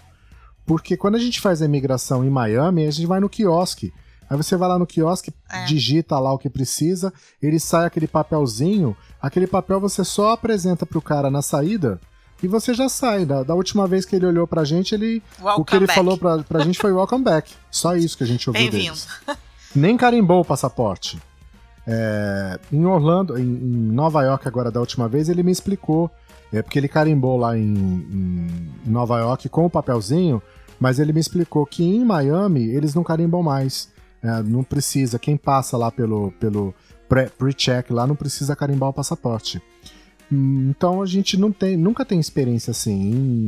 Porque 0.65 0.97
quando 0.97 1.15
a 1.15 1.19
gente 1.19 1.39
faz 1.39 1.61
a 1.61 1.65
imigração 1.65 2.25
em 2.25 2.30
Miami, 2.30 2.86
a 2.88 2.91
gente 2.91 3.05
vai 3.07 3.19
no 3.19 3.30
quiosque. 3.30 3.93
Aí 4.30 4.38
você 4.38 4.55
vai 4.55 4.69
lá 4.69 4.77
no 4.77 4.86
quiosque, 4.86 5.34
É. 5.49 5.65
digita 5.65 6.19
lá 6.19 6.32
o 6.32 6.38
que 6.38 6.49
precisa, 6.49 7.11
ele 7.41 7.59
sai 7.59 7.86
aquele 7.86 8.07
papelzinho, 8.07 8.95
aquele 9.21 9.47
papel 9.47 9.80
você 9.80 10.03
só 10.03 10.32
apresenta 10.34 10.86
pro 10.86 11.01
cara 11.01 11.32
na 11.32 11.41
saída 11.41 11.99
e 12.43 12.47
você 12.47 12.73
já 12.73 12.88
sai. 12.88 13.25
Da, 13.25 13.41
da 13.43 13.55
última 13.55 13.88
vez 13.88 14.05
que 14.05 14.15
ele 14.15 14.25
olhou 14.27 14.45
pra 14.45 14.63
gente, 14.63 14.93
ele, 14.93 15.21
Welcome 15.41 15.61
o 15.61 15.65
que 15.65 15.75
ele 15.75 15.88
back. 15.88 15.95
falou 15.99 16.17
pra, 16.17 16.38
pra 16.43 16.59
gente 16.63 16.77
foi 16.77 16.91
welcome 16.91 17.23
back. 17.23 17.51
Só 17.71 17.95
isso 17.95 18.15
que 18.17 18.23
a 18.23 18.27
gente 18.27 18.49
ouviu 18.49 18.69
deles. 18.69 19.07
Nem 19.75 19.97
carimbou 19.97 20.41
o 20.41 20.45
passaporte. 20.45 21.19
É, 21.88 22.59
em 22.71 22.86
Orlando, 22.86 23.38
em, 23.38 23.41
em 23.43 23.91
Nova 23.91 24.21
York 24.23 24.47
agora 24.47 24.69
da 24.69 24.80
última 24.80 25.07
vez, 25.07 25.27
ele 25.27 25.41
me 25.41 25.51
explicou. 25.51 26.09
É 26.53 26.61
porque 26.61 26.77
ele 26.80 26.88
carimbou 26.88 27.38
lá 27.38 27.57
em, 27.57 27.63
em 27.63 28.89
Nova 28.89 29.19
York 29.19 29.49
com 29.49 29.65
o 29.65 29.69
papelzinho, 29.69 30.41
Mas 30.80 30.97
ele 30.97 31.11
me 31.11 31.19
explicou 31.19 31.65
que 31.65 31.84
em 31.84 32.05
Miami 32.05 32.63
eles 32.69 32.93
não 32.95 33.03
carimbam 33.03 33.43
mais. 33.43 33.89
É, 34.24 34.43
não 34.43 34.63
precisa. 34.63 35.17
Quem 35.20 35.38
passa 35.38 35.78
lá 35.78 35.91
pelo, 35.91 36.32
pelo 36.39 36.74
pre- 37.07 37.30
pre-check 37.30 37.89
lá 37.91 38.05
não 38.05 38.15
precisa 38.15 38.55
carimbar 38.55 38.89
o 38.89 38.93
passaporte. 38.93 39.61
Então 40.32 41.01
a 41.01 41.07
gente 41.07 41.36
não 41.38 41.51
tem, 41.51 41.76
nunca 41.76 42.05
tem 42.05 42.20
experiência 42.20 42.70
assim. 42.70 42.91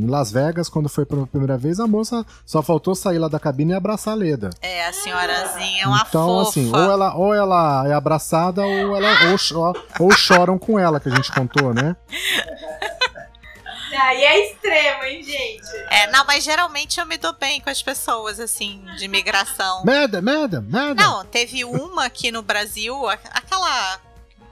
Em 0.02 0.06
Las 0.06 0.32
Vegas, 0.32 0.68
quando 0.68 0.88
foi 0.88 1.06
pela 1.06 1.26
primeira 1.28 1.56
vez, 1.56 1.78
a 1.78 1.86
moça 1.86 2.26
só 2.44 2.60
faltou 2.60 2.92
sair 2.94 3.18
lá 3.18 3.28
da 3.28 3.38
cabine 3.38 3.70
e 3.70 3.74
abraçar 3.76 4.14
a 4.14 4.16
Leda. 4.16 4.50
É, 4.60 4.88
a 4.88 4.92
senhorazinha 4.92 5.84
é 5.84 5.86
uma 5.86 6.04
então, 6.08 6.26
fofa. 6.44 6.50
assim, 6.50 6.72
ou 6.72 6.80
ela, 6.80 7.14
ou 7.14 7.32
ela 7.32 7.86
é 7.86 7.92
abraçada 7.92 8.62
ou, 8.66 8.96
ela, 8.96 9.08
ou, 9.30 9.74
ou 10.06 10.10
choram 10.10 10.58
com 10.58 10.76
ela, 10.76 10.98
que 10.98 11.08
a 11.08 11.14
gente 11.14 11.30
contou, 11.32 11.72
né? 11.72 11.94
Aí 13.96 14.22
é 14.24 14.50
extremo, 14.52 15.04
hein, 15.04 15.22
gente? 15.22 15.66
É, 15.90 16.10
não, 16.10 16.24
mas 16.24 16.42
geralmente 16.44 16.98
eu 17.00 17.06
me 17.06 17.16
dou 17.18 17.32
bem 17.34 17.60
com 17.60 17.70
as 17.70 17.82
pessoas, 17.82 18.38
assim, 18.40 18.84
de 18.96 19.04
imigração. 19.04 19.82
Merda, 19.86 20.20
merda, 20.22 20.60
merda. 20.60 21.02
Não, 21.02 21.24
teve 21.24 21.64
uma 21.64 22.06
aqui 22.06 22.30
no 22.32 22.42
Brasil, 22.42 23.08
aquela 23.08 24.00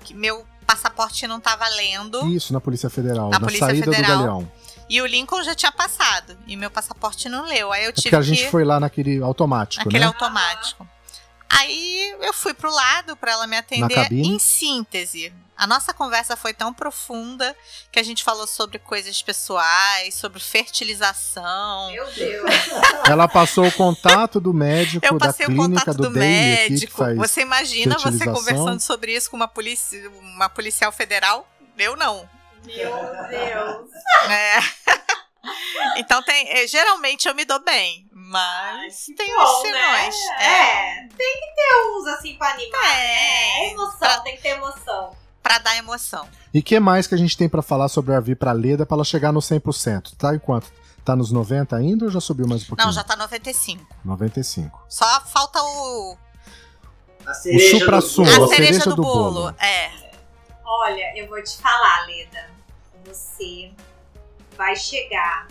que 0.05 0.15
meu 0.15 0.47
passaporte 0.67 1.27
não 1.27 1.41
tá 1.41 1.57
valendo. 1.57 2.27
Isso, 2.29 2.53
na 2.53 2.61
Polícia 2.61 2.89
Federal, 2.91 3.29
Na 3.31 3.39
na, 3.39 3.47
Polícia 3.47 3.67
saída 3.67 3.91
Federal. 3.93 4.17
do 4.17 4.19
Galeão. 4.25 4.53
E 4.89 5.01
o 5.01 5.07
Lincoln 5.07 5.43
já 5.45 5.55
tinha 5.55 5.71
passado. 5.71 6.37
E 6.47 6.57
meu 6.57 6.71
passaporte 6.71 7.29
não 7.29 7.45
leu. 7.47 7.73
Aí 7.73 7.85
eu 7.85 7.91
É 7.91 7.93
tive 7.93 8.03
porque 8.11 8.17
a 8.17 8.23
gente 8.23 8.45
que. 8.45 8.51
foi 8.51 8.65
lá 8.65 8.81
naquele 8.81 9.23
automático, 9.23 9.83
Aquele 9.83 10.01
né? 10.01 10.07
automático. 10.07 10.87
Aí 11.49 12.17
eu 12.21 12.33
fui 12.33 12.55
pro 12.55 12.73
lado 12.73 13.17
pra 13.17 13.33
ela 13.33 13.47
me 13.47 13.57
atender. 13.57 13.95
cabine? 13.95 14.29
Em 14.29 14.39
síntese, 14.39 15.33
a 15.61 15.67
nossa 15.67 15.93
conversa 15.93 16.37
foi 16.37 16.55
tão 16.55 16.73
profunda 16.73 17.55
que 17.93 17.99
a 17.99 18.03
gente 18.03 18.25
falou 18.25 18.47
sobre 18.47 18.79
coisas 18.79 19.21
pessoais, 19.23 20.15
sobre 20.15 20.41
fertilização. 20.41 21.91
Meu 21.93 22.11
Deus. 22.13 22.51
Ela 23.07 23.29
passou 23.29 23.67
o 23.67 23.73
contato 23.73 24.41
do 24.41 24.55
médico 24.55 25.05
Eu 25.05 25.19
da 25.19 25.27
passei 25.27 25.45
o 25.47 25.49
clínica 25.51 25.81
contato 25.81 25.97
do, 25.97 26.03
do, 26.05 26.09
aqui, 26.09 26.19
médico. 26.19 26.93
faz 26.97 27.17
Você 27.17 27.43
imagina 27.43 27.99
você 27.99 28.25
conversando 28.25 28.81
sobre 28.81 29.13
isso 29.15 29.31
com 29.31 29.37
uma, 29.37 29.49
polici 29.49 30.07
uma 30.21 30.49
policial 30.49 30.91
federal? 30.91 31.47
Eu 31.77 31.95
não. 31.97 32.29
Meu 32.67 32.91
Deus. 33.29 33.91
É. 34.29 34.61
Então 35.97 36.23
tem. 36.23 36.47
eh, 36.51 36.67
Geralmente 36.67 37.27
eu 37.27 37.35
me 37.35 37.47
dou 37.47 37.59
bem, 37.65 38.07
mas 38.13 39.07
tem 39.17 39.35
Bom, 39.35 39.43
uns 39.43 39.63
né? 39.63 39.71
senões. 40.11 40.15
É. 40.39 41.09
tem 41.17 41.35
que 41.41 41.55
ter 41.57 41.87
uns 41.89 42.07
assim 42.09 42.37
pra 42.37 42.51
animar. 42.51 42.87
É 42.95 43.65
É. 43.65 43.71
emoção, 43.73 43.99
Pra, 43.99 44.21
tem 44.21 44.37
que 44.37 44.43
ter 44.43 44.49
emoção. 44.51 45.17
Pra 45.43 45.59
dar 45.59 45.77
emoção. 45.77 46.27
E 46.53 46.63
que 46.63 46.79
mais 46.81 47.07
que 47.07 47.15
a 47.15 47.19
gente 47.19 47.37
tem 47.37 47.49
pra 47.49 47.63
falar 47.63 47.89
sobre 47.89 48.15
a 48.15 48.21
vir 48.21 48.37
pra 48.37 48.53
Leda 48.53 48.85
pra 48.85 48.97
ela 48.97 49.05
chegar 49.05 49.33
no 49.33 49.41
100%? 49.41 50.17
Tá 50.17 50.35
em 50.35 50.39
quanto? 50.39 50.73
Tá 51.05 51.17
nos 51.17 51.33
90 51.33 51.77
ainda 51.77 52.05
ou 52.05 52.11
já 52.11 52.21
subiu 52.21 52.47
mais 52.47 52.63
um 52.63 52.67
pouquinho? 52.67 52.87
Não, 52.87 52.93
já 52.93 53.03
tá 53.03 53.17
95. 53.17 53.87
95. 54.05 54.85
Só 54.89 55.21
falta 55.23 55.61
o. 55.63 56.17
A 57.27 57.35
cereja 57.35 57.73
do 57.73 57.79
supra-sumo. 57.79 58.27
bolo. 58.31 58.43
A 58.43 58.45
a 58.45 58.49
cereja, 58.49 58.73
cereja 58.73 58.91
do, 58.91 58.97
do 58.97 59.03
bolo. 59.03 59.33
bolo. 59.33 59.55
É. 59.59 60.11
Olha, 60.65 61.19
eu 61.19 61.29
vou 61.29 61.43
te 61.43 61.57
falar, 61.57 62.07
Leda. 62.07 62.51
Você 63.07 63.73
vai 64.57 64.77
chegar 64.77 65.49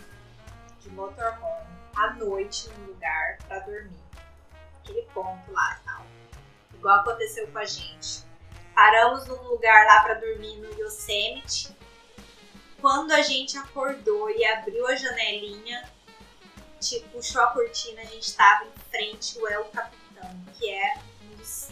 de 0.82 0.90
motorhome 0.92 1.68
à 1.96 2.14
noite 2.14 2.70
num 2.78 2.88
lugar 2.88 3.38
pra 3.48 3.60
dormir. 3.60 4.00
Aquele 4.84 5.02
ponto 5.14 5.52
lá 5.52 5.78
e 5.82 5.86
tal. 5.86 6.06
Igual 6.76 7.00
aconteceu 7.00 7.48
com 7.48 7.58
a 7.58 7.66
gente. 7.66 8.24
Paramos 8.80 9.27
num 9.27 9.43
lugar 9.49 9.86
lá 9.86 10.03
pra 10.03 10.13
dormir 10.13 10.55
no 10.55 10.73
Yosemite. 10.80 11.75
Quando 12.80 13.11
a 13.11 13.21
gente 13.21 13.57
acordou 13.57 14.30
e 14.30 14.45
abriu 14.45 14.88
a 14.88 14.95
janelinha, 14.95 15.91
tipo, 16.80 17.09
puxou 17.09 17.41
a 17.41 17.47
cortina, 17.47 17.99
a 17.99 18.05
gente 18.05 18.34
tava 18.38 18.63
em 18.63 18.80
frente 18.89 19.38
ao 19.38 19.49
El 19.49 19.65
Capitão, 19.65 20.45
que 20.57 20.73
é 20.73 20.97
um 21.23 21.36
dos, 21.36 21.67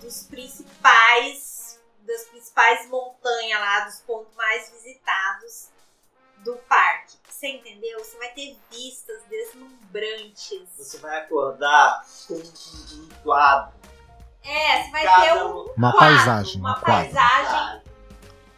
dos 0.00 0.22
principais 0.28 1.80
das 2.02 2.26
principais 2.26 2.88
montanhas 2.88 3.60
lá, 3.60 3.80
dos 3.80 3.98
pontos 4.02 4.32
mais 4.36 4.70
visitados 4.70 5.70
do 6.44 6.54
parque. 6.68 7.16
Você 7.28 7.48
entendeu? 7.48 7.98
Você 8.04 8.16
vai 8.18 8.28
ter 8.34 8.56
vistas 8.70 9.20
deslumbrantes. 9.24 10.68
Você 10.76 10.96
vai 10.98 11.18
acordar 11.18 12.06
com 12.28 12.34
um 12.34 13.08
quadro. 13.24 13.89
É, 14.44 14.82
você 14.82 14.90
vai 14.90 15.04
Cada 15.04 15.22
ter 15.22 15.32
um- 15.34 15.46
um 15.48 15.66
Uma 15.76 15.92
quadro, 15.92 16.16
paisagem, 16.16 16.56
uma 16.60 16.70
um 16.70 16.80
quadro. 16.80 17.12
paisagem, 17.12 17.80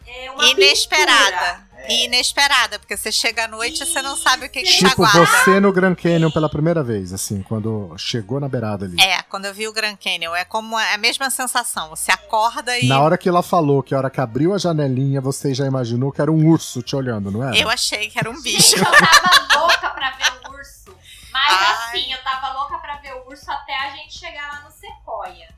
é, 0.06 0.30
uma 0.30 0.44
Inesperada. 0.46 1.72
E 1.88 2.04
inesperada, 2.04 2.78
porque 2.78 2.96
você 2.96 3.10
chega 3.10 3.46
à 3.46 3.48
noite 3.48 3.82
e 3.82 3.86
você 3.86 4.00
não 4.00 4.16
sabe 4.16 4.46
o 4.46 4.48
que, 4.48 4.62
que 4.62 4.68
te 4.70 4.78
Tipo 4.88 5.04
aguarda. 5.04 5.26
você 5.26 5.58
no 5.58 5.72
Grand 5.72 5.96
Canyon 5.96 6.30
pela 6.30 6.48
primeira 6.48 6.80
vez, 6.80 7.12
assim, 7.12 7.42
quando 7.42 7.92
chegou 7.98 8.38
na 8.38 8.48
beirada 8.48 8.84
ali. 8.84 9.00
É, 9.02 9.20
quando 9.22 9.46
eu 9.46 9.52
vi 9.54 9.66
o 9.66 9.72
Grand 9.72 9.96
Canyon, 9.96 10.32
é 10.32 10.44
como 10.44 10.78
é 10.78 10.94
a 10.94 10.96
mesma 10.98 11.28
sensação. 11.28 11.88
Você 11.90 12.12
acorda 12.12 12.78
e 12.78 12.86
Na 12.86 13.00
hora 13.00 13.18
que 13.18 13.28
ela 13.28 13.42
falou 13.42 13.82
que 13.82 13.96
a 13.96 13.98
hora 13.98 14.10
que 14.10 14.20
abriu 14.20 14.54
a 14.54 14.58
janelinha, 14.58 15.20
você 15.20 15.52
já 15.52 15.66
imaginou 15.66 16.12
que 16.12 16.22
era 16.22 16.30
um 16.30 16.46
urso 16.46 16.82
te 16.82 16.94
olhando, 16.94 17.32
não 17.32 17.42
era? 17.42 17.58
eu 17.58 17.68
achei 17.68 18.08
que 18.08 18.16
era 18.16 18.30
um 18.30 18.40
bicho. 18.40 18.76
Gente, 18.76 18.78
eu 18.78 18.84
tava 18.92 19.58
louca 19.60 19.90
pra 19.90 20.10
ver 20.12 20.32
o 20.46 20.52
urso. 20.52 20.96
Mas 21.32 21.52
Ai. 21.52 21.74
assim, 21.98 22.12
eu 22.12 22.22
tava 22.22 22.52
louca 22.60 22.78
pra 22.78 22.98
ver 22.98 23.12
o 23.14 23.26
urso 23.28 23.50
até 23.50 23.76
a 23.76 23.90
gente 23.90 24.16
chegar 24.16 24.46
lá 24.52 24.60
no 24.60 24.70
Sequoia. 24.70 25.48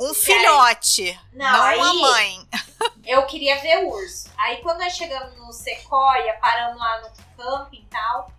Um 0.00 0.14
filhote, 0.14 1.20
Não, 1.32 1.52
não, 1.52 1.62
aí- 1.62 1.76
uma 1.78 1.94
mãe. 1.94 2.48
Eu 3.04 3.26
queria 3.26 3.60
ver 3.60 3.84
o 3.84 3.88
urso. 3.90 4.30
Aí 4.38 4.58
quando 4.62 4.78
nós 4.78 4.94
chegamos 4.96 5.36
no 5.36 5.52
Sequoia, 5.52 6.34
paramos 6.40 6.78
lá 6.78 7.00
no 7.02 7.10
camping 7.36 7.80
e 7.82 7.86
tal. 7.86 8.32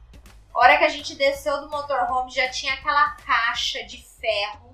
A 0.54 0.60
hora 0.60 0.78
que 0.78 0.84
a 0.84 0.90
gente 0.90 1.16
desceu 1.16 1.62
do 1.62 1.70
motorhome, 1.70 2.32
já 2.32 2.50
tinha 2.50 2.74
aquela 2.74 3.12
caixa 3.26 3.84
de 3.84 4.04
ferro 4.20 4.72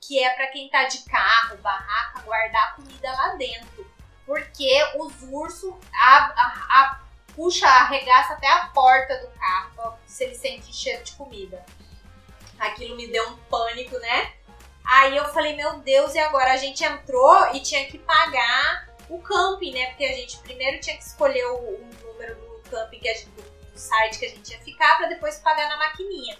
que 0.00 0.22
é 0.22 0.30
pra 0.30 0.48
quem 0.48 0.68
tá 0.68 0.84
de 0.84 0.98
carro, 1.00 1.56
barraca, 1.58 2.20
guardar 2.22 2.74
comida 2.76 3.10
lá 3.12 3.34
dentro. 3.36 3.88
Porque 4.26 4.82
os 4.96 5.12
ursos 5.30 5.74
a, 5.94 6.16
a- 6.16 6.66
a- 6.70 7.00
puxa, 7.34 7.66
arregaça 7.66 8.32
até 8.34 8.46
a 8.48 8.66
porta 8.66 9.16
do 9.18 9.28
carro 9.38 9.98
se 10.06 10.24
ele 10.24 10.34
sente 10.34 10.74
cheiro 10.74 11.02
de 11.04 11.12
comida. 11.12 11.64
Aquilo 12.58 12.96
me 12.96 13.06
deu 13.08 13.28
um 13.30 13.36
pânico, 13.48 13.96
né? 13.98 14.32
Aí 14.84 15.16
eu 15.16 15.24
falei, 15.26 15.54
meu 15.54 15.78
Deus, 15.78 16.14
e 16.14 16.18
agora? 16.18 16.52
A 16.52 16.56
gente 16.56 16.84
entrou 16.84 17.54
e 17.54 17.60
tinha 17.60 17.86
que 17.86 17.98
pagar 17.98 18.88
o 19.08 19.20
camping, 19.20 19.72
né? 19.72 19.86
Porque 19.86 20.04
a 20.04 20.14
gente 20.14 20.38
primeiro 20.38 20.80
tinha 20.80 20.96
que 20.96 21.04
escolher 21.04 21.44
o, 21.46 21.56
o 21.56 21.90
número 22.02 22.34
do 22.34 22.70
camping 22.70 22.98
que 22.98 23.08
a 23.08 23.14
gente, 23.14 23.30
do, 23.30 23.50
site 23.74 24.18
que 24.18 24.26
a 24.26 24.28
gente 24.28 24.50
ia 24.50 24.60
ficar 24.60 24.98
pra 24.98 25.08
depois 25.08 25.38
pagar 25.38 25.68
na 25.68 25.78
maquininha. 25.78 26.38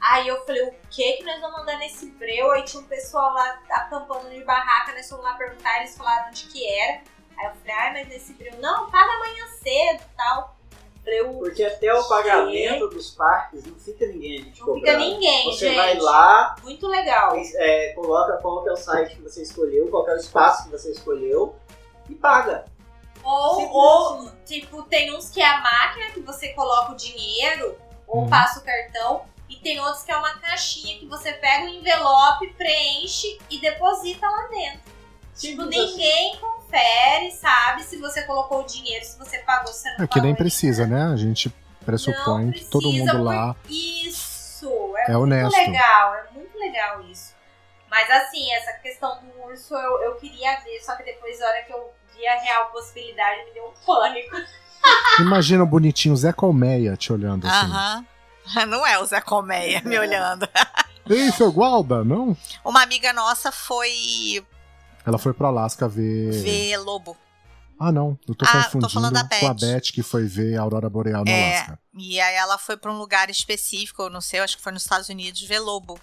Aí 0.00 0.26
eu 0.26 0.44
falei, 0.44 0.62
o 0.62 0.74
que 0.90 1.12
que 1.14 1.24
nós 1.24 1.40
vamos 1.40 1.60
andar 1.60 1.76
nesse 1.78 2.10
breu? 2.12 2.50
Aí 2.50 2.64
tinha 2.64 2.82
um 2.82 2.86
pessoal 2.86 3.32
lá 3.32 3.60
acampando 3.70 4.30
de 4.30 4.42
barraca, 4.42 4.92
nós 4.92 5.08
fomos 5.08 5.24
lá 5.24 5.34
perguntar, 5.34 5.78
eles 5.78 5.96
falaram 5.96 6.28
onde 6.28 6.46
que 6.46 6.66
era. 6.66 7.02
Aí 7.38 7.46
eu 7.46 7.54
falei, 7.54 7.74
ai, 7.74 7.92
mas 7.92 8.08
nesse 8.08 8.32
breu, 8.32 8.56
não, 8.58 8.90
paga 8.90 9.12
amanhã 9.12 9.46
cedo 9.62 10.02
e 10.02 10.16
tal. 10.16 10.59
Porque 11.38 11.62
até 11.64 11.92
o 11.94 12.04
pagamento 12.08 12.88
dos 12.88 13.10
parques 13.10 13.64
não 13.64 13.74
fica 13.78 14.06
ninguém 14.06 14.40
a 14.40 14.44
gente 14.44 14.60
não 14.60 14.74
fica 14.74 14.92
cobrando. 14.92 14.98
ninguém, 14.98 15.44
Você 15.46 15.66
gente. 15.68 15.76
vai 15.76 15.98
lá, 15.98 16.56
Muito 16.62 16.86
legal. 16.86 17.32
é, 17.56 17.92
coloca 17.94 18.36
qual 18.38 18.62
que 18.62 18.68
é 18.68 18.72
o 18.72 18.76
site 18.76 19.16
que 19.16 19.22
você 19.22 19.42
escolheu, 19.42 19.88
qual 19.88 20.04
que 20.04 20.10
é 20.10 20.14
o 20.14 20.18
espaço 20.18 20.64
que 20.64 20.70
você 20.70 20.90
escolheu 20.92 21.54
e 22.08 22.14
paga. 22.14 22.64
Ou, 23.22 23.70
ou, 23.70 24.30
tipo, 24.46 24.82
tem 24.84 25.14
uns 25.14 25.28
que 25.30 25.40
é 25.42 25.46
a 25.46 25.60
máquina 25.60 26.10
que 26.12 26.20
você 26.20 26.48
coloca 26.54 26.92
o 26.92 26.96
dinheiro 26.96 27.76
ou 28.08 28.22
Uhum. 28.22 28.30
passa 28.30 28.60
o 28.60 28.62
cartão. 28.64 29.22
E 29.48 29.56
tem 29.56 29.80
outros 29.80 30.04
que 30.04 30.12
é 30.12 30.16
uma 30.16 30.38
caixinha 30.38 30.96
que 30.98 31.06
você 31.06 31.32
pega 31.32 31.64
o 31.64 31.68
envelope, 31.68 32.54
preenche 32.54 33.36
e 33.50 33.60
deposita 33.60 34.24
lá 34.28 34.46
dentro. 34.46 34.80
Tipo, 35.36 35.62
Simples 35.62 35.68
ninguém 35.90 36.36
confere, 36.70 37.30
sabe? 37.32 37.82
Se 37.82 37.96
você 37.98 38.22
colocou 38.22 38.62
o 38.62 38.66
dinheiro, 38.66 39.04
se 39.04 39.18
você 39.18 39.38
pagou, 39.38 39.72
se 39.72 39.82
você 39.82 39.96
não 39.96 40.04
É 40.04 40.08
que 40.08 40.20
nem 40.20 40.34
precisa, 40.34 40.86
né? 40.86 41.10
A 41.12 41.16
gente 41.16 41.52
pressupõe 41.84 42.46
Não 42.46 42.52
que 42.52 42.64
todo 42.66 42.92
mundo 42.92 43.22
lá 43.22 43.56
Isso! 43.68 44.68
É, 44.98 45.12
é 45.12 45.16
muito 45.16 45.22
honesto. 45.22 45.56
legal, 45.56 46.14
é 46.14 46.24
muito 46.32 46.58
legal 46.58 47.02
isso. 47.02 47.34
Mas 47.90 48.08
assim, 48.10 48.52
essa 48.52 48.72
questão 48.74 49.18
do 49.20 49.42
urso 49.44 49.74
eu, 49.74 50.02
eu 50.02 50.14
queria 50.16 50.60
ver, 50.60 50.80
só 50.80 50.94
que 50.96 51.02
depois, 51.02 51.40
na 51.40 51.46
hora 51.46 51.62
que 51.62 51.72
eu 51.72 51.92
vi 52.14 52.26
a 52.26 52.38
real 52.40 52.66
possibilidade, 52.66 53.44
me 53.46 53.52
deu 53.54 53.64
um 53.64 53.84
pânico. 53.84 54.36
Imagina 55.18 55.64
o 55.64 55.66
bonitinho 55.66 56.16
Zé 56.16 56.32
Colmeia 56.32 56.96
te 56.96 57.12
olhando 57.12 57.46
assim. 57.46 57.66
Aham. 57.66 58.06
Não 58.68 58.86
é 58.86 58.98
o 58.98 59.04
Zé 59.04 59.20
Colmeia 59.20 59.82
me 59.84 59.98
olhando. 59.98 60.48
Ei, 61.08 61.30
seu 61.32 61.50
Gualda, 61.50 62.04
não? 62.04 62.36
Uma 62.64 62.82
amiga 62.82 63.12
nossa 63.12 63.50
foi 63.50 64.44
Ela 65.04 65.18
foi 65.18 65.32
pro 65.32 65.46
Alasca 65.46 65.88
ver. 65.88 66.30
ver 66.42 66.76
lobo. 66.78 67.16
Ah, 67.78 67.90
não. 67.90 68.18
Eu 68.28 68.34
tô 68.34 68.44
Ah, 68.46 68.52
tô 68.52 68.62
confundindo 68.64 68.90
falando 68.90 69.14
da 69.14 69.24
com 69.24 69.46
a 69.46 69.54
Beth. 69.54 69.60
Beth 69.60 69.92
que 69.92 70.02
foi 70.02 70.26
ver 70.26 70.58
a 70.58 70.62
Aurora 70.62 70.90
Boreal 70.90 71.24
no 71.24 71.30
É. 71.30 71.56
Alasca. 71.56 71.78
E 71.96 72.20
aí 72.20 72.34
ela 72.34 72.58
foi 72.58 72.76
pra 72.76 72.92
um 72.92 72.98
lugar 72.98 73.30
específico, 73.30 74.02
eu 74.02 74.10
não 74.10 74.20
sei, 74.20 74.40
eu 74.40 74.44
acho 74.44 74.56
que 74.56 74.62
foi 74.62 74.72
nos 74.72 74.82
Estados 74.82 75.08
Unidos, 75.08 75.40
ver 75.42 75.58
lobo. 75.60 75.98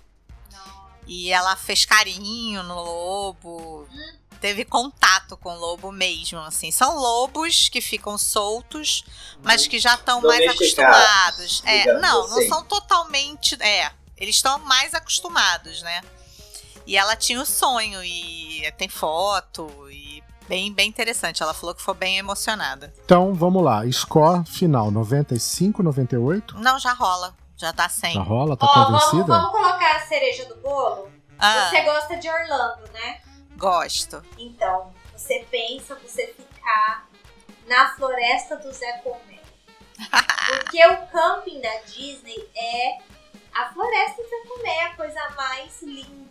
E 1.05 1.31
ela 1.31 1.55
fez 1.55 1.85
carinho 1.85 2.63
no 2.63 2.75
lobo. 2.83 3.87
teve 4.41 4.63
contato 4.65 5.35
com 5.37 5.55
lobo 5.55 5.91
mesmo, 5.91 6.37
assim. 6.39 6.69
São 6.69 6.95
lobos 6.95 7.69
que 7.69 7.81
ficam 7.81 8.17
soltos, 8.19 9.03
mas 9.41 9.65
que 9.67 9.79
já 9.79 9.95
estão 9.95 10.21
mais 10.21 10.47
acostumados. 10.47 11.63
É, 11.65 11.93
não, 11.99 12.27
não 12.27 12.37
assim. 12.39 12.49
são 12.49 12.63
totalmente. 12.65 13.55
É, 13.61 13.91
eles 14.17 14.35
estão 14.35 14.59
mais 14.59 14.93
acostumados, 14.93 15.81
né? 15.81 16.01
E 16.87 16.95
ela 16.97 17.15
tinha 17.15 17.39
o 17.41 17.45
sonho 17.45 18.01
e 18.03 18.71
tem 18.77 18.87
foto 18.87 19.69
e 19.91 20.23
bem, 20.47 20.71
bem 20.73 20.87
interessante. 20.87 21.43
Ela 21.43 21.53
falou 21.53 21.75
que 21.75 21.81
foi 21.81 21.93
bem 21.93 22.17
emocionada. 22.17 22.93
Então, 23.03 23.33
vamos 23.33 23.61
lá. 23.61 23.81
Score 23.91 24.43
final, 24.45 24.89
95, 24.89 25.83
98? 25.83 26.57
Não, 26.57 26.79
já 26.79 26.93
rola. 26.93 27.35
Já 27.57 27.71
dá 27.73 27.89
100. 27.89 28.13
Já 28.13 28.21
rola? 28.21 28.55
Tá 28.55 28.65
Ó, 28.65 28.73
vamos, 28.85 29.03
convencida? 29.03 29.33
vamos 29.37 29.51
colocar 29.51 29.97
a 29.97 29.99
cereja 30.07 30.45
do 30.45 30.55
bolo? 30.57 31.11
Ah, 31.37 31.69
Você 31.69 31.81
gosta 31.81 32.15
de 32.17 32.29
Orlando, 32.29 32.89
né? 32.93 33.19
gosto. 33.57 34.23
Então, 34.37 34.93
você 35.15 35.45
pensa 35.51 35.95
você 35.95 36.27
ficar 36.27 37.07
na 37.67 37.89
floresta 37.95 38.55
do 38.57 38.71
Zé 38.71 38.93
Comé. 38.99 39.39
Porque 40.47 40.85
o 40.87 41.07
camping 41.07 41.59
da 41.59 41.75
Disney 41.87 42.47
é 42.55 42.99
a 43.53 43.73
floresta 43.73 44.21
do 44.21 44.29
Zé 44.29 44.47
Comé, 44.47 44.81
a 44.83 44.95
coisa 44.95 45.19
mais 45.35 45.81
linda. 45.81 46.26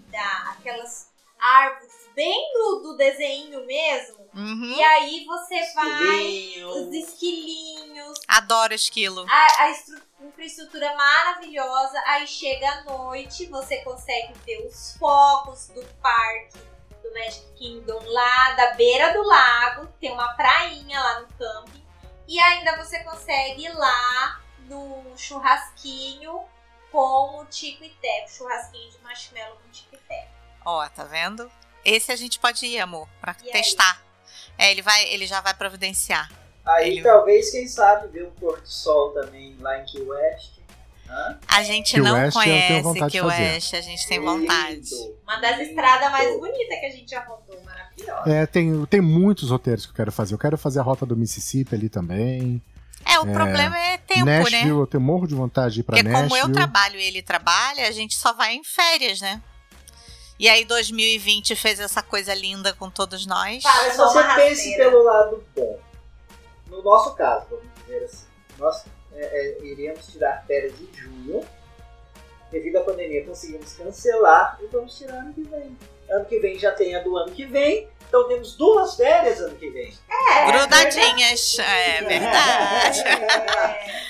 Aquelas 0.50 1.10
árvores 1.38 1.92
bem 2.14 2.52
do, 2.54 2.80
do 2.82 2.96
desenho 2.96 3.64
mesmo. 3.66 4.16
Uhum. 4.34 4.74
E 4.76 4.82
aí 4.82 5.24
você 5.26 5.72
vai. 5.74 6.22
Esquilinho. 6.26 6.68
Os 6.68 6.94
esquilinhos, 6.94 8.20
Adoro 8.28 8.74
esquilo. 8.74 9.26
a, 9.28 9.62
a 9.64 9.70
estru- 9.70 10.00
infraestrutura 10.22 10.94
maravilhosa. 10.96 12.02
Aí 12.06 12.26
chega 12.26 12.68
a 12.70 12.84
noite, 12.84 13.46
você 13.46 13.78
consegue 13.82 14.32
ver 14.46 14.66
os 14.66 14.96
focos 14.98 15.68
do 15.68 15.84
parque 16.02 16.58
do 17.02 17.12
Magic 17.12 17.46
Kingdom 17.56 18.00
lá 18.06 18.52
da 18.52 18.72
beira 18.74 19.12
do 19.12 19.22
lago. 19.22 19.86
Tem 20.00 20.12
uma 20.12 20.34
prainha 20.34 20.98
lá 21.00 21.20
no 21.20 21.28
camping. 21.38 21.84
E 22.28 22.40
ainda 22.40 22.76
você 22.76 23.04
consegue 23.04 23.64
ir 23.64 23.72
lá 23.74 24.40
no 24.68 25.16
churrasquinho 25.16 26.40
com 26.96 27.40
o 27.40 27.44
Tico 27.46 27.84
e 27.84 27.90
Teco. 27.90 28.30
Churrasquinho 28.30 28.90
de 28.90 28.98
marshmallow 29.02 29.56
com 29.62 29.68
Tico 29.70 29.94
e 29.94 29.98
Teco. 30.08 30.28
Ó, 30.64 30.88
tá 30.88 31.04
vendo? 31.04 31.50
Esse 31.84 32.10
a 32.10 32.16
gente 32.16 32.38
pode 32.40 32.64
ir, 32.66 32.80
amor, 32.80 33.06
pra 33.20 33.36
E 33.42 33.46
aí? 33.46 33.52
testar. 33.52 34.02
É, 34.58 34.70
ele 34.70 34.82
vai, 34.82 35.04
ele 35.08 35.26
já 35.26 35.40
vai 35.40 35.52
providenciar. 35.54 36.30
Aí 36.64 36.92
Ele- 36.92 37.02
talvez, 37.02 37.50
quem 37.50 37.68
sabe, 37.68 38.08
ver 38.08 38.26
um 38.26 38.30
pôr 38.30 38.60
do 38.60 38.66
sol 38.68 39.10
também 39.12 39.56
lá 39.60 39.78
em 39.78 39.84
Key 39.84 40.00
West. 40.02 40.56
Hã? 41.08 41.38
A 41.46 41.62
gente 41.62 41.92
Key 41.94 42.00
não 42.00 42.14
West 42.14 42.32
conhece 42.34 42.82
fazer. 42.82 43.22
West, 43.22 43.74
a 43.74 43.80
gente 43.80 44.08
tem 44.08 44.18
vontade. 44.18 44.80
Lindo, 44.90 45.18
Uma 45.22 45.36
das 45.36 45.58
lindo. 45.58 45.68
estradas 45.70 46.10
mais 46.10 46.40
bonitas 46.40 46.80
que 46.80 46.86
a 46.86 46.90
gente 46.90 47.10
já 47.10 47.20
rodou. 47.24 47.62
Maravilhosa. 47.62 48.28
É, 48.32 48.46
tem, 48.46 48.84
tem 48.86 49.00
muitos 49.00 49.50
roteiros 49.50 49.86
que 49.86 49.92
eu 49.92 49.96
quero 49.96 50.10
fazer. 50.10 50.34
Eu 50.34 50.38
quero 50.38 50.58
fazer 50.58 50.80
a 50.80 50.82
rota 50.82 51.06
do 51.06 51.16
Mississippi 51.16 51.74
ali 51.76 51.88
também. 51.88 52.60
É, 53.16 53.20
o 53.20 53.32
problema 53.32 53.78
é 53.78 53.98
tempo, 53.98 54.24
Nashville, 54.24 54.64
né? 54.64 54.70
eu 54.70 54.86
tenho 54.86 55.02
morro 55.02 55.26
de 55.26 55.34
vontade 55.34 55.74
de 55.74 55.80
ir 55.80 55.82
pra 55.82 55.96
Porque 55.96 56.08
Nashville. 56.08 56.28
como 56.28 56.50
eu 56.50 56.52
trabalho 56.52 56.98
e 56.98 57.02
ele 57.02 57.22
trabalha, 57.22 57.88
a 57.88 57.90
gente 57.90 58.14
só 58.14 58.32
vai 58.32 58.54
em 58.54 58.64
férias, 58.64 59.20
né? 59.20 59.42
E 60.38 60.48
aí 60.48 60.64
2020 60.64 61.56
fez 61.56 61.80
essa 61.80 62.02
coisa 62.02 62.34
linda 62.34 62.74
com 62.74 62.90
todos 62.90 63.24
nós. 63.26 63.62
Mas 63.64 63.96
Só 63.96 64.12
você 64.12 64.22
pense 64.34 64.76
pelo 64.76 65.02
lado 65.02 65.42
bom. 65.54 65.78
No 66.68 66.82
nosso 66.82 67.14
caso, 67.14 67.46
vamos 67.50 67.66
dizer 67.86 68.04
assim, 68.04 68.26
nós 68.58 68.84
é, 69.14 69.24
é, 69.24 69.64
iríamos 69.64 70.06
tirar 70.08 70.44
férias 70.46 70.74
em 70.78 70.88
junho. 70.94 71.42
Devido 72.50 72.76
à 72.76 72.80
pandemia, 72.82 73.24
conseguimos 73.24 73.72
cancelar 73.72 74.58
e 74.62 74.66
vamos 74.66 74.96
tirar 74.96 75.16
ano 75.16 75.32
que 75.32 75.42
vem. 75.42 75.76
Ano 76.10 76.24
que 76.26 76.38
vem 76.38 76.58
já 76.58 76.70
tem 76.70 76.94
a 76.94 77.02
do 77.02 77.16
ano 77.16 77.32
que 77.32 77.44
vem, 77.44 77.88
então 78.08 78.28
temos 78.28 78.56
duas 78.56 78.94
férias 78.96 79.40
ano 79.40 79.56
que 79.56 79.68
vem. 79.70 79.92
É, 80.08 80.52
Grudadinhas, 80.52 81.58
é 81.58 82.02
verdade. 82.02 83.00
É. 83.00 84.06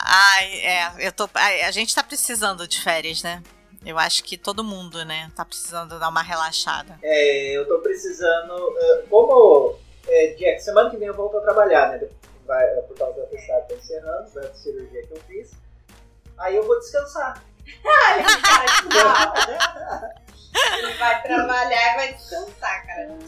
Ai, 0.00 0.52
é, 0.60 0.92
eu 0.98 1.12
tô. 1.12 1.28
ai, 1.34 1.62
A 1.62 1.70
gente 1.70 1.94
tá 1.94 2.02
precisando 2.02 2.66
de 2.68 2.80
férias, 2.80 3.22
né? 3.22 3.42
Eu 3.84 3.98
acho 3.98 4.24
que 4.24 4.36
todo 4.36 4.64
mundo, 4.64 5.04
né, 5.04 5.30
tá 5.36 5.44
precisando 5.44 5.98
dar 5.98 6.08
uma 6.08 6.22
relaxada. 6.22 6.98
É, 7.02 7.56
eu 7.56 7.66
tô 7.68 7.78
precisando. 7.78 8.76
eh, 8.80 9.04
como 9.08 9.76
é, 10.08 10.34
dia, 10.36 10.58
semana 10.58 10.90
que 10.90 10.96
vem 10.96 11.06
eu 11.08 11.14
volto 11.14 11.38
a 11.38 11.40
trabalhar, 11.40 11.90
né? 11.90 12.00
Vai, 12.46 12.64
eh, 12.64 12.82
por 12.88 12.96
causa 12.98 13.14
do 13.14 13.22
atestado 13.22 13.68
tá 13.68 13.74
encerrando, 13.76 14.30
da 14.34 14.52
cirurgia 14.54 15.02
que 15.06 15.12
eu 15.12 15.20
fiz. 15.28 15.52
Aí 16.38 16.56
eu 16.56 16.66
vou 16.66 16.78
descansar. 16.80 17.42
Ai, 18.08 18.24
cara, 18.42 20.14
Ele 20.78 20.94
vai 20.94 21.22
trabalhar 21.22 21.92
e 21.92 21.96
vai 21.96 22.14
descansar, 22.14 22.86
cara. 22.86 23.18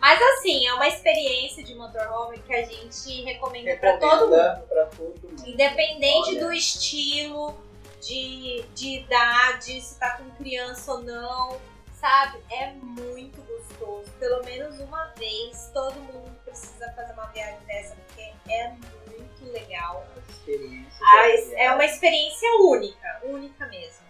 Mas 0.00 0.20
assim, 0.20 0.66
é 0.66 0.74
uma 0.74 0.88
experiência 0.88 1.62
de 1.62 1.74
motorhome 1.76 2.38
que 2.40 2.52
a 2.52 2.64
gente 2.64 3.22
recomenda 3.22 3.76
pra 3.76 3.96
todo 3.98 4.28
mundo. 4.28 4.66
Pra 4.66 4.86
todo 4.86 5.20
mundo. 5.22 5.48
Independente 5.48 6.30
Olha. 6.30 6.40
do 6.46 6.52
estilo, 6.52 7.56
de, 8.00 8.64
de 8.74 8.98
idade, 8.98 9.80
se 9.80 9.98
tá 9.98 10.16
com 10.16 10.28
criança 10.30 10.92
ou 10.92 11.02
não, 11.02 11.60
sabe? 11.94 12.40
É 12.50 12.72
muito 12.72 13.40
gostoso. 13.42 14.10
Pelo 14.18 14.44
menos 14.44 14.80
uma 14.80 15.06
vez, 15.16 15.70
todo 15.72 15.94
mundo 15.94 16.36
precisa 16.44 16.92
fazer 16.96 17.12
uma 17.12 17.26
viagem 17.26 17.60
dessa, 17.66 17.94
porque 17.94 18.32
é 18.50 18.70
muito 19.06 19.52
legal. 19.52 20.04
Experiência. 20.28 20.98
Mas 21.00 21.52
é 21.52 21.72
uma 21.72 21.84
experiência 21.84 22.48
única, 22.60 23.20
única 23.22 23.66
mesmo. 23.68 24.01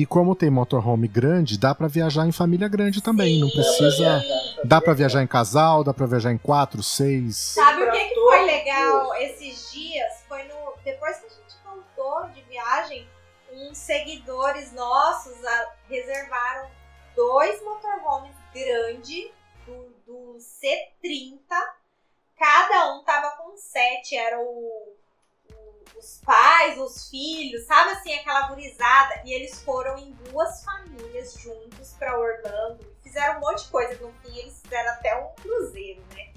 E 0.00 0.06
como 0.06 0.36
tem 0.36 0.48
motorhome 0.48 1.08
grande, 1.08 1.58
dá 1.58 1.74
pra 1.74 1.88
viajar 1.88 2.24
em 2.24 2.30
família 2.30 2.68
grande 2.68 3.02
também. 3.02 3.40
Não 3.40 3.48
Sim. 3.48 3.54
precisa. 3.54 4.24
Dá 4.62 4.80
pra 4.80 4.94
viajar 4.94 5.24
em 5.24 5.26
casal, 5.26 5.82
dá 5.82 5.92
pra 5.92 6.06
viajar 6.06 6.30
em 6.30 6.38
quatro, 6.38 6.84
seis. 6.84 7.36
Sabe 7.36 7.82
o 7.82 7.90
que, 7.90 8.04
que 8.10 8.14
foi 8.14 8.42
legal 8.44 9.14
esses 9.16 9.72
dias? 9.72 10.22
Foi 10.28 10.44
no. 10.44 10.54
Depois 10.84 11.16
que 11.18 11.26
a 11.26 11.30
gente 11.30 11.56
voltou 11.64 12.28
de 12.32 12.42
viagem, 12.42 13.08
uns 13.52 13.76
seguidores 13.76 14.72
nossos 14.72 15.44
a- 15.44 15.72
reservaram 15.90 16.68
dois 17.16 17.60
motorhomes 17.64 18.36
grandes 18.54 19.32
do, 19.66 19.92
do 20.06 20.36
C30. 20.38 21.40
Cada 22.38 22.94
um 22.94 23.02
tava 23.02 23.30
com 23.36 23.56
sete. 23.56 24.14
Era 24.16 24.38
o- 24.40 24.94
os 25.96 26.20
pais, 26.24 26.78
os 26.78 27.08
filhos, 27.08 27.64
sabe 27.66 27.90
assim, 27.92 28.14
aquela 28.14 28.48
gurizada. 28.48 29.20
E 29.24 29.32
eles 29.32 29.62
foram 29.62 29.96
em 29.98 30.12
duas 30.30 30.62
famílias 30.64 31.34
juntos 31.34 31.94
pra 31.98 32.18
Orlando. 32.18 32.84
Fizeram 33.02 33.38
um 33.38 33.40
monte 33.40 33.64
de 33.64 33.70
coisa. 33.70 33.94
No 34.00 34.12
fim, 34.22 34.36
eles 34.38 34.60
fizeram 34.62 34.90
até 34.92 35.16
um 35.16 35.28
cruzeiro, 35.42 36.02
né? 36.14 36.28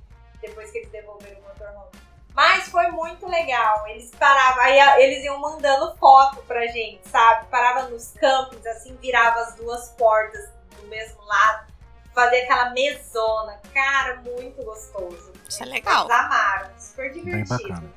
Depois 0.41 0.71
que 0.71 0.79
eles 0.79 0.89
devolveram 0.91 1.39
o 1.39 1.43
motorhome. 1.43 1.91
Mas 2.33 2.69
foi 2.69 2.87
muito 2.87 3.27
legal. 3.27 3.85
Eles 3.87 4.09
paravam, 4.11 4.63
aí 4.63 4.79
a- 4.79 4.99
eles 5.01 5.23
iam 5.23 5.37
mandando 5.37 5.95
foto 5.97 6.41
pra 6.43 6.65
gente, 6.67 7.07
sabe? 7.09 7.45
Parava 7.47 7.89
nos 7.89 8.11
campings, 8.13 8.65
assim, 8.65 8.95
virava 8.95 9.41
as 9.41 9.55
duas 9.55 9.89
portas 9.89 10.49
do 10.79 10.87
mesmo 10.87 11.21
lado, 11.25 11.67
fazia 12.15 12.43
aquela 12.43 12.69
mesona. 12.69 13.59
Cara, 13.73 14.15
muito 14.21 14.63
gostoso. 14.63 15.33
Isso 15.47 15.61
é 15.61 15.65
legal. 15.65 16.05
Eles 16.05 16.17
amaram, 16.19 16.69
super 16.79 17.13
Bem 17.13 17.21
divertido. 17.43 17.93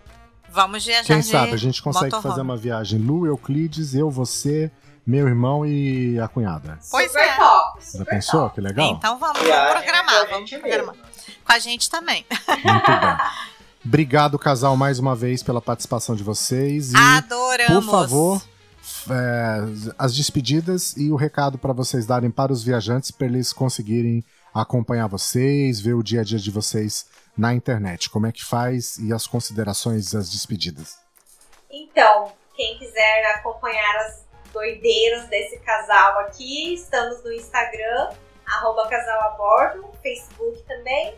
Vamos 0.55 0.85
viajar 0.85 1.05
Quem 1.14 1.18
de 1.20 1.26
sabe 1.26 1.52
a 1.52 1.56
gente 1.56 1.82
consegue 1.82 2.05
motorhome. 2.06 2.28
fazer 2.28 2.40
uma 2.43 2.56
viagem. 2.56 2.98
Lu, 3.01 3.26
Euclides, 3.26 3.93
eu, 3.94 4.09
você, 4.09 4.70
meu 5.05 5.26
irmão 5.26 5.66
e 5.66 6.16
a 6.20 6.28
cunhada. 6.28 6.78
Pois 6.90 7.09
super 7.09 7.22
é. 7.24 7.36
top, 7.36 7.81
Já 7.85 7.90
super 7.90 8.05
pensou? 8.06 8.40
top. 8.43 8.55
Que 8.55 8.60
legal? 8.60 8.90
Então 8.93 9.18
vamos, 9.18 9.40
Viagem 9.43 9.72
programar, 9.82 10.14
é 10.14 10.18
com 10.20 10.24
a 10.26 10.35
vamos 10.36 10.51
programar. 10.51 10.94
mesmo. 10.94 11.05
Com 11.44 11.52
a 11.52 11.59
gente 11.59 11.90
também. 11.90 12.24
Muito 12.48 12.86
bem. 12.86 13.16
Obrigado, 13.85 14.39
casal, 14.39 14.76
mais 14.76 14.98
uma 15.01 15.14
vez 15.16 15.43
pela 15.43 15.60
participação 15.60 16.14
de 16.14 16.22
vocês. 16.22 16.93
E, 16.93 16.97
Adoramos. 16.97 17.85
por 17.85 17.90
favor, 17.90 18.43
é, 19.10 19.59
as 19.98 20.14
despedidas 20.14 20.97
e 20.97 21.10
o 21.10 21.16
recado 21.16 21.59
para 21.59 21.72
vocês 21.72 22.06
darem 22.06 22.31
para 22.31 22.52
os 22.52 22.62
viajantes 22.62 23.10
para 23.10 23.26
eles 23.26 23.52
conseguirem 23.52 24.24
acompanhar 24.55 25.09
vocês, 25.09 25.81
ver 25.81 25.94
o 25.94 26.02
dia 26.02 26.20
a 26.20 26.24
dia 26.24 26.39
de 26.39 26.51
vocês 26.51 27.06
na 27.36 27.52
internet. 27.55 28.09
Como 28.11 28.27
é 28.27 28.32
que 28.32 28.44
faz 28.44 28.97
e 28.98 29.12
as 29.12 29.27
considerações, 29.27 30.15
as 30.15 30.31
despedidas. 30.31 30.98
Então, 31.70 32.32
quem 32.55 32.78
quiser 32.78 33.24
acompanhar 33.35 33.97
as 33.97 34.24
doideiras 34.52 35.27
desse 35.27 35.59
casal 35.59 36.20
aqui, 36.20 36.74
estamos 36.74 37.23
no 37.24 37.32
Instagram, 37.32 38.11
arroba 38.47 38.89
casal 38.89 39.20
a 39.23 39.31
bordo, 39.31 39.90
Facebook 40.01 40.62
também, 40.62 41.16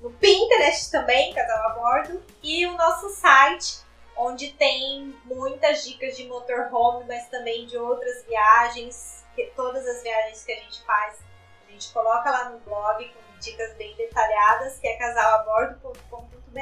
no 0.00 0.10
Pinterest 0.12 0.90
também, 0.90 1.34
casal 1.34 1.70
a 1.70 1.74
bordo, 1.74 2.22
e 2.42 2.64
o 2.66 2.76
nosso 2.76 3.08
site, 3.10 3.82
onde 4.16 4.52
tem 4.52 5.14
muitas 5.24 5.84
dicas 5.84 6.16
de 6.16 6.26
motorhome, 6.26 7.04
mas 7.08 7.28
também 7.28 7.66
de 7.66 7.76
outras 7.76 8.24
viagens, 8.26 9.24
todas 9.56 9.84
as 9.86 10.02
viagens 10.02 10.44
que 10.44 10.52
a 10.52 10.56
gente 10.56 10.82
faz, 10.84 11.18
a 11.66 11.72
gente 11.72 11.92
coloca 11.92 12.30
lá 12.30 12.50
no 12.50 12.58
blog 12.60 13.08
com 13.08 13.31
dicas 13.42 13.74
bem 13.76 13.94
detalhadas, 13.96 14.78
que 14.78 14.86
é 14.86 14.96
casalabordo.com.br. 14.96 16.60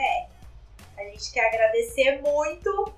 A 0.96 1.02
gente 1.04 1.32
quer 1.32 1.46
agradecer 1.46 2.20
muito 2.20 2.94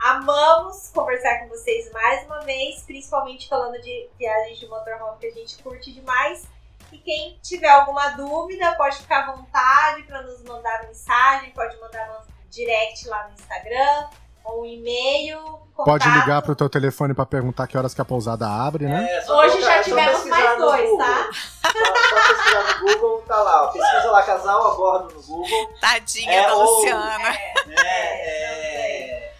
Amamos 0.00 0.90
conversar 0.94 1.40
com 1.40 1.48
vocês 1.48 1.92
mais 1.92 2.24
uma 2.24 2.40
vez, 2.40 2.82
principalmente 2.84 3.46
falando 3.46 3.78
de 3.82 4.08
viagens 4.18 4.58
de 4.58 4.66
motorhome 4.66 5.18
que 5.18 5.26
a 5.26 5.30
gente 5.30 5.62
curte 5.62 5.92
demais. 5.92 6.48
E 6.90 6.96
quem 6.96 7.38
tiver 7.42 7.68
alguma 7.68 8.08
dúvida, 8.12 8.74
pode 8.76 8.96
ficar 8.96 9.28
à 9.28 9.32
vontade 9.36 10.04
para 10.04 10.22
nos 10.22 10.42
mandar 10.42 10.84
mensagem, 10.86 11.50
pode 11.50 11.78
mandar 11.78 12.08
no 12.08 12.48
direct 12.48 13.06
lá 13.08 13.28
no 13.28 13.34
Instagram, 13.34 14.08
ou 14.44 14.62
um 14.62 14.64
e-mail. 14.66 15.38
Pode 15.76 16.04
contato. 16.04 16.20
ligar 16.20 16.42
pro 16.42 16.54
teu 16.54 16.68
telefone 16.68 17.14
pra 17.14 17.24
perguntar 17.24 17.66
que 17.66 17.76
horas 17.78 17.94
que 17.94 18.00
a 18.02 18.04
pousada 18.04 18.46
abre, 18.46 18.84
né? 18.84 19.08
É, 19.10 19.18
Hoje 19.32 19.52
colocar- 19.56 19.76
já 19.78 19.82
tivemos 19.82 20.24
mais 20.26 20.58
dois, 20.58 20.90
Google. 20.90 20.98
tá? 20.98 21.30
Só, 21.62 21.70
só 21.70 22.28
pesquisar 22.28 22.80
no 22.82 22.86
Google, 22.98 23.24
tá 23.26 23.36
lá. 23.36 23.62
ó. 23.64 23.66
Pesquisa 23.68 24.10
lá, 24.10 24.22
casal 24.22 24.72
a 24.72 24.74
bordo 24.74 25.14
no 25.14 25.22
Google. 25.22 25.70
Tadinha 25.80 26.32
É, 26.32 26.46
da 26.46 26.54
ou- 26.54 26.74
Luciana. 26.76 27.18
né? 27.18 27.38
É, 27.82 29.30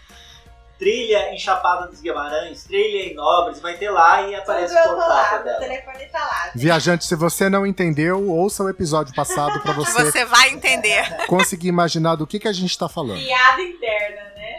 trilha 0.79 1.31
em 1.31 1.37
Chapada 1.37 1.85
dos 1.87 2.01
Guimarães, 2.01 2.63
trilha 2.63 3.11
em 3.11 3.13
Nobres, 3.13 3.59
vai 3.61 3.75
ter 3.75 3.91
lá 3.91 4.23
e 4.23 4.33
aparece 4.33 4.75
Tudo 4.81 4.95
o 4.95 4.97
lá, 4.97 5.05
contato 5.05 5.33
meu 5.35 5.43
dela. 5.43 5.59
telefone 5.59 6.05
tá 6.07 6.19
lá. 6.19 6.51
Viajante, 6.55 7.05
se 7.05 7.15
você 7.15 7.49
não 7.49 7.67
entendeu, 7.67 8.27
ouça 8.31 8.63
o 8.63 8.69
episódio 8.69 9.13
passado 9.13 9.59
pra 9.61 9.73
Que 9.75 9.79
você 9.79 10.11
você 10.11 10.25
vai 10.25 10.49
entender. 10.49 11.25
conseguir 11.27 11.67
imaginar 11.67 12.15
do 12.15 12.25
que, 12.25 12.39
que 12.39 12.47
a 12.47 12.53
gente 12.53 12.75
tá 12.75 12.89
falando. 12.89 13.19
Piada 13.19 13.61
interna, 13.61 14.23
né? 14.35 14.50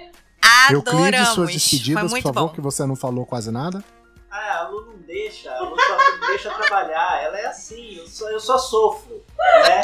Euclides, 0.70 1.20
Adoramos. 1.20 1.28
suas 1.28 1.50
Foi 1.50 1.52
despedidas, 1.54 2.12
por 2.12 2.22
favor, 2.22 2.48
bom. 2.48 2.54
que 2.54 2.60
você 2.60 2.86
não 2.86 2.96
falou 2.96 3.26
quase 3.26 3.50
nada. 3.50 3.82
Ah, 4.30 4.60
a 4.60 4.68
Lu 4.68 4.86
não 4.86 4.96
deixa, 4.98 5.52
a 5.52 5.60
Lu 5.60 5.76
só 5.78 5.96
não 5.96 6.26
deixa 6.28 6.50
trabalhar. 6.50 7.22
Ela 7.22 7.38
é 7.38 7.46
assim, 7.46 7.96
eu 7.96 8.06
só, 8.06 8.30
eu 8.30 8.40
só 8.40 8.56
sofro, 8.58 9.22
né? 9.64 9.82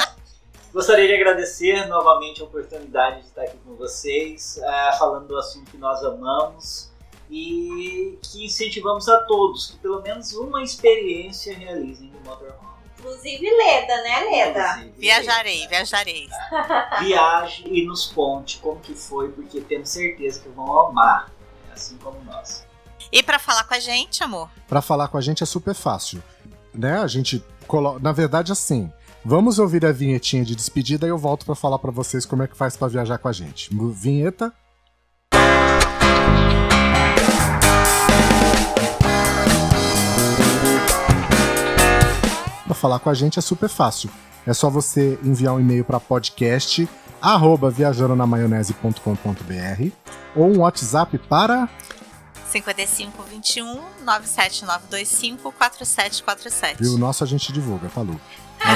Gostaria 0.73 1.07
de 1.07 1.15
agradecer 1.15 1.87
novamente 1.87 2.41
a 2.41 2.45
oportunidade 2.45 3.21
de 3.23 3.27
estar 3.29 3.43
aqui 3.43 3.57
com 3.65 3.75
vocês, 3.75 4.61
ah, 4.65 4.97
falando 4.99 5.27
do 5.29 5.37
assunto 5.37 5.71
que 5.71 5.77
nós 5.79 6.03
amamos 6.05 6.91
e 7.31 8.19
que 8.23 8.45
incentivamos 8.47 9.09
a 9.09 9.21
todos 9.25 9.67
que 9.73 9.77
pelo 9.79 10.01
menos 10.03 10.33
uma 10.35 10.63
experiência 10.63 11.57
realizem 11.57 12.11
no 12.11 12.21
motorhome. 12.21 12.69
Inclusive 12.99 13.49
Leda, 13.49 14.03
né, 14.03 14.21
Leda? 14.31 14.71
Inclusive, 14.79 14.95
Viajarei, 14.99 15.69
viajarei. 15.69 16.29
Viaje 17.01 17.65
e 17.67 17.87
nos 17.87 18.07
conte 18.07 18.59
como 18.59 18.81
que 18.81 18.95
foi, 18.95 19.31
porque 19.31 19.61
temos 19.61 19.89
certeza 19.89 20.41
que 20.41 20.49
vão 20.49 20.89
amar, 20.89 21.31
assim 21.73 21.97
como 21.99 22.21
nós. 22.25 22.67
E 23.13 23.23
pra 23.23 23.39
falar 23.39 23.65
com 23.65 23.75
a 23.75 23.81
gente, 23.81 24.23
amor? 24.23 24.51
Pra 24.69 24.83
falar 24.83 25.09
com 25.09 25.17
a 25.17 25.21
gente 25.21 25.43
é 25.43 25.47
super 25.47 25.75
fácil, 25.75 26.23
né? 26.75 26.99
A 27.01 27.07
gente 27.07 27.43
coloca, 27.67 28.01
na 28.01 28.13
verdade 28.13 28.53
assim, 28.53 28.93
vamos 29.25 29.59
ouvir 29.59 29.87
a 29.87 29.93
vinhetinha 29.93 30.45
de 30.45 30.55
despedida 30.55 31.07
e 31.07 31.11
eu 31.11 31.19
volto 31.19 31.47
pra 31.47 31.55
falar 31.55 31.79
pra 31.79 31.91
vocês 31.91 32.27
como 32.27 32.43
é 32.43 32.49
que 32.49 32.57
faz 32.57 32.77
pra 32.77 32.89
viajar 32.89 33.19
com 33.19 33.29
a 33.29 33.33
gente. 33.33 33.71
Vinheta. 33.73 34.53
Pra 42.69 42.75
falar 42.75 42.99
com 42.99 43.09
a 43.09 43.15
gente 43.15 43.39
é 43.39 43.43
super 43.43 43.71
fácil. 43.71 44.11
É 44.47 44.53
só 44.53 44.69
você 44.69 45.19
enviar 45.25 45.55
um 45.55 45.61
e-mail 45.61 45.87
para 45.87 45.99
podcast 45.99 46.87
arroba 47.19 47.71
viajandonamaionese.com.br 47.71 49.91
ou 50.37 50.49
um 50.49 50.59
WhatsApp 50.59 51.17
para 51.17 51.67
5521 52.45 53.81
97925 54.05 55.51
4747. 55.51 56.83
Viu? 56.83 56.93
O 56.93 56.99
nosso 56.99 57.25
a 57.25 57.27
gente 57.27 57.51
divulga, 57.55 57.89
falou. 57.89 58.21
É, 58.61 58.67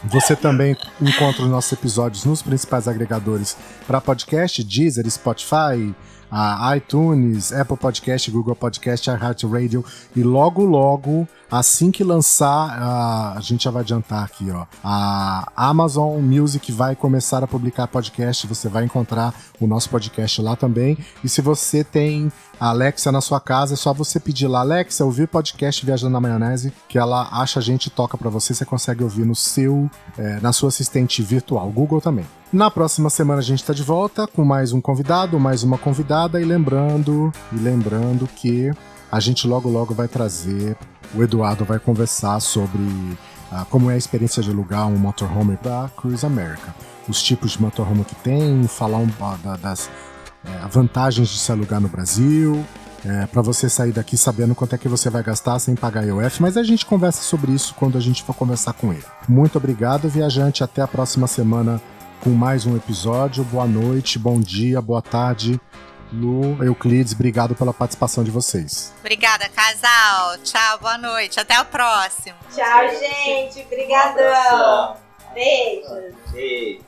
você 0.08 0.34
também 0.34 0.74
encontra 0.98 1.42
os 1.42 1.50
nossos 1.50 1.72
episódios 1.72 2.24
nos 2.24 2.40
principais 2.40 2.88
agregadores 2.88 3.54
para 3.86 4.00
podcast, 4.00 4.64
Deezer, 4.64 5.06
Spotify, 5.10 5.94
a 6.30 6.76
iTunes, 6.76 7.52
Apple 7.52 7.76
Podcast, 7.76 8.30
Google 8.30 8.54
Podcast, 8.54 9.10
iHeartRadio. 9.10 9.84
E 10.14 10.22
logo 10.22 10.64
logo, 10.64 11.26
assim 11.50 11.90
que 11.90 12.04
lançar, 12.04 12.70
a, 12.80 13.34
a 13.36 13.40
gente 13.40 13.64
já 13.64 13.70
vai 13.70 13.82
adiantar 13.82 14.24
aqui, 14.24 14.50
ó, 14.50 14.66
a 14.84 15.50
Amazon 15.56 16.20
Music 16.20 16.70
vai 16.72 16.94
começar 16.94 17.42
a 17.42 17.46
publicar 17.46 17.88
podcast, 17.88 18.46
você 18.46 18.68
vai 18.68 18.84
encontrar 18.84 19.34
o 19.60 19.66
nosso 19.66 19.90
podcast 19.90 20.40
lá 20.40 20.54
também. 20.54 20.96
E 21.24 21.28
se 21.28 21.40
você 21.40 21.82
tem 21.82 22.30
a 22.60 22.68
Alexa 22.68 23.10
na 23.10 23.20
sua 23.22 23.40
casa, 23.40 23.72
é 23.72 23.76
só 23.76 23.92
você 23.94 24.20
pedir 24.20 24.46
lá, 24.46 24.60
Alexa, 24.60 25.04
ouvir 25.04 25.26
podcast 25.26 25.84
Viajando 25.84 26.12
na 26.12 26.20
Maionese, 26.20 26.72
que 26.88 26.98
ela 26.98 27.28
acha 27.32 27.58
a 27.58 27.62
gente 27.62 27.88
toca 27.88 28.18
pra 28.18 28.28
você, 28.28 28.52
você 28.52 28.64
consegue 28.66 29.02
ouvir 29.02 29.24
no 29.24 29.34
seu, 29.34 29.90
é, 30.18 30.38
na 30.40 30.52
sua 30.52 30.68
assistente 30.68 31.22
virtual, 31.22 31.70
Google 31.70 32.00
também. 32.00 32.26
Na 32.52 32.70
próxima 32.70 33.08
semana 33.08 33.38
a 33.40 33.42
gente 33.44 33.64
tá 33.64 33.72
de 33.72 33.82
volta 33.82 34.26
com 34.26 34.44
mais 34.44 34.72
um 34.72 34.80
convidado, 34.80 35.40
mais 35.40 35.62
uma 35.62 35.78
convidada 35.78 36.40
e 36.40 36.44
lembrando, 36.44 37.32
e 37.52 37.56
lembrando 37.56 38.26
que 38.26 38.70
a 39.10 39.18
gente 39.20 39.46
logo 39.48 39.68
logo 39.70 39.94
vai 39.94 40.06
trazer, 40.06 40.76
o 41.14 41.22
Eduardo 41.22 41.64
vai 41.64 41.78
conversar 41.78 42.38
sobre 42.40 43.16
ah, 43.50 43.64
como 43.70 43.90
é 43.90 43.94
a 43.94 43.96
experiência 43.96 44.42
de 44.42 44.50
alugar 44.50 44.86
um 44.86 44.96
motorhome 44.98 45.56
para 45.56 45.88
Cruise 45.96 46.24
America, 46.26 46.74
os 47.08 47.22
tipos 47.22 47.52
de 47.52 47.62
motorhome 47.62 48.04
que 48.04 48.14
tem, 48.16 48.64
falar 48.68 48.98
um, 48.98 49.08
da- 49.42 49.56
das 49.56 49.88
é, 50.44 50.66
vantagens 50.68 51.28
de 51.28 51.38
se 51.38 51.50
alugar 51.52 51.80
no 51.80 51.88
Brasil, 51.88 52.64
é, 53.04 53.26
para 53.26 53.42
você 53.42 53.68
sair 53.68 53.92
daqui 53.92 54.16
sabendo 54.16 54.54
quanto 54.54 54.74
é 54.74 54.78
que 54.78 54.88
você 54.88 55.08
vai 55.08 55.22
gastar 55.22 55.58
sem 55.58 55.74
pagar 55.74 56.04
IOF, 56.04 56.42
mas 56.42 56.56
a 56.56 56.62
gente 56.62 56.84
conversa 56.84 57.22
sobre 57.22 57.52
isso 57.52 57.74
quando 57.74 57.96
a 57.96 58.00
gente 58.00 58.22
for 58.22 58.34
conversar 58.34 58.74
com 58.74 58.92
ele. 58.92 59.04
Muito 59.28 59.56
obrigado, 59.56 60.08
viajante. 60.08 60.62
Até 60.62 60.82
a 60.82 60.88
próxima 60.88 61.26
semana 61.26 61.80
com 62.22 62.30
mais 62.30 62.66
um 62.66 62.76
episódio. 62.76 63.42
Boa 63.44 63.66
noite, 63.66 64.18
bom 64.18 64.38
dia, 64.38 64.80
boa 64.80 65.00
tarde. 65.00 65.60
Lu, 66.12 66.62
Euclides, 66.62 67.12
obrigado 67.12 67.54
pela 67.54 67.72
participação 67.72 68.24
de 68.24 68.30
vocês. 68.30 68.92
Obrigada, 69.00 69.48
casal. 69.48 70.36
Tchau, 70.42 70.78
boa 70.80 70.98
noite. 70.98 71.38
Até 71.38 71.60
o 71.60 71.64
próximo. 71.64 72.34
Tchau, 72.54 72.88
gente. 72.98 73.64
Obrigadão. 73.64 74.96
Beijos. 75.32 76.14
Beijo. 76.32 76.80